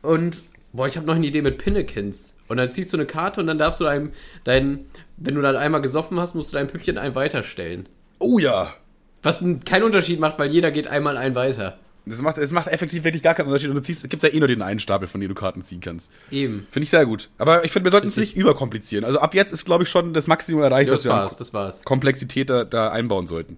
Und, 0.03 0.43
boah, 0.73 0.87
ich 0.87 0.97
habe 0.97 1.07
noch 1.07 1.15
eine 1.15 1.27
Idee 1.27 1.43
mit 1.43 1.59
Pinnekins. 1.59 2.35
Und 2.49 2.57
dann 2.59 2.73
ziehst 2.73 2.93
du 2.93 2.97
eine 2.97 3.07
Karte 3.07 3.41
und 3.41 3.47
dann 3.47 3.59
darfst 3.59 3.81
du 3.81 3.85
dein, 3.85 4.13
dein, 4.45 4.87
wenn 5.17 5.35
du 5.35 5.41
dann 5.41 5.57
einmal 5.57 5.81
gesoffen 5.81 6.21
hast, 6.21 6.35
musst 6.35 6.53
du 6.53 6.57
dein 6.57 6.67
Püppchen 6.67 6.99
ein 6.99 7.15
weiterstellen. 7.15 7.89
Oh 8.19 8.39
ja. 8.39 8.75
Was 9.23 9.45
keinen 9.65 9.85
Unterschied 9.85 10.21
macht, 10.21 10.39
weil 10.39 10.51
jeder 10.51 10.71
geht 10.71 10.89
einmal 10.89 11.17
ein 11.17 11.35
weiter. 11.35 11.79
Das 12.05 12.21
macht, 12.21 12.37
es 12.37 12.51
macht 12.51 12.67
effektiv 12.67 13.05
wirklich 13.05 13.23
gar 13.23 13.35
keinen 13.35 13.47
Unterschied. 13.47 13.69
Und 13.69 13.77
du 13.77 13.83
ziehst, 13.83 14.03
es 14.03 14.11
gibt 14.11 14.25
ja 14.25 14.29
eh 14.29 14.39
nur 14.39 14.49
den 14.49 14.61
einen 14.61 14.81
Stapel, 14.81 15.07
von 15.07 15.21
dem 15.21 15.29
du 15.29 15.35
Karten 15.35 15.63
ziehen 15.63 15.81
kannst. 15.81 16.11
Eben. 16.33 16.67
Finde 16.71 16.85
ich 16.85 16.91
sehr 16.91 17.07
gut. 17.07 17.31
Aber 17.39 17.65
ich 17.65 17.71
finde, 17.71 17.87
wir 17.87 17.93
sollten 17.93 18.09
es 18.09 18.17
nicht 18.17 18.37
überkomplizieren. 18.37 19.05
Also 19.05 19.21
ab 19.21 19.35
jetzt 19.35 19.53
ist, 19.53 19.65
glaube 19.65 19.85
ich, 19.85 19.89
schon 19.89 20.13
das 20.13 20.27
Maximum 20.27 20.63
erreicht, 20.63 20.91
Das 20.91 21.01
was 21.01 21.05
wir 21.05 21.15
an 21.15 21.21
war's, 21.21 21.37
das 21.37 21.55
war's. 21.55 21.85
Komplexität 21.85 22.51
da, 22.51 22.65
da 22.65 22.91
einbauen 22.91 23.29
sollten. 23.29 23.57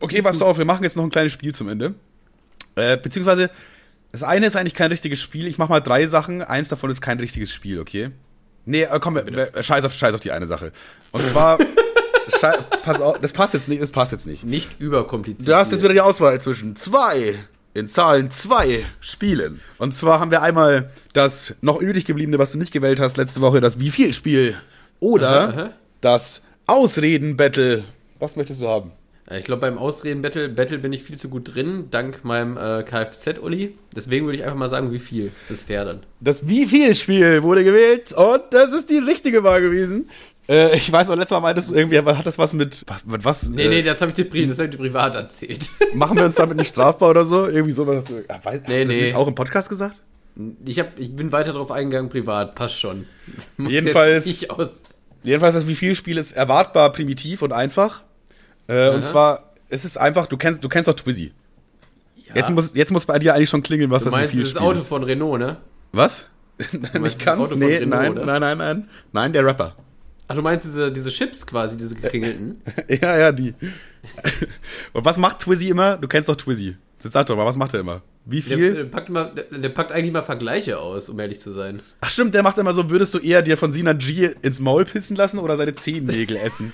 Okay, 0.00 0.22
pass 0.22 0.40
auf, 0.40 0.56
wir 0.56 0.64
machen 0.64 0.82
jetzt 0.84 0.96
noch 0.96 1.04
ein 1.04 1.10
kleines 1.10 1.34
Spiel 1.34 1.54
zum 1.54 1.68
Ende. 1.68 1.94
Äh, 2.76 2.96
beziehungsweise, 2.96 3.50
das 4.12 4.22
eine 4.22 4.46
ist 4.46 4.56
eigentlich 4.56 4.74
kein 4.74 4.90
richtiges 4.90 5.20
Spiel. 5.20 5.46
Ich 5.46 5.58
mache 5.58 5.70
mal 5.70 5.80
drei 5.80 6.06
Sachen. 6.06 6.42
Eins 6.42 6.68
davon 6.68 6.90
ist 6.90 7.00
kein 7.00 7.18
richtiges 7.20 7.52
Spiel, 7.52 7.78
okay? 7.80 8.10
Nee, 8.66 8.82
äh, 8.82 8.98
komm, 9.00 9.14
wir- 9.16 9.50
scheiß 9.62 9.84
auf, 9.84 9.94
scheiß 9.94 10.14
auf 10.14 10.20
die 10.20 10.32
eine 10.32 10.46
Sache. 10.46 10.72
Und 11.12 11.24
zwar, 11.26 11.58
pass 12.82 13.00
auf, 13.00 13.18
das 13.20 13.32
passt 13.32 13.54
jetzt 13.54 13.68
nicht, 13.68 13.80
das 13.82 13.90
passt 13.92 14.12
jetzt 14.12 14.26
nicht. 14.26 14.44
Nicht 14.44 14.78
überkompliziert. 14.80 15.48
Du 15.48 15.54
hast 15.56 15.72
jetzt 15.72 15.82
wieder 15.82 15.92
die 15.94 16.00
Auswahl 16.00 16.40
zwischen 16.40 16.76
zwei, 16.76 17.34
in 17.74 17.88
Zahlen 17.88 18.30
zwei 18.30 18.84
Spielen. 19.00 19.60
Und 19.78 19.94
zwar 19.94 20.20
haben 20.20 20.30
wir 20.30 20.42
einmal 20.42 20.90
das 21.12 21.54
noch 21.60 21.80
übrig 21.80 22.04
gebliebene, 22.04 22.38
was 22.38 22.52
du 22.52 22.58
nicht 22.58 22.72
gewählt 22.72 23.00
hast 23.00 23.16
letzte 23.16 23.40
Woche, 23.40 23.60
das 23.60 23.78
Wie 23.80 23.90
viel 23.90 24.12
Spiel. 24.12 24.56
Oder 24.98 25.30
Aha, 25.30 25.48
aha. 25.62 25.70
das 26.00 26.42
Ausreden-Battle. 26.66 27.84
Was 28.18 28.36
möchtest 28.36 28.60
du 28.60 28.68
haben? 28.68 28.92
Äh, 29.30 29.38
Ich 29.38 29.44
glaube, 29.44 29.60
beim 29.60 29.78
Ausreden-Battle 29.78 30.48
Battle 30.48 30.78
bin 30.78 30.92
ich 30.92 31.02
viel 31.02 31.16
zu 31.16 31.28
gut 31.28 31.54
drin, 31.54 31.86
dank 31.90 32.24
meinem 32.24 32.56
äh, 32.56 32.82
Kfz-Uli. 32.82 33.76
Deswegen 33.94 34.26
würde 34.26 34.38
ich 34.38 34.44
einfach 34.44 34.56
mal 34.58 34.68
sagen, 34.68 34.92
wie 34.92 34.98
viel. 34.98 35.32
Das 35.48 35.62
fair 35.62 35.84
dann. 35.84 36.00
Das 36.20 36.48
Wie 36.48 36.66
viel 36.66 36.94
Spiel 36.94 37.42
wurde 37.42 37.64
gewählt 37.64 38.12
und 38.12 38.42
das 38.50 38.72
ist 38.72 38.90
die 38.90 38.98
richtige 38.98 39.42
Wahl 39.44 39.60
gewesen. 39.60 40.08
Äh, 40.48 40.76
ich 40.76 40.90
weiß 40.90 41.08
auch, 41.10 41.14
letztes 41.16 41.30
Mal 41.36 41.40
meintest 41.40 41.70
du 41.70 41.74
irgendwie, 41.76 41.98
hat 41.98 42.26
das 42.26 42.36
was 42.38 42.52
mit, 42.52 42.84
was, 42.88 43.04
mit 43.06 43.24
was? 43.24 43.48
Nee, 43.50 43.64
äh, 43.66 43.68
nee, 43.68 43.82
das 43.82 44.00
habe 44.00 44.10
ich, 44.10 44.16
dir 44.16 44.46
das 44.48 44.58
hab 44.58 44.64
ich 44.66 44.70
dir 44.72 44.78
privat 44.78 45.14
erzählt. 45.14 45.68
Machen 45.94 46.16
wir 46.16 46.24
uns 46.24 46.34
damit 46.34 46.56
nicht 46.56 46.70
strafbar 46.70 47.10
oder 47.10 47.24
so? 47.24 47.46
Irgendwie 47.46 47.72
sowas. 47.72 48.04
Hast 48.04 48.10
du, 48.10 48.24
ah, 48.28 48.40
hast 48.44 48.66
Nee, 48.68 48.82
du 48.82 48.86
das 48.88 48.96
nee. 48.96 49.02
nicht 49.04 49.14
auch 49.14 49.28
im 49.28 49.34
Podcast 49.36 49.68
gesagt? 49.68 49.96
Ich, 50.64 50.78
hab, 50.80 50.98
ich 50.98 51.14
bin 51.14 51.30
weiter 51.32 51.52
drauf 51.52 51.70
eingegangen, 51.70 52.08
privat, 52.10 52.54
passt 52.54 52.80
schon. 52.80 53.06
Muss 53.58 53.70
Jedenfalls- 53.70 54.26
jetzt 54.26 54.40
nicht 54.40 54.50
aus. 54.50 54.82
Jedenfalls 55.22 55.54
das 55.54 55.68
Wie 55.68 55.74
viel 55.74 55.94
Spiel 55.94 56.16
ist 56.18 56.32
erwartbar 56.32 56.90
primitiv 56.92 57.42
und 57.42 57.52
einfach. 57.52 58.02
Äh, 58.70 58.90
und 58.90 59.04
zwar, 59.04 59.52
es 59.68 59.84
ist 59.84 59.96
einfach, 59.98 60.26
du 60.26 60.36
kennst, 60.36 60.62
du 60.62 60.68
kennst 60.68 60.88
auch 60.88 60.94
Twizy. 60.94 61.32
Ja. 62.28 62.36
Jetzt, 62.36 62.50
muss, 62.50 62.74
jetzt 62.74 62.92
muss 62.92 63.04
bei 63.06 63.18
dir 63.18 63.34
eigentlich 63.34 63.50
schon 63.50 63.62
klingeln, 63.62 63.90
was 63.90 64.04
du 64.04 64.10
das 64.10 64.14
meinst 64.14 64.30
viel 64.32 64.42
das 64.42 64.50
Spiel 64.50 64.62
Auto 64.62 64.78
ist. 64.78 64.88
von 64.88 65.02
Renault, 65.02 65.40
ne? 65.40 65.56
Was? 65.92 66.26
das 66.58 66.70
ganz? 67.18 67.40
Auto 67.40 67.50
von 67.50 67.58
Nee, 67.58 67.78
Renault, 67.78 68.02
nein, 68.02 68.12
oder? 68.12 68.24
nein, 68.26 68.40
nein, 68.40 68.58
nein. 68.58 68.88
Nein, 69.12 69.32
der 69.32 69.44
Rapper. 69.44 69.74
Ach, 70.28 70.36
du 70.36 70.42
meinst 70.42 70.64
diese, 70.64 70.92
diese 70.92 71.10
Chips 71.10 71.44
quasi, 71.44 71.76
diese 71.76 71.96
gekringelten? 71.96 72.62
ja, 72.88 73.18
ja, 73.18 73.32
die. 73.32 73.52
und 74.92 75.04
was 75.04 75.18
macht 75.18 75.40
Twizy 75.40 75.68
immer? 75.70 75.96
Du 75.96 76.06
kennst 76.06 76.28
doch 76.28 76.36
Twizy. 76.36 76.76
Jetzt 77.02 77.12
sag 77.14 77.26
doch 77.26 77.36
mal, 77.36 77.46
was 77.46 77.56
macht 77.56 77.74
er 77.74 77.80
immer? 77.80 78.02
Wie 78.26 78.40
Der, 78.42 78.56
viel? 78.58 78.74
der, 78.74 78.84
packt 78.84 79.08
immer, 79.08 79.24
der, 79.24 79.44
der 79.58 79.68
packt 79.70 79.90
eigentlich 79.90 80.12
mal 80.12 80.22
Vergleiche 80.22 80.78
aus, 80.78 81.08
um 81.08 81.18
ehrlich 81.18 81.40
zu 81.40 81.50
sein. 81.50 81.80
Ach 82.02 82.10
stimmt, 82.10 82.34
der 82.34 82.42
macht 82.44 82.58
immer 82.58 82.74
so, 82.74 82.90
würdest 82.90 83.14
du 83.14 83.18
eher 83.18 83.42
dir 83.42 83.56
von 83.56 83.72
Sina 83.72 83.94
G 83.94 84.30
ins 84.42 84.60
Maul 84.60 84.84
pissen 84.84 85.16
lassen 85.16 85.38
oder 85.40 85.56
seine 85.56 85.74
Zehennägel 85.74 86.36
essen? 86.36 86.72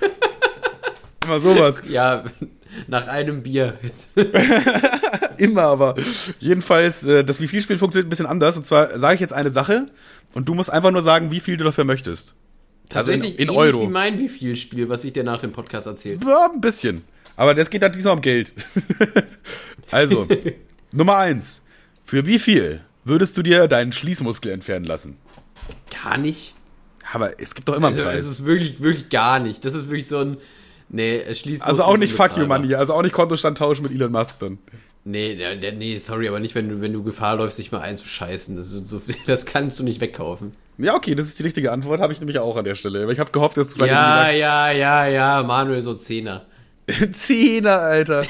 Immer 1.27 1.39
sowas. 1.39 1.83
Ja, 1.89 2.25
nach 2.89 3.07
einem 3.07 3.43
Bier. 3.43 3.75
Immer, 5.39 5.63
aber 5.63 5.95
jedenfalls, 6.41 7.05
äh, 7.05 7.25
das 7.25 7.41
wie 7.41 7.47
viel 7.49 7.61
Spiel 7.63 7.79
funktioniert 7.79 8.07
ein 8.07 8.11
bisschen 8.11 8.27
anders. 8.27 8.57
Und 8.57 8.65
zwar 8.65 8.99
sage 8.99 9.15
ich 9.15 9.21
jetzt 9.21 9.33
eine 9.33 9.51
Sache 9.51 9.87
und 10.35 10.49
du 10.49 10.55
musst 10.55 10.71
einfach 10.73 10.91
nur 10.91 11.03
sagen, 11.03 11.31
wie 11.31 11.41
viel 11.41 11.57
du 11.57 11.65
dafür 11.65 11.85
möchtest. 11.85 12.35
Also 12.95 13.11
in- 13.13 13.21
Tatsächlich 13.21 13.39
in 13.41 13.51
Euro. 13.51 13.83
wie 13.83 13.87
mein 13.89 14.19
wie 14.19 14.29
viel 14.29 14.57
Spiel, 14.57 14.89
was 14.89 15.05
ich 15.05 15.13
dir 15.13 15.25
nach 15.25 15.41
dem 15.41 15.53
Podcast 15.53 15.87
erzählt. 15.87 16.25
Ja, 16.25 16.51
ein 16.53 16.61
bisschen. 16.61 17.03
Aber 17.37 17.55
das 17.55 17.69
geht 17.71 17.83
halt 17.83 17.95
diesmal 17.95 18.15
um 18.15 18.21
Geld. 18.23 18.53
also, 19.91 20.27
Nummer 20.93 21.17
eins. 21.19 21.63
Für 22.05 22.27
wie 22.27 22.39
viel 22.39 22.81
würdest 23.05 23.37
du 23.37 23.43
dir 23.43 23.69
deinen 23.69 23.93
Schließmuskel 23.93 24.51
entfernen 24.53 24.85
lassen? 24.87 25.17
Gar 26.05 26.17
nicht. 26.19 26.55
Aber 27.13 27.39
es 27.41 27.55
gibt 27.55 27.69
doch 27.69 27.75
immer 27.77 27.89
einen 27.89 27.97
Also, 27.99 28.09
Preis. 28.09 28.23
es 28.23 28.31
ist 28.31 28.47
wirklich, 28.47 28.81
wirklich 28.81 29.11
gar 29.11 29.39
nicht. 29.39 29.65
Das 29.65 29.75
ist 29.75 29.85
wirklich 29.87 30.09
so 30.09 30.19
ein. 30.19 30.37
Nee, 30.89 31.35
schließt. 31.35 31.65
also 31.65 31.83
auch 31.83 31.97
nicht 31.97 32.13
Fuck 32.15 32.37
you 32.37 32.47
Money, 32.47 32.75
also 32.75 32.95
auch 32.95 33.03
nicht 33.03 33.13
Kontostand 33.13 33.59
tauschen 33.59 33.83
mit 33.83 33.93
Elon 33.93 34.13
Musk 34.13 34.39
dann. 34.39 34.59
Nee, 35.05 35.39
nee, 35.77 35.99
sorry, 35.99 36.27
aber 36.29 36.41
nicht, 36.41 36.55
wenn 36.57 36.69
du, 36.69 36.81
wenn 36.81 36.93
du 36.93 37.05
Gefahr 37.05 37.37
läufst, 37.37 37.59
dich 37.59 37.71
mal 37.71 37.81
einzuscheißen. 37.81 38.57
Das, 38.57 38.71
so, 38.71 39.01
das 39.27 39.47
kannst 39.47 39.79
du 39.79 39.85
nicht 39.85 40.01
wegkaufen. 40.01 40.53
Ja, 40.79 40.95
okay, 40.95 41.15
das 41.15 41.29
ist 41.29 41.39
die 41.39 41.45
richtige 41.45 41.73
Antwort, 41.73 42.01
habe 42.01 42.13
ich 42.13 42.19
nämlich 42.21 42.39
auch 42.39 42.57
an 42.57 42.65
der 42.65 42.75
Stelle. 42.75 43.03
Aber 43.03 43.13
ich 43.13 43.21
habe 43.21 43.31
gehofft, 43.31 43.57
dass 43.57 43.69
du 43.69 43.77
vielleicht 43.77 43.93
Ja, 43.93 44.27
irgendwie 44.27 44.41
ja, 44.41 44.71
ja, 44.73 45.07
ja, 45.07 45.43
Manuel, 45.43 45.81
so 45.81 45.95
Zehner. 45.95 46.45
sagst, 46.87 47.15
Zehner, 47.27 47.79
Alter. 47.79 48.23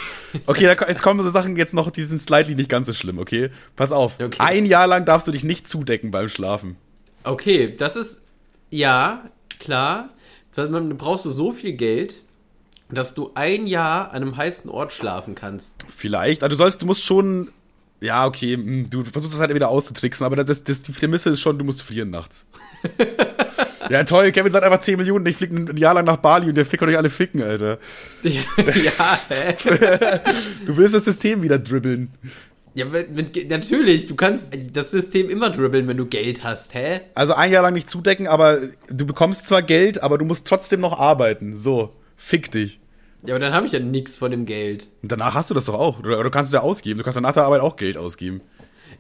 Okay, 0.47 0.65
da, 0.65 0.87
jetzt 0.87 1.03
kommen 1.03 1.23
so 1.23 1.31
Sachen 1.31 1.57
jetzt 1.57 1.75
noch, 1.75 1.91
die 1.91 2.03
sind 2.03 2.21
slightly 2.21 2.55
nicht 2.55 2.69
ganz 2.69 2.87
so 2.87 2.93
schlimm, 2.93 3.19
okay? 3.19 3.51
Pass 3.75 3.93
auf. 3.93 4.21
Okay. 4.21 4.37
Ein 4.39 4.67
Jahr 4.67 4.87
lang 4.87 5.05
darfst 5.05 5.27
du 5.27 5.33
dich 5.33 5.45
nicht 5.45 5.69
zudecken 5.69 6.11
beim 6.11 6.29
Schlafen. 6.29 6.77
Okay, 7.25 7.75
das 7.77 7.97
ist. 7.97 8.23
Ja, 8.71 9.25
klar. 9.61 10.11
Dann 10.55 10.97
brauchst 10.97 11.25
du 11.27 11.31
so 11.31 11.53
viel 11.53 11.73
Geld, 11.73 12.17
dass 12.89 13.15
du 13.15 13.33
ein 13.35 13.67
Jahr 13.67 14.13
an 14.13 14.23
einem 14.23 14.37
heißen 14.37 14.71
Ort 14.71 14.93
schlafen 14.93 15.35
kannst. 15.35 15.75
Vielleicht. 15.89 16.43
Also 16.43 16.55
du 16.55 16.59
sollst, 16.59 16.83
du 16.83 16.87
musst 16.87 17.05
schon. 17.05 17.51
Ja, 18.01 18.27
okay, 18.27 18.55
hm, 18.55 18.91
du 18.91 19.05
versuchst 19.05 19.35
das 19.35 19.41
halt 19.41 19.55
wieder 19.55 19.71
auszutricksen, 19.71 20.27
aber 20.27 20.37
das, 20.37 20.65
das, 20.65 20.83
die 20.83 20.93
Prämisse 20.93 21.31
ist 21.31 21.41
schon, 21.41 21.59
du 21.59 21.65
musst 21.65 21.81
frieren 21.81 22.11
nachts. 22.11 22.47
ja, 23.91 24.05
toll, 24.05 24.31
Kevin 24.33 24.53
sagt 24.53 24.65
einfach 24.65 24.81
10 24.81 24.99
Millionen, 24.99 25.25
ich 25.25 25.37
fliege 25.37 25.57
ein 25.57 25.77
Jahr 25.79 25.95
lang 25.95 26.05
nach 26.05 26.19
Bali 26.19 26.51
und 26.51 26.57
der 26.57 26.67
Fick 26.67 26.83
euch 26.83 26.97
alle 26.97 27.09
ficken, 27.09 27.43
Alter. 27.43 27.79
ja, 28.23 29.19
hä? 29.31 30.21
Du 30.67 30.77
willst 30.77 30.95
das 30.95 31.07
System 31.07 31.43
wieder 31.43 31.59
dribbeln. 31.59 32.11
Ja, 32.75 32.85
mit, 32.85 33.11
mit, 33.11 33.49
natürlich, 33.49 34.07
du 34.07 34.15
kannst 34.15 34.53
das 34.75 34.91
System 34.91 35.31
immer 35.31 35.49
dribbeln, 35.49 35.89
wenn 35.89 35.97
du 35.97 36.05
Geld 36.05 36.45
hast, 36.45 36.75
hä? 36.75 37.01
Also 37.15 37.33
ein 37.33 37.51
Jahr 37.51 37.63
lang 37.63 37.73
nicht 37.73 37.89
zudecken, 37.89 38.27
aber 38.27 38.59
du 38.91 39.07
bekommst 39.07 39.47
zwar 39.47 39.63
Geld, 39.63 40.03
aber 40.03 40.19
du 40.19 40.27
musst 40.27 40.47
trotzdem 40.47 40.81
noch 40.81 40.99
arbeiten. 40.99 41.57
So, 41.57 41.95
fick 42.17 42.51
dich. 42.51 42.81
Ja, 43.25 43.35
aber 43.35 43.45
dann 43.45 43.55
habe 43.55 43.67
ich 43.67 43.73
ja 43.73 43.81
nichts 43.81 44.17
von 44.17 44.31
dem 44.31 44.47
Geld. 44.47 44.89
Und 45.03 45.11
danach 45.11 45.35
hast 45.35 45.51
du 45.51 45.55
das 45.55 45.65
doch 45.65 45.75
auch. 45.75 45.99
Oder 45.99 46.23
du 46.23 46.31
kannst 46.31 46.49
es 46.49 46.55
ja 46.55 46.61
ausgeben. 46.61 46.99
Du 46.99 47.05
kannst 47.05 47.17
ja 47.17 47.21
nach 47.21 47.33
der 47.33 47.45
Arbeit 47.45 47.61
auch 47.61 47.77
Geld 47.77 47.97
ausgeben. 47.97 48.41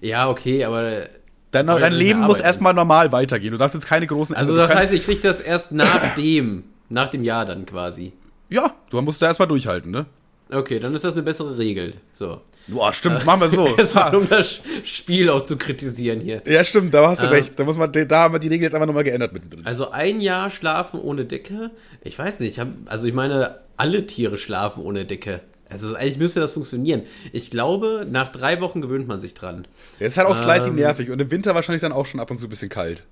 Ja, 0.01 0.29
okay, 0.29 0.65
aber. 0.65 1.09
Dein, 1.53 1.67
dein 1.67 1.81
ja, 1.81 1.89
Leben 1.89 2.21
muss 2.21 2.41
erstmal 2.41 2.75
normal 2.75 3.13
weitergehen. 3.13 3.53
Du 3.53 3.59
darfst 3.59 3.75
jetzt 3.75 3.87
keine 3.87 4.07
großen. 4.07 4.35
Also 4.37 4.53
du 4.53 4.59
das 4.59 4.75
heißt, 4.75 4.93
ich 4.93 5.05
krieg 5.05 5.21
das 5.21 5.41
erst 5.41 5.73
nach 5.73 6.15
dem, 6.17 6.65
nach 6.89 7.09
dem 7.09 7.25
Jahr 7.25 7.47
dann 7.47 7.67
quasi. 7.67 8.13
Ja, 8.49 8.75
du 8.91 9.01
musst 9.01 9.23
da 9.23 9.27
erstmal 9.27 9.49
durchhalten, 9.49 9.91
ne? 9.91 10.07
Okay, 10.51 10.79
dann 10.79 10.95
ist 10.95 11.05
das 11.05 11.15
eine 11.15 11.23
bessere 11.23 11.57
Regel. 11.59 11.95
So. 12.15 12.41
Boah, 12.69 12.93
stimmt, 12.93 13.25
machen 13.25 13.41
wir 13.43 13.49
so. 13.49 13.67
Erstmal, 13.79 14.15
um 14.17 14.29
das 14.29 14.61
Spiel 14.85 15.31
auch 15.31 15.43
zu 15.43 15.57
kritisieren 15.57 16.21
hier. 16.21 16.43
Ja, 16.47 16.65
stimmt, 16.65 16.93
da 16.95 17.09
hast 17.09 17.23
du 17.23 17.27
Ah. 17.29 17.31
recht. 17.31 17.59
Da 17.59 17.65
muss 17.65 17.77
man, 17.79 17.93
da 17.93 18.19
haben 18.19 18.35
wir 18.35 18.39
die 18.41 18.49
Regel 18.49 18.65
jetzt 18.65 18.75
einfach 18.75 18.87
nochmal 18.89 19.05
geändert 19.05 19.33
mittendrin. 19.33 19.65
Also 19.65 19.91
ein 19.93 20.21
Jahr 20.21 20.51
schlafen 20.51 21.01
ohne 21.01 21.25
Decke. 21.25 21.71
Ich 22.03 22.19
weiß 22.19 22.41
nicht, 22.41 22.53
ich 22.55 22.59
hab, 22.59 22.69
also 22.87 23.07
ich 23.07 23.15
meine, 23.15 23.61
alle 23.77 24.07
Tiere 24.07 24.37
schlafen 24.37 24.83
ohne 24.83 25.05
Decke. 25.05 25.41
Also 25.69 25.95
eigentlich 25.97 26.19
müsste 26.19 26.41
das 26.41 26.53
funktionieren. 26.53 27.03
Ich 27.33 27.51
glaube, 27.51 28.07
nach 28.11 28.29
drei 28.29 28.61
Wochen 28.61 28.81
gewöhnt 28.83 29.07
man 29.09 29.21
sich 29.21 29.35
dran. 29.35 29.67
Der 30.01 30.07
ist 30.09 30.17
halt 30.17 30.27
auch 30.29 30.37
slightly 30.37 30.69
Ähm. 30.71 30.77
nervig 30.77 31.11
und 31.11 31.21
im 31.21 31.31
Winter 31.31 31.55
wahrscheinlich 31.55 31.83
dann 31.83 31.93
auch 31.93 32.07
schon 32.07 32.21
ab 32.21 32.31
und 32.31 32.39
zu 32.39 32.47
ein 32.47 32.51
bisschen 32.51 32.69
kalt. 32.69 33.03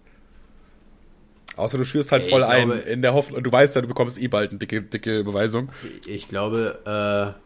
Außer 1.57 1.79
du 1.79 1.85
schürst 1.85 2.11
halt 2.11 2.29
voll 2.29 2.43
ich 2.43 2.49
ein, 2.49 2.69
glaube- 2.69 2.81
in 2.83 3.03
der 3.03 3.15
Hoffnung, 3.15 3.41
du 3.43 3.53
weißt 3.53 3.77
ja, 3.77 3.83
du 3.83 3.87
bekommst 3.89 4.21
eh 4.21 4.27
bald 4.27 4.51
eine 4.51 4.59
dicke, 4.59 4.83
dicke 4.83 5.23
Beweisung. 5.23 5.69
Ich 6.07 6.29
glaube, 6.29 6.81
äh, 6.85 7.44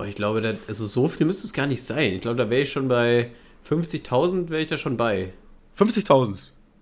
boah, 0.00 0.06
ich 0.08 0.14
glaube, 0.14 0.40
da, 0.40 0.54
also 0.66 0.86
so 0.86 1.08
viel 1.08 1.26
müsste 1.26 1.46
es 1.46 1.52
gar 1.52 1.66
nicht 1.66 1.82
sein. 1.82 2.14
Ich 2.14 2.22
glaube, 2.22 2.38
da 2.38 2.48
wäre 2.48 2.62
ich 2.62 2.72
schon 2.72 2.88
bei 2.88 3.30
50.000 3.68 4.48
wäre 4.48 4.62
ich 4.62 4.68
da 4.68 4.78
schon 4.78 4.96
bei. 4.96 5.32
50.000. 5.78 6.36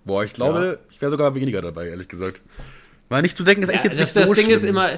Boah, 0.05 0.25
ich 0.25 0.33
glaube, 0.33 0.79
Ja. 0.81 0.87
ich 0.91 1.01
wäre 1.01 1.11
sogar 1.11 1.35
weniger 1.35 1.61
dabei, 1.61 1.89
ehrlich 1.89 2.07
gesagt. 2.09 2.41
Weil 3.09 3.23
nicht 3.23 3.37
zu 3.37 3.43
denken 3.45 3.63
ist 3.65 3.71
echt 3.71 3.79
Ja, 3.85 3.91
jetzt 3.91 3.99
das 4.01 4.15
nicht 4.15 4.15
so 4.15 4.21
das 4.21 4.31
Ding 4.39 4.45
schlimm. 4.47 4.57
ist 4.57 4.63
immer, 4.65 4.91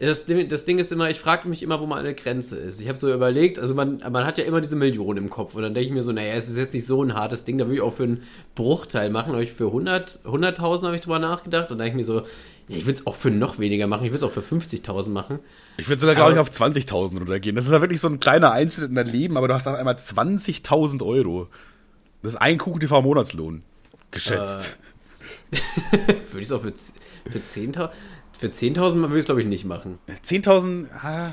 Das 0.00 0.26
Ding, 0.26 0.48
das 0.48 0.64
Ding 0.64 0.78
ist 0.78 0.92
immer, 0.92 1.10
ich 1.10 1.18
frage 1.18 1.48
mich 1.48 1.62
immer, 1.62 1.80
wo 1.80 1.86
meine 1.86 2.14
Grenze 2.14 2.56
ist. 2.56 2.80
Ich 2.80 2.88
habe 2.88 2.98
so 2.98 3.12
überlegt, 3.12 3.58
also 3.58 3.74
man, 3.74 3.98
man 3.98 4.24
hat 4.24 4.38
ja 4.38 4.44
immer 4.44 4.60
diese 4.60 4.76
Millionen 4.76 5.24
im 5.24 5.30
Kopf 5.30 5.56
und 5.56 5.62
dann 5.62 5.74
denke 5.74 5.88
ich 5.88 5.94
mir 5.94 6.04
so, 6.04 6.12
naja, 6.12 6.34
es 6.34 6.48
ist 6.48 6.56
jetzt 6.56 6.72
nicht 6.72 6.86
so 6.86 7.02
ein 7.02 7.14
hartes 7.14 7.44
Ding, 7.44 7.58
da 7.58 7.64
würde 7.64 7.76
ich 7.76 7.80
auch 7.80 7.94
für 7.94 8.04
einen 8.04 8.22
Bruchteil 8.54 9.10
machen, 9.10 9.32
habe 9.32 9.42
ich 9.42 9.52
für 9.52 9.66
100, 9.66 10.20
100.000 10.24 10.82
habe 10.84 10.94
ich 10.94 11.00
drüber 11.00 11.18
nachgedacht 11.18 11.72
und 11.72 11.78
dann 11.78 11.86
denke 11.86 12.00
ich 12.00 12.06
mir 12.06 12.12
so, 12.12 12.20
ja, 12.68 12.76
ich 12.76 12.86
würde 12.86 13.00
es 13.00 13.06
auch 13.08 13.16
für 13.16 13.30
noch 13.30 13.58
weniger 13.58 13.88
machen, 13.88 14.04
ich 14.04 14.12
würde 14.12 14.24
es 14.24 14.30
auch 14.30 14.40
für 14.40 14.56
50.000 14.56 15.08
machen. 15.08 15.40
Ich 15.78 15.88
würde 15.88 16.00
sogar, 16.00 16.14
glaube 16.14 16.32
ich, 16.32 16.38
auf 16.38 16.50
20.000 16.50 17.18
runtergehen. 17.18 17.56
Das 17.56 17.64
ist 17.64 17.72
ja 17.72 17.80
wirklich 17.80 18.00
so 18.00 18.08
ein 18.08 18.20
kleiner 18.20 18.52
Einschnitt 18.52 18.90
in 18.90 18.94
dein 18.94 19.08
Leben, 19.08 19.36
aber 19.36 19.48
du 19.48 19.54
hast 19.54 19.66
auf 19.66 19.74
einmal 19.74 19.94
20.000 19.94 21.04
Euro. 21.04 21.48
Das 22.22 22.34
ist 22.34 22.40
ein 22.40 22.58
Kuchen-TV-Monatslohn. 22.58 23.62
Geschätzt. 24.10 24.76
Äh, 25.50 25.58
würde 26.30 26.40
ich 26.40 26.42
es 26.42 26.52
auch 26.52 26.62
für, 26.62 26.72
für 26.72 27.38
10.000? 27.38 27.90
Für 28.38 28.46
10.000 28.48 29.00
würde 29.00 29.14
ich 29.14 29.20
es, 29.20 29.26
glaube 29.26 29.42
ich, 29.42 29.46
nicht 29.46 29.64
machen. 29.64 29.98
10.000, 30.24 30.86
ah, 31.02 31.32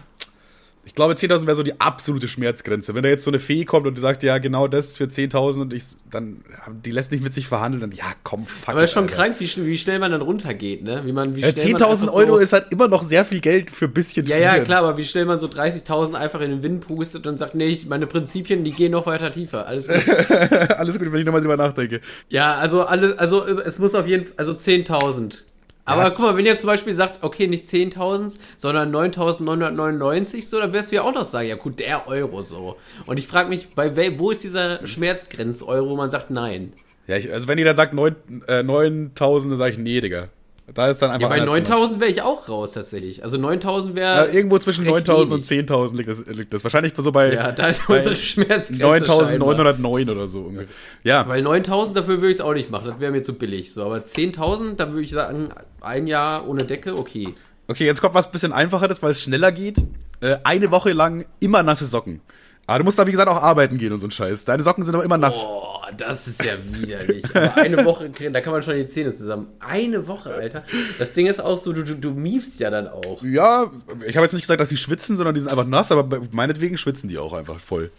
ich 0.87 0.93
glaube, 0.93 1.15
10.000 1.15 1.47
wäre 1.47 1.55
so 1.55 1.63
die 1.63 1.81
absolute 1.81 2.27
Schmerzgrenze. 2.27 2.93
Wenn 2.93 3.01
da 3.01 3.09
jetzt 3.09 3.25
so 3.25 3.31
eine 3.31 3.39
Fee 3.39 3.65
kommt 3.65 3.87
und 3.87 3.97
die 3.97 4.01
sagt, 4.01 4.21
ja, 4.21 4.37
genau 4.37 4.67
das 4.67 4.89
ist 4.89 4.97
für 4.97 5.05
10.000 5.05 5.61
und 5.61 5.73
ich, 5.73 5.83
dann, 6.11 6.43
die 6.85 6.91
lässt 6.91 7.11
nicht 7.11 7.23
mit 7.23 7.33
sich 7.33 7.47
verhandeln, 7.47 7.81
dann, 7.81 7.91
ja, 7.91 8.05
komm, 8.23 8.45
fuck. 8.45 8.69
Aber 8.69 8.83
es 8.83 8.91
ist 8.91 8.93
schon 8.93 9.05
Alter. 9.05 9.15
krank, 9.15 9.35
wie, 9.39 9.65
wie, 9.65 9.77
schnell 9.79 9.97
man 9.97 10.11
dann 10.11 10.21
runtergeht, 10.21 10.83
ne? 10.83 11.01
Wie 11.03 11.11
man, 11.11 11.35
wie 11.35 11.41
ja, 11.41 11.47
10.000 11.47 12.13
Euro 12.13 12.35
so 12.35 12.37
ist 12.37 12.53
halt 12.53 12.67
immer 12.71 12.87
noch 12.87 13.01
sehr 13.01 13.25
viel 13.25 13.39
Geld 13.39 13.71
für 13.71 13.85
ein 13.85 13.93
bisschen 13.93 14.27
Ja, 14.27 14.37
ja, 14.37 14.59
klar, 14.59 14.83
aber 14.83 14.97
wie 14.99 15.05
schnell 15.05 15.25
man 15.25 15.39
so 15.39 15.47
30.000 15.47 16.13
einfach 16.13 16.41
in 16.41 16.51
den 16.51 16.61
Wind 16.61 16.85
pustet 16.85 17.25
und 17.25 17.39
sagt, 17.39 17.55
nee, 17.55 17.79
meine 17.89 18.05
Prinzipien, 18.05 18.63
die 18.63 18.71
gehen 18.71 18.91
noch 18.91 19.07
weiter 19.07 19.31
tiefer. 19.31 19.65
Alles 19.65 19.87
gut. 19.87 20.07
Alles 20.77 20.99
gut, 20.99 21.11
wenn 21.11 21.19
ich 21.19 21.25
nochmal 21.25 21.41
drüber 21.41 21.57
nachdenke. 21.57 22.01
Ja, 22.29 22.55
also, 22.55 22.83
alle, 22.83 23.17
also, 23.17 23.43
es 23.47 23.79
muss 23.79 23.95
auf 23.95 24.05
jeden 24.05 24.25
Fall, 24.25 24.33
also 24.37 24.51
10.000. 24.51 25.41
Aber 25.85 26.03
ja. 26.03 26.09
guck 26.09 26.19
mal, 26.19 26.35
wenn 26.35 26.45
ihr 26.45 26.57
zum 26.57 26.67
Beispiel 26.67 26.95
sagt, 26.95 27.23
okay, 27.23 27.47
nicht 27.47 27.67
10.000, 27.67 28.37
sondern 28.57 28.93
9.999, 28.93 30.47
so, 30.47 30.59
dann 30.59 30.73
wirst 30.73 30.91
du 30.91 30.95
ja 30.95 31.03
auch 31.03 31.13
noch 31.13 31.23
sagen, 31.23 31.47
ja 31.47 31.55
gut, 31.55 31.79
der 31.79 32.07
Euro 32.07 32.41
so. 32.41 32.77
Und 33.05 33.17
ich 33.17 33.27
frage 33.27 33.49
mich, 33.49 33.69
bei 33.69 34.19
wo 34.19 34.31
ist 34.31 34.43
dieser 34.43 34.85
Schmerzgrenz-Euro, 34.85 35.91
wo 35.91 35.95
man 35.95 36.09
sagt 36.09 36.31
nein? 36.31 36.73
Ja, 37.07 37.17
ich, 37.17 37.31
also 37.31 37.47
wenn 37.47 37.59
ihr 37.59 37.65
dann 37.65 37.75
sagt 37.75 37.93
9.000, 37.93 38.47
äh, 38.47 38.63
9 38.63 39.11
dann 39.15 39.57
sage 39.57 39.73
ich 39.73 39.77
nee, 39.77 40.01
Digga. 40.01 40.29
Da 40.73 40.89
ist 40.89 40.99
dann 40.99 41.11
einfach. 41.11 41.29
Ja, 41.29 41.37
bei 41.37 41.45
9000 41.45 42.01
wäre 42.01 42.09
ich 42.09 42.23
auch 42.23 42.49
raus 42.49 42.73
tatsächlich. 42.73 43.23
Also 43.23 43.37
9000 43.37 43.95
wäre. 43.95 44.27
Ja, 44.27 44.33
irgendwo 44.33 44.57
zwischen 44.57 44.83
9000 44.83 45.41
und 45.41 45.45
10.000 45.45 45.95
liegt 45.95 46.09
das, 46.09 46.25
liegt 46.25 46.53
das. 46.53 46.63
Wahrscheinlich 46.63 46.93
so 46.97 47.11
bei. 47.11 47.33
Ja, 47.33 47.51
da 47.51 47.67
ist 47.67 47.87
unsere 47.87 48.15
Schmerzgrenze. 48.15 48.81
9909 48.81 50.09
oder 50.09 50.27
so 50.27 50.41
ungefähr. 50.41 50.67
Ja. 51.03 51.27
Weil 51.27 51.43
9000 51.43 51.95
dafür 51.95 52.17
würde 52.17 52.31
ich 52.31 52.37
es 52.37 52.41
auch 52.41 52.53
nicht 52.53 52.71
machen. 52.71 52.87
Das 52.87 52.99
wäre 52.99 53.11
mir 53.11 53.21
zu 53.21 53.33
billig. 53.33 53.71
So, 53.71 53.85
aber 53.85 53.97
10.000, 53.97 54.75
da 54.75 54.91
würde 54.91 55.03
ich 55.03 55.11
sagen, 55.11 55.49
ein 55.81 56.07
Jahr 56.07 56.47
ohne 56.47 56.63
Decke, 56.63 56.97
okay. 56.97 57.35
Okay, 57.67 57.85
jetzt 57.85 58.01
kommt 58.01 58.15
was 58.15 58.31
bisschen 58.31 58.51
einfacheres, 58.51 59.03
weil 59.03 59.11
es 59.11 59.21
schneller 59.21 59.51
geht. 59.51 59.83
Äh, 60.21 60.37
eine 60.43 60.71
Woche 60.71 60.93
lang 60.93 61.25
immer 61.39 61.61
nasse 61.61 61.85
Socken. 61.85 62.21
Aber 62.67 62.79
du 62.79 62.85
musst 62.85 62.97
da, 62.97 63.05
wie 63.05 63.11
gesagt, 63.11 63.29
auch 63.29 63.41
arbeiten 63.41 63.77
gehen 63.77 63.93
und 63.93 63.99
so 63.99 64.07
ein 64.07 64.11
Scheiß. 64.11 64.45
Deine 64.45 64.63
Socken 64.63 64.83
sind 64.83 64.95
aber 64.95 65.03
immer 65.03 65.17
nass. 65.17 65.35
Boah, 65.35 65.87
das 65.95 66.27
ist 66.27 66.43
ja 66.43 66.53
widerlich. 66.63 67.23
Aber 67.35 67.55
eine 67.57 67.85
Woche, 67.85 68.09
da 68.09 68.41
kann 68.41 68.53
man 68.53 68.63
schon 68.63 68.75
die 68.75 68.87
Zähne 68.87 69.15
zusammen. 69.15 69.49
Eine 69.59 70.07
Woche, 70.07 70.33
Alter. 70.33 70.63
Das 70.97 71.13
Ding 71.13 71.27
ist 71.27 71.39
auch 71.39 71.59
so, 71.59 71.73
du, 71.73 71.83
du, 71.83 71.93
du 71.93 72.11
miefst 72.11 72.59
ja 72.59 72.71
dann 72.71 72.87
auch. 72.87 73.21
Ja, 73.21 73.71
ich 74.05 74.17
habe 74.17 74.25
jetzt 74.25 74.33
nicht 74.33 74.43
gesagt, 74.43 74.59
dass 74.59 74.69
die 74.69 74.77
schwitzen, 74.77 75.15
sondern 75.15 75.35
die 75.35 75.41
sind 75.41 75.51
einfach 75.51 75.67
nass, 75.67 75.91
aber 75.91 76.21
meinetwegen 76.31 76.77
schwitzen 76.77 77.07
die 77.07 77.19
auch 77.19 77.33
einfach 77.33 77.59
voll. 77.59 77.91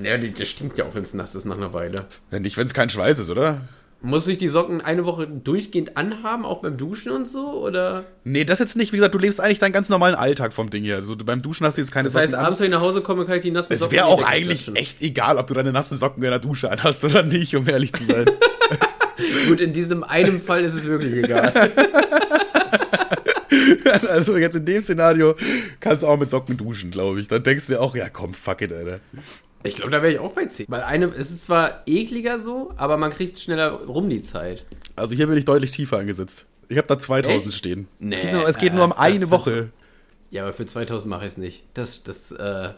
Ja, 0.00 0.16
das 0.16 0.48
stinkt 0.48 0.78
ja 0.78 0.84
auch, 0.84 0.94
wenn 0.94 1.02
es 1.02 1.14
nass 1.14 1.34
ist 1.34 1.44
nach 1.44 1.56
einer 1.56 1.72
Weile. 1.72 2.06
Ja, 2.30 2.38
nicht, 2.38 2.56
wenn 2.56 2.66
es 2.66 2.74
kein 2.74 2.90
Schweiß 2.90 3.18
ist, 3.18 3.28
oder? 3.28 3.62
Muss 4.04 4.26
ich 4.26 4.36
die 4.36 4.48
Socken 4.48 4.80
eine 4.80 5.04
Woche 5.04 5.28
durchgehend 5.28 5.96
anhaben, 5.96 6.44
auch 6.44 6.60
beim 6.60 6.76
Duschen 6.76 7.12
und 7.12 7.28
so, 7.28 7.52
oder? 7.52 8.04
Nee, 8.24 8.44
das 8.44 8.58
jetzt 8.58 8.76
nicht. 8.76 8.92
Wie 8.92 8.96
gesagt, 8.96 9.14
du 9.14 9.18
lebst 9.18 9.40
eigentlich 9.40 9.60
deinen 9.60 9.72
ganz 9.72 9.88
normalen 9.90 10.16
Alltag 10.16 10.52
vom 10.52 10.70
Ding 10.70 10.82
her. 10.82 10.96
Also 10.96 11.16
beim 11.16 11.40
Duschen 11.40 11.64
hast 11.64 11.76
du 11.76 11.82
jetzt 11.82 11.92
keine 11.92 12.08
das 12.08 12.16
heißt, 12.16 12.32
Socken. 12.32 12.32
Das 12.32 12.38
heißt, 12.38 12.46
abends, 12.46 12.60
wenn 12.60 12.66
ich 12.66 12.72
nach 12.72 12.80
Hause 12.80 13.00
komme, 13.00 13.24
kann 13.24 13.36
ich 13.36 13.42
die 13.42 13.52
nassen 13.52 13.72
es 13.72 13.80
Socken 13.80 13.96
Es 13.96 14.04
wäre 14.04 14.08
auch 14.12 14.24
eigentlich 14.24 14.74
echt 14.74 15.02
egal, 15.02 15.38
ob 15.38 15.46
du 15.46 15.54
deine 15.54 15.72
nassen 15.72 15.96
Socken 15.98 16.20
in 16.22 16.30
der 16.30 16.40
Dusche 16.40 16.68
anhast 16.70 17.04
oder 17.04 17.22
nicht, 17.22 17.54
um 17.54 17.68
ehrlich 17.68 17.92
zu 17.92 18.04
sein. 18.04 18.24
Gut, 19.46 19.60
in 19.60 19.72
diesem 19.72 20.02
einen 20.02 20.40
Fall 20.40 20.64
ist 20.64 20.74
es 20.74 20.84
wirklich 20.84 21.12
egal. 21.14 21.52
also 24.08 24.36
jetzt 24.36 24.56
in 24.56 24.64
dem 24.64 24.82
Szenario 24.82 25.36
kannst 25.78 26.02
du 26.02 26.08
auch 26.08 26.18
mit 26.18 26.28
Socken 26.28 26.56
duschen, 26.56 26.90
glaube 26.90 27.20
ich. 27.20 27.28
Dann 27.28 27.44
denkst 27.44 27.66
du 27.66 27.74
dir 27.74 27.80
auch, 27.80 27.94
ja 27.94 28.08
komm, 28.08 28.34
fuck 28.34 28.62
it, 28.62 28.72
Alter. 28.72 28.98
Ich 29.64 29.76
glaube, 29.76 29.90
da 29.90 30.02
wäre 30.02 30.12
ich 30.12 30.18
auch 30.18 30.32
bei 30.32 30.46
10. 30.46 30.66
Weil 30.68 30.82
einem, 30.82 31.10
es 31.10 31.30
ist 31.30 31.44
zwar 31.44 31.82
ekliger 31.86 32.38
so, 32.38 32.72
aber 32.76 32.96
man 32.96 33.12
kriegt 33.12 33.38
schneller 33.38 33.72
rum 33.72 34.08
die 34.10 34.22
Zeit. 34.22 34.64
Also 34.96 35.14
hier 35.14 35.26
bin 35.26 35.36
ich 35.36 35.44
deutlich 35.44 35.70
tiefer 35.70 35.98
angesetzt. 35.98 36.46
Ich 36.68 36.78
habe 36.78 36.88
da 36.88 36.98
2000 36.98 37.46
Echt? 37.46 37.54
stehen. 37.54 37.88
Nee, 37.98 38.16
es 38.16 38.22
geht 38.22 38.32
nur, 38.32 38.48
es 38.48 38.58
geht 38.58 38.74
nur 38.74 38.84
um 38.84 38.92
eine 38.92 39.30
Woche. 39.30 39.70
Ja, 40.30 40.42
aber 40.44 40.54
für 40.54 40.64
2000 40.64 41.10
mache 41.10 41.26
ich 41.26 41.32
es 41.32 41.36
nicht. 41.36 41.64
Das, 41.74 42.02
das, 42.02 42.32
äh. 42.32 42.70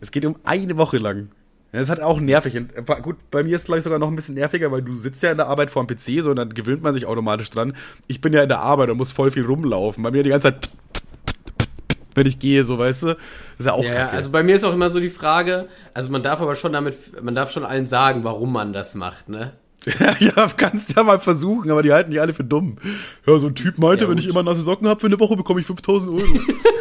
Es 0.00 0.10
geht 0.10 0.26
um 0.26 0.36
eine 0.44 0.76
Woche 0.76 0.98
lang. 0.98 1.30
Das 1.72 1.90
hat 1.90 2.00
auch 2.00 2.18
nervig. 2.18 2.56
Und, 2.56 2.74
äh, 2.76 3.00
gut, 3.02 3.16
bei 3.30 3.42
mir 3.42 3.56
ist 3.56 3.62
es 3.62 3.66
gleich 3.66 3.84
sogar 3.84 3.98
noch 3.98 4.08
ein 4.08 4.16
bisschen 4.16 4.34
nerviger, 4.34 4.72
weil 4.72 4.82
du 4.82 4.94
sitzt 4.94 5.22
ja 5.22 5.30
in 5.30 5.36
der 5.36 5.48
Arbeit 5.48 5.70
vor 5.70 5.84
dem 5.84 5.94
PC, 5.94 6.22
so 6.22 6.30
und 6.30 6.36
dann 6.36 6.54
gewöhnt 6.54 6.82
man 6.82 6.94
sich 6.94 7.04
automatisch 7.06 7.50
dran. 7.50 7.74
Ich 8.06 8.20
bin 8.20 8.32
ja 8.32 8.42
in 8.42 8.48
der 8.48 8.60
Arbeit 8.60 8.88
und 8.88 8.96
muss 8.96 9.12
voll 9.12 9.30
viel 9.30 9.44
rumlaufen. 9.44 10.02
Bei 10.02 10.10
mir 10.10 10.22
die 10.22 10.30
ganze 10.30 10.48
Zeit 10.48 10.70
wenn 12.18 12.26
ich 12.26 12.38
gehe, 12.38 12.64
so 12.64 12.78
weißt 12.78 13.02
du. 13.04 13.16
Ist 13.58 13.66
ja 13.66 13.72
auch 13.72 13.84
ja, 13.84 13.94
kacke. 13.94 14.16
Also 14.16 14.30
bei 14.30 14.42
mir 14.42 14.56
ist 14.56 14.64
auch 14.64 14.72
immer 14.74 14.90
so 14.90 15.00
die 15.00 15.10
Frage, 15.10 15.68
also 15.94 16.10
man 16.10 16.22
darf 16.22 16.40
aber 16.40 16.54
schon 16.54 16.72
damit, 16.72 17.22
man 17.22 17.34
darf 17.34 17.50
schon 17.50 17.64
allen 17.64 17.86
sagen, 17.86 18.24
warum 18.24 18.52
man 18.52 18.72
das 18.72 18.94
macht, 18.94 19.28
ne? 19.28 19.52
ja, 20.18 20.48
kannst 20.56 20.96
ja 20.96 21.04
mal 21.04 21.20
versuchen, 21.20 21.70
aber 21.70 21.82
die 21.82 21.92
halten 21.92 22.10
nicht 22.10 22.20
alle 22.20 22.34
für 22.34 22.44
dumm. 22.44 22.76
Ja, 23.26 23.38
so 23.38 23.46
ein 23.46 23.54
Typ 23.54 23.78
meinte, 23.78 24.04
ja, 24.04 24.10
wenn 24.10 24.18
ich 24.18 24.28
immer 24.28 24.42
nasse 24.42 24.62
Socken 24.62 24.88
habe 24.88 25.00
für 25.00 25.06
eine 25.06 25.20
Woche, 25.20 25.36
bekomme 25.36 25.60
ich 25.60 25.66
5000 25.66 26.10
Euro. 26.10 26.20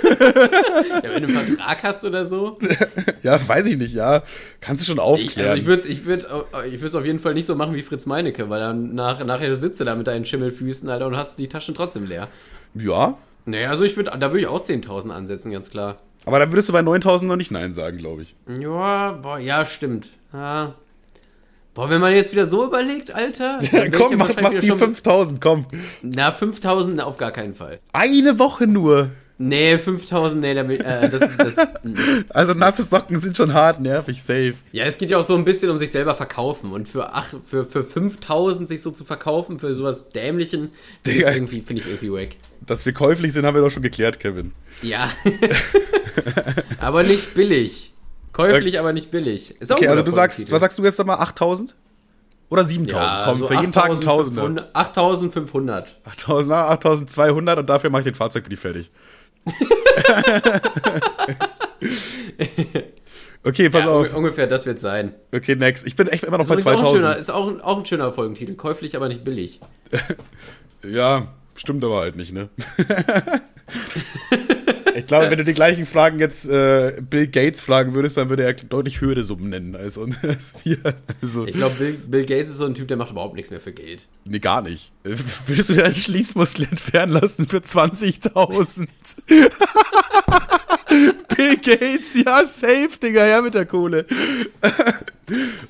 ja, 0.03 1.13
wenn 1.13 1.23
du 1.23 1.29
einen 1.29 1.29
Vertrag 1.29 1.83
hast 1.83 2.03
oder 2.03 2.25
so. 2.25 2.57
ja, 3.23 3.39
weiß 3.47 3.67
ich 3.67 3.77
nicht, 3.77 3.93
ja. 3.93 4.23
Kannst 4.61 4.83
du 4.83 4.87
schon 4.87 4.99
aufklären. 4.99 5.29
Ich, 5.35 5.47
also 5.47 5.61
ich 5.61 5.67
würde 5.67 5.81
es 5.81 5.85
ich 5.85 6.05
würd, 6.05 6.27
ich 6.71 6.95
auf 6.95 7.05
jeden 7.05 7.19
Fall 7.19 7.35
nicht 7.35 7.45
so 7.45 7.55
machen 7.55 7.75
wie 7.75 7.83
Fritz 7.83 8.07
Meinecke, 8.07 8.49
weil 8.49 8.59
dann 8.59 8.95
nach, 8.95 9.23
nachher 9.23 9.55
sitzt 9.55 9.79
du 9.79 9.85
da 9.85 9.95
mit 9.95 10.07
deinen 10.07 10.25
Schimmelfüßen, 10.25 10.89
Alter, 10.89 11.05
und 11.05 11.15
hast 11.15 11.37
die 11.39 11.47
Taschen 11.47 11.75
trotzdem 11.75 12.07
leer. 12.07 12.27
Ja, 12.73 13.17
naja, 13.47 13.69
also 13.69 13.83
ich 13.83 13.95
würde, 13.95 14.11
da 14.11 14.31
würde 14.31 14.41
ich 14.41 14.47
auch 14.47 14.61
10.000 14.63 15.09
ansetzen, 15.09 15.51
ganz 15.51 15.69
klar. 15.69 15.97
Aber 16.25 16.39
da 16.39 16.51
würdest 16.51 16.67
du 16.67 16.73
bei 16.73 16.81
9.000 16.81 17.23
noch 17.25 17.37
nicht 17.37 17.51
Nein 17.51 17.71
sagen, 17.71 17.97
glaube 17.97 18.23
ich. 18.23 18.35
Ja, 18.59 19.13
boah, 19.13 19.39
ja, 19.39 19.65
stimmt. 19.65 20.09
Ja. 20.33 20.75
Boah, 21.73 21.89
wenn 21.89 22.01
man 22.01 22.13
jetzt 22.13 22.33
wieder 22.33 22.45
so 22.45 22.65
überlegt, 22.65 23.15
Alter. 23.15 23.59
Ja, 23.71 23.89
komm, 23.89 24.17
mach, 24.17 24.29
mach 24.41 24.49
die 24.49 24.71
5.000, 24.71 25.37
komm. 25.39 25.65
Na, 26.01 26.31
5.000 26.31 26.99
auf 26.99 27.15
gar 27.15 27.31
keinen 27.31 27.55
Fall. 27.55 27.79
Eine 27.93 28.39
Woche 28.39 28.67
nur. 28.67 29.11
Nee, 29.39 29.77
5000, 29.77 30.41
nee, 30.41 30.53
damit, 30.55 30.81
äh, 30.81 31.09
das, 31.09 31.37
das, 31.37 31.57
Also 32.29 32.53
nasse 32.53 32.83
Socken 32.83 33.21
sind 33.21 33.37
schon 33.37 33.53
hart 33.53 33.79
nervig, 33.79 34.23
safe. 34.23 34.55
Ja, 34.71 34.85
es 34.85 34.97
geht 34.97 35.11
ja 35.11 35.19
auch 35.19 35.23
so 35.23 35.35
ein 35.35 35.45
bisschen 35.45 35.69
um 35.69 35.77
sich 35.77 35.91
selber 35.91 36.15
verkaufen. 36.15 36.71
Und 36.71 36.89
für, 36.89 37.13
ach, 37.13 37.27
für, 37.45 37.63
für 37.63 37.83
5000 37.83 38.67
sich 38.67 38.81
so 38.81 38.89
zu 38.89 39.03
verkaufen, 39.05 39.59
für 39.59 39.75
sowas 39.75 40.09
Dämlichen, 40.09 40.71
finde 41.03 41.19
ich 41.19 41.87
irgendwie 41.87 42.11
wack. 42.11 42.29
Dass 42.65 42.83
wir 42.85 42.93
käuflich 42.93 43.33
sind, 43.33 43.45
haben 43.45 43.53
wir 43.53 43.61
doch 43.61 43.69
schon 43.69 43.83
geklärt, 43.83 44.19
Kevin. 44.19 44.53
Ja. 44.81 45.11
aber 46.79 47.03
nicht 47.03 47.35
billig. 47.35 47.93
Käuflich, 48.33 48.73
okay. 48.73 48.77
aber 48.77 48.93
nicht 48.93 49.11
billig. 49.11 49.55
Ist 49.59 49.71
auch 49.71 49.77
okay, 49.77 49.87
also 49.87 50.01
du 50.01 50.11
sagst, 50.11 50.51
was 50.51 50.61
sagst 50.61 50.77
du 50.79 50.83
jetzt 50.83 50.97
nochmal? 50.97 51.17
8000? 51.19 51.75
Oder 52.49 52.63
7000? 52.63 52.93
Ja, 52.93 53.25
Komm, 53.25 53.39
so 53.39 53.47
für 53.47 53.55
jeden 53.55 53.71
Tag 53.71 53.89
ein 53.89 54.01
Tausender. 54.01 54.69
8500. 54.73 55.97
8200 56.05 57.59
und 57.59 57.69
dafür 57.69 57.89
mache 57.89 58.01
ich 58.01 58.05
den 58.05 58.15
Fahrzeugbrief 58.15 58.61
fertig. 58.61 58.89
Okay, 63.43 63.69
pass 63.69 63.85
ja, 63.85 63.91
auf. 63.91 64.15
Ungefähr, 64.15 64.47
das 64.47 64.65
wird 64.65 64.79
sein. 64.79 65.13
Okay, 65.33 65.55
next. 65.55 65.85
Ich 65.85 65.95
bin 65.95 66.07
echt 66.07 66.23
immer 66.23 66.37
noch 66.37 66.49
also 66.49 66.55
bei 66.55 66.61
2000. 66.61 66.79
Ist 66.79 66.85
auch, 66.85 66.93
ein 66.93 66.95
schöner, 66.95 67.17
ist 67.17 67.29
auch, 67.29 67.47
ein, 67.47 67.61
auch 67.61 67.77
ein 67.79 67.85
schöner 67.85 68.11
Folgentitel. 68.11 68.55
Käuflich, 68.55 68.95
aber 68.95 69.07
nicht 69.07 69.23
billig. 69.23 69.59
ja, 70.83 71.33
stimmt 71.55 71.83
aber 71.83 72.01
halt 72.01 72.15
nicht, 72.15 72.33
ne? 72.33 72.49
ich 75.07 75.09
glaube, 75.09 75.31
wenn 75.31 75.37
du 75.37 75.45
die 75.45 75.53
gleichen 75.53 75.85
Fragen 75.85 76.19
jetzt 76.19 76.49
äh, 76.49 76.99
Bill 76.99 77.27
Gates 77.27 77.61
fragen 77.61 77.95
würdest, 77.95 78.17
dann 78.17 78.27
würde 78.27 78.43
er 78.43 78.51
deutlich 78.51 78.99
höhere 78.99 79.23
Summen 79.23 79.47
nennen 79.47 79.73
als, 79.73 79.97
als 80.21 80.53
wir. 80.65 80.79
Also, 81.21 81.45
ich 81.45 81.53
glaube, 81.53 81.75
Bill, 81.75 81.93
Bill, 81.93 82.25
Gates 82.25 82.49
ist 82.49 82.57
so 82.57 82.65
ein 82.65 82.75
Typ, 82.75 82.89
der 82.89 82.97
macht 82.97 83.11
überhaupt 83.11 83.35
nichts 83.35 83.49
mehr 83.49 83.61
für 83.61 83.71
Geld. 83.71 84.05
Nee, 84.27 84.39
gar 84.39 84.61
nicht. 84.61 84.91
Würdest 85.03 85.69
du 85.69 85.75
dir 85.75 85.85
einen 85.85 85.95
Schließmuskel 85.95 86.67
entfernen 86.69 87.13
lassen 87.13 87.47
für 87.47 87.59
20.000? 87.59 88.89
Bill 91.37 91.55
Gates, 91.55 92.13
ja, 92.13 92.43
safe, 92.43 92.99
Digga, 93.01 93.23
her 93.23 93.41
mit 93.41 93.53
der 93.53 93.65
Kohle. 93.65 94.05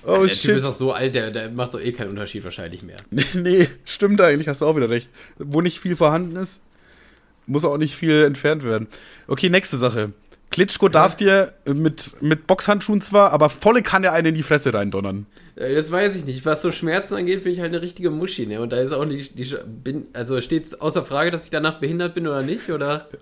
oh, 0.03 0.23
der 0.23 0.29
shit. 0.29 0.41
Typ 0.41 0.57
ist 0.57 0.63
auch 0.63 0.73
so 0.73 0.93
alt, 0.93 1.13
der, 1.13 1.29
der 1.29 1.51
macht 1.51 1.73
so 1.73 1.79
eh 1.79 1.91
keinen 1.91 2.09
Unterschied 2.09 2.43
wahrscheinlich 2.43 2.81
mehr. 2.81 2.97
Nee, 3.11 3.23
nee, 3.35 3.67
stimmt 3.85 4.19
eigentlich, 4.19 4.47
hast 4.47 4.61
du 4.61 4.65
auch 4.65 4.75
wieder 4.75 4.89
recht. 4.89 5.09
Wo 5.37 5.61
nicht 5.61 5.79
viel 5.79 5.95
vorhanden 5.95 6.37
ist, 6.37 6.63
muss 7.47 7.65
auch 7.65 7.77
nicht 7.77 7.95
viel 7.95 8.23
entfernt 8.23 8.63
werden. 8.63 8.87
Okay, 9.27 9.49
nächste 9.49 9.77
Sache. 9.77 10.11
Klitschko 10.49 10.87
darf 10.87 11.15
dir 11.15 11.53
mit, 11.65 12.21
mit 12.21 12.47
Boxhandschuhen 12.47 13.01
zwar, 13.01 13.31
aber 13.31 13.49
volle 13.49 13.81
Kanne 13.81 14.11
einen 14.11 14.27
in 14.27 14.35
die 14.35 14.43
Fresse 14.43 14.73
reindonnern. 14.73 15.25
Äh, 15.57 15.75
das 15.75 15.91
weiß 15.91 16.15
ich 16.15 16.25
nicht. 16.25 16.45
Was 16.45 16.61
so 16.61 16.71
Schmerzen 16.71 17.15
angeht, 17.15 17.43
bin 17.43 17.53
ich 17.53 17.59
halt 17.59 17.73
eine 17.73 17.81
richtige 17.81 18.09
Muschi, 18.09 18.45
ne? 18.45 18.61
Und 18.61 18.71
da 18.71 18.77
ist 18.77 18.91
auch 18.91 19.05
nicht, 19.05 19.37
die, 19.37 19.55
bin, 19.65 20.07
also 20.13 20.39
steht 20.41 20.65
es 20.65 20.79
außer 20.79 21.03
Frage, 21.03 21.31
dass 21.31 21.45
ich 21.45 21.49
danach 21.49 21.79
behindert 21.79 22.15
bin 22.15 22.27
oder 22.27 22.43
nicht, 22.43 22.69
oder? 22.69 23.09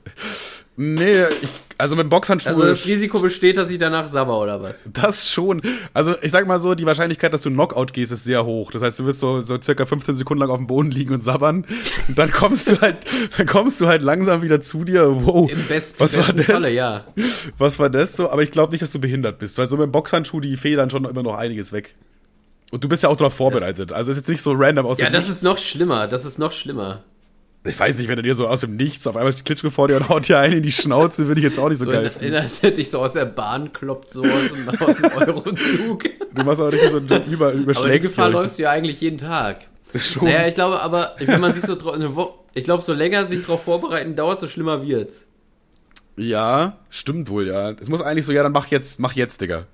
Nee, 0.77 1.23
ich, 1.41 1.49
also 1.77 1.95
mit 1.95 2.09
Boxhandschuhen. 2.09 2.53
Also 2.53 2.67
das 2.67 2.85
Risiko 2.85 3.19
besteht, 3.19 3.55
dass 3.55 3.69
ich 3.69 3.77
danach 3.77 4.09
sabber 4.09 4.37
oder 4.37 4.61
was? 4.61 4.83
Das 4.91 5.29
schon. 5.29 5.61
Also 5.93 6.15
ich 6.21 6.31
sag 6.31 6.45
mal 6.47 6.59
so, 6.59 6.75
die 6.75 6.85
Wahrscheinlichkeit, 6.85 7.31
dass 7.31 7.43
du 7.43 7.49
Knockout 7.49 7.93
gehst, 7.93 8.11
ist 8.11 8.25
sehr 8.25 8.45
hoch. 8.45 8.71
Das 8.71 8.81
heißt, 8.81 8.99
du 8.99 9.05
wirst 9.05 9.21
so, 9.21 9.41
so 9.41 9.55
circa 9.61 9.85
15 9.85 10.17
Sekunden 10.17 10.41
lang 10.41 10.49
auf 10.49 10.57
dem 10.57 10.67
Boden 10.67 10.91
liegen 10.91 11.13
und 11.13 11.23
sabbern. 11.23 11.65
Und 12.09 12.19
dann 12.19 12.29
kommst 12.29 12.69
du 12.69 12.81
halt, 12.81 12.97
dann 13.37 13.47
kommst 13.47 13.79
du 13.79 13.87
halt 13.87 14.01
langsam 14.01 14.41
wieder 14.41 14.59
zu 14.59 14.83
dir. 14.83 15.07
Wow. 15.25 15.49
Im, 15.49 15.63
best, 15.63 15.97
was 15.97 16.15
im 16.15 16.19
war 16.19 16.33
besten 16.33 16.51
das? 16.51 16.61
Falle, 16.61 16.73
ja. 16.73 17.05
Was 17.57 17.79
war 17.79 17.89
das 17.89 18.17
so? 18.17 18.29
Aber 18.29 18.43
ich 18.43 18.51
glaube 18.51 18.73
nicht, 18.73 18.81
dass 18.81 18.91
du 18.91 18.99
behindert 18.99 19.39
bist. 19.39 19.57
Weil 19.57 19.69
so 19.69 19.77
mit 19.77 19.85
dem 19.85 19.91
Boxhandschuh, 19.93 20.41
die 20.41 20.57
federn 20.57 20.89
schon 20.89 21.05
immer 21.05 21.23
noch 21.23 21.37
einiges 21.37 21.71
weg. 21.71 21.95
Und 22.71 22.83
du 22.83 22.89
bist 22.89 23.03
ja 23.03 23.09
auch 23.09 23.15
darauf 23.15 23.33
vorbereitet. 23.33 23.91
Also 23.91 24.11
ist 24.11 24.17
jetzt 24.17 24.29
nicht 24.29 24.41
so 24.41 24.53
random 24.53 24.85
aus 24.85 24.99
Ja, 24.99 25.07
dem 25.09 25.13
das 25.13 25.23
Nichts. 25.25 25.37
ist 25.37 25.43
noch 25.43 25.57
schlimmer. 25.57 26.07
Das 26.07 26.25
ist 26.25 26.39
noch 26.39 26.51
schlimmer. 26.51 27.03
Ich 27.67 27.79
weiß 27.79 27.97
nicht, 27.97 28.07
wenn 28.07 28.17
er 28.19 28.21
dir 28.23 28.35
so 28.35 28.47
aus 28.47 28.61
dem 28.61 28.75
Nichts 28.75 29.07
auf 29.07 29.15
einmal 29.15 29.33
Klitschko 29.33 29.71
vor 29.71 29.87
dir 29.87 29.95
und 29.97 30.07
haut 30.09 30.27
dir 30.27 30.37
einen 30.37 30.57
in 30.57 30.63
die 30.63 30.71
Schnauze, 30.71 31.27
würde 31.27 31.39
ich 31.41 31.45
jetzt 31.45 31.57
auch 31.59 31.69
nicht 31.69 31.79
so, 31.79 31.85
So, 31.85 31.91
geil 31.91 32.11
in, 32.19 32.27
in, 32.27 32.35
als 32.35 32.61
hätte 32.61 32.79
ich 32.79 32.91
so 32.91 32.99
aus 32.99 33.13
der 33.13 33.25
Bahn 33.25 33.73
kloppt, 33.73 34.11
so 34.11 34.23
aus 34.23 34.49
dem, 34.53 34.69
aus 34.79 34.97
dem 34.97 35.11
Eurozug. 35.11 36.03
Du 36.35 36.43
machst 36.43 36.61
aber 36.61 36.71
richtig 36.71 36.91
so 36.91 36.99
du 36.99 37.15
über, 37.31 37.47
Aber 37.47 37.55
die 37.55 37.63
überschlägst 37.63 38.09
Gefahr 38.09 38.29
läufst 38.29 38.59
du 38.59 38.63
ja 38.63 38.71
eigentlich 38.71 39.01
jeden 39.01 39.17
Tag. 39.17 39.65
Schon. 39.95 40.25
Naja, 40.25 40.47
ich 40.47 40.55
glaube 40.55 40.81
aber, 40.81 41.15
wenn 41.19 41.41
man 41.41 41.53
sich 41.55 41.63
so 41.63 41.75
ich 42.53 42.63
glaube, 42.63 42.83
so 42.83 42.93
länger 42.93 43.27
sich 43.27 43.41
darauf 43.41 43.63
vorbereiten 43.63 44.15
dauert, 44.15 44.39
so 44.39 44.47
schlimmer 44.47 44.85
wird's. 44.85 45.25
Ja, 46.17 46.77
stimmt 46.89 47.29
wohl, 47.29 47.47
ja. 47.47 47.71
Es 47.71 47.89
muss 47.89 48.01
eigentlich 48.01 48.25
so, 48.25 48.31
ja, 48.31 48.43
dann 48.43 48.51
mach 48.51 48.67
jetzt, 48.67 48.99
mach 48.99 49.13
jetzt, 49.13 49.41
Digga. 49.41 49.65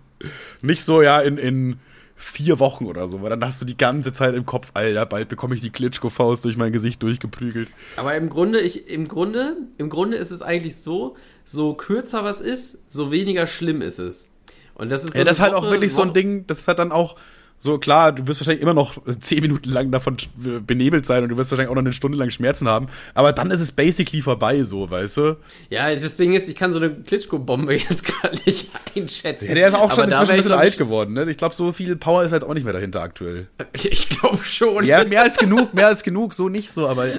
Nicht 0.62 0.84
so, 0.84 1.02
ja, 1.02 1.20
in, 1.20 1.36
in 1.36 1.78
vier 2.16 2.58
Wochen 2.60 2.86
oder 2.86 3.08
so, 3.08 3.22
weil 3.22 3.30
dann 3.30 3.44
hast 3.44 3.60
du 3.60 3.64
die 3.64 3.76
ganze 3.76 4.12
Zeit 4.12 4.34
im 4.34 4.46
Kopf, 4.46 4.70
Alter, 4.74 5.04
bald 5.06 5.28
bekomme 5.28 5.54
ich 5.54 5.60
die 5.60 5.70
Klitschko-Faust 5.70 6.44
durch 6.44 6.56
mein 6.56 6.72
Gesicht 6.72 7.02
durchgeprügelt. 7.02 7.70
Aber 7.96 8.14
im 8.16 8.28
Grunde, 8.28 8.60
ich, 8.60 8.88
im 8.88 9.08
Grunde, 9.08 9.56
im 9.78 9.90
Grunde 9.90 10.16
ist 10.16 10.30
es 10.30 10.40
eigentlich 10.42 10.76
so, 10.76 11.16
so 11.44 11.74
kürzer 11.74 12.22
was 12.24 12.40
ist, 12.40 12.90
so 12.92 13.10
weniger 13.10 13.46
schlimm 13.46 13.80
ist 13.82 13.98
es. 13.98 14.30
Und 14.74 14.90
das 14.90 15.04
ist 15.04 15.12
so 15.12 15.18
Ja, 15.18 15.24
das 15.24 15.36
ist 15.38 15.42
halt 15.42 15.54
auch 15.54 15.62
Woche- 15.62 15.72
wirklich 15.72 15.92
so 15.92 16.02
ein 16.02 16.08
Woche- 16.08 16.14
Ding, 16.14 16.46
das 16.46 16.60
ist 16.60 16.68
halt 16.68 16.78
dann 16.78 16.92
auch 16.92 17.16
so, 17.64 17.78
klar, 17.78 18.12
du 18.12 18.26
wirst 18.26 18.40
wahrscheinlich 18.40 18.60
immer 18.60 18.74
noch 18.74 18.98
zehn 19.20 19.40
Minuten 19.40 19.70
lang 19.70 19.90
davon 19.90 20.18
benebelt 20.36 21.06
sein 21.06 21.22
und 21.22 21.30
du 21.30 21.38
wirst 21.38 21.50
wahrscheinlich 21.50 21.70
auch 21.70 21.74
noch 21.74 21.80
eine 21.80 21.94
Stunde 21.94 22.18
lang 22.18 22.28
Schmerzen 22.28 22.68
haben, 22.68 22.88
aber 23.14 23.32
dann 23.32 23.50
ist 23.50 23.60
es 23.60 23.72
basically 23.72 24.20
vorbei, 24.20 24.62
so, 24.64 24.90
weißt 24.90 25.16
du? 25.16 25.36
Ja, 25.70 25.94
das 25.94 26.16
Ding 26.16 26.34
ist, 26.34 26.46
ich 26.46 26.56
kann 26.56 26.74
so 26.74 26.78
eine 26.78 26.90
Klitschko-Bombe 26.90 27.74
jetzt 27.88 28.04
gerade 28.04 28.36
nicht 28.44 28.68
einschätzen. 28.94 29.48
Ja, 29.48 29.54
der 29.54 29.68
ist 29.68 29.74
auch 29.74 29.90
schon 29.94 30.10
inzwischen 30.10 30.32
ein 30.32 30.36
bisschen 30.36 30.52
alt 30.52 30.76
geworden, 30.76 31.14
ne? 31.14 31.24
Ich 31.30 31.38
glaube, 31.38 31.54
so 31.54 31.72
viel 31.72 31.96
Power 31.96 32.22
ist 32.22 32.32
halt 32.32 32.44
auch 32.44 32.52
nicht 32.52 32.64
mehr 32.64 32.74
dahinter 32.74 33.00
aktuell. 33.00 33.48
Ich, 33.72 34.10
glaube 34.10 34.44
schon. 34.44 34.84
Ja, 34.84 35.02
mehr 35.04 35.22
als 35.22 35.38
genug, 35.38 35.72
mehr 35.72 35.86
als 35.86 36.02
genug, 36.02 36.34
so 36.34 36.50
nicht 36.50 36.70
so, 36.70 36.86
aber 36.86 37.06
äh, 37.06 37.18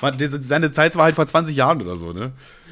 man, 0.00 0.16
seine 0.40 0.70
Zeit 0.70 0.94
war 0.94 1.04
halt 1.04 1.16
vor 1.16 1.26
20 1.26 1.56
Jahren 1.56 1.82
oder 1.82 1.96
so, 1.96 2.12
ne? 2.12 2.30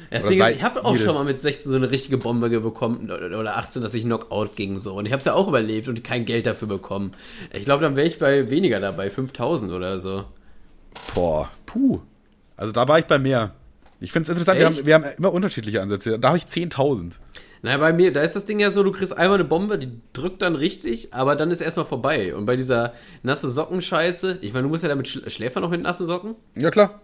Das 0.09 0.25
Ding 0.25 0.41
ist, 0.41 0.55
ich 0.55 0.63
habe 0.63 0.83
auch 0.85 0.97
schon 0.97 1.13
mal 1.13 1.23
mit 1.23 1.41
16 1.41 1.71
so 1.71 1.77
eine 1.77 1.91
richtige 1.91 2.17
Bombe 2.17 2.49
bekommen 2.49 3.11
oder 3.11 3.39
oder 3.39 3.57
18, 3.57 3.81
dass 3.81 3.93
ich 3.93 4.03
Knockout 4.03 4.55
ging 4.55 4.79
so. 4.79 4.95
Und 4.95 5.05
ich 5.05 5.11
habe 5.11 5.19
es 5.19 5.25
ja 5.25 5.33
auch 5.33 5.47
überlebt 5.47 5.87
und 5.87 6.03
kein 6.03 6.25
Geld 6.25 6.45
dafür 6.45 6.67
bekommen. 6.67 7.11
Ich 7.53 7.65
glaube, 7.65 7.83
dann 7.83 7.95
wäre 7.95 8.07
ich 8.07 8.19
bei 8.19 8.49
weniger 8.49 8.79
dabei, 8.79 9.11
5000 9.11 9.71
oder 9.71 9.99
so. 9.99 10.25
Boah, 11.13 11.49
puh. 11.65 11.99
Also 12.57 12.73
da 12.73 12.87
war 12.87 12.99
ich 12.99 13.05
bei 13.05 13.19
mehr. 13.19 13.53
Ich 14.01 14.11
finde 14.11 14.23
es 14.23 14.29
interessant, 14.29 14.59
wir 14.59 14.65
haben, 14.65 14.85
wir 14.85 14.95
haben 14.95 15.05
immer 15.17 15.33
unterschiedliche 15.33 15.81
Ansätze. 15.81 16.17
Da 16.19 16.29
habe 16.29 16.37
ich 16.37 16.45
10.000. 16.45 17.15
Naja, 17.61 17.77
bei 17.77 17.91
mir, 17.91 18.13
da 18.13 18.21
ist 18.21 18.35
das 18.35 18.45
Ding 18.45 18.59
ja 18.59 18.71
so, 18.71 18.83
du 18.83 18.91
kriegst 18.91 19.17
einmal 19.17 19.37
eine 19.37 19.43
Bombe, 19.43 19.77
die 19.77 19.91
drückt 20.13 20.41
dann 20.41 20.55
richtig, 20.55 21.13
aber 21.13 21.35
dann 21.35 21.51
ist 21.51 21.59
erstmal 21.59 21.85
vorbei. 21.85 22.33
Und 22.33 22.45
bei 22.45 22.55
dieser 22.55 22.93
nasse 23.23 23.51
Sockenscheiße, 23.51 24.39
ich 24.41 24.53
meine, 24.53 24.63
du 24.63 24.69
musst 24.69 24.83
ja 24.83 24.89
damit 24.89 25.09
schl 25.09 25.29
schläft 25.29 25.55
man 25.55 25.63
noch 25.63 25.71
mit 25.71 25.81
nassen 25.81 26.05
Socken? 26.05 26.35
Ja, 26.55 26.71
klar. 26.71 27.01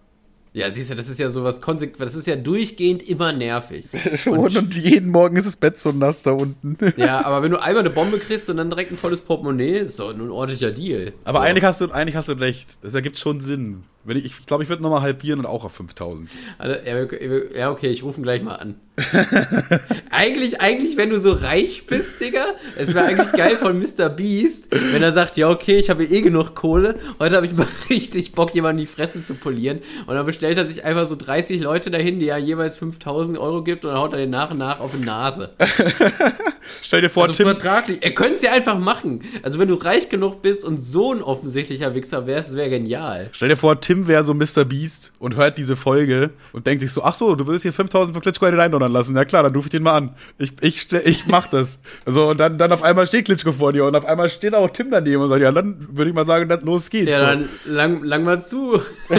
Ja, 0.56 0.72
siehst 0.72 0.90
du, 0.90 0.96
das 0.96 1.10
ist 1.10 1.20
ja 1.20 1.30
sowas 1.30 1.60
konsequent, 1.60 2.00
das 2.00 2.16
ist 2.16 2.28
ja 2.28 2.38
durchgehend 2.38 3.04
immer 3.04 3.34
nervig. 3.34 3.88
Schon. 4.16 4.40
Und, 4.40 4.74
jeden 4.74 5.12
Morgen 5.12 5.36
ist 5.36 5.46
das 5.46 5.58
Bett 5.58 5.78
so 5.78 5.90
nass 5.90 6.24
da 6.24 6.32
unten. 6.32 6.78
Ja, 6.96 7.26
aber 7.26 7.44
wenn 7.44 7.52
du 7.52 7.62
einmal 7.62 7.82
eine 7.82 7.90
Bombe 7.90 8.20
kriegst 8.20 8.50
und 8.50 8.56
dann 8.56 8.70
direkt 8.70 8.90
ein 8.90 8.96
volles 8.96 9.20
Portemonnaie, 9.20 9.80
ist 9.80 10.00
doch 10.00 10.14
ein 10.14 10.32
ordentlicher 10.32 10.72
Deal. 10.72 11.12
Aber 11.26 11.40
so. 11.40 11.44
eigentlich, 11.44 11.66
hast 11.66 11.82
du, 11.82 11.92
eigentlich 11.92 12.16
hast 12.16 12.30
du 12.30 12.34
recht. 12.34 12.70
Das 12.84 12.94
ergibt 12.94 13.20
schon 13.20 13.42
Sinn. 13.42 13.84
Wenn 14.06 14.18
ich 14.18 14.24
glaube, 14.24 14.40
ich, 14.40 14.46
glaub, 14.46 14.62
ich 14.62 14.70
würde 14.70 14.84
nochmal 14.84 15.02
halbieren 15.02 15.40
und 15.40 15.46
auch 15.46 15.66
auf 15.66 15.74
5000. 15.74 16.30
Also, 16.58 16.78
ja, 16.86 17.58
ja, 17.58 17.72
okay, 17.72 17.88
ich 17.90 18.04
rufe 18.04 18.20
ihn 18.20 18.24
gleich 18.24 18.42
mal 18.42 18.56
an. 18.56 18.76
eigentlich, 20.10 20.62
eigentlich, 20.62 20.96
wenn 20.96 21.10
du 21.10 21.20
so 21.20 21.34
reich 21.34 21.86
bist, 21.86 22.22
Digga, 22.22 22.46
es 22.78 22.94
wäre 22.94 23.06
eigentlich 23.06 23.32
geil 23.34 23.58
von 23.58 23.78
Mr. 23.78 24.08
Beast, 24.10 24.68
wenn 24.72 25.04
er 25.04 25.12
sagt, 25.12 25.36
ja, 25.36 25.50
okay, 25.50 25.78
ich 25.78 25.90
habe 25.90 26.06
eh 26.06 26.22
genug 26.22 26.56
Kohle, 26.56 26.96
heute 27.20 27.36
habe 27.36 27.46
ich 27.46 27.54
mal 27.54 27.68
richtig 27.90 28.32
Bock, 28.32 28.54
jemanden 28.56 28.80
die 28.80 28.86
Fresse 28.86 29.22
zu 29.22 29.34
polieren. 29.34 29.80
Und 30.08 30.16
dann 30.16 30.26
bestellt 30.26 30.58
er 30.58 30.66
sich 30.66 30.86
einfach 30.86 31.06
so 31.06 31.16
30 31.16 31.60
Leute 31.62 31.92
dahin, 31.92 32.20
die 32.20 32.30
er 32.30 32.38
jeweils 32.38 32.78
5000 32.78 33.38
Euro 33.38 33.64
gibt 33.64 33.84
und 33.84 33.92
dann 33.92 34.00
haut 34.00 34.14
er 34.14 34.20
den 34.20 34.30
nach 34.30 34.52
und 34.52 34.60
nach 34.60 34.80
auf 34.80 34.94
die 34.98 35.04
Nase. 35.04 35.54
Stell 36.82 37.02
dir 37.02 37.10
vor, 37.10 37.24
Also 37.24 37.34
Tim. 37.34 37.48
vertraglich. 37.48 38.00
Er 38.02 38.12
könnte 38.14 38.36
es 38.36 38.42
ja 38.42 38.52
einfach 38.54 38.78
machen. 38.80 39.24
Also 39.44 39.60
wenn 39.60 39.68
du 39.68 39.76
reich 39.76 40.10
genug 40.10 40.42
bist 40.42 40.64
und 40.64 40.78
so 40.78 41.14
ein 41.14 41.22
offensichtlicher 41.22 41.94
Wichser 41.96 42.28
wärst, 42.28 42.56
wäre 42.56 42.70
genial. 42.70 43.30
Stell 43.34 43.50
dir 43.50 43.58
vor, 43.58 43.80
Tim 43.82 43.95
wäre 44.08 44.24
so 44.24 44.34
Mr. 44.34 44.66
Beast 44.66 45.14
und 45.20 45.36
hört 45.36 45.58
diese 45.58 45.76
Folge 45.76 46.32
und 46.54 46.68
denkt 46.68 46.82
sich 46.82 46.92
so, 46.92 47.04
ach 47.04 47.16
so, 47.16 47.36
du 47.36 47.48
willst 47.48 47.64
hier 47.64 47.74
5000 47.74 48.16
für 48.16 48.22
Klitschko 48.22 48.46
eine 48.46 48.58
reindonnern 48.58 48.92
lassen. 48.92 49.16
Ja 49.16 49.26
klar, 49.26 49.44
dann 49.44 49.56
rufe 49.56 49.68
ich 49.68 49.72
den 49.72 49.84
mal 49.84 49.94
an. 49.96 50.16
Ich, 50.38 50.54
ich, 50.62 50.92
ich 50.92 51.28
mach 51.28 51.48
das. 51.48 51.80
Also 52.06 52.30
und 52.30 52.40
dann, 52.40 52.58
dann 52.58 52.72
auf 52.72 52.84
einmal 52.84 53.08
steht 53.08 53.26
Klitschko 53.26 53.54
vor 53.54 53.72
dir 53.74 53.86
und 53.86 53.96
auf 53.96 54.06
einmal 54.06 54.30
steht 54.30 54.54
auch 54.54 54.70
Tim 54.70 54.92
daneben 54.92 55.22
und 55.22 55.30
sagt, 55.30 55.42
ja, 55.42 55.52
dann 55.52 55.76
würde 55.98 56.10
ich 56.10 56.16
mal 56.16 56.26
sagen, 56.26 56.50
dann 56.50 56.62
los 56.66 56.90
geht's. 56.90 57.12
Ja, 57.12 57.22
dann 57.22 57.50
lang, 57.66 58.04
lang 58.04 58.24
mal 58.24 58.42
zu. 58.42 58.82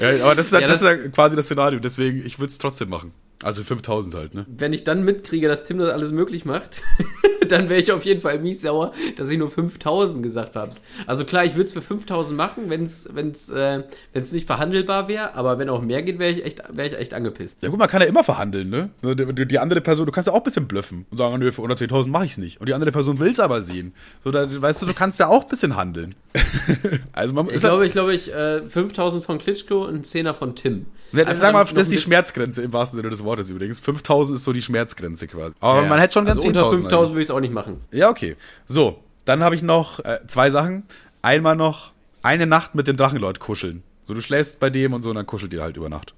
ja, 0.00 0.24
aber 0.24 0.34
das 0.34 0.46
ist, 0.46 0.52
ja, 0.52 0.60
Ja, 0.60 0.68
das, 0.68 0.80
das- 0.80 0.90
ist 0.92 1.04
ja 1.04 1.08
quasi 1.08 1.36
das 1.36 1.46
Szenario, 1.46 1.78
deswegen, 1.80 2.24
ich 2.24 2.38
würde 2.38 2.50
es 2.50 2.58
trotzdem 2.58 2.88
machen. 2.88 3.12
Also 3.42 3.62
5000 3.64 4.14
halt, 4.14 4.34
ne? 4.34 4.46
Wenn 4.48 4.72
ich 4.72 4.84
dann 4.84 5.04
mitkriege, 5.04 5.46
dass 5.48 5.64
Tim 5.64 5.78
das 5.78 5.90
alles 5.90 6.10
möglich 6.10 6.44
macht, 6.46 6.82
dann 7.52 7.68
wäre 7.68 7.80
ich 7.80 7.92
auf 7.92 8.04
jeden 8.04 8.20
Fall 8.20 8.38
mies 8.38 8.62
sauer, 8.62 8.92
dass 9.16 9.28
ich 9.28 9.38
nur 9.38 9.50
5000 9.50 10.22
gesagt 10.22 10.56
habe. 10.56 10.72
Also 11.06 11.24
klar, 11.24 11.44
ich 11.44 11.54
würde 11.54 11.64
es 11.64 11.72
für 11.72 11.82
5000 11.82 12.36
machen, 12.36 12.64
wenn 12.68 12.84
es 12.84 13.08
wenn's, 13.12 13.50
äh, 13.50 13.82
wenn's 14.12 14.32
nicht 14.32 14.46
verhandelbar 14.46 15.08
wäre, 15.08 15.34
aber 15.34 15.58
wenn 15.58 15.68
auch 15.68 15.82
mehr 15.82 16.02
geht, 16.02 16.18
wäre 16.18 16.32
ich, 16.32 16.44
echt 16.44 16.62
wär 16.70 16.86
ich 16.86 16.98
echt 16.98 17.14
angepisst. 17.14 17.62
Ja 17.62 17.68
gut, 17.68 17.78
man 17.78 17.88
kann 17.88 18.02
ja 18.02 18.08
immer 18.08 18.24
verhandeln, 18.24 18.68
ne? 18.68 18.90
Nur 19.02 19.14
Die, 19.14 19.46
die, 19.46 19.58
andere 19.58 19.80
Person, 19.80 20.06
du 20.06 20.12
kannst 20.12 20.26
ja 20.26 20.32
auch 20.32 20.38
ein 20.38 20.44
bisschen 20.44 20.66
blöffen 20.66 21.06
und 21.10 21.18
sagen, 21.18 21.38
nö, 21.38 21.50
für 21.52 21.62
110.000 21.62 22.08
mache 22.08 22.26
ich's 22.26 22.38
nicht. 22.38 22.60
Und 22.60 22.68
die 22.68 22.74
andere 22.74 22.92
Person 22.92 23.18
will's 23.18 23.40
aber 23.40 23.62
sehen. 23.62 23.94
So, 24.22 24.30
da, 24.30 24.48
weißt 24.50 24.82
du, 24.82 24.86
du 24.86 24.94
kannst 24.94 25.18
ja 25.18 25.28
auch 25.28 25.44
ein 25.44 25.48
bisschen 25.48 25.76
handeln. 25.76 26.14
also 27.12 27.34
man 27.34 27.46
Ich 27.46 27.54
ist 27.54 27.60
glaube, 27.62 27.86
ich 27.86 27.92
glaube, 27.92 28.14
ich 28.14 28.32
äh, 28.32 28.62
5000 28.68 29.24
von 29.24 29.38
Klitschko 29.38 29.84
und 29.84 29.94
ein 29.94 30.04
Zehner 30.04 30.34
von 30.34 30.54
Tim. 30.54 30.86
Ja, 31.12 31.24
Einfach 31.24 31.40
sag 31.40 31.52
mal, 31.52 31.64
das 31.64 31.74
ist 31.74 31.92
die 31.92 31.98
Schmerzgrenze 31.98 32.62
im 32.62 32.72
wahrsten 32.72 32.96
Sinne 32.96 33.10
des 33.10 33.22
Wortes 33.24 33.48
übrigens. 33.50 33.78
5000 33.80 34.38
ist 34.38 34.44
so 34.44 34.52
die 34.52 34.62
Schmerzgrenze 34.62 35.26
quasi. 35.26 35.54
Aber 35.60 35.82
Ja, 35.82 35.88
man 35.88 35.98
hätte 35.98 36.14
schon 36.14 36.24
ganz 36.24 36.38
also 36.38 36.48
unter 36.48 36.64
10.000 36.64 36.70
5000 36.70 37.12
würde 37.12 37.22
ich 37.22 37.28
es 37.28 37.34
auch 37.34 37.40
nicht 37.40 37.52
machen. 37.54 37.80
Ja, 37.90 38.10
okay. 38.10 38.36
So, 38.66 39.02
dann 39.24 39.42
habe 39.42 39.54
ich 39.54 39.62
noch 39.62 40.00
äh, 40.04 40.20
zwei 40.26 40.50
Sachen. 40.50 40.84
Einmal 41.22 41.56
noch 41.56 41.92
eine 42.22 42.46
Nacht 42.46 42.74
mit 42.74 42.88
dem 42.88 42.96
Drachenlord 42.96 43.40
kuscheln. 43.40 43.82
So, 44.04 44.14
du 44.14 44.20
schläfst 44.20 44.60
bei 44.60 44.70
dem 44.70 44.92
und 44.92 45.02
so 45.02 45.10
und 45.10 45.16
dann 45.16 45.26
kuschelt 45.26 45.52
ihr 45.52 45.62
halt 45.62 45.76
über 45.76 45.88
Nacht. 45.88 46.14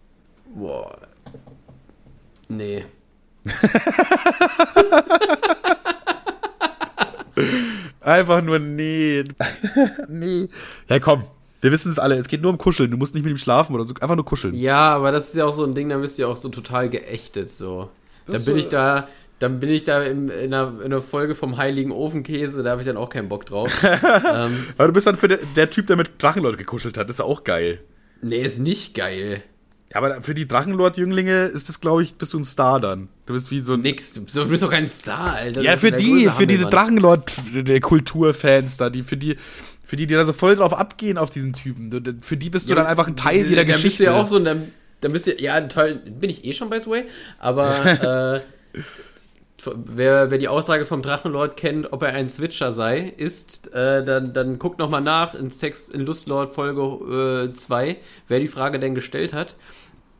Boah. 0.54 0.98
Nee. 2.48 2.84
Einfach 8.00 8.42
nur 8.42 8.58
nee. 8.58 9.24
nee. 10.08 10.48
Ja, 10.88 10.98
komm. 10.98 11.24
Wir 11.60 11.72
wissen 11.72 11.90
es 11.90 11.98
alle. 11.98 12.16
Es 12.16 12.28
geht 12.28 12.42
nur 12.42 12.50
um 12.52 12.58
Kuscheln. 12.58 12.90
Du 12.90 12.96
musst 12.96 13.14
nicht 13.14 13.24
mit 13.24 13.32
ihm 13.32 13.38
schlafen 13.38 13.74
oder 13.74 13.84
so. 13.84 13.94
Einfach 14.00 14.14
nur 14.16 14.24
kuscheln. 14.24 14.54
Ja, 14.54 14.94
aber 14.94 15.10
das 15.12 15.28
ist 15.28 15.36
ja 15.36 15.44
auch 15.44 15.54
so 15.54 15.64
ein 15.64 15.74
Ding, 15.74 15.88
da 15.88 15.98
bist 15.98 16.16
du 16.18 16.22
ja 16.22 16.28
auch 16.28 16.36
so 16.36 16.48
total 16.48 16.88
geächtet, 16.88 17.50
so. 17.50 17.90
Dann 18.26 18.36
bin 18.36 18.54
so- 18.54 18.56
ich 18.56 18.68
da, 18.68 19.08
dann 19.38 19.58
bin 19.60 19.70
ich 19.70 19.84
da 19.84 20.02
im, 20.02 20.30
in, 20.30 20.52
einer, 20.54 20.74
in 20.80 20.84
einer 20.86 21.00
Folge 21.02 21.34
vom 21.34 21.56
Heiligen 21.56 21.90
Ofenkäse, 21.92 22.62
da 22.62 22.70
habe 22.72 22.82
ich 22.82 22.86
dann 22.86 22.96
auch 22.96 23.08
keinen 23.08 23.28
Bock 23.28 23.46
drauf. 23.46 23.70
ähm, 23.82 24.64
Aber 24.76 24.88
du 24.88 24.92
bist 24.92 25.06
dann 25.06 25.16
für 25.16 25.28
der, 25.28 25.38
der 25.56 25.70
Typ, 25.70 25.86
der 25.86 25.96
mit 25.96 26.22
Drachenlord 26.22 26.58
gekuschelt 26.58 26.96
hat. 26.98 27.08
Das 27.08 27.14
ist 27.14 27.18
ja 27.20 27.24
auch 27.24 27.42
geil. 27.44 27.80
nee, 28.22 28.40
ist 28.42 28.58
nicht 28.58 28.94
geil. 28.94 29.42
Ja, 29.92 29.96
aber 29.98 30.22
für 30.22 30.34
die 30.34 30.46
Drachenlord-Jünglinge 30.46 31.44
ist 31.46 31.68
das, 31.70 31.80
glaube 31.80 32.02
ich, 32.02 32.14
bist 32.16 32.34
du 32.34 32.38
ein 32.38 32.44
Star 32.44 32.78
dann. 32.78 33.08
Du 33.26 33.32
bist 33.32 33.50
wie 33.50 33.60
so 33.60 33.72
ein. 33.74 33.80
Nix, 33.80 34.12
du 34.12 34.22
bist- 34.22 34.36
doch 34.62 34.70
kein 34.70 34.86
Star, 34.88 35.32
Alter. 35.34 35.62
Ja, 35.62 35.76
für 35.78 35.90
die, 35.92 36.28
für 36.28 36.46
diese. 36.46 36.66
Drachenlord-Kulturfans 36.66 38.76
da, 38.76 38.90
die, 38.90 39.02
für 39.02 39.16
die, 39.16 39.36
für 39.84 39.96
die, 39.96 40.06
die 40.06 40.14
da 40.14 40.24
so 40.24 40.32
voll 40.32 40.54
drauf 40.56 40.74
abgehen 40.74 41.18
auf 41.18 41.30
diesen 41.30 41.52
Typen. 41.54 42.18
Für 42.22 42.36
die 42.36 42.50
bist 42.50 42.66
du 42.68 42.72
Ja, 42.72 42.76
dann 42.76 42.86
einfach 42.86 43.08
ein 43.08 43.16
Teil 43.16 43.44
jeder 43.48 43.56
da 43.56 43.64
Geschichte. 43.64 43.88
bist 43.88 44.00
du 44.00 44.04
ja 44.04 44.14
auch 44.14 44.26
so, 44.26 44.38
dann, 44.38 44.68
dann 45.00 45.12
bist 45.12 45.26
du, 45.26 45.32
ja, 45.40 45.60
toll, 45.62 46.00
bin 46.20 46.30
ich 46.30 46.44
eh 46.44 46.52
schon, 46.52 46.68
by 46.70 46.78
the 46.80 46.90
way, 46.90 47.04
aber, 47.38 47.84
äh, 48.74 48.80
Wer, 49.64 50.30
wer 50.30 50.38
die 50.38 50.48
Aussage 50.48 50.86
vom 50.86 51.02
Drachenlord 51.02 51.56
kennt, 51.56 51.92
ob 51.92 52.02
er 52.02 52.14
ein 52.14 52.30
Switcher 52.30 52.70
sei, 52.70 53.12
ist, 53.16 53.72
äh, 53.74 54.04
dann, 54.04 54.32
dann 54.32 54.58
guckt 54.58 54.78
nochmal 54.78 55.00
nach 55.00 55.34
in 55.34 55.50
Sex 55.50 55.88
in 55.88 56.02
Lustlord 56.02 56.54
Folge 56.54 57.52
2, 57.52 57.96
wer 58.28 58.40
die 58.40 58.48
Frage 58.48 58.78
denn 58.78 58.94
gestellt 58.94 59.32
hat. 59.32 59.56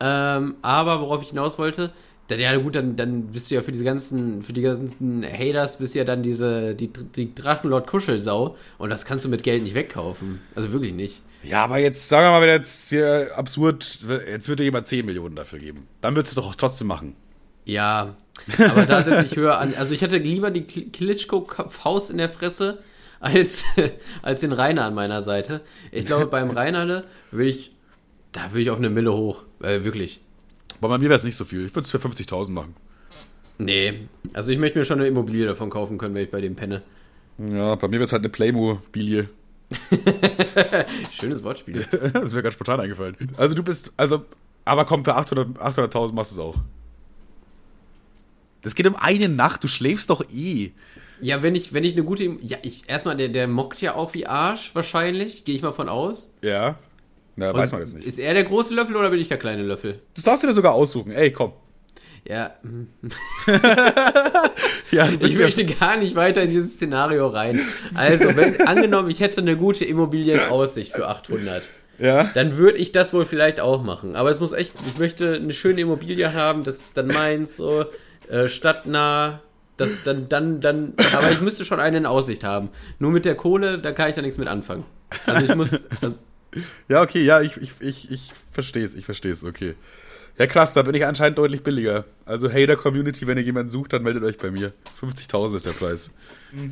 Ähm, 0.01 0.55
aber 0.61 0.99
worauf 1.01 1.21
ich 1.21 1.29
hinaus 1.29 1.57
wollte, 1.57 1.91
dann, 2.29 2.39
ja 2.39 2.55
gut, 2.57 2.75
dann, 2.75 2.95
dann 2.95 3.27
bist 3.27 3.49
du 3.49 3.55
ja 3.55 3.61
für 3.61 3.71
diese 3.71 3.83
ganzen, 3.83 4.43
für 4.43 4.53
die 4.53 4.61
ganzen 4.61 5.23
Haters 5.25 5.79
bist 5.79 5.95
du 5.95 5.99
ja 5.99 6.05
dann 6.05 6.21
diese, 6.21 6.75
die, 6.75 6.87
die 6.87 7.33
Drachenlord 7.33 7.87
Kuschelsau 7.87 8.55
und 8.77 8.89
das 8.89 9.05
kannst 9.05 9.25
du 9.25 9.29
mit 9.29 9.43
Geld 9.43 9.63
nicht 9.63 9.73
wegkaufen. 9.73 10.39
Also 10.53 10.71
wirklich 10.71 10.93
nicht. 10.93 11.21
Ja, 11.43 11.63
aber 11.63 11.79
jetzt, 11.79 12.07
sagen 12.07 12.25
wir 12.25 12.31
mal, 12.31 12.41
wenn 12.41 12.49
jetzt 12.49 12.89
hier 12.89 13.31
absurd, 13.35 13.99
jetzt 14.27 14.47
würde 14.47 14.63
jemand 14.63 14.87
10 14.87 15.05
Millionen 15.05 15.35
dafür 15.35 15.59
geben. 15.59 15.87
Dann 16.01 16.15
würdest 16.15 16.35
du 16.35 16.41
es 16.41 16.45
doch 16.45 16.55
trotzdem 16.55 16.87
machen. 16.87 17.15
Ja, 17.65 18.15
aber 18.57 18.85
da 18.85 19.03
setze 19.03 19.25
ich 19.25 19.35
höher 19.35 19.57
an. 19.59 19.73
Also 19.77 19.93
ich 19.93 20.01
hätte 20.01 20.17
lieber 20.17 20.51
die 20.51 20.63
Klitschko-Faust 20.63 22.09
in 22.09 22.17
der 22.17 22.29
Fresse 22.29 22.79
als, 23.19 23.63
als 24.21 24.41
den 24.41 24.53
Rainer 24.53 24.85
an 24.85 24.95
meiner 24.95 25.21
Seite. 25.21 25.61
Ich 25.91 26.05
glaube, 26.05 26.25
beim 26.27 26.51
Rainerle 26.51 27.05
würde 27.31 27.49
ich, 27.49 27.71
da 28.31 28.51
würde 28.51 28.61
ich 28.61 28.69
auf 28.69 28.77
eine 28.77 28.89
Mille 28.89 29.13
hoch. 29.13 29.43
Äh, 29.61 29.83
wirklich. 29.83 30.21
Aber 30.79 30.89
bei 30.89 30.97
mir 30.97 31.09
wäre 31.09 31.15
es 31.15 31.23
nicht 31.23 31.35
so 31.35 31.45
viel. 31.45 31.65
Ich 31.65 31.75
würde 31.75 31.85
es 31.85 31.91
für 31.91 31.97
50.000 31.97 32.51
machen. 32.51 32.75
Nee, 33.57 34.07
also 34.33 34.51
ich 34.51 34.57
möchte 34.57 34.79
mir 34.79 34.85
schon 34.85 34.99
eine 34.99 35.07
Immobilie 35.07 35.45
davon 35.45 35.69
kaufen 35.69 35.97
können, 35.97 36.15
wenn 36.15 36.23
ich 36.23 36.31
bei 36.31 36.39
dem 36.39 36.55
penne. 36.55 36.81
Ja, 37.37 37.75
bei 37.75 37.87
mir 37.87 37.95
wäre 37.95 38.05
es 38.05 38.13
halt 38.13 38.21
eine 38.21 38.29
Playmobilie. 38.29 39.29
Schönes 41.11 41.43
Wortspiel. 41.43 41.85
das 41.91 42.25
ist 42.25 42.33
mir 42.33 42.41
ganz 42.41 42.53
spontan 42.55 42.79
eingefallen. 42.79 43.17
Also 43.35 43.55
du 43.55 43.63
bist, 43.63 43.91
also, 43.97 44.23
aber 44.63 44.85
komm, 44.85 45.03
für 45.03 45.17
800.000 45.17 45.59
800 45.59 46.13
machst 46.13 46.31
du 46.31 46.35
es 46.35 46.39
auch. 46.39 46.55
Das 48.61 48.75
geht 48.75 48.87
um 48.87 48.95
eine 48.95 49.29
Nacht, 49.29 49.63
du 49.63 49.67
schläfst 49.67 50.09
doch 50.09 50.23
eh. 50.29 50.71
Ja, 51.21 51.43
wenn 51.43 51.55
ich, 51.55 51.73
wenn 51.73 51.83
ich 51.83 51.93
eine 51.93 52.03
gute. 52.03 52.37
Ja, 52.41 52.57
ich, 52.61 52.87
erstmal, 52.87 53.17
der, 53.17 53.29
der 53.29 53.47
mockt 53.47 53.81
ja 53.81 53.95
auch 53.95 54.13
wie 54.13 54.25
Arsch, 54.25 54.71
wahrscheinlich. 54.73 55.43
Gehe 55.45 55.55
ich 55.55 55.61
mal 55.61 55.73
von 55.73 55.89
aus. 55.89 56.31
Ja. 56.41 56.77
Na, 57.35 57.53
weiß 57.53 57.71
man 57.71 57.81
jetzt 57.81 57.95
nicht. 57.95 58.07
Ist 58.07 58.19
er 58.19 58.33
der 58.33 58.43
große 58.43 58.73
Löffel 58.73 58.95
oder 58.95 59.09
bin 59.09 59.19
ich 59.19 59.29
der 59.29 59.37
kleine 59.37 59.63
Löffel? 59.63 60.01
Das 60.13 60.25
darfst 60.25 60.43
du 60.43 60.47
dir 60.47 60.53
sogar 60.53 60.73
aussuchen. 60.73 61.11
Ey, 61.11 61.31
komm. 61.31 61.53
Ja. 62.27 62.55
ja 64.91 65.09
ich 65.09 65.37
möchte 65.37 65.65
gar 65.65 65.97
nicht 65.97 66.15
weiter 66.15 66.41
in 66.43 66.49
dieses 66.49 66.73
Szenario 66.73 67.27
rein. 67.27 67.61
Also, 67.95 68.35
wenn, 68.35 68.59
angenommen, 68.67 69.09
ich 69.09 69.21
hätte 69.21 69.41
eine 69.41 69.55
gute 69.55 69.85
Immobilienaussicht 69.85 70.93
für 70.93 71.07
800. 71.07 71.63
Ja. 71.97 72.25
Dann 72.33 72.57
würde 72.57 72.77
ich 72.77 72.91
das 72.91 73.13
wohl 73.13 73.25
vielleicht 73.25 73.59
auch 73.59 73.83
machen. 73.83 74.15
Aber 74.15 74.29
es 74.29 74.39
muss 74.39 74.53
echt, 74.53 74.73
ich 74.87 74.99
möchte 74.99 75.35
eine 75.35 75.53
schöne 75.53 75.81
Immobilie 75.81 76.33
haben, 76.33 76.63
das 76.63 76.77
ist 76.77 76.97
dann 76.97 77.07
meins, 77.07 77.57
so, 77.57 77.85
äh, 78.29 78.47
stadtnah, 78.47 79.41
das 79.77 80.03
dann, 80.03 80.29
dann, 80.29 80.61
dann, 80.61 80.93
aber 81.13 81.31
ich 81.31 81.41
müsste 81.41 81.65
schon 81.65 81.79
eine 81.79 81.97
in 81.97 82.05
Aussicht 82.05 82.43
haben. 82.43 82.69
Nur 82.99 83.11
mit 83.11 83.25
der 83.25 83.35
Kohle, 83.35 83.79
da 83.79 83.91
kann 83.91 84.09
ich 84.09 84.15
da 84.15 84.21
nichts 84.21 84.37
mit 84.37 84.47
anfangen. 84.47 84.85
Also 85.25 85.45
ich 85.45 85.55
muss. 85.55 85.73
Also 85.89 86.15
ja, 86.87 87.01
okay, 87.01 87.23
ja, 87.23 87.41
ich, 87.41 87.57
ich, 87.57 87.71
ich, 87.79 88.11
ich 88.11 88.31
verstehe 88.51 88.83
es, 88.83 88.95
ich 88.95 89.05
verstehe 89.05 89.31
es, 89.31 89.43
okay. 89.43 89.75
Ja, 90.37 90.47
krass, 90.47 90.73
da 90.73 90.83
bin 90.83 90.95
ich 90.95 91.05
anscheinend 91.05 91.37
deutlich 91.37 91.63
billiger. 91.63 92.05
Also, 92.25 92.49
Hater 92.49 92.77
Community, 92.77 93.27
wenn 93.27 93.37
ihr 93.37 93.43
jemanden 93.43 93.69
sucht, 93.69 93.91
dann 93.91 94.03
meldet 94.03 94.23
euch 94.23 94.37
bei 94.37 94.51
mir. 94.51 94.71
50.000 95.01 95.57
ist 95.57 95.65
der 95.65 95.71
Preis. 95.71 96.11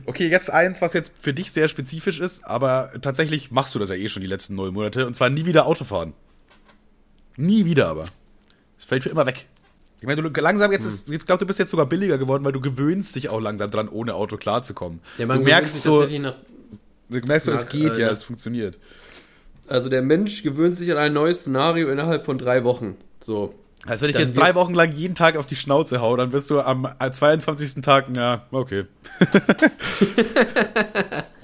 Okay, 0.06 0.30
jetzt 0.30 0.50
eins, 0.50 0.82
was 0.82 0.94
jetzt 0.94 1.14
für 1.20 1.34
dich 1.34 1.52
sehr 1.52 1.68
spezifisch 1.68 2.22
ist, 2.22 2.46
aber 2.46 2.92
tatsächlich 3.02 3.52
machst 3.52 3.76
du 3.76 3.80
das 3.80 3.90
ja 3.90 3.96
eh 3.96 4.08
schon 4.08 4.22
die 4.22 4.28
letzten 4.28 4.56
neun 4.56 4.74
Monate, 4.74 5.06
und 5.06 5.16
zwar 5.16 5.30
nie 5.30 5.46
wieder 5.46 5.66
Autofahren. 5.66 6.14
Nie 7.36 7.66
wieder 7.66 7.90
aber. 7.90 8.04
Es 8.80 8.86
fällt 8.86 9.04
für 9.04 9.10
immer 9.10 9.26
weg. 9.26 9.48
Ich 10.00 10.08
meine, 10.08 10.22
du 10.22 10.42
langsam 10.42 10.72
jetzt 10.72 10.84
hm. 10.84 10.90
ist, 10.90 11.10
ich 11.10 11.26
glaube, 11.26 11.40
du 11.40 11.46
bist 11.46 11.60
jetzt 11.60 11.72
sogar 11.72 11.86
billiger 11.86 12.18
geworden, 12.18 12.44
weil 12.44 12.52
du 12.52 12.62
gewöhnst 12.62 13.16
dich 13.16 13.30
auch 13.30 13.42
langsam 13.42 13.72
dran, 13.72 13.90
ohne 13.90 14.14
Auto 14.14 14.38
klarzukommen. 14.38 15.00
Ja, 15.18 15.26
man 15.26 15.40
du 15.40 15.46
merkst 15.46 15.82
so, 15.82 16.02
nach, 16.02 16.36
du 17.10 17.20
merkst 17.20 17.46
so, 17.46 17.52
nach, 17.52 17.60
es 17.60 17.70
geht, 17.70 17.98
äh, 17.98 18.02
ja, 18.02 18.10
es 18.10 18.24
funktioniert. 18.24 18.78
Also 19.68 19.90
der 19.90 20.02
Mensch 20.02 20.44
gewöhnt 20.44 20.76
sich 20.76 20.92
an 20.92 20.98
ein 20.98 21.14
neues 21.14 21.42
Szenario 21.42 21.90
innerhalb 21.90 22.26
von 22.26 22.38
drei 22.38 22.64
Wochen. 22.64 22.96
So. 23.20 23.54
Also 23.86 24.04
wenn 24.04 24.12
ich 24.12 24.18
jetzt 24.18 24.38
drei 24.38 24.56
Wochen 24.56 24.74
lang 24.74 24.92
jeden 24.92 25.16
Tag 25.16 25.36
auf 25.36 25.46
die 25.46 25.56
Schnauze 25.56 26.02
hau, 26.02 26.16
dann 26.16 26.30
bist 26.30 26.50
du 26.50 26.62
am 26.62 26.88
22. 27.00 27.82
Tag, 27.82 28.06
ja, 28.16 28.46
okay. 28.52 28.86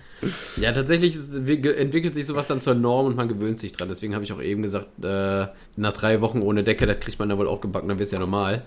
ja, 0.58 0.72
tatsächlich 0.72 1.16
entwickelt 1.16 2.14
sich 2.14 2.26
sowas 2.26 2.48
dann 2.48 2.60
zur 2.60 2.76
Norm 2.76 3.08
und 3.08 3.16
man 3.16 3.28
gewöhnt 3.28 3.58
sich 3.60 3.72
dran. 3.72 3.90
Deswegen 3.90 4.14
habe 4.14 4.24
ich 4.24 4.34
auch 4.34 4.42
eben 4.42 4.62
gesagt, 4.62 4.88
äh, 5.04 5.48
nach 5.76 5.94
drei 5.94 6.22
Wochen 6.22 6.42
ohne 6.42 6.64
Decke, 6.64 6.86
das 6.86 7.00
kriegt 7.00 7.20
man 7.20 7.30
dann 7.30 7.38
wohl 7.38 7.48
auch 7.48 7.62
gebacken, 7.62 7.88
dann 7.88 8.00
wird 8.00 8.08
es 8.08 8.12
ja 8.12 8.20
normal. 8.20 8.64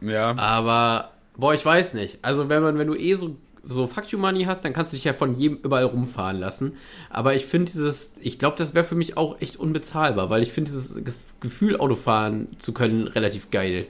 Ja. 0.00 0.36
Aber, 0.36 1.12
boah, 1.36 1.54
ich 1.54 1.64
weiß 1.64 1.94
nicht. 1.94 2.18
Also 2.22 2.48
wenn 2.48 2.62
man, 2.62 2.78
wenn 2.78 2.86
du 2.86 2.94
eh 2.94 3.14
so 3.14 3.36
so 3.68 3.86
Fuck 3.86 4.10
You 4.12 4.18
Money 4.18 4.44
hast, 4.44 4.64
dann 4.64 4.72
kannst 4.72 4.92
du 4.92 4.96
dich 4.96 5.04
ja 5.04 5.12
von 5.12 5.38
jedem 5.38 5.58
überall 5.58 5.84
rumfahren 5.84 6.38
lassen. 6.38 6.76
Aber 7.10 7.34
ich 7.34 7.44
finde 7.44 7.70
dieses, 7.70 8.16
ich 8.20 8.38
glaube, 8.38 8.56
das 8.56 8.74
wäre 8.74 8.84
für 8.84 8.94
mich 8.94 9.16
auch 9.16 9.40
echt 9.40 9.56
unbezahlbar, 9.56 10.30
weil 10.30 10.42
ich 10.42 10.52
finde 10.52 10.70
dieses 10.70 11.00
Gefühl, 11.40 11.76
Auto 11.76 11.94
fahren 11.94 12.48
zu 12.58 12.72
können, 12.72 13.08
relativ 13.08 13.50
geil. 13.50 13.86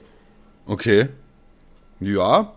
Okay. 0.66 1.08
Ja. 2.00 2.52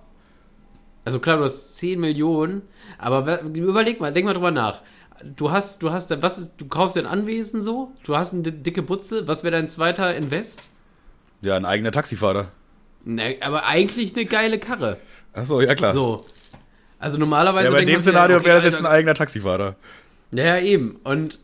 Also 1.05 1.19
klar, 1.19 1.37
du 1.37 1.43
hast 1.43 1.77
10 1.77 1.99
Millionen, 1.99 2.63
aber 3.01 3.41
überleg 3.41 3.99
mal, 3.99 4.13
denk 4.13 4.25
mal 4.25 4.33
drüber 4.33 4.51
nach. 4.51 4.81
Du 5.35 5.51
hast, 5.51 5.83
du 5.83 5.91
hast, 5.91 6.09
was 6.21 6.37
ist, 6.39 6.53
du 6.57 6.67
kaufst 6.67 6.95
dir 6.95 7.01
ein 7.01 7.07
Anwesen 7.07 7.61
so, 7.61 7.91
du 8.03 8.15
hast 8.15 8.33
eine 8.33 8.43
dicke 8.43 8.81
Butze, 8.81 9.27
was 9.27 9.43
wäre 9.43 9.51
dein 9.51 9.67
zweiter 9.67 10.15
Invest? 10.15 10.67
Ja, 11.41 11.55
ein 11.55 11.65
eigener 11.65 11.91
Taxifahrer. 11.91 12.51
Ne, 13.03 13.37
aber 13.41 13.65
eigentlich 13.65 14.15
eine 14.15 14.25
geile 14.25 14.59
Karre. 14.59 14.97
Achso, 15.33 15.61
ja 15.61 15.75
klar. 15.75 15.93
So. 15.93 16.25
Also 16.99 17.17
normalerweise. 17.17 17.65
Ja, 17.65 17.73
bei 17.73 17.85
dem 17.85 17.99
Szenario 17.99 18.37
okay, 18.37 18.45
wäre 18.45 18.57
das 18.57 18.65
jetzt 18.65 18.79
ein 18.79 18.85
eigener 18.85 19.15
Taxifahrer. 19.15 19.75
Ja, 20.31 20.43
ja, 20.43 20.59
eben. 20.59 20.99
Und 21.03 21.39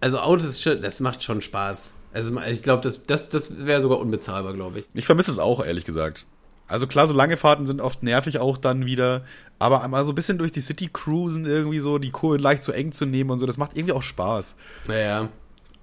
also 0.00 0.18
Autos, 0.18 0.62
das 0.62 1.00
macht 1.00 1.24
schon 1.24 1.42
Spaß. 1.42 1.94
Also 2.12 2.40
ich 2.50 2.62
glaube, 2.62 2.82
das, 2.82 3.04
das, 3.04 3.28
das 3.28 3.66
wäre 3.66 3.80
sogar 3.80 3.98
unbezahlbar, 3.98 4.54
glaube 4.54 4.80
ich. 4.80 4.86
Ich 4.94 5.04
vermisse 5.04 5.30
es 5.32 5.38
auch, 5.38 5.64
ehrlich 5.64 5.84
gesagt. 5.84 6.26
Also 6.68 6.86
klar, 6.86 7.06
so 7.06 7.14
lange 7.14 7.36
Fahrten 7.36 7.66
sind 7.66 7.80
oft 7.80 8.02
nervig 8.02 8.38
auch 8.38 8.58
dann 8.58 8.84
wieder, 8.84 9.24
aber 9.58 9.82
einmal 9.82 10.04
so 10.04 10.12
ein 10.12 10.14
bisschen 10.14 10.38
durch 10.38 10.52
die 10.52 10.60
City 10.60 10.90
cruisen 10.92 11.46
irgendwie 11.46 11.80
so, 11.80 11.98
die 11.98 12.10
Kurve 12.10 12.36
leicht 12.36 12.62
zu 12.62 12.72
eng 12.72 12.92
zu 12.92 13.06
nehmen 13.06 13.30
und 13.30 13.38
so, 13.38 13.46
das 13.46 13.56
macht 13.56 13.76
irgendwie 13.76 13.94
auch 13.94 14.02
Spaß. 14.02 14.54
Naja, 14.86 15.30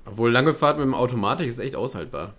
obwohl 0.05 0.31
lange 0.31 0.53
Fahrt 0.53 0.77
mit 0.77 0.85
dem 0.85 0.93
Automatik 0.93 1.47
ist 1.47 1.59
echt 1.59 1.75
aushaltbar. 1.75 2.35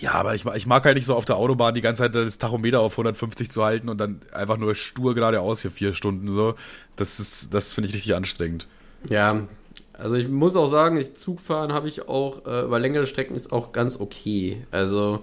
Ja, 0.00 0.12
aber 0.12 0.34
ich, 0.34 0.44
ich 0.44 0.66
mag 0.66 0.84
halt 0.84 0.96
nicht 0.96 1.06
so 1.06 1.14
auf 1.14 1.24
der 1.24 1.36
Autobahn 1.36 1.74
die 1.74 1.80
ganze 1.80 2.02
Zeit 2.02 2.14
das 2.14 2.38
Tachometer 2.38 2.80
auf 2.80 2.94
150 2.94 3.50
zu 3.50 3.64
halten 3.64 3.88
und 3.88 3.98
dann 3.98 4.20
einfach 4.32 4.56
nur 4.56 4.74
stur 4.74 5.14
geradeaus 5.14 5.62
hier 5.62 5.70
vier 5.70 5.92
Stunden 5.92 6.28
so. 6.28 6.54
Das 6.96 7.20
ist, 7.20 7.54
das 7.54 7.72
finde 7.72 7.88
ich 7.88 7.94
richtig 7.94 8.14
anstrengend. 8.14 8.66
Ja, 9.08 9.46
also 9.92 10.16
ich 10.16 10.28
muss 10.28 10.56
auch 10.56 10.66
sagen, 10.66 10.96
ich 10.96 11.14
Zugfahren 11.14 11.72
habe 11.72 11.88
ich 11.88 12.08
auch 12.08 12.44
äh, 12.46 12.62
über 12.62 12.80
längere 12.80 13.06
Strecken 13.06 13.36
ist 13.36 13.52
auch 13.52 13.72
ganz 13.72 14.00
okay. 14.00 14.66
Also 14.72 15.22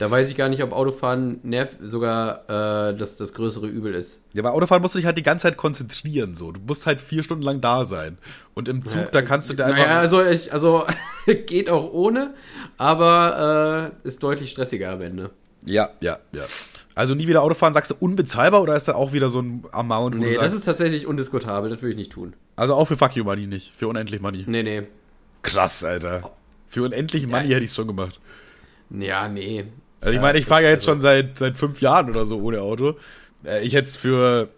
da 0.00 0.10
weiß 0.10 0.30
ich 0.30 0.36
gar 0.36 0.48
nicht, 0.48 0.62
ob 0.62 0.72
Autofahren 0.72 1.40
nerv 1.42 1.76
sogar 1.78 2.44
äh, 2.48 2.96
das, 2.96 3.18
das 3.18 3.34
größere 3.34 3.66
Übel 3.66 3.94
ist. 3.94 4.22
Ja, 4.32 4.40
bei 4.40 4.48
Autofahren 4.48 4.80
musst 4.80 4.94
du 4.94 4.98
dich 4.98 5.04
halt 5.04 5.18
die 5.18 5.22
ganze 5.22 5.42
Zeit 5.42 5.58
konzentrieren. 5.58 6.34
So. 6.34 6.52
Du 6.52 6.60
musst 6.66 6.86
halt 6.86 7.02
vier 7.02 7.22
Stunden 7.22 7.42
lang 7.42 7.60
da 7.60 7.84
sein. 7.84 8.16
Und 8.54 8.66
im 8.66 8.82
Zug, 8.82 8.98
ja, 8.98 9.04
da 9.08 9.20
kannst 9.20 9.50
du 9.50 9.54
dir 9.54 9.66
einfach. 9.66 9.78
Naja, 9.78 10.00
also, 10.00 10.24
ich, 10.24 10.54
also 10.54 10.86
geht 11.46 11.68
auch 11.68 11.92
ohne, 11.92 12.32
aber 12.78 13.92
äh, 14.02 14.08
ist 14.08 14.22
deutlich 14.22 14.50
stressiger 14.50 14.92
am 14.92 15.02
Ende. 15.02 15.32
Ja, 15.66 15.90
ja, 16.00 16.18
ja. 16.32 16.44
Also 16.94 17.14
nie 17.14 17.28
wieder 17.28 17.42
Autofahren, 17.42 17.74
sagst 17.74 17.90
du 17.90 17.94
unbezahlbar 18.00 18.62
oder 18.62 18.76
ist 18.76 18.88
da 18.88 18.94
auch 18.94 19.12
wieder 19.12 19.28
so 19.28 19.42
ein 19.42 19.64
Amount? 19.70 20.18
Nee, 20.18 20.36
das 20.36 20.54
ist 20.54 20.64
tatsächlich 20.64 21.06
undiskutabel, 21.06 21.68
das 21.68 21.82
würde 21.82 21.90
ich 21.90 21.98
nicht 21.98 22.12
tun. 22.12 22.32
Also 22.56 22.72
auch 22.72 22.86
für 22.86 22.96
Fuck 22.96 23.16
You 23.16 23.24
Money 23.24 23.46
nicht, 23.46 23.76
für 23.76 23.86
unendlich 23.86 24.22
Money. 24.22 24.44
Nee, 24.46 24.62
nee. 24.62 24.84
Krass, 25.42 25.84
Alter. 25.84 26.22
Für 26.68 26.84
unendlich 26.84 27.26
Money 27.26 27.48
ja. 27.48 27.56
hätte 27.56 27.64
ich 27.64 27.70
es 27.70 27.76
schon 27.76 27.86
gemacht. 27.86 28.18
Ja, 28.88 29.28
nee. 29.28 29.66
Also 30.00 30.14
ich 30.14 30.20
meine, 30.20 30.38
ich 30.38 30.46
fahre 30.46 30.62
ja 30.62 30.70
jetzt 30.70 30.88
also, 30.88 30.92
schon 30.92 31.00
seit, 31.00 31.38
seit 31.38 31.58
fünf 31.58 31.80
Jahren 31.80 32.10
oder 32.10 32.24
so 32.24 32.40
ohne 32.40 32.60
Auto. 32.60 32.96
Äh, 33.44 33.64
ich 33.64 33.74
hätte 33.74 33.86
es 33.86 33.96
für 33.96 34.48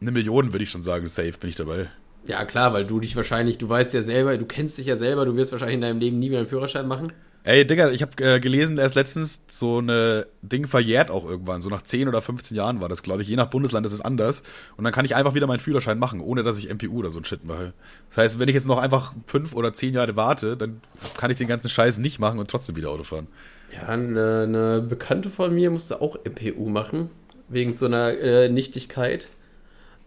eine 0.00 0.10
Million, 0.10 0.52
würde 0.52 0.64
ich 0.64 0.70
schon 0.70 0.82
sagen, 0.82 1.08
safe 1.08 1.32
bin 1.38 1.50
ich 1.50 1.56
dabei. 1.56 1.88
Ja, 2.26 2.44
klar, 2.44 2.72
weil 2.72 2.86
du 2.86 3.00
dich 3.00 3.16
wahrscheinlich, 3.16 3.58
du 3.58 3.68
weißt 3.68 3.92
ja 3.94 4.02
selber, 4.02 4.36
du 4.36 4.46
kennst 4.46 4.78
dich 4.78 4.86
ja 4.86 4.96
selber, 4.96 5.26
du 5.26 5.36
wirst 5.36 5.52
wahrscheinlich 5.52 5.76
in 5.76 5.82
deinem 5.82 6.00
Leben 6.00 6.18
nie 6.18 6.30
wieder 6.30 6.38
einen 6.38 6.48
Führerschein 6.48 6.88
machen. 6.88 7.12
Ey, 7.46 7.66
Digga, 7.66 7.90
ich 7.90 8.00
habe 8.00 8.24
äh, 8.24 8.40
gelesen, 8.40 8.78
erst 8.78 8.94
letztens 8.94 9.42
so 9.48 9.76
eine 9.76 10.26
Ding 10.40 10.66
verjährt 10.66 11.10
auch 11.10 11.28
irgendwann. 11.28 11.60
So 11.60 11.68
nach 11.68 11.82
10 11.82 12.08
oder 12.08 12.22
15 12.22 12.56
Jahren 12.56 12.80
war 12.80 12.88
das, 12.88 13.02
glaube 13.02 13.20
ich. 13.20 13.28
Je 13.28 13.36
nach 13.36 13.50
Bundesland 13.50 13.84
ist 13.84 13.92
es 13.92 14.00
anders. 14.00 14.42
Und 14.78 14.84
dann 14.84 14.94
kann 14.94 15.04
ich 15.04 15.14
einfach 15.14 15.34
wieder 15.34 15.46
meinen 15.46 15.60
Führerschein 15.60 15.98
machen, 15.98 16.20
ohne 16.20 16.42
dass 16.42 16.56
ich 16.56 16.72
MPU 16.72 17.00
oder 17.00 17.10
so 17.10 17.18
ein 17.18 17.26
Shit 17.26 17.44
mache. 17.44 17.74
Das 18.08 18.16
heißt, 18.16 18.38
wenn 18.38 18.48
ich 18.48 18.54
jetzt 18.54 18.66
noch 18.66 18.78
einfach 18.78 19.12
5 19.26 19.54
oder 19.54 19.74
10 19.74 19.92
Jahre 19.92 20.16
warte, 20.16 20.56
dann 20.56 20.80
kann 21.18 21.30
ich 21.30 21.36
den 21.36 21.46
ganzen 21.46 21.68
Scheiß 21.68 21.98
nicht 21.98 22.18
machen 22.18 22.38
und 22.38 22.48
trotzdem 22.48 22.76
wieder 22.76 22.88
Auto 22.88 23.04
fahren. 23.04 23.26
Ja, 23.72 23.88
eine, 23.88 24.42
eine 24.42 24.80
Bekannte 24.82 25.30
von 25.30 25.54
mir 25.54 25.70
musste 25.70 26.00
auch 26.00 26.16
MPU 26.24 26.68
machen, 26.68 27.10
wegen 27.48 27.76
so 27.76 27.86
einer 27.86 28.16
äh, 28.18 28.48
Nichtigkeit. 28.48 29.28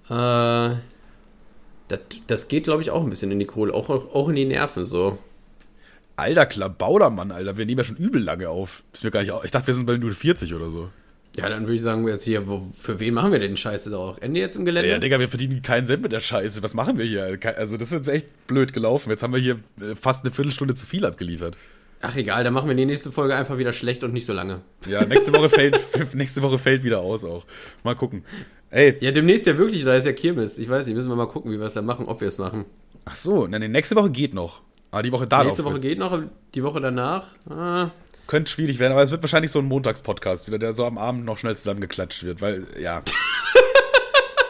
Äh, 0.10 0.76
das, 1.90 2.00
das 2.28 2.48
geht, 2.48 2.66
glaube 2.66 2.82
ich, 2.82 2.92
auch 2.92 3.04
ein 3.04 3.10
bisschen 3.10 3.32
in 3.32 3.40
die 3.40 3.46
Kohle, 3.46 3.74
auch, 3.74 3.90
auch 3.90 4.30
in 4.30 4.36
die 4.36 4.46
Nerven 4.46 4.86
so. 4.86 5.18
Alter, 6.16 6.46
Klabauder, 6.46 7.10
Mann, 7.10 7.32
Alter, 7.32 7.58
wir 7.58 7.66
nehmen 7.66 7.80
ja 7.80 7.84
schon 7.84 7.98
übel 7.98 8.22
lange 8.22 8.50
auf. 8.50 8.84
Ist 8.92 9.04
mir 9.04 9.12
gar 9.12 9.22
nicht, 9.22 9.34
ich 9.44 9.52
dachte, 9.52 9.68
wir 9.68 9.74
sind 9.74 9.86
bei 9.86 9.94
Minute 9.94 10.16
40 10.16 10.54
oder 10.54 10.70
so. 10.70 10.90
Ja, 11.38 11.50
dann 11.50 11.64
würde 11.64 11.76
ich 11.76 11.84
sagen, 11.84 12.08
jetzt 12.08 12.24
hier, 12.24 12.48
wo, 12.48 12.72
für 12.74 13.00
wen 13.00 13.14
machen 13.14 13.32
wir 13.32 13.38
denn 13.38 13.56
Scheiße 13.56 13.92
da 13.92 13.98
auch? 13.98 14.18
Ende 14.18 14.40
jetzt 14.40 14.56
im 14.56 14.66
Gelände? 14.66 14.90
Ja, 14.90 14.98
Digga, 14.98 15.20
wir 15.20 15.28
verdienen 15.28 15.62
keinen 15.62 15.86
Cent 15.86 16.02
mit 16.02 16.12
der 16.12 16.20
Scheiße. 16.20 16.64
Was 16.64 16.74
machen 16.74 16.98
wir 16.98 17.06
hier? 17.06 17.38
Also, 17.58 17.78
das 17.78 17.90
ist 17.90 17.94
jetzt 17.94 18.08
echt 18.08 18.48
blöd 18.48 18.74
gelaufen. 18.74 19.12
Jetzt 19.12 19.22
haben 19.22 19.34
wir 19.34 19.40
hier 19.40 19.60
äh, 19.80 19.94
fast 19.94 20.26
eine 20.26 20.34
Viertelstunde 20.34 20.74
zu 20.74 20.88
viel 20.88 21.06
abgeliefert. 21.06 21.56
Ach 22.02 22.16
egal, 22.16 22.44
dann 22.44 22.54
machen 22.54 22.68
wir 22.68 22.76
die 22.76 22.86
nächste 22.86 23.12
Folge 23.12 23.36
einfach 23.36 23.58
wieder 23.58 23.74
schlecht 23.74 24.04
und 24.04 24.14
nicht 24.14 24.26
so 24.26 24.34
lange. 24.34 24.62
Ja, 24.88 25.04
nächste 25.06 25.34
Woche 25.34 25.50
fällt, 25.50 25.80
nächste 26.14 26.42
Woche 26.44 26.60
fällt 26.60 26.84
wieder 26.84 27.00
aus 27.00 27.26
auch. 27.26 27.46
Mal 27.84 27.96
gucken. 27.96 28.24
Ey. 28.70 28.96
Ja, 29.00 29.12
demnächst 29.12 29.48
ja 29.48 29.58
wirklich, 29.58 29.84
da 29.84 29.96
ist 29.96 30.06
ja 30.06 30.14
Kirmes. 30.14 30.58
Ich 30.58 30.70
weiß 30.70 30.86
nicht, 30.86 30.96
müssen 30.96 31.10
wir 31.10 31.16
mal 31.16 31.28
gucken, 31.28 31.52
wie 31.52 31.60
wir 31.60 31.66
es 31.66 31.74
da 31.74 31.82
machen, 31.82 32.06
ob 32.08 32.22
wir 32.22 32.28
es 32.28 32.38
machen. 32.38 32.66
Ach 33.06 33.16
so, 33.16 33.48
nein, 33.48 33.72
nächste 33.72 33.96
Woche 33.96 34.12
geht 34.12 34.34
noch. 34.34 34.62
Aber 34.92 35.02
die 35.04 35.12
Woche 35.12 35.28
darauf. 35.28 35.46
Nächste 35.46 35.66
Woche 35.66 35.80
geht 35.80 35.98
noch, 36.00 36.22
die 36.54 36.64
Woche 36.64 36.82
danach. 36.82 37.28
Ah, 37.50 37.92
Könnte 38.28 38.52
schwierig 38.52 38.80
werden, 38.80 38.92
aber 38.94 39.02
es 39.02 39.12
wird 39.12 39.22
wahrscheinlich 39.24 39.52
so 39.52 39.60
ein 39.60 39.66
Montagspodcast 39.66 40.48
wieder, 40.48 40.60
der 40.60 40.74
so 40.74 40.86
am 40.86 40.98
Abend 40.98 41.26
noch 41.26 41.38
schnell 41.38 41.56
zusammengeklatscht 41.58 42.24
wird, 42.24 42.42
weil, 42.42 42.66
ja. 42.80 43.02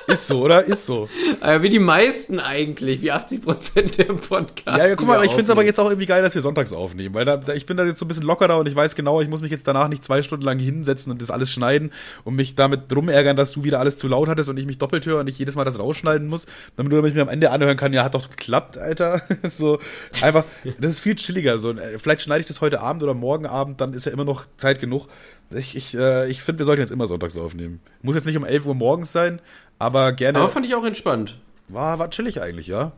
ist 0.07 0.27
so, 0.27 0.41
oder? 0.41 0.63
Ist 0.63 0.85
so. 0.85 1.09
äh, 1.41 1.61
wie 1.61 1.69
die 1.69 1.79
meisten 1.79 2.39
eigentlich, 2.39 3.01
wie 3.01 3.11
80% 3.11 3.97
der 3.97 4.05
Podcasts. 4.05 4.65
Ja, 4.65 4.87
ja, 4.87 4.95
guck 4.95 5.07
mal, 5.07 5.23
ich 5.23 5.31
finde 5.31 5.45
es 5.45 5.49
aber 5.49 5.63
jetzt 5.63 5.79
auch 5.79 5.89
irgendwie 5.89 6.05
geil, 6.05 6.21
dass 6.21 6.33
wir 6.33 6.41
sonntags 6.41 6.73
aufnehmen, 6.73 7.13
weil 7.13 7.25
da, 7.25 7.37
da, 7.37 7.53
ich 7.53 7.65
bin 7.65 7.77
da 7.77 7.85
jetzt 7.85 7.99
so 7.99 8.05
ein 8.05 8.07
bisschen 8.07 8.23
lockerer 8.23 8.57
und 8.57 8.67
ich 8.67 8.75
weiß 8.75 8.95
genau, 8.95 9.21
ich 9.21 9.27
muss 9.27 9.41
mich 9.41 9.51
jetzt 9.51 9.67
danach 9.67 9.87
nicht 9.89 10.03
zwei 10.03 10.21
Stunden 10.21 10.45
lang 10.45 10.59
hinsetzen 10.59 11.11
und 11.11 11.21
das 11.21 11.29
alles 11.29 11.51
schneiden 11.51 11.91
und 12.23 12.35
mich 12.35 12.55
damit 12.55 12.91
drum 12.91 13.09
ärgern, 13.09 13.35
dass 13.35 13.51
du 13.51 13.63
wieder 13.63 13.79
alles 13.79 13.97
zu 13.97 14.07
laut 14.07 14.29
hattest 14.29 14.49
und 14.49 14.57
ich 14.57 14.65
mich 14.65 14.77
doppelt 14.77 15.05
höre 15.05 15.19
und 15.19 15.27
ich 15.27 15.37
jedes 15.37 15.55
Mal 15.55 15.65
das 15.65 15.79
rausschneiden 15.79 16.27
muss, 16.27 16.45
damit 16.75 16.91
du 16.91 16.95
damit 16.95 17.13
mir 17.13 17.21
am 17.21 17.29
Ende 17.29 17.51
anhören 17.51 17.77
kann, 17.77 17.93
ja, 17.93 18.03
hat 18.03 18.13
doch 18.13 18.29
geklappt, 18.29 18.77
Alter. 18.77 19.21
so, 19.43 19.79
einfach, 20.21 20.45
das 20.79 20.91
ist 20.91 20.99
viel 20.99 21.15
chilliger. 21.15 21.57
So, 21.57 21.71
äh, 21.71 21.97
vielleicht 21.97 22.21
schneide 22.21 22.41
ich 22.41 22.47
das 22.47 22.61
heute 22.61 22.79
Abend 22.79 23.03
oder 23.03 23.13
morgen 23.13 23.45
Abend, 23.45 23.81
dann 23.81 23.93
ist 23.93 24.05
ja 24.05 24.11
immer 24.11 24.25
noch 24.25 24.45
Zeit 24.57 24.79
genug. 24.79 25.07
Ich, 25.49 25.77
ich, 25.77 25.97
äh, 25.97 26.29
ich 26.29 26.41
finde, 26.41 26.59
wir 26.59 26.65
sollten 26.65 26.81
jetzt 26.81 26.91
immer 26.91 27.07
sonntags 27.07 27.37
aufnehmen. 27.37 27.79
Muss 28.01 28.15
jetzt 28.15 28.25
nicht 28.25 28.37
um 28.37 28.43
11 28.43 28.65
Uhr 28.65 28.75
morgens 28.75 29.11
sein, 29.13 29.39
aber 29.79 30.11
gerne. 30.13 30.39
Aber 30.39 30.49
fand 30.49 30.65
ich 30.65 30.75
auch 30.75 30.85
entspannt. 30.85 31.37
war, 31.67 31.99
war 31.99 32.09
chillig 32.09 32.41
eigentlich, 32.41 32.67
ja. 32.67 32.91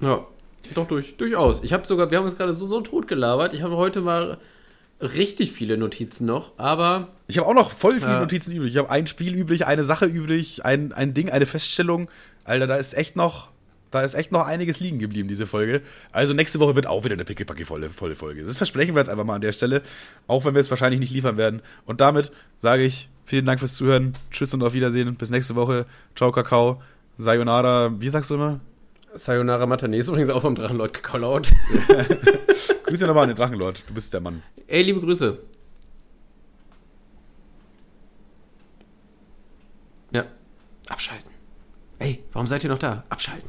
Ja, 0.00 0.26
doch 0.74 0.86
durch, 0.86 1.16
durchaus. 1.16 1.62
Ich 1.62 1.72
habe 1.72 1.86
sogar, 1.86 2.10
wir 2.10 2.18
haben 2.18 2.24
uns 2.24 2.36
gerade 2.36 2.52
so, 2.52 2.66
so 2.66 2.80
tot 2.80 3.08
gelabert. 3.08 3.54
Ich 3.54 3.62
habe 3.62 3.76
heute 3.76 4.00
mal 4.00 4.38
richtig 5.00 5.52
viele 5.52 5.76
Notizen 5.76 6.26
noch, 6.26 6.52
aber 6.58 7.08
Ich 7.28 7.38
habe 7.38 7.46
auch 7.46 7.54
noch 7.54 7.70
voll 7.70 8.00
viele 8.00 8.12
Ja. 8.12 8.20
Notizen 8.20 8.54
übrig. 8.56 8.72
Ich 8.72 8.78
habe 8.78 8.90
ein 8.90 9.06
Spiel 9.06 9.34
übrig, 9.34 9.66
eine 9.66 9.84
Sache 9.84 10.06
übrig, 10.06 10.64
ein, 10.64 10.92
ein 10.92 11.12
Ding, 11.14 11.30
eine 11.30 11.46
Feststellung. 11.46 12.08
Alter, 12.44 12.66
da 12.66 12.76
ist 12.76 12.94
echt 12.94 13.14
noch, 13.16 13.48
da 13.90 14.02
ist 14.02 14.14
echt 14.14 14.32
noch 14.32 14.46
einiges 14.46 14.80
liegen 14.80 14.98
geblieben, 14.98 15.28
diese 15.28 15.46
Folge. 15.46 15.82
Also 16.12 16.32
nächste 16.32 16.60
Woche 16.60 16.76
wird 16.76 16.86
auch 16.86 17.04
wieder 17.04 17.12
eine 17.14 17.24
pickepacke 17.24 17.64
volle, 17.66 17.90
volle 17.90 18.14
Folge. 18.16 18.42
Das 18.42 18.56
versprechen 18.56 18.94
wir 18.94 19.00
jetzt 19.00 19.08
einfach 19.10 19.24
mal 19.24 19.34
an 19.34 19.40
der 19.42 19.52
Stelle, 19.52 19.82
auch 20.28 20.44
wenn 20.46 20.54
wir 20.54 20.60
es 20.60 20.70
wahrscheinlich 20.70 21.00
nicht 21.00 21.12
liefern 21.12 21.36
werden. 21.36 21.60
Und 21.84 22.00
damit 22.00 22.32
sage 22.58 22.82
ich 22.84 23.08
vielen 23.26 23.44
Dank 23.44 23.58
fürs 23.58 23.74
Zuhören. 23.74 24.14
Tschüss 24.30 24.54
und 24.54 24.62
auf 24.62 24.72
Wiedersehen. 24.72 25.14
Bis 25.16 25.30
nächste 25.30 25.54
Woche. 25.54 25.84
Ciao, 26.14 26.32
Kakao. 26.32 26.80
Sayonara. 27.18 27.92
Wie 28.00 28.08
sagst 28.08 28.30
du 28.30 28.36
immer? 28.36 28.60
Sayonara 29.14 29.66
Matane 29.66 29.96
ist 29.96 30.08
übrigens 30.08 30.30
auch 30.30 30.42
vom 30.42 30.54
Drachenlord 30.54 30.94
gekallaut. 30.94 31.52
Grüße 32.84 33.06
nochmal 33.06 33.24
an 33.24 33.30
den 33.30 33.36
Drachenlord. 33.36 33.84
Du 33.86 33.94
bist 33.94 34.12
der 34.14 34.20
Mann. 34.20 34.42
Ey, 34.66 34.82
liebe 34.82 35.00
Grüße. 35.00 35.38
Ja. 40.12 40.24
Abschalten. 40.88 41.30
Ey, 41.98 42.22
warum 42.32 42.46
seid 42.46 42.62
ihr 42.64 42.70
noch 42.70 42.78
da? 42.78 43.04
Abschalten. 43.08 43.48